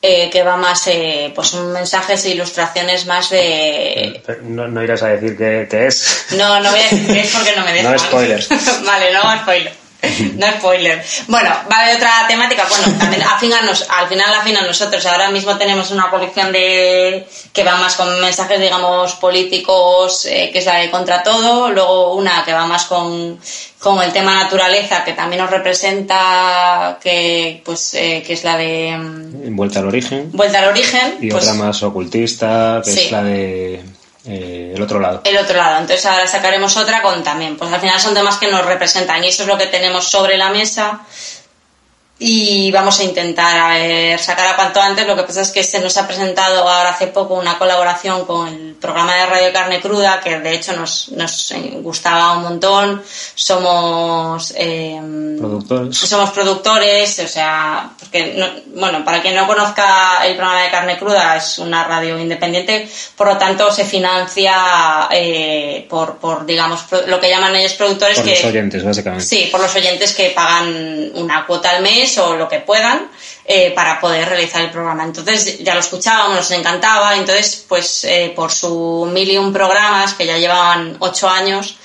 eh, 0.00 0.30
que 0.30 0.44
va 0.44 0.56
más, 0.56 0.86
eh, 0.86 1.32
pues 1.34 1.48
son 1.48 1.72
mensajes 1.72 2.24
e 2.24 2.30
ilustraciones 2.30 3.04
más 3.06 3.30
de, 3.30 4.22
No, 4.44 4.68
no 4.68 4.80
irás 4.84 5.02
a 5.02 5.08
decir 5.08 5.36
qué, 5.36 5.66
qué 5.68 5.88
es. 5.88 6.26
no, 6.32 6.60
no 6.60 6.70
voy 6.70 6.78
a 6.78 6.82
decir 6.84 7.06
qué 7.08 7.20
es 7.22 7.30
porque 7.32 7.56
no 7.56 7.64
me 7.64 7.72
dejan. 7.76 7.92
No 7.92 7.98
spoilers. 7.98 8.48
vale, 8.86 9.12
no 9.12 9.22
spoiler. 9.42 9.87
No 10.36 10.46
spoiler. 10.58 11.04
Bueno, 11.26 11.50
va 11.70 11.86
de 11.88 11.96
otra 11.96 12.24
temática. 12.28 12.66
Bueno, 12.68 12.98
también 13.00 13.22
al 13.22 13.38
final 14.08 14.34
afinan 14.34 14.66
nosotros. 14.66 15.04
Ahora 15.06 15.30
mismo 15.30 15.56
tenemos 15.58 15.90
una 15.90 16.08
colección 16.10 16.52
de 16.52 17.26
que 17.52 17.64
va 17.64 17.76
más 17.76 17.96
con 17.96 18.20
mensajes, 18.20 18.60
digamos, 18.60 19.14
políticos, 19.14 20.24
eh, 20.26 20.50
que 20.52 20.60
es 20.60 20.66
la 20.66 20.76
de 20.76 20.90
contra 20.90 21.22
todo. 21.22 21.70
Luego 21.70 22.14
una 22.14 22.44
que 22.44 22.52
va 22.52 22.66
más 22.66 22.84
con, 22.84 23.40
con 23.80 24.00
el 24.02 24.12
tema 24.12 24.34
naturaleza, 24.34 25.04
que 25.04 25.12
también 25.14 25.42
nos 25.42 25.50
representa, 25.50 26.98
que 27.02 27.62
pues 27.64 27.94
eh, 27.94 28.22
que 28.26 28.34
es 28.34 28.44
la 28.44 28.56
de 28.56 28.96
mm, 28.96 29.56
Vuelta 29.56 29.80
al 29.80 29.86
origen. 29.88 30.30
vuelta 30.32 30.60
al 30.60 30.68
origen. 30.68 31.16
Y 31.20 31.30
pues, 31.30 31.42
otra 31.44 31.54
más 31.54 31.82
ocultista, 31.82 32.80
que 32.84 32.90
Sí. 32.92 33.00
es 33.06 33.12
la 33.12 33.22
de 33.24 33.82
eh, 34.26 34.72
el 34.74 34.82
otro 34.82 34.98
lado. 35.00 35.22
el 35.24 35.36
otro 35.36 35.56
lado. 35.56 35.80
Entonces 35.80 36.04
ahora 36.06 36.26
sacaremos 36.26 36.76
otra 36.76 37.02
con 37.02 37.22
también. 37.22 37.56
Pues 37.56 37.72
al 37.72 37.80
final 37.80 38.00
son 38.00 38.14
temas 38.14 38.36
que 38.38 38.50
nos 38.50 38.64
representan 38.64 39.22
y 39.24 39.28
eso 39.28 39.42
es 39.42 39.48
lo 39.48 39.58
que 39.58 39.66
tenemos 39.66 40.08
sobre 40.08 40.36
la 40.36 40.50
mesa. 40.50 41.00
Y 42.20 42.72
vamos 42.72 42.98
a 42.98 43.04
intentar 43.04 43.56
a 43.60 43.74
ver, 43.78 44.18
sacar 44.18 44.48
a 44.48 44.56
cuanto 44.56 44.80
antes. 44.80 45.06
Lo 45.06 45.14
que 45.14 45.22
pasa 45.22 45.42
es 45.42 45.50
que 45.52 45.62
se 45.62 45.78
nos 45.78 45.96
ha 45.98 46.06
presentado 46.06 46.68
ahora 46.68 46.90
hace 46.90 47.06
poco 47.06 47.34
una 47.34 47.56
colaboración 47.58 48.24
con 48.26 48.48
el 48.48 48.74
programa 48.74 49.14
de 49.14 49.26
Radio 49.26 49.52
Carne 49.52 49.80
Cruda, 49.80 50.20
que 50.20 50.40
de 50.40 50.52
hecho 50.54 50.72
nos, 50.74 51.10
nos 51.10 51.52
gustaba 51.80 52.36
un 52.36 52.42
montón. 52.42 53.02
Somos 53.36 54.52
eh, 54.56 55.00
Productores. 55.38 55.96
somos 55.96 56.30
productores, 56.30 57.18
o 57.20 57.28
sea, 57.28 57.90
porque 58.00 58.34
no- 58.36 58.48
bueno, 58.80 59.04
para 59.04 59.22
quien 59.22 59.34
no 59.36 59.46
conozca 59.46 60.26
el 60.26 60.34
programa 60.36 60.62
de 60.62 60.70
carne 60.70 60.98
cruda 60.98 61.36
es 61.36 61.58
una 61.58 61.84
radio 61.84 62.18
independiente, 62.18 62.88
por 63.16 63.28
lo 63.28 63.38
tanto 63.38 63.70
se 63.70 63.84
financia 63.84 65.08
eh, 65.10 65.86
por, 65.88 66.16
por 66.18 66.44
digamos 66.46 66.80
lo 67.06 67.20
que 67.20 67.28
llaman 67.30 67.54
ellos 67.56 67.74
productores 67.74 68.16
Por 68.16 68.24
que 68.26 68.34
los 68.36 68.44
oyentes, 68.44 68.84
básicamente. 68.84 69.24
sí, 69.24 69.48
por 69.50 69.60
los 69.60 69.74
oyentes 69.74 70.14
que 70.14 70.30
pagan 70.30 71.12
una 71.14 71.46
cuota 71.46 71.70
al 71.70 71.82
mes 71.82 72.07
o 72.16 72.36
lo 72.36 72.48
que 72.48 72.60
puedan 72.60 73.10
eh, 73.44 73.72
para 73.74 74.00
poder 74.00 74.28
realizar 74.28 74.62
el 74.62 74.70
programa. 74.70 75.04
Entonces 75.04 75.58
ya 75.60 75.74
lo 75.74 75.80
escuchábamos, 75.80 76.36
nos 76.36 76.50
encantaba, 76.50 77.16
entonces 77.16 77.64
pues 77.68 78.04
eh, 78.04 78.32
por 78.34 78.52
su 78.52 79.08
mil 79.12 79.30
y 79.30 79.38
un 79.38 79.52
programas 79.52 80.14
que 80.14 80.26
ya 80.26 80.38
llevaban 80.38 80.96
ocho 81.00 81.28
años 81.28 81.76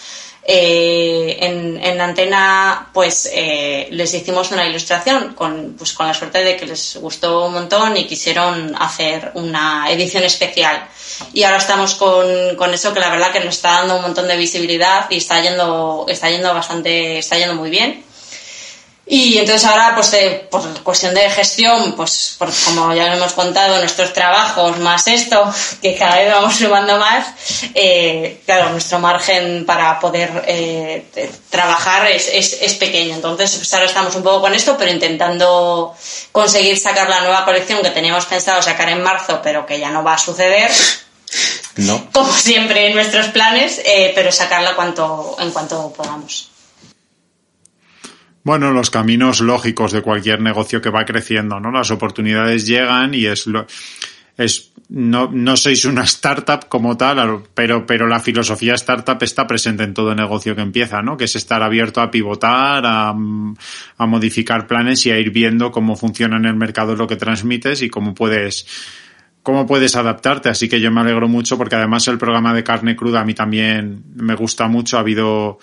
eh, 0.46 1.38
en, 1.40 1.82
en 1.82 2.02
antena 2.02 2.90
pues 2.94 3.32
les 3.34 4.14
hicimos 4.14 4.52
una 4.52 4.68
ilustración 4.68 5.36
con, 5.36 5.76
pues, 5.78 5.94
con 5.94 6.06
la 6.06 6.14
suerte 6.14 6.44
de 6.44 6.58
que 6.58 6.66
les 6.66 6.98
gustó 6.98 7.46
un 7.46 7.54
montón 7.54 7.96
y 7.96 8.08
quisieron 8.08 8.76
hacer 8.78 9.32
una 9.36 9.90
edición 9.90 10.24
especial. 10.24 10.86
Y 11.32 11.44
ahora 11.44 11.58
estamos 11.58 11.96
con, 11.96 12.56
con 12.58 12.74
eso 12.74 12.94
que 12.94 13.00
la 13.00 13.10
verdad 13.10 13.32
que 13.32 13.40
nos 13.40 13.56
está 13.56 13.72
dando 13.72 13.96
un 13.96 14.02
montón 14.02 14.28
de 14.28 14.36
visibilidad 14.36 15.10
y 15.10 15.18
está 15.18 15.42
yendo 15.42 16.06
está 16.10 16.30
yendo 16.30 16.54
bastante 16.54 17.20
está 17.20 17.38
yendo 17.38 17.56
muy 17.56 17.70
bien 17.70 18.04
y 19.06 19.38
entonces 19.38 19.66
ahora, 19.66 19.96
pues 19.96 20.14
eh, 20.14 20.48
por 20.50 20.82
cuestión 20.82 21.14
de 21.14 21.30
gestión, 21.30 21.92
pues 21.94 22.36
por, 22.40 22.50
como 22.64 22.94
ya 22.94 23.08
lo 23.08 23.16
hemos 23.16 23.34
contado, 23.34 23.78
nuestros 23.80 24.14
trabajos 24.14 24.80
más 24.80 25.08
esto, 25.08 25.54
que 25.82 25.98
cada 25.98 26.20
vez 26.20 26.32
vamos 26.32 26.56
sumando 26.56 26.98
más, 26.98 27.28
eh, 27.76 28.42
claro, 28.46 28.70
nuestro 28.70 29.00
margen 29.00 29.66
para 29.66 30.00
poder 30.00 30.46
eh, 30.48 31.06
eh, 31.16 31.32
trabajar 31.50 32.10
es, 32.12 32.30
es, 32.32 32.58
es 32.62 32.74
pequeño. 32.76 33.16
Entonces, 33.16 33.54
pues 33.58 33.74
ahora 33.74 33.88
estamos 33.88 34.16
un 34.16 34.24
poco 34.24 34.40
con 34.40 34.54
esto, 34.54 34.78
pero 34.78 34.90
intentando 34.90 35.94
conseguir 36.32 36.78
sacar 36.80 37.10
la 37.10 37.22
nueva 37.22 37.44
colección 37.44 37.82
que 37.82 37.90
teníamos 37.90 38.26
pensado 38.26 38.62
sacar 38.62 38.88
en 38.88 39.04
marzo, 39.04 39.42
pero 39.44 39.66
que 39.66 39.80
ya 39.80 39.90
no 39.90 40.02
va 40.04 40.14
a 40.14 40.18
suceder 40.18 40.72
No. 41.76 42.08
como 42.14 42.32
siempre 42.32 42.88
en 42.88 42.96
nuestros 42.96 43.28
planes, 43.28 43.82
eh, 43.84 44.14
pero 44.16 44.32
sacarla 44.32 44.76
cuanto, 44.76 45.36
en 45.40 45.52
cuanto 45.52 45.92
podamos. 45.92 46.53
Bueno, 48.44 48.72
los 48.72 48.90
caminos 48.90 49.40
lógicos 49.40 49.92
de 49.94 50.02
cualquier 50.02 50.42
negocio 50.42 50.82
que 50.82 50.90
va 50.90 51.06
creciendo, 51.06 51.60
¿no? 51.60 51.72
Las 51.72 51.92
oportunidades 51.92 52.68
llegan 52.68 53.14
y 53.14 53.26
es 53.26 53.48
lo, 53.48 53.66
es, 54.38 54.74
no, 54.90 55.30
no 55.32 55.56
sois 55.56 55.86
una 55.86 56.04
startup 56.04 56.68
como 56.68 56.98
tal, 56.98 57.44
pero, 57.54 57.86
pero 57.86 58.08
la 58.08 58.20
filosofía 58.20 58.74
startup 58.74 59.22
está 59.22 59.48
presente 59.48 59.84
en 59.84 59.94
todo 59.94 60.14
negocio 60.16 60.56
que 60.56 60.62
empieza, 60.62 61.02
¿no? 61.02 61.16
Que 61.16 61.26
es 61.26 61.36
estar 61.36 61.62
abierto 61.62 62.02
a 62.02 62.12
pivotar, 62.12 62.84
a, 62.86 63.10
a 63.10 64.06
modificar 64.06 64.68
planes 64.68 65.06
y 65.06 65.12
a 65.12 65.20
ir 65.20 65.32
viendo 65.32 65.72
cómo 65.72 65.96
funciona 65.96 66.38
en 66.38 66.46
el 66.46 66.56
mercado 66.56 66.96
lo 66.96 67.08
que 67.08 67.16
transmites 67.16 67.82
y 67.82 67.90
cómo 67.90 68.14
puedes, 68.14 68.66
cómo 69.42 69.68
puedes 69.68 69.96
adaptarte. 69.96 70.50
Así 70.50 70.68
que 70.68 70.82
yo 70.82 70.92
me 70.92 71.02
alegro 71.02 71.28
mucho 71.28 71.58
porque 71.58 71.76
además 71.76 72.08
el 72.08 72.18
programa 72.18 72.54
de 72.54 72.64
carne 72.64 72.96
cruda 72.96 73.22
a 73.22 73.26
mí 73.26 73.34
también 73.34 74.04
me 74.16 74.36
gusta 74.36 74.68
mucho. 74.68 74.98
Ha 74.98 75.02
habido, 75.02 75.60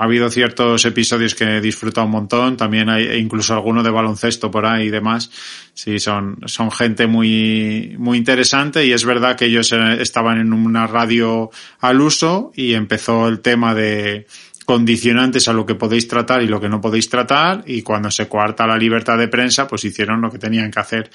ha 0.00 0.04
habido 0.04 0.30
ciertos 0.30 0.86
episodios 0.86 1.34
que 1.34 1.44
he 1.44 1.60
disfrutado 1.60 2.06
un 2.06 2.12
montón, 2.12 2.56
también 2.56 2.88
hay 2.88 3.18
incluso 3.18 3.52
alguno 3.52 3.82
de 3.82 3.90
baloncesto 3.90 4.50
por 4.50 4.64
ahí 4.64 4.86
y 4.86 4.90
demás. 4.90 5.30
Sí, 5.74 5.98
son, 5.98 6.38
son 6.46 6.70
gente 6.70 7.06
muy, 7.06 7.96
muy 7.98 8.16
interesante 8.16 8.86
y 8.86 8.92
es 8.94 9.04
verdad 9.04 9.36
que 9.36 9.44
ellos 9.44 9.70
eh, 9.72 9.98
estaban 10.00 10.40
en 10.40 10.54
una 10.54 10.86
radio 10.86 11.50
al 11.80 12.00
uso 12.00 12.50
y 12.56 12.72
empezó 12.72 13.28
el 13.28 13.40
tema 13.40 13.74
de 13.74 14.26
condicionantes 14.64 15.48
a 15.48 15.52
lo 15.52 15.66
que 15.66 15.74
podéis 15.74 16.08
tratar 16.08 16.40
y 16.40 16.46
lo 16.46 16.62
que 16.62 16.70
no 16.70 16.80
podéis 16.80 17.10
tratar 17.10 17.62
y 17.66 17.82
cuando 17.82 18.10
se 18.10 18.26
coarta 18.26 18.66
la 18.66 18.78
libertad 18.78 19.18
de 19.18 19.28
prensa 19.28 19.68
pues 19.68 19.84
hicieron 19.84 20.22
lo 20.22 20.30
que 20.30 20.38
tenían 20.38 20.70
que 20.70 20.80
hacer 20.80 21.10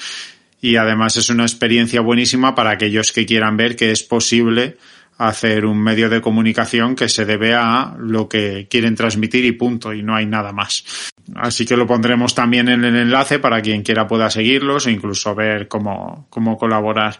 y 0.61 0.75
además 0.75 1.17
es 1.17 1.29
una 1.29 1.43
experiencia 1.43 2.01
buenísima 2.01 2.53
para 2.53 2.69
aquellos 2.69 3.11
que 3.11 3.25
quieran 3.25 3.57
ver 3.57 3.75
que 3.75 3.89
es 3.89 4.03
posible 4.03 4.77
hacer 5.17 5.65
un 5.65 5.81
medio 5.81 6.09
de 6.09 6.21
comunicación 6.21 6.95
que 6.95 7.07
se 7.07 7.25
debe 7.25 7.53
a 7.53 7.95
lo 7.97 8.27
que 8.27 8.67
quieren 8.69 8.95
transmitir 8.95 9.45
y 9.45 9.53
punto, 9.53 9.93
y 9.93 10.03
no 10.03 10.15
hay 10.15 10.25
nada 10.25 10.51
más. 10.51 11.11
Así 11.35 11.65
que 11.65 11.77
lo 11.77 11.87
pondremos 11.87 12.35
también 12.35 12.69
en 12.69 12.83
el 12.83 12.95
enlace 12.95 13.39
para 13.39 13.61
quien 13.61 13.83
quiera 13.83 14.07
pueda 14.07 14.29
seguirlos 14.29 14.87
e 14.87 14.91
incluso 14.91 15.33
ver 15.33 15.67
cómo, 15.67 16.27
cómo 16.29 16.57
colaborar. 16.57 17.19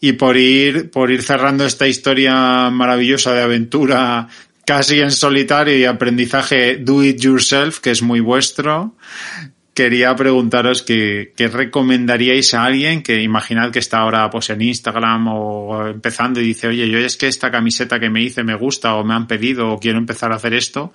Y 0.00 0.12
por 0.12 0.36
ir, 0.36 0.90
por 0.90 1.10
ir 1.10 1.22
cerrando 1.22 1.64
esta 1.64 1.86
historia 1.86 2.70
maravillosa 2.70 3.34
de 3.34 3.42
aventura 3.42 4.28
casi 4.64 5.00
en 5.00 5.10
solitario 5.10 5.76
y 5.76 5.84
aprendizaje 5.84 6.76
do 6.76 7.02
it 7.02 7.20
yourself, 7.20 7.80
que 7.80 7.90
es 7.90 8.02
muy 8.02 8.20
vuestro, 8.20 8.96
quería 9.80 10.14
preguntaros 10.14 10.82
qué, 10.82 11.32
recomendaríais 11.38 12.52
a 12.52 12.64
alguien 12.64 13.02
que 13.02 13.22
imaginad 13.22 13.70
que 13.70 13.78
está 13.78 14.00
ahora 14.00 14.28
pues 14.28 14.50
en 14.50 14.60
Instagram 14.60 15.28
o 15.28 15.86
empezando 15.86 16.38
y 16.38 16.44
dice, 16.44 16.68
oye, 16.68 16.86
yo 16.90 16.98
es 16.98 17.16
que 17.16 17.28
esta 17.28 17.50
camiseta 17.50 17.98
que 17.98 18.10
me 18.10 18.20
hice 18.20 18.44
me 18.44 18.54
gusta 18.56 18.96
o 18.96 19.04
me 19.04 19.14
han 19.14 19.26
pedido 19.26 19.70
o 19.70 19.78
quiero 19.78 19.96
empezar 19.96 20.32
a 20.32 20.36
hacer 20.36 20.52
esto. 20.52 20.92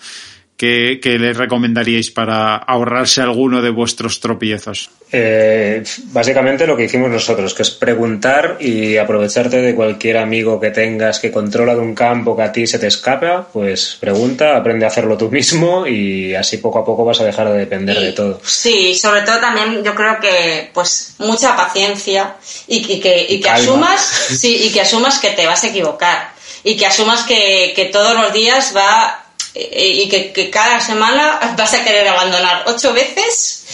¿Qué, 0.58 1.02
¿Qué, 1.04 1.20
le 1.20 1.34
recomendaríais 1.34 2.12
para 2.12 2.56
ahorrarse 2.56 3.22
alguno 3.22 3.62
de 3.62 3.72
vuestros 3.72 4.22
tropiezos? 4.22 4.90
Eh, 5.12 5.84
básicamente 6.14 6.66
lo 6.66 6.78
que 6.78 6.86
hicimos 6.86 7.10
nosotros, 7.10 7.54
que 7.54 7.64
es 7.64 7.72
preguntar 7.72 8.58
y 8.62 8.96
aprovecharte 8.96 9.58
de 9.62 9.76
cualquier 9.76 10.18
amigo 10.18 10.58
que 10.60 10.72
tengas 10.72 11.20
que 11.20 11.30
controla 11.30 11.76
de 11.76 11.82
un 11.82 11.94
campo 11.94 12.38
que 12.38 12.44
a 12.44 12.54
ti 12.54 12.68
se 12.68 12.80
te 12.80 12.88
escapa, 12.88 13.50
pues 13.52 13.98
pregunta, 14.00 14.56
aprende 14.56 14.86
a 14.86 14.88
hacerlo 14.88 15.18
tú 15.18 15.30
mismo 15.30 15.86
y 15.86 16.34
así 16.34 16.58
poco 16.58 16.80
a 16.80 16.86
poco 16.86 17.04
vas 17.04 17.20
a 17.20 17.26
dejar 17.26 17.50
de 17.50 17.58
depender 17.58 18.00
de 18.00 18.14
todo. 18.14 18.40
Sí, 18.46 18.96
sobre 18.96 19.24
todo 19.24 19.42
también 19.42 19.84
yo 19.84 19.94
creo 19.94 20.22
que 20.22 20.70
pues 20.74 21.16
mucha 21.20 21.54
paciencia 21.58 22.36
y, 22.68 22.82
que, 23.02 23.26
y 23.28 23.42
que 23.42 23.50
asumas, 23.50 24.02
sí, 24.40 24.68
y 24.68 24.72
que 24.72 24.80
asumas 24.80 25.20
que 25.20 25.32
te 25.32 25.46
vas 25.46 25.66
a 25.66 25.68
equivocar 25.68 26.34
y 26.64 26.78
que 26.78 26.86
asumas 26.86 27.24
que, 27.24 27.74
que 27.76 27.86
todos 27.86 28.16
los 28.16 28.32
días 28.32 28.74
va 28.76 29.25
y 29.56 30.10
que, 30.10 30.50
cada 30.50 30.80
semana 30.82 31.56
vas 31.58 31.74
a 31.74 31.84
querer 31.84 32.08
abandonar 32.08 32.64
ocho 32.68 32.94
veces 32.94 33.66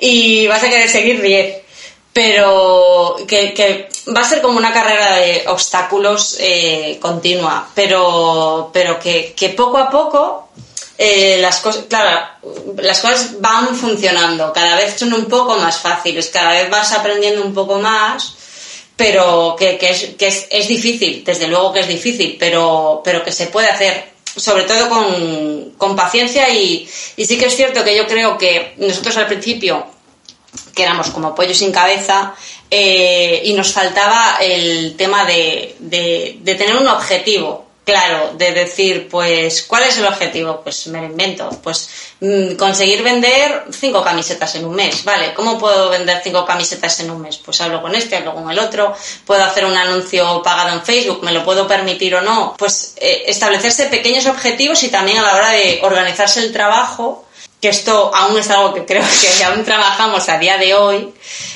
y 0.00 0.46
vas 0.46 0.62
a 0.62 0.70
querer 0.70 0.88
seguir 0.88 1.20
diez. 1.20 1.62
Pero 2.12 3.16
que, 3.28 3.88
va 4.16 4.22
a 4.22 4.28
ser 4.28 4.40
como 4.40 4.56
una 4.56 4.72
carrera 4.72 5.16
de 5.16 5.44
obstáculos 5.48 6.36
eh, 6.40 6.98
continua, 7.00 7.68
pero, 7.74 8.70
pero 8.72 8.98
que, 8.98 9.54
poco 9.54 9.76
a 9.76 9.90
poco 9.90 10.48
eh, 10.96 11.36
las 11.42 11.60
cosas, 11.60 11.84
claro, 11.90 12.26
las 12.78 13.00
cosas 13.00 13.38
van 13.38 13.76
funcionando, 13.76 14.50
cada 14.54 14.76
vez 14.76 14.98
son 14.98 15.12
un 15.12 15.26
poco 15.26 15.58
más 15.58 15.78
fáciles, 15.78 16.30
cada 16.30 16.52
vez 16.52 16.70
vas 16.70 16.92
aprendiendo 16.92 17.42
un 17.42 17.52
poco 17.52 17.78
más, 17.78 18.34
pero 18.96 19.54
que, 19.58 19.78
es, 19.82 20.14
que 20.16 20.28
es, 20.28 20.46
es, 20.48 20.68
difícil, 20.68 21.22
desde 21.22 21.48
luego 21.48 21.74
que 21.74 21.80
es 21.80 21.88
difícil, 21.88 22.38
pero, 22.40 23.02
pero 23.04 23.22
que 23.22 23.32
se 23.32 23.48
puede 23.48 23.68
hacer 23.68 24.15
sobre 24.36 24.64
todo 24.64 24.88
con, 25.78 25.96
paciencia 25.96 26.50
y, 26.50 26.86
sí 26.86 27.38
que 27.38 27.46
es 27.46 27.56
cierto 27.56 27.84
que 27.84 27.96
yo 27.96 28.06
creo 28.06 28.36
que 28.36 28.74
nosotros 28.78 29.16
al 29.16 29.26
principio, 29.26 29.86
que 30.74 30.82
éramos 30.82 31.10
como 31.10 31.34
pollo 31.34 31.54
sin 31.54 31.72
cabeza, 31.72 32.34
eh, 32.70 33.42
y 33.44 33.52
nos 33.54 33.72
faltaba 33.72 34.38
el 34.40 34.96
tema 34.96 35.24
de, 35.24 35.76
de 35.78 36.54
tener 36.54 36.76
un 36.76 36.88
objetivo 36.88 37.65
claro, 37.86 38.32
de 38.36 38.50
decir, 38.50 39.08
pues, 39.08 39.62
¿cuál 39.62 39.84
es 39.84 39.96
el 39.96 40.06
objetivo? 40.06 40.60
Pues 40.60 40.88
me 40.88 41.00
lo 41.00 41.06
invento, 41.06 41.48
pues 41.62 41.88
mm, 42.20 42.56
conseguir 42.56 43.04
vender 43.04 43.64
cinco 43.70 44.02
camisetas 44.02 44.56
en 44.56 44.64
un 44.66 44.74
mes, 44.74 45.04
¿vale? 45.04 45.32
¿Cómo 45.34 45.56
puedo 45.56 45.88
vender 45.88 46.20
cinco 46.22 46.44
camisetas 46.44 46.98
en 46.98 47.12
un 47.12 47.22
mes? 47.22 47.36
Pues 47.36 47.60
hablo 47.60 47.80
con 47.80 47.94
este, 47.94 48.16
hablo 48.16 48.34
con 48.34 48.50
el 48.50 48.58
otro, 48.58 48.92
puedo 49.24 49.44
hacer 49.44 49.64
un 49.64 49.76
anuncio 49.76 50.42
pagado 50.42 50.70
en 50.70 50.82
Facebook, 50.82 51.22
¿me 51.22 51.30
lo 51.30 51.44
puedo 51.44 51.68
permitir 51.68 52.16
o 52.16 52.22
no? 52.22 52.56
Pues 52.58 52.94
eh, 52.96 53.22
establecerse 53.28 53.86
pequeños 53.86 54.26
objetivos 54.26 54.82
y 54.82 54.88
también 54.88 55.18
a 55.18 55.22
la 55.22 55.36
hora 55.36 55.50
de 55.50 55.78
organizarse 55.82 56.40
el 56.40 56.52
trabajo, 56.52 57.25
que 57.66 57.70
esto 57.70 58.12
aún 58.14 58.38
es 58.38 58.48
algo 58.48 58.72
que 58.72 58.84
creo 58.84 59.02
que 59.20 59.42
aún 59.42 59.64
trabajamos 59.64 60.28
a 60.28 60.38
día 60.38 60.56
de 60.56 60.72
hoy, 60.74 61.12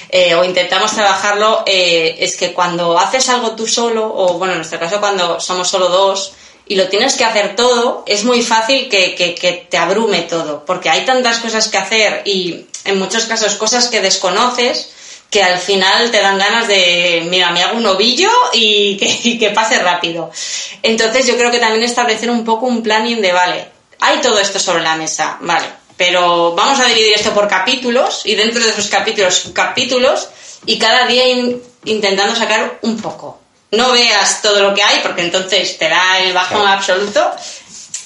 eh, 0.08 0.34
o 0.34 0.42
intentamos 0.42 0.90
trabajarlo, 0.92 1.62
eh, 1.64 2.16
es 2.18 2.36
que 2.36 2.52
cuando 2.52 2.98
haces 2.98 3.28
algo 3.28 3.52
tú 3.52 3.68
solo, 3.68 4.12
o 4.12 4.34
bueno, 4.34 4.54
en 4.54 4.58
nuestro 4.58 4.80
caso 4.80 4.98
cuando 4.98 5.38
somos 5.38 5.68
solo 5.68 5.88
dos, 5.88 6.32
y 6.66 6.74
lo 6.74 6.88
tienes 6.88 7.14
que 7.14 7.24
hacer 7.24 7.54
todo, 7.54 8.02
es 8.08 8.24
muy 8.24 8.42
fácil 8.42 8.88
que, 8.88 9.14
que, 9.14 9.66
te 9.70 9.76
abrume 9.76 10.22
todo, 10.22 10.64
porque 10.64 10.90
hay 10.90 11.04
tantas 11.04 11.38
cosas 11.38 11.68
que 11.68 11.78
hacer 11.78 12.22
y 12.24 12.66
en 12.84 12.98
muchos 12.98 13.26
casos 13.26 13.54
cosas 13.54 13.86
que 13.86 14.00
desconoces 14.00 14.90
que 15.30 15.44
al 15.44 15.58
final 15.58 16.10
te 16.10 16.20
dan 16.20 16.38
ganas 16.38 16.66
de, 16.66 17.24
mira, 17.30 17.52
me 17.52 17.62
hago 17.62 17.78
un 17.78 17.86
ovillo 17.86 18.30
y 18.52 18.96
que, 18.98 19.16
y 19.22 19.38
que 19.38 19.50
pase 19.50 19.78
rápido. 19.78 20.32
Entonces 20.82 21.24
yo 21.28 21.36
creo 21.36 21.52
que 21.52 21.60
también 21.60 21.84
establecer 21.84 22.30
un 22.30 22.44
poco 22.44 22.66
un 22.66 22.82
planning 22.82 23.22
de, 23.22 23.32
vale, 23.32 23.68
hay 24.00 24.18
todo 24.20 24.40
esto 24.40 24.58
sobre 24.58 24.82
la 24.82 24.96
mesa, 24.96 25.36
vale, 25.40 25.79
pero 26.00 26.54
vamos 26.54 26.80
a 26.80 26.86
dividir 26.86 27.12
esto 27.12 27.34
por 27.34 27.46
capítulos 27.46 28.22
y 28.24 28.34
dentro 28.34 28.64
de 28.64 28.70
esos 28.70 28.88
capítulos, 28.88 29.50
capítulos 29.52 30.30
y 30.64 30.78
cada 30.78 31.06
día 31.06 31.24
intentando 31.84 32.34
sacar 32.34 32.78
un 32.80 32.96
poco. 32.96 33.38
No 33.72 33.92
veas 33.92 34.40
todo 34.40 34.62
lo 34.62 34.74
que 34.74 34.82
hay 34.82 35.00
porque 35.02 35.20
entonces 35.20 35.76
te 35.76 35.90
da 35.90 36.20
el 36.20 36.32
bajón 36.32 36.66
absoluto 36.66 37.20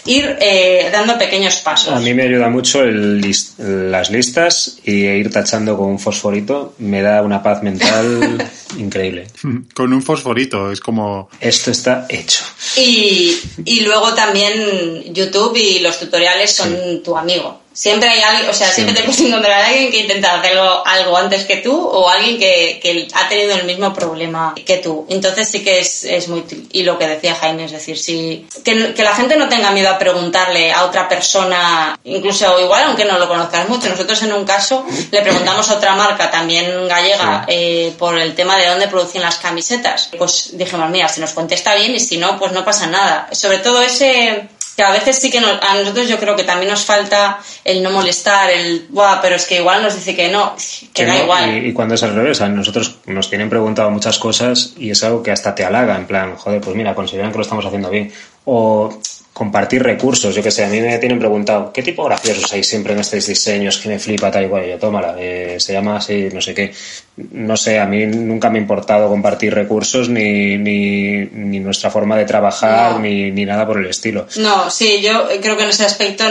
ir 0.07 0.37
eh, 0.41 0.89
dando 0.91 1.17
pequeños 1.17 1.55
pasos. 1.59 1.95
A 1.95 2.01
mí 2.01 2.13
me 2.15 2.25
ayuda 2.25 2.49
mucho 2.49 2.83
el 2.83 3.25
las 3.59 4.11
listas 4.11 4.79
y 4.85 5.05
ir 5.05 5.31
tachando 5.31 5.77
con 5.77 5.87
un 5.87 6.01
fosforito. 6.01 6.75
Me 6.79 7.01
da 7.01 7.23
una 7.23 7.45
paz 7.45 7.63
mental 7.63 8.45
increíble. 8.77 9.29
Con 9.73 9.93
un 9.93 10.03
fosforito, 10.03 10.73
es 10.73 10.81
como... 10.81 11.29
Esto 11.41 11.71
está 11.71 12.07
hecho. 12.09 12.43
Y, 12.77 13.39
y 13.65 13.81
luego 13.83 14.15
también 14.15 15.15
YouTube 15.15 15.57
y 15.57 15.79
los 15.79 16.01
tutoriales 16.01 16.51
son 16.51 17.03
tu 17.05 17.17
amigo. 17.17 17.63
Siempre 17.75 18.09
hay 18.09 18.23
alguien, 18.23 18.49
o 18.49 18.55
sea, 18.55 18.69
siempre, 18.69 18.95
te 18.95 19.03
puedes 19.03 19.21
encontrar 19.21 19.61
a 19.61 19.67
alguien 19.67 19.91
que 19.91 19.99
intenta 19.99 20.39
hacerlo 20.39 20.87
algo 20.87 21.17
antes 21.17 21.45
que 21.45 21.57
tú 21.57 21.77
o 21.77 22.09
alguien 22.09 22.39
que, 22.39 22.79
que, 22.81 23.09
ha 23.13 23.29
tenido 23.29 23.57
el 23.57 23.65
mismo 23.65 23.93
problema 23.93 24.55
que 24.65 24.77
tú. 24.77 25.05
Entonces 25.11 25.49
sí 25.49 25.65
que 25.65 25.81
es, 25.81 26.05
es 26.05 26.29
muy 26.29 26.45
Y 26.71 26.85
lo 26.85 26.97
que 26.97 27.09
decía 27.09 27.35
Jaime, 27.35 27.65
es 27.65 27.73
decir, 27.73 27.99
si, 27.99 28.47
que, 28.65 28.95
que, 28.95 29.03
la 29.03 29.13
gente 29.17 29.37
no 29.37 29.49
tenga 29.49 29.73
miedo 29.73 29.91
a 29.91 29.99
preguntarle 29.99 30.73
a 30.73 30.85
otra 30.85 31.09
persona, 31.09 31.99
incluso 32.05 32.61
igual 32.61 32.85
aunque 32.85 33.05
no 33.05 33.19
lo 33.19 33.27
conozcas 33.27 33.69
mucho. 33.69 33.89
Nosotros 33.89 34.23
en 34.23 34.33
un 34.33 34.45
caso 34.45 34.87
le 35.11 35.23
preguntamos 35.23 35.69
a 35.69 35.75
otra 35.75 35.97
marca 35.97 36.31
también 36.31 36.87
gallega 36.87 37.45
eh, 37.49 37.93
por 37.99 38.17
el 38.17 38.37
tema 38.37 38.57
de 38.57 38.69
dónde 38.69 38.87
producen 38.87 39.21
las 39.21 39.39
camisetas. 39.39 40.11
Pues 40.17 40.57
dijimos, 40.57 40.89
mira, 40.91 41.09
si 41.09 41.21
nos 41.21 41.33
contesta 41.33 41.75
bien 41.75 41.93
y 41.93 41.99
si 41.99 42.19
no, 42.19 42.39
pues 42.39 42.53
no 42.53 42.65
pasa 42.65 42.87
nada. 42.87 43.29
Sobre 43.33 43.59
todo 43.59 43.83
ese 43.83 44.49
que 44.77 44.83
a 44.83 44.91
veces 44.91 45.19
sí 45.19 45.31
que 45.31 45.39
a 45.39 45.75
nosotros 45.75 46.09
yo 46.09 46.19
creo 46.19 46.35
que 46.37 46.45
también 46.45 46.71
nos 46.71 46.85
falta 46.85 47.39
el 47.65 47.83
no 47.83 47.91
molestar, 47.91 48.51
el, 48.51 48.87
Buah, 48.89 49.21
pero 49.21 49.37
es 49.37 49.47
que 49.47 49.57
igual 49.57 49.83
nos 49.83 49.95
dice 49.95 50.15
que 50.15 50.29
no, 50.29 50.55
que, 50.93 51.05
da 51.05 51.23
igual. 51.23 51.67
Y, 51.67 51.73
cuando 51.73 51.95
es 51.95 52.03
al 52.03 52.15
revés, 52.15 52.41
a 52.41 52.49
nosotros 52.49 52.97
nos 53.07 53.31
tienen 53.31 53.49
preguntado 53.49 53.91
muchas 53.91 54.19
cosas 54.19 54.75
y 54.77 54.91
es 54.91 55.03
algo 55.05 55.23
que 55.23 55.31
hasta 55.31 55.55
te 55.55 55.65
halaga, 55.65 55.97
en 55.97 56.07
plan, 56.07 56.37
joder, 56.37 56.61
pues 56.61 56.77
mira, 56.77 56.95
consideran 56.95 57.31
que 57.31 57.39
lo 57.39 57.43
estamos 57.43 57.65
haciendo 57.65 57.91
bien. 57.91 58.13
O 58.45 58.99
compartir 59.35 59.83
recursos. 59.83 60.33
Yo 60.33 60.43
que 60.43 60.53
sé, 60.53 60.65
a 60.65 60.69
mí 60.69 60.81
me 60.81 60.97
tienen 60.99 61.19
preguntado, 61.19 61.73
¿qué 61.73 61.83
tipo 61.83 62.05
graciosos 62.05 62.51
hay 62.53 62.63
siempre 62.63 62.95
en 62.95 63.01
estos 63.01 63.27
diseños 63.27 63.79
que 63.79 63.89
me 63.89 63.99
flipa 63.99 64.31
tal 64.31 64.45
y 64.45 64.49
cual? 64.49 64.65
Yo, 64.65 64.79
tómala, 64.79 65.17
eh, 65.19 65.57
se 65.59 65.73
llama 65.73 65.97
así, 65.97 66.29
no 66.33 66.41
sé 66.41 66.55
qué. 66.55 66.73
No 67.17 67.57
sé, 67.57 67.81
a 67.81 67.85
mí 67.85 68.07
nunca 68.07 68.49
me 68.49 68.59
ha 68.59 68.63
importado 68.63 69.09
compartir 69.09 69.53
recursos 69.53 70.09
ni, 70.09 70.57
ni, 70.57 71.27
ni 71.27 71.59
nuestra 71.59 71.91
forma 71.91 72.17
de 72.17 72.25
trabajar 72.25 73.01
ni, 73.01 73.33
ni 73.33 73.45
nada 73.45 73.67
por 73.67 73.79
el 73.79 73.87
estilo. 73.87 74.27
No, 74.37 74.71
sí, 74.71 75.03
yo 75.03 75.29
creo 75.43 75.57
que 75.57 75.65
en 75.65 75.71
ese 75.71 75.85
aspecto 75.85 76.25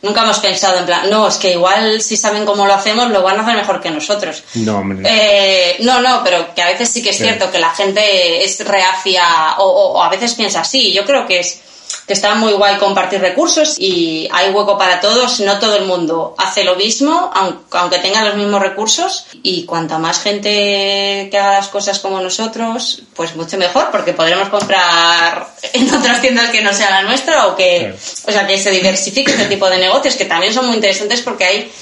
nunca 0.00 0.22
hemos 0.22 0.38
pensado 0.38 0.78
en 0.78 0.86
plan, 0.86 1.10
no, 1.10 1.28
es 1.28 1.36
que 1.36 1.52
igual 1.52 2.00
si 2.00 2.16
saben 2.16 2.46
cómo 2.46 2.66
lo 2.66 2.72
hacemos, 2.72 3.10
lo 3.10 3.22
van 3.22 3.38
a 3.38 3.42
hacer 3.42 3.56
mejor 3.56 3.82
que 3.82 3.90
nosotros. 3.90 4.42
No, 4.54 4.82
eh, 5.04 5.76
no, 5.80 6.00
no, 6.00 6.22
pero 6.24 6.54
que 6.54 6.62
a 6.62 6.68
veces 6.68 6.88
sí 6.88 7.02
que 7.02 7.10
es 7.10 7.18
cierto 7.18 7.50
que 7.50 7.58
la 7.58 7.70
gente 7.70 8.42
es 8.42 8.66
reacia 8.66 9.56
o, 9.58 9.64
o, 9.64 10.02
a 10.02 10.08
veces 10.08 10.32
piensa 10.32 10.60
así. 10.60 10.94
Yo 10.94 11.04
creo 11.04 11.26
que 11.26 11.40
es 11.40 11.60
que 12.06 12.12
está 12.12 12.34
muy 12.34 12.52
guay 12.52 12.78
compartir 12.78 13.20
recursos 13.20 13.76
y 13.78 14.28
hay 14.32 14.50
hueco 14.50 14.78
para 14.78 15.00
todos. 15.00 15.40
No 15.40 15.58
todo 15.58 15.76
el 15.76 15.84
mundo 15.84 16.34
hace 16.38 16.64
lo 16.64 16.76
mismo, 16.76 17.30
aunque 17.70 17.98
tengan 17.98 18.26
los 18.26 18.36
mismos 18.36 18.60
recursos. 18.60 19.26
Y 19.42 19.64
cuanta 19.64 19.98
más 19.98 20.22
gente 20.22 21.28
que 21.30 21.38
haga 21.38 21.58
las 21.58 21.68
cosas 21.68 21.98
como 21.98 22.20
nosotros, 22.20 23.02
pues 23.14 23.36
mucho 23.36 23.56
mejor, 23.58 23.90
porque 23.90 24.12
podremos 24.12 24.48
comprar 24.48 25.48
en 25.72 25.94
otras 25.94 26.20
tiendas 26.20 26.50
que 26.50 26.62
no 26.62 26.72
sea 26.72 26.90
la 26.90 27.02
nuestra 27.02 27.46
o 27.46 27.56
que, 27.56 27.94
o 28.26 28.32
sea, 28.32 28.46
que 28.46 28.58
se 28.58 28.70
diversifique 28.70 29.30
este 29.30 29.46
tipo 29.46 29.68
de 29.68 29.78
negocios, 29.78 30.16
que 30.16 30.24
también 30.24 30.52
son 30.52 30.66
muy 30.66 30.76
interesantes 30.76 31.22
porque 31.22 31.44
hay 31.44 31.72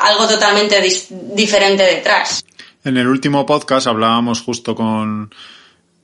algo 0.00 0.26
totalmente 0.26 0.80
diferente 1.10 1.82
detrás. 1.84 2.44
En 2.84 2.96
el 2.96 3.06
último 3.06 3.46
podcast 3.46 3.86
hablábamos 3.86 4.42
justo 4.42 4.74
con 4.74 5.34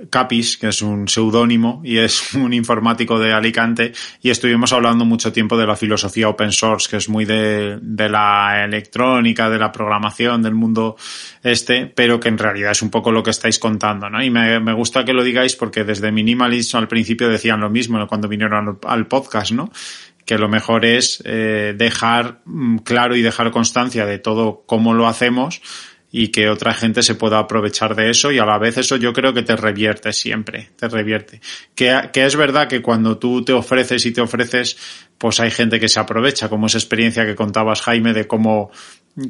Capis, 0.08 0.56
que 0.56 0.68
es 0.68 0.82
un 0.82 1.08
seudónimo 1.08 1.82
y 1.84 1.98
es 1.98 2.34
un 2.34 2.52
informático 2.52 3.18
de 3.18 3.32
Alicante, 3.32 3.92
y 4.22 4.30
estuvimos 4.30 4.72
hablando 4.72 5.04
mucho 5.04 5.32
tiempo 5.32 5.58
de 5.58 5.66
la 5.66 5.76
filosofía 5.76 6.28
open 6.28 6.52
source, 6.52 6.88
que 6.88 6.96
es 6.96 7.08
muy 7.08 7.24
de, 7.24 7.78
la 8.08 8.64
electrónica, 8.64 9.50
de 9.50 9.58
la 9.58 9.70
programación, 9.72 10.42
del 10.42 10.54
mundo 10.54 10.96
este, 11.42 11.86
pero 11.86 12.18
que 12.18 12.28
en 12.28 12.38
realidad 12.38 12.72
es 12.72 12.82
un 12.82 12.90
poco 12.90 13.12
lo 13.12 13.22
que 13.22 13.30
estáis 13.30 13.58
contando, 13.58 14.08
¿no? 14.08 14.22
Y 14.22 14.30
me, 14.30 14.72
gusta 14.72 15.04
que 15.04 15.12
lo 15.12 15.22
digáis 15.22 15.56
porque 15.56 15.84
desde 15.84 16.12
Minimalism 16.12 16.76
al 16.76 16.88
principio 16.88 17.28
decían 17.28 17.60
lo 17.60 17.68
mismo 17.68 18.06
cuando 18.06 18.28
vinieron 18.28 18.68
al, 18.68 18.78
al 18.90 19.06
podcast, 19.06 19.52
¿no? 19.52 19.70
que 20.24 20.38
lo 20.38 20.48
mejor 20.48 20.84
es 20.84 21.20
eh, 21.24 21.74
dejar 21.76 22.40
mm, 22.44 22.78
claro 22.78 23.16
y 23.16 23.22
dejar 23.22 23.50
constancia 23.50 24.06
de 24.06 24.20
todo 24.20 24.62
cómo 24.64 24.94
lo 24.94 25.08
hacemos 25.08 25.60
y 26.12 26.28
que 26.28 26.48
otra 26.48 26.74
gente 26.74 27.02
se 27.02 27.14
pueda 27.14 27.38
aprovechar 27.38 27.94
de 27.94 28.10
eso 28.10 28.32
y 28.32 28.38
a 28.38 28.44
la 28.44 28.58
vez 28.58 28.78
eso 28.78 28.96
yo 28.96 29.12
creo 29.12 29.32
que 29.32 29.42
te 29.42 29.54
revierte 29.54 30.12
siempre, 30.12 30.70
te 30.76 30.88
revierte. 30.88 31.40
Que, 31.74 32.10
que, 32.12 32.26
es 32.26 32.36
verdad 32.36 32.68
que 32.68 32.82
cuando 32.82 33.18
tú 33.18 33.44
te 33.44 33.52
ofreces 33.52 34.04
y 34.06 34.12
te 34.12 34.20
ofreces, 34.20 34.76
pues 35.18 35.38
hay 35.38 35.50
gente 35.50 35.78
que 35.78 35.88
se 35.88 36.00
aprovecha, 36.00 36.48
como 36.48 36.66
esa 36.66 36.78
experiencia 36.78 37.24
que 37.24 37.36
contabas 37.36 37.82
Jaime 37.82 38.12
de 38.12 38.26
cómo 38.26 38.70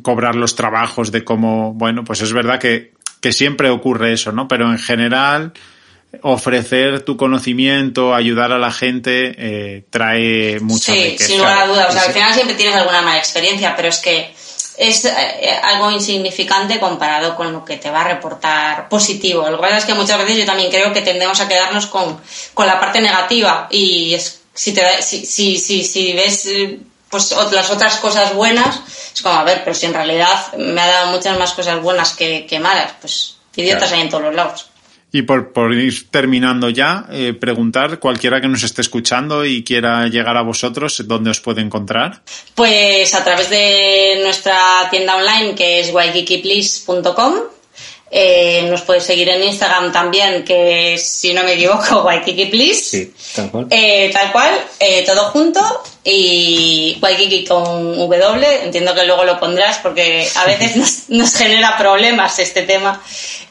cobrar 0.02 0.36
los 0.36 0.55
trabajos, 0.55 1.12
de 1.12 1.24
cómo, 1.24 1.74
bueno, 1.74 2.05
pues 2.05 2.23
es 2.23 2.32
verdad 2.32 2.59
que, 2.59 2.93
que 3.20 3.32
siempre 3.32 3.69
ocurre 3.69 4.12
eso, 4.12 4.32
¿no? 4.32 4.48
Pero 4.48 4.70
en 4.70 4.78
general, 4.78 5.52
ofrecer 6.23 7.02
tu 7.02 7.16
conocimiento, 7.16 8.15
ayudar 8.15 8.52
a 8.52 8.59
la 8.59 8.73
gente, 8.73 9.35
eh, 9.36 9.85
trae 9.90 10.61
mucha 10.61 10.93
sí, 10.93 11.02
riqueza. 11.02 11.27
sin 11.27 11.39
lugar 11.39 11.59
a 11.59 11.66
dudas. 11.66 11.89
O 11.90 11.93
sea, 11.93 12.02
al 12.02 12.12
final 12.12 12.35
siempre 12.35 12.57
tienes 12.57 12.77
alguna 12.77 13.02
mala 13.02 13.19
experiencia, 13.19 13.74
pero 13.77 13.89
es 13.89 13.98
que 13.98 14.32
es 14.81 15.05
eh, 15.05 15.61
algo 15.62 15.90
insignificante 15.90 16.81
comparado 16.81 17.36
con 17.36 17.52
lo 17.52 17.62
que 17.66 17.77
te 17.77 17.90
va 17.90 18.01
a 18.01 18.09
reportar 18.09 18.89
positivo. 18.89 19.48
Lo 19.51 19.59
que 19.59 19.62
pasa 19.62 19.77
es 19.77 19.85
que 19.85 19.93
muchas 19.93 20.16
veces 20.16 20.39
yo 20.39 20.47
también 20.47 20.70
creo 20.70 20.90
que 20.90 21.02
tendemos 21.02 21.39
a 21.39 21.47
quedarnos 21.47 21.85
con, 21.85 22.19
con 22.55 22.66
la 22.66 22.81
parte 22.81 23.02
negativa 23.02 23.69
y 23.70 24.15
es, 24.15 24.40
si, 24.55 24.73
te, 24.73 25.02
si, 25.02 25.27
si, 25.27 25.59
si, 25.59 25.85
si 25.85 26.15
ves 26.15 26.48
pues 27.11 27.31
las 27.52 27.69
otras 27.69 27.97
cosas 27.97 28.35
buenas, 28.35 28.81
es 29.12 29.20
como, 29.20 29.35
a 29.35 29.44
ver, 29.44 29.61
pero 29.65 29.74
si 29.74 29.85
en 29.85 29.93
realidad 29.93 30.55
me 30.57 30.81
ha 30.81 30.86
dado 30.86 31.09
muchas 31.09 31.39
más 31.39 31.52
cosas 31.52 31.82
buenas 31.82 32.15
que, 32.15 32.47
que 32.47 32.59
malas, 32.59 32.93
pues 33.02 33.36
idiotas 33.57 33.90
claro. 33.90 33.97
hay 33.97 34.01
en 34.01 34.09
todos 34.09 34.23
los 34.23 34.35
lados. 34.35 34.70
Y 35.12 35.23
por, 35.23 35.53
por 35.53 35.74
ir 35.74 36.09
terminando 36.11 36.70
ya, 36.70 37.07
eh, 37.11 37.32
preguntar, 37.32 37.99
cualquiera 37.99 38.41
que 38.41 38.49
nos 38.49 38.62
esté 38.62 38.81
escuchando 38.81 39.45
y 39.45 39.65
quiera 39.65 40.07
llegar 40.07 40.37
a 40.37 40.43
vosotros, 40.43 41.03
¿dónde 41.07 41.31
os 41.31 41.41
puede 41.41 41.61
encontrar? 41.61 42.23
Pues 42.55 43.12
a 43.15 43.24
través 43.24 43.51
de 43.51 44.20
nuestra 44.23 44.57
tienda 44.91 45.16
online 45.16 45.55
que 45.55 45.81
es 45.81 45.93
waikikiplease.com. 45.93 47.35
Eh, 48.12 48.66
nos 48.69 48.82
podéis 48.82 49.05
seguir 49.05 49.28
en 49.28 49.45
Instagram 49.45 49.93
también, 49.93 50.45
que 50.45 50.99
si 50.99 51.32
no 51.32 51.45
me 51.45 51.53
equivoco, 51.53 52.03
Waikiki 52.05 52.47
Please. 52.47 52.82
Sí, 52.82 53.15
tal 53.37 53.51
cual. 53.51 53.66
Eh, 53.70 54.11
tal 54.12 54.32
cual, 54.32 54.51
eh, 54.81 55.05
todo 55.07 55.27
junto 55.27 55.61
y 56.03 56.99
Waikiki 57.01 57.45
con 57.45 57.97
W. 57.97 58.65
Entiendo 58.65 58.95
que 58.95 59.05
luego 59.05 59.24
lo 59.24 59.39
pondrás 59.39 59.78
porque 59.78 60.28
a 60.35 60.45
veces 60.45 60.77
nos, 61.09 61.09
nos 61.09 61.35
genera 61.35 61.78
problemas 61.78 62.39
este 62.41 62.62
tema. 62.62 63.01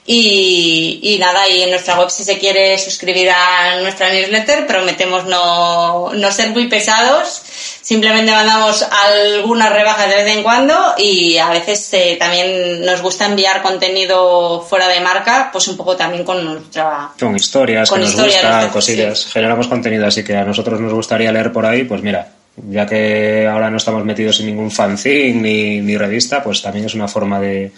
Y, 0.06 0.99
y, 1.03 1.19
nada, 1.19 1.48
y 1.48 1.61
en 1.61 1.69
nuestra 1.69 1.98
web 1.99 2.10
si 2.10 2.23
se 2.23 2.40
quiere 2.40 2.80
suscribir 2.80 3.30
a 3.30 3.80
nuestra 3.80 4.11
newsletter, 4.11 4.65
prometemos 4.65 5.26
no, 5.26 6.11
no 6.14 6.31
ser 6.31 6.49
muy 6.49 6.68
pesados, 6.68 7.44
simplemente 7.90 8.32
mandamos 8.32 8.84
algunas 8.84 9.74
rebajas 9.74 10.07
de 10.10 10.24
vez 10.24 10.38
en 10.38 10.44
cuando 10.44 10.76
y 10.95 11.40
a 11.40 11.49
veces 11.49 11.91
eh, 11.94 12.18
también 12.20 12.86
nos 12.86 13.02
gusta 13.02 13.26
enviar 13.26 13.64
contenido 13.64 14.61
fuera 14.61 14.88
de 14.88 15.02
marca, 15.02 15.49
pues 15.52 15.68
un 15.70 15.76
poco 15.76 15.95
también 15.98 16.24
con 16.24 16.45
nuestra... 16.45 17.10
Con 17.20 17.36
historias, 17.36 17.90
con 17.90 17.98
que 17.98 18.03
nos 18.03 18.11
historias, 18.11 18.44
gustan, 18.44 18.70
cosillas, 18.70 19.20
sí. 19.20 19.32
generamos 19.32 19.68
contenido, 19.68 20.06
así 20.06 20.24
que 20.24 20.38
a 20.38 20.45
nosotros 20.45 20.80
nos 20.80 20.94
gustaría 20.94 21.32
leer 21.32 21.52
por 21.52 21.66
ahí, 21.66 21.84
pues 21.84 22.03
mira, 22.03 22.28
ya 22.70 22.86
que 22.86 23.48
ahora 23.52 23.72
no 23.72 23.78
estamos 23.78 24.06
metidos 24.06 24.40
en 24.41 24.45
ningún 24.45 24.70
fanzine 24.70 25.41
ni, 25.41 25.82
ni 25.82 25.98
revista, 25.98 26.44
pues 26.44 26.61
también 26.61 26.86
es 26.86 26.94
una 26.94 27.07
forma 27.07 27.40
de 27.40 27.72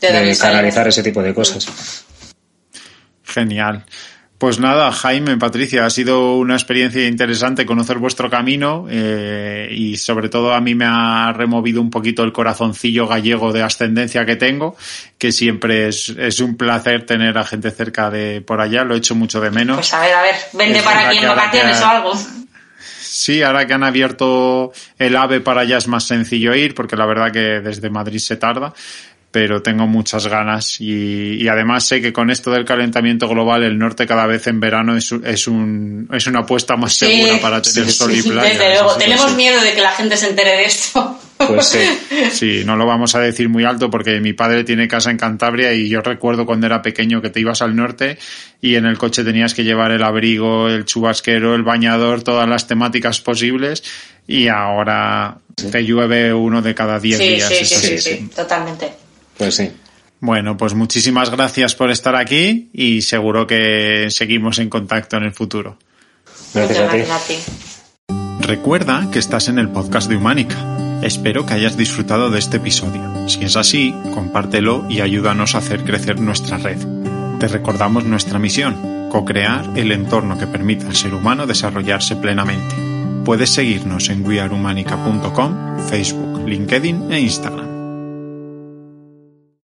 de 0.00 0.36
canalizar 0.38 0.88
ese 0.88 1.02
tipo 1.02 1.22
de 1.22 1.34
cosas. 1.34 2.06
Genial. 3.22 3.84
Pues 4.42 4.58
nada, 4.58 4.90
Jaime, 4.90 5.36
Patricia, 5.36 5.86
ha 5.86 5.90
sido 5.90 6.34
una 6.34 6.54
experiencia 6.54 7.06
interesante 7.06 7.64
conocer 7.64 7.98
vuestro 7.98 8.28
camino 8.28 8.88
eh, 8.90 9.68
y 9.70 9.96
sobre 9.98 10.28
todo 10.28 10.52
a 10.52 10.60
mí 10.60 10.74
me 10.74 10.84
ha 10.84 11.32
removido 11.32 11.80
un 11.80 11.90
poquito 11.90 12.24
el 12.24 12.32
corazoncillo 12.32 13.06
gallego 13.06 13.52
de 13.52 13.62
ascendencia 13.62 14.26
que 14.26 14.34
tengo, 14.34 14.76
que 15.16 15.30
siempre 15.30 15.86
es, 15.86 16.08
es 16.08 16.40
un 16.40 16.56
placer 16.56 17.06
tener 17.06 17.38
a 17.38 17.44
gente 17.44 17.70
cerca 17.70 18.10
de 18.10 18.40
por 18.40 18.60
allá, 18.60 18.82
lo 18.82 18.96
he 18.96 18.98
hecho 18.98 19.14
mucho 19.14 19.40
de 19.40 19.52
menos. 19.52 19.76
Pues 19.76 19.94
a 19.94 20.00
ver, 20.00 20.12
a 20.12 20.22
ver, 20.22 20.34
vende 20.54 20.78
es 20.78 20.84
para 20.84 21.08
aquí 21.08 21.18
en 21.18 21.28
vacaciones 21.28 21.80
o 21.80 21.86
algo. 21.86 22.12
Sí, 23.00 23.42
ahora 23.44 23.64
que 23.64 23.74
han 23.74 23.84
abierto 23.84 24.72
el 24.98 25.14
AVE 25.14 25.40
para 25.40 25.60
allá 25.60 25.76
es 25.76 25.86
más 25.86 26.02
sencillo 26.02 26.52
ir, 26.56 26.74
porque 26.74 26.96
la 26.96 27.06
verdad 27.06 27.30
que 27.30 27.60
desde 27.60 27.90
Madrid 27.90 28.18
se 28.18 28.38
tarda 28.38 28.74
pero 29.32 29.62
tengo 29.62 29.86
muchas 29.86 30.26
ganas 30.26 30.78
y, 30.78 31.42
y, 31.42 31.48
además 31.48 31.86
sé 31.86 32.02
que 32.02 32.12
con 32.12 32.30
esto 32.30 32.50
del 32.50 32.66
calentamiento 32.66 33.26
global 33.28 33.62
el 33.62 33.78
norte 33.78 34.06
cada 34.06 34.26
vez 34.26 34.46
en 34.46 34.60
verano 34.60 34.94
es, 34.94 35.10
es, 35.10 35.48
un, 35.48 36.06
es 36.12 36.26
una 36.26 36.40
apuesta 36.40 36.76
más 36.76 36.92
sí, 36.92 37.06
segura 37.06 37.40
para 37.40 37.62
tener 37.62 37.86
sí, 37.86 37.92
sol 37.92 38.14
y 38.14 38.22
playa. 38.22 38.50
Desde 38.50 38.74
luego, 38.74 38.94
tenemos 38.96 39.30
sí. 39.30 39.36
miedo 39.36 39.60
de 39.62 39.72
que 39.72 39.80
la 39.80 39.92
gente 39.92 40.18
se 40.18 40.28
entere 40.28 40.50
de 40.50 40.64
esto. 40.66 41.18
Pues 41.38 41.66
sí. 41.66 41.78
Sí, 42.30 42.62
no 42.64 42.76
lo 42.76 42.86
vamos 42.86 43.14
a 43.14 43.20
decir 43.20 43.48
muy 43.48 43.64
alto 43.64 43.90
porque 43.90 44.20
mi 44.20 44.32
padre 44.32 44.64
tiene 44.64 44.86
casa 44.86 45.10
en 45.10 45.16
Cantabria 45.16 45.72
y 45.72 45.88
yo 45.88 46.02
recuerdo 46.02 46.46
cuando 46.46 46.66
era 46.66 46.82
pequeño 46.82 47.20
que 47.22 47.30
te 47.30 47.40
ibas 47.40 47.62
al 47.62 47.74
norte 47.74 48.18
y 48.60 48.76
en 48.76 48.84
el 48.84 48.98
coche 48.98 49.24
tenías 49.24 49.54
que 49.54 49.64
llevar 49.64 49.92
el 49.92 50.02
abrigo, 50.02 50.68
el 50.68 50.84
chubasquero, 50.84 51.54
el 51.54 51.62
bañador, 51.62 52.22
todas 52.22 52.48
las 52.48 52.66
temáticas 52.66 53.20
posibles 53.22 53.82
y 54.26 54.48
ahora 54.48 55.38
te 55.54 55.84
llueve 55.84 56.32
uno 56.32 56.62
de 56.62 56.74
cada 56.74 57.00
diez 57.00 57.18
días. 57.18 57.48
Sí, 57.48 57.64
sí, 57.64 57.98
sí, 57.98 58.30
totalmente. 58.34 59.01
Pues 59.42 59.56
sí. 59.56 59.70
Bueno, 60.20 60.56
pues 60.56 60.74
muchísimas 60.74 61.30
gracias 61.30 61.74
por 61.74 61.90
estar 61.90 62.14
aquí 62.14 62.70
y 62.72 63.02
seguro 63.02 63.46
que 63.46 64.06
seguimos 64.10 64.60
en 64.60 64.68
contacto 64.68 65.16
en 65.16 65.24
el 65.24 65.32
futuro. 65.32 65.78
Gracias, 66.54 66.78
a, 66.78 67.18
ti. 67.26 67.34
ti. 67.34 68.14
Recuerda 68.46 69.08
que 69.10 69.18
estás 69.18 69.48
en 69.48 69.58
el 69.58 69.68
podcast 69.68 70.08
de 70.08 70.16
Humánica. 70.16 71.00
Espero 71.02 71.44
que 71.44 71.54
hayas 71.54 71.76
disfrutado 71.76 72.30
de 72.30 72.38
este 72.38 72.58
episodio. 72.58 73.28
Si 73.28 73.42
es 73.42 73.56
así, 73.56 73.92
compártelo 74.14 74.86
y 74.88 75.00
ayúdanos 75.00 75.56
a 75.56 75.58
hacer 75.58 75.82
crecer 75.82 76.20
nuestra 76.20 76.56
red. 76.58 76.78
Te 77.40 77.48
recordamos 77.48 78.04
nuestra 78.04 78.38
misión, 78.38 79.08
co-crear 79.10 79.70
el 79.74 79.90
entorno 79.90 80.38
que 80.38 80.46
permita 80.46 80.86
al 80.86 80.94
ser 80.94 81.14
humano 81.14 81.48
desarrollarse 81.48 82.14
plenamente. 82.14 82.76
Puedes 83.24 83.50
seguirnos 83.50 84.08
en 84.08 84.24
wearehumanica.com, 84.24 85.88
Facebook, 85.88 86.46
LinkedIn 86.46 87.10
e 87.10 87.20
Instagram. 87.20 87.61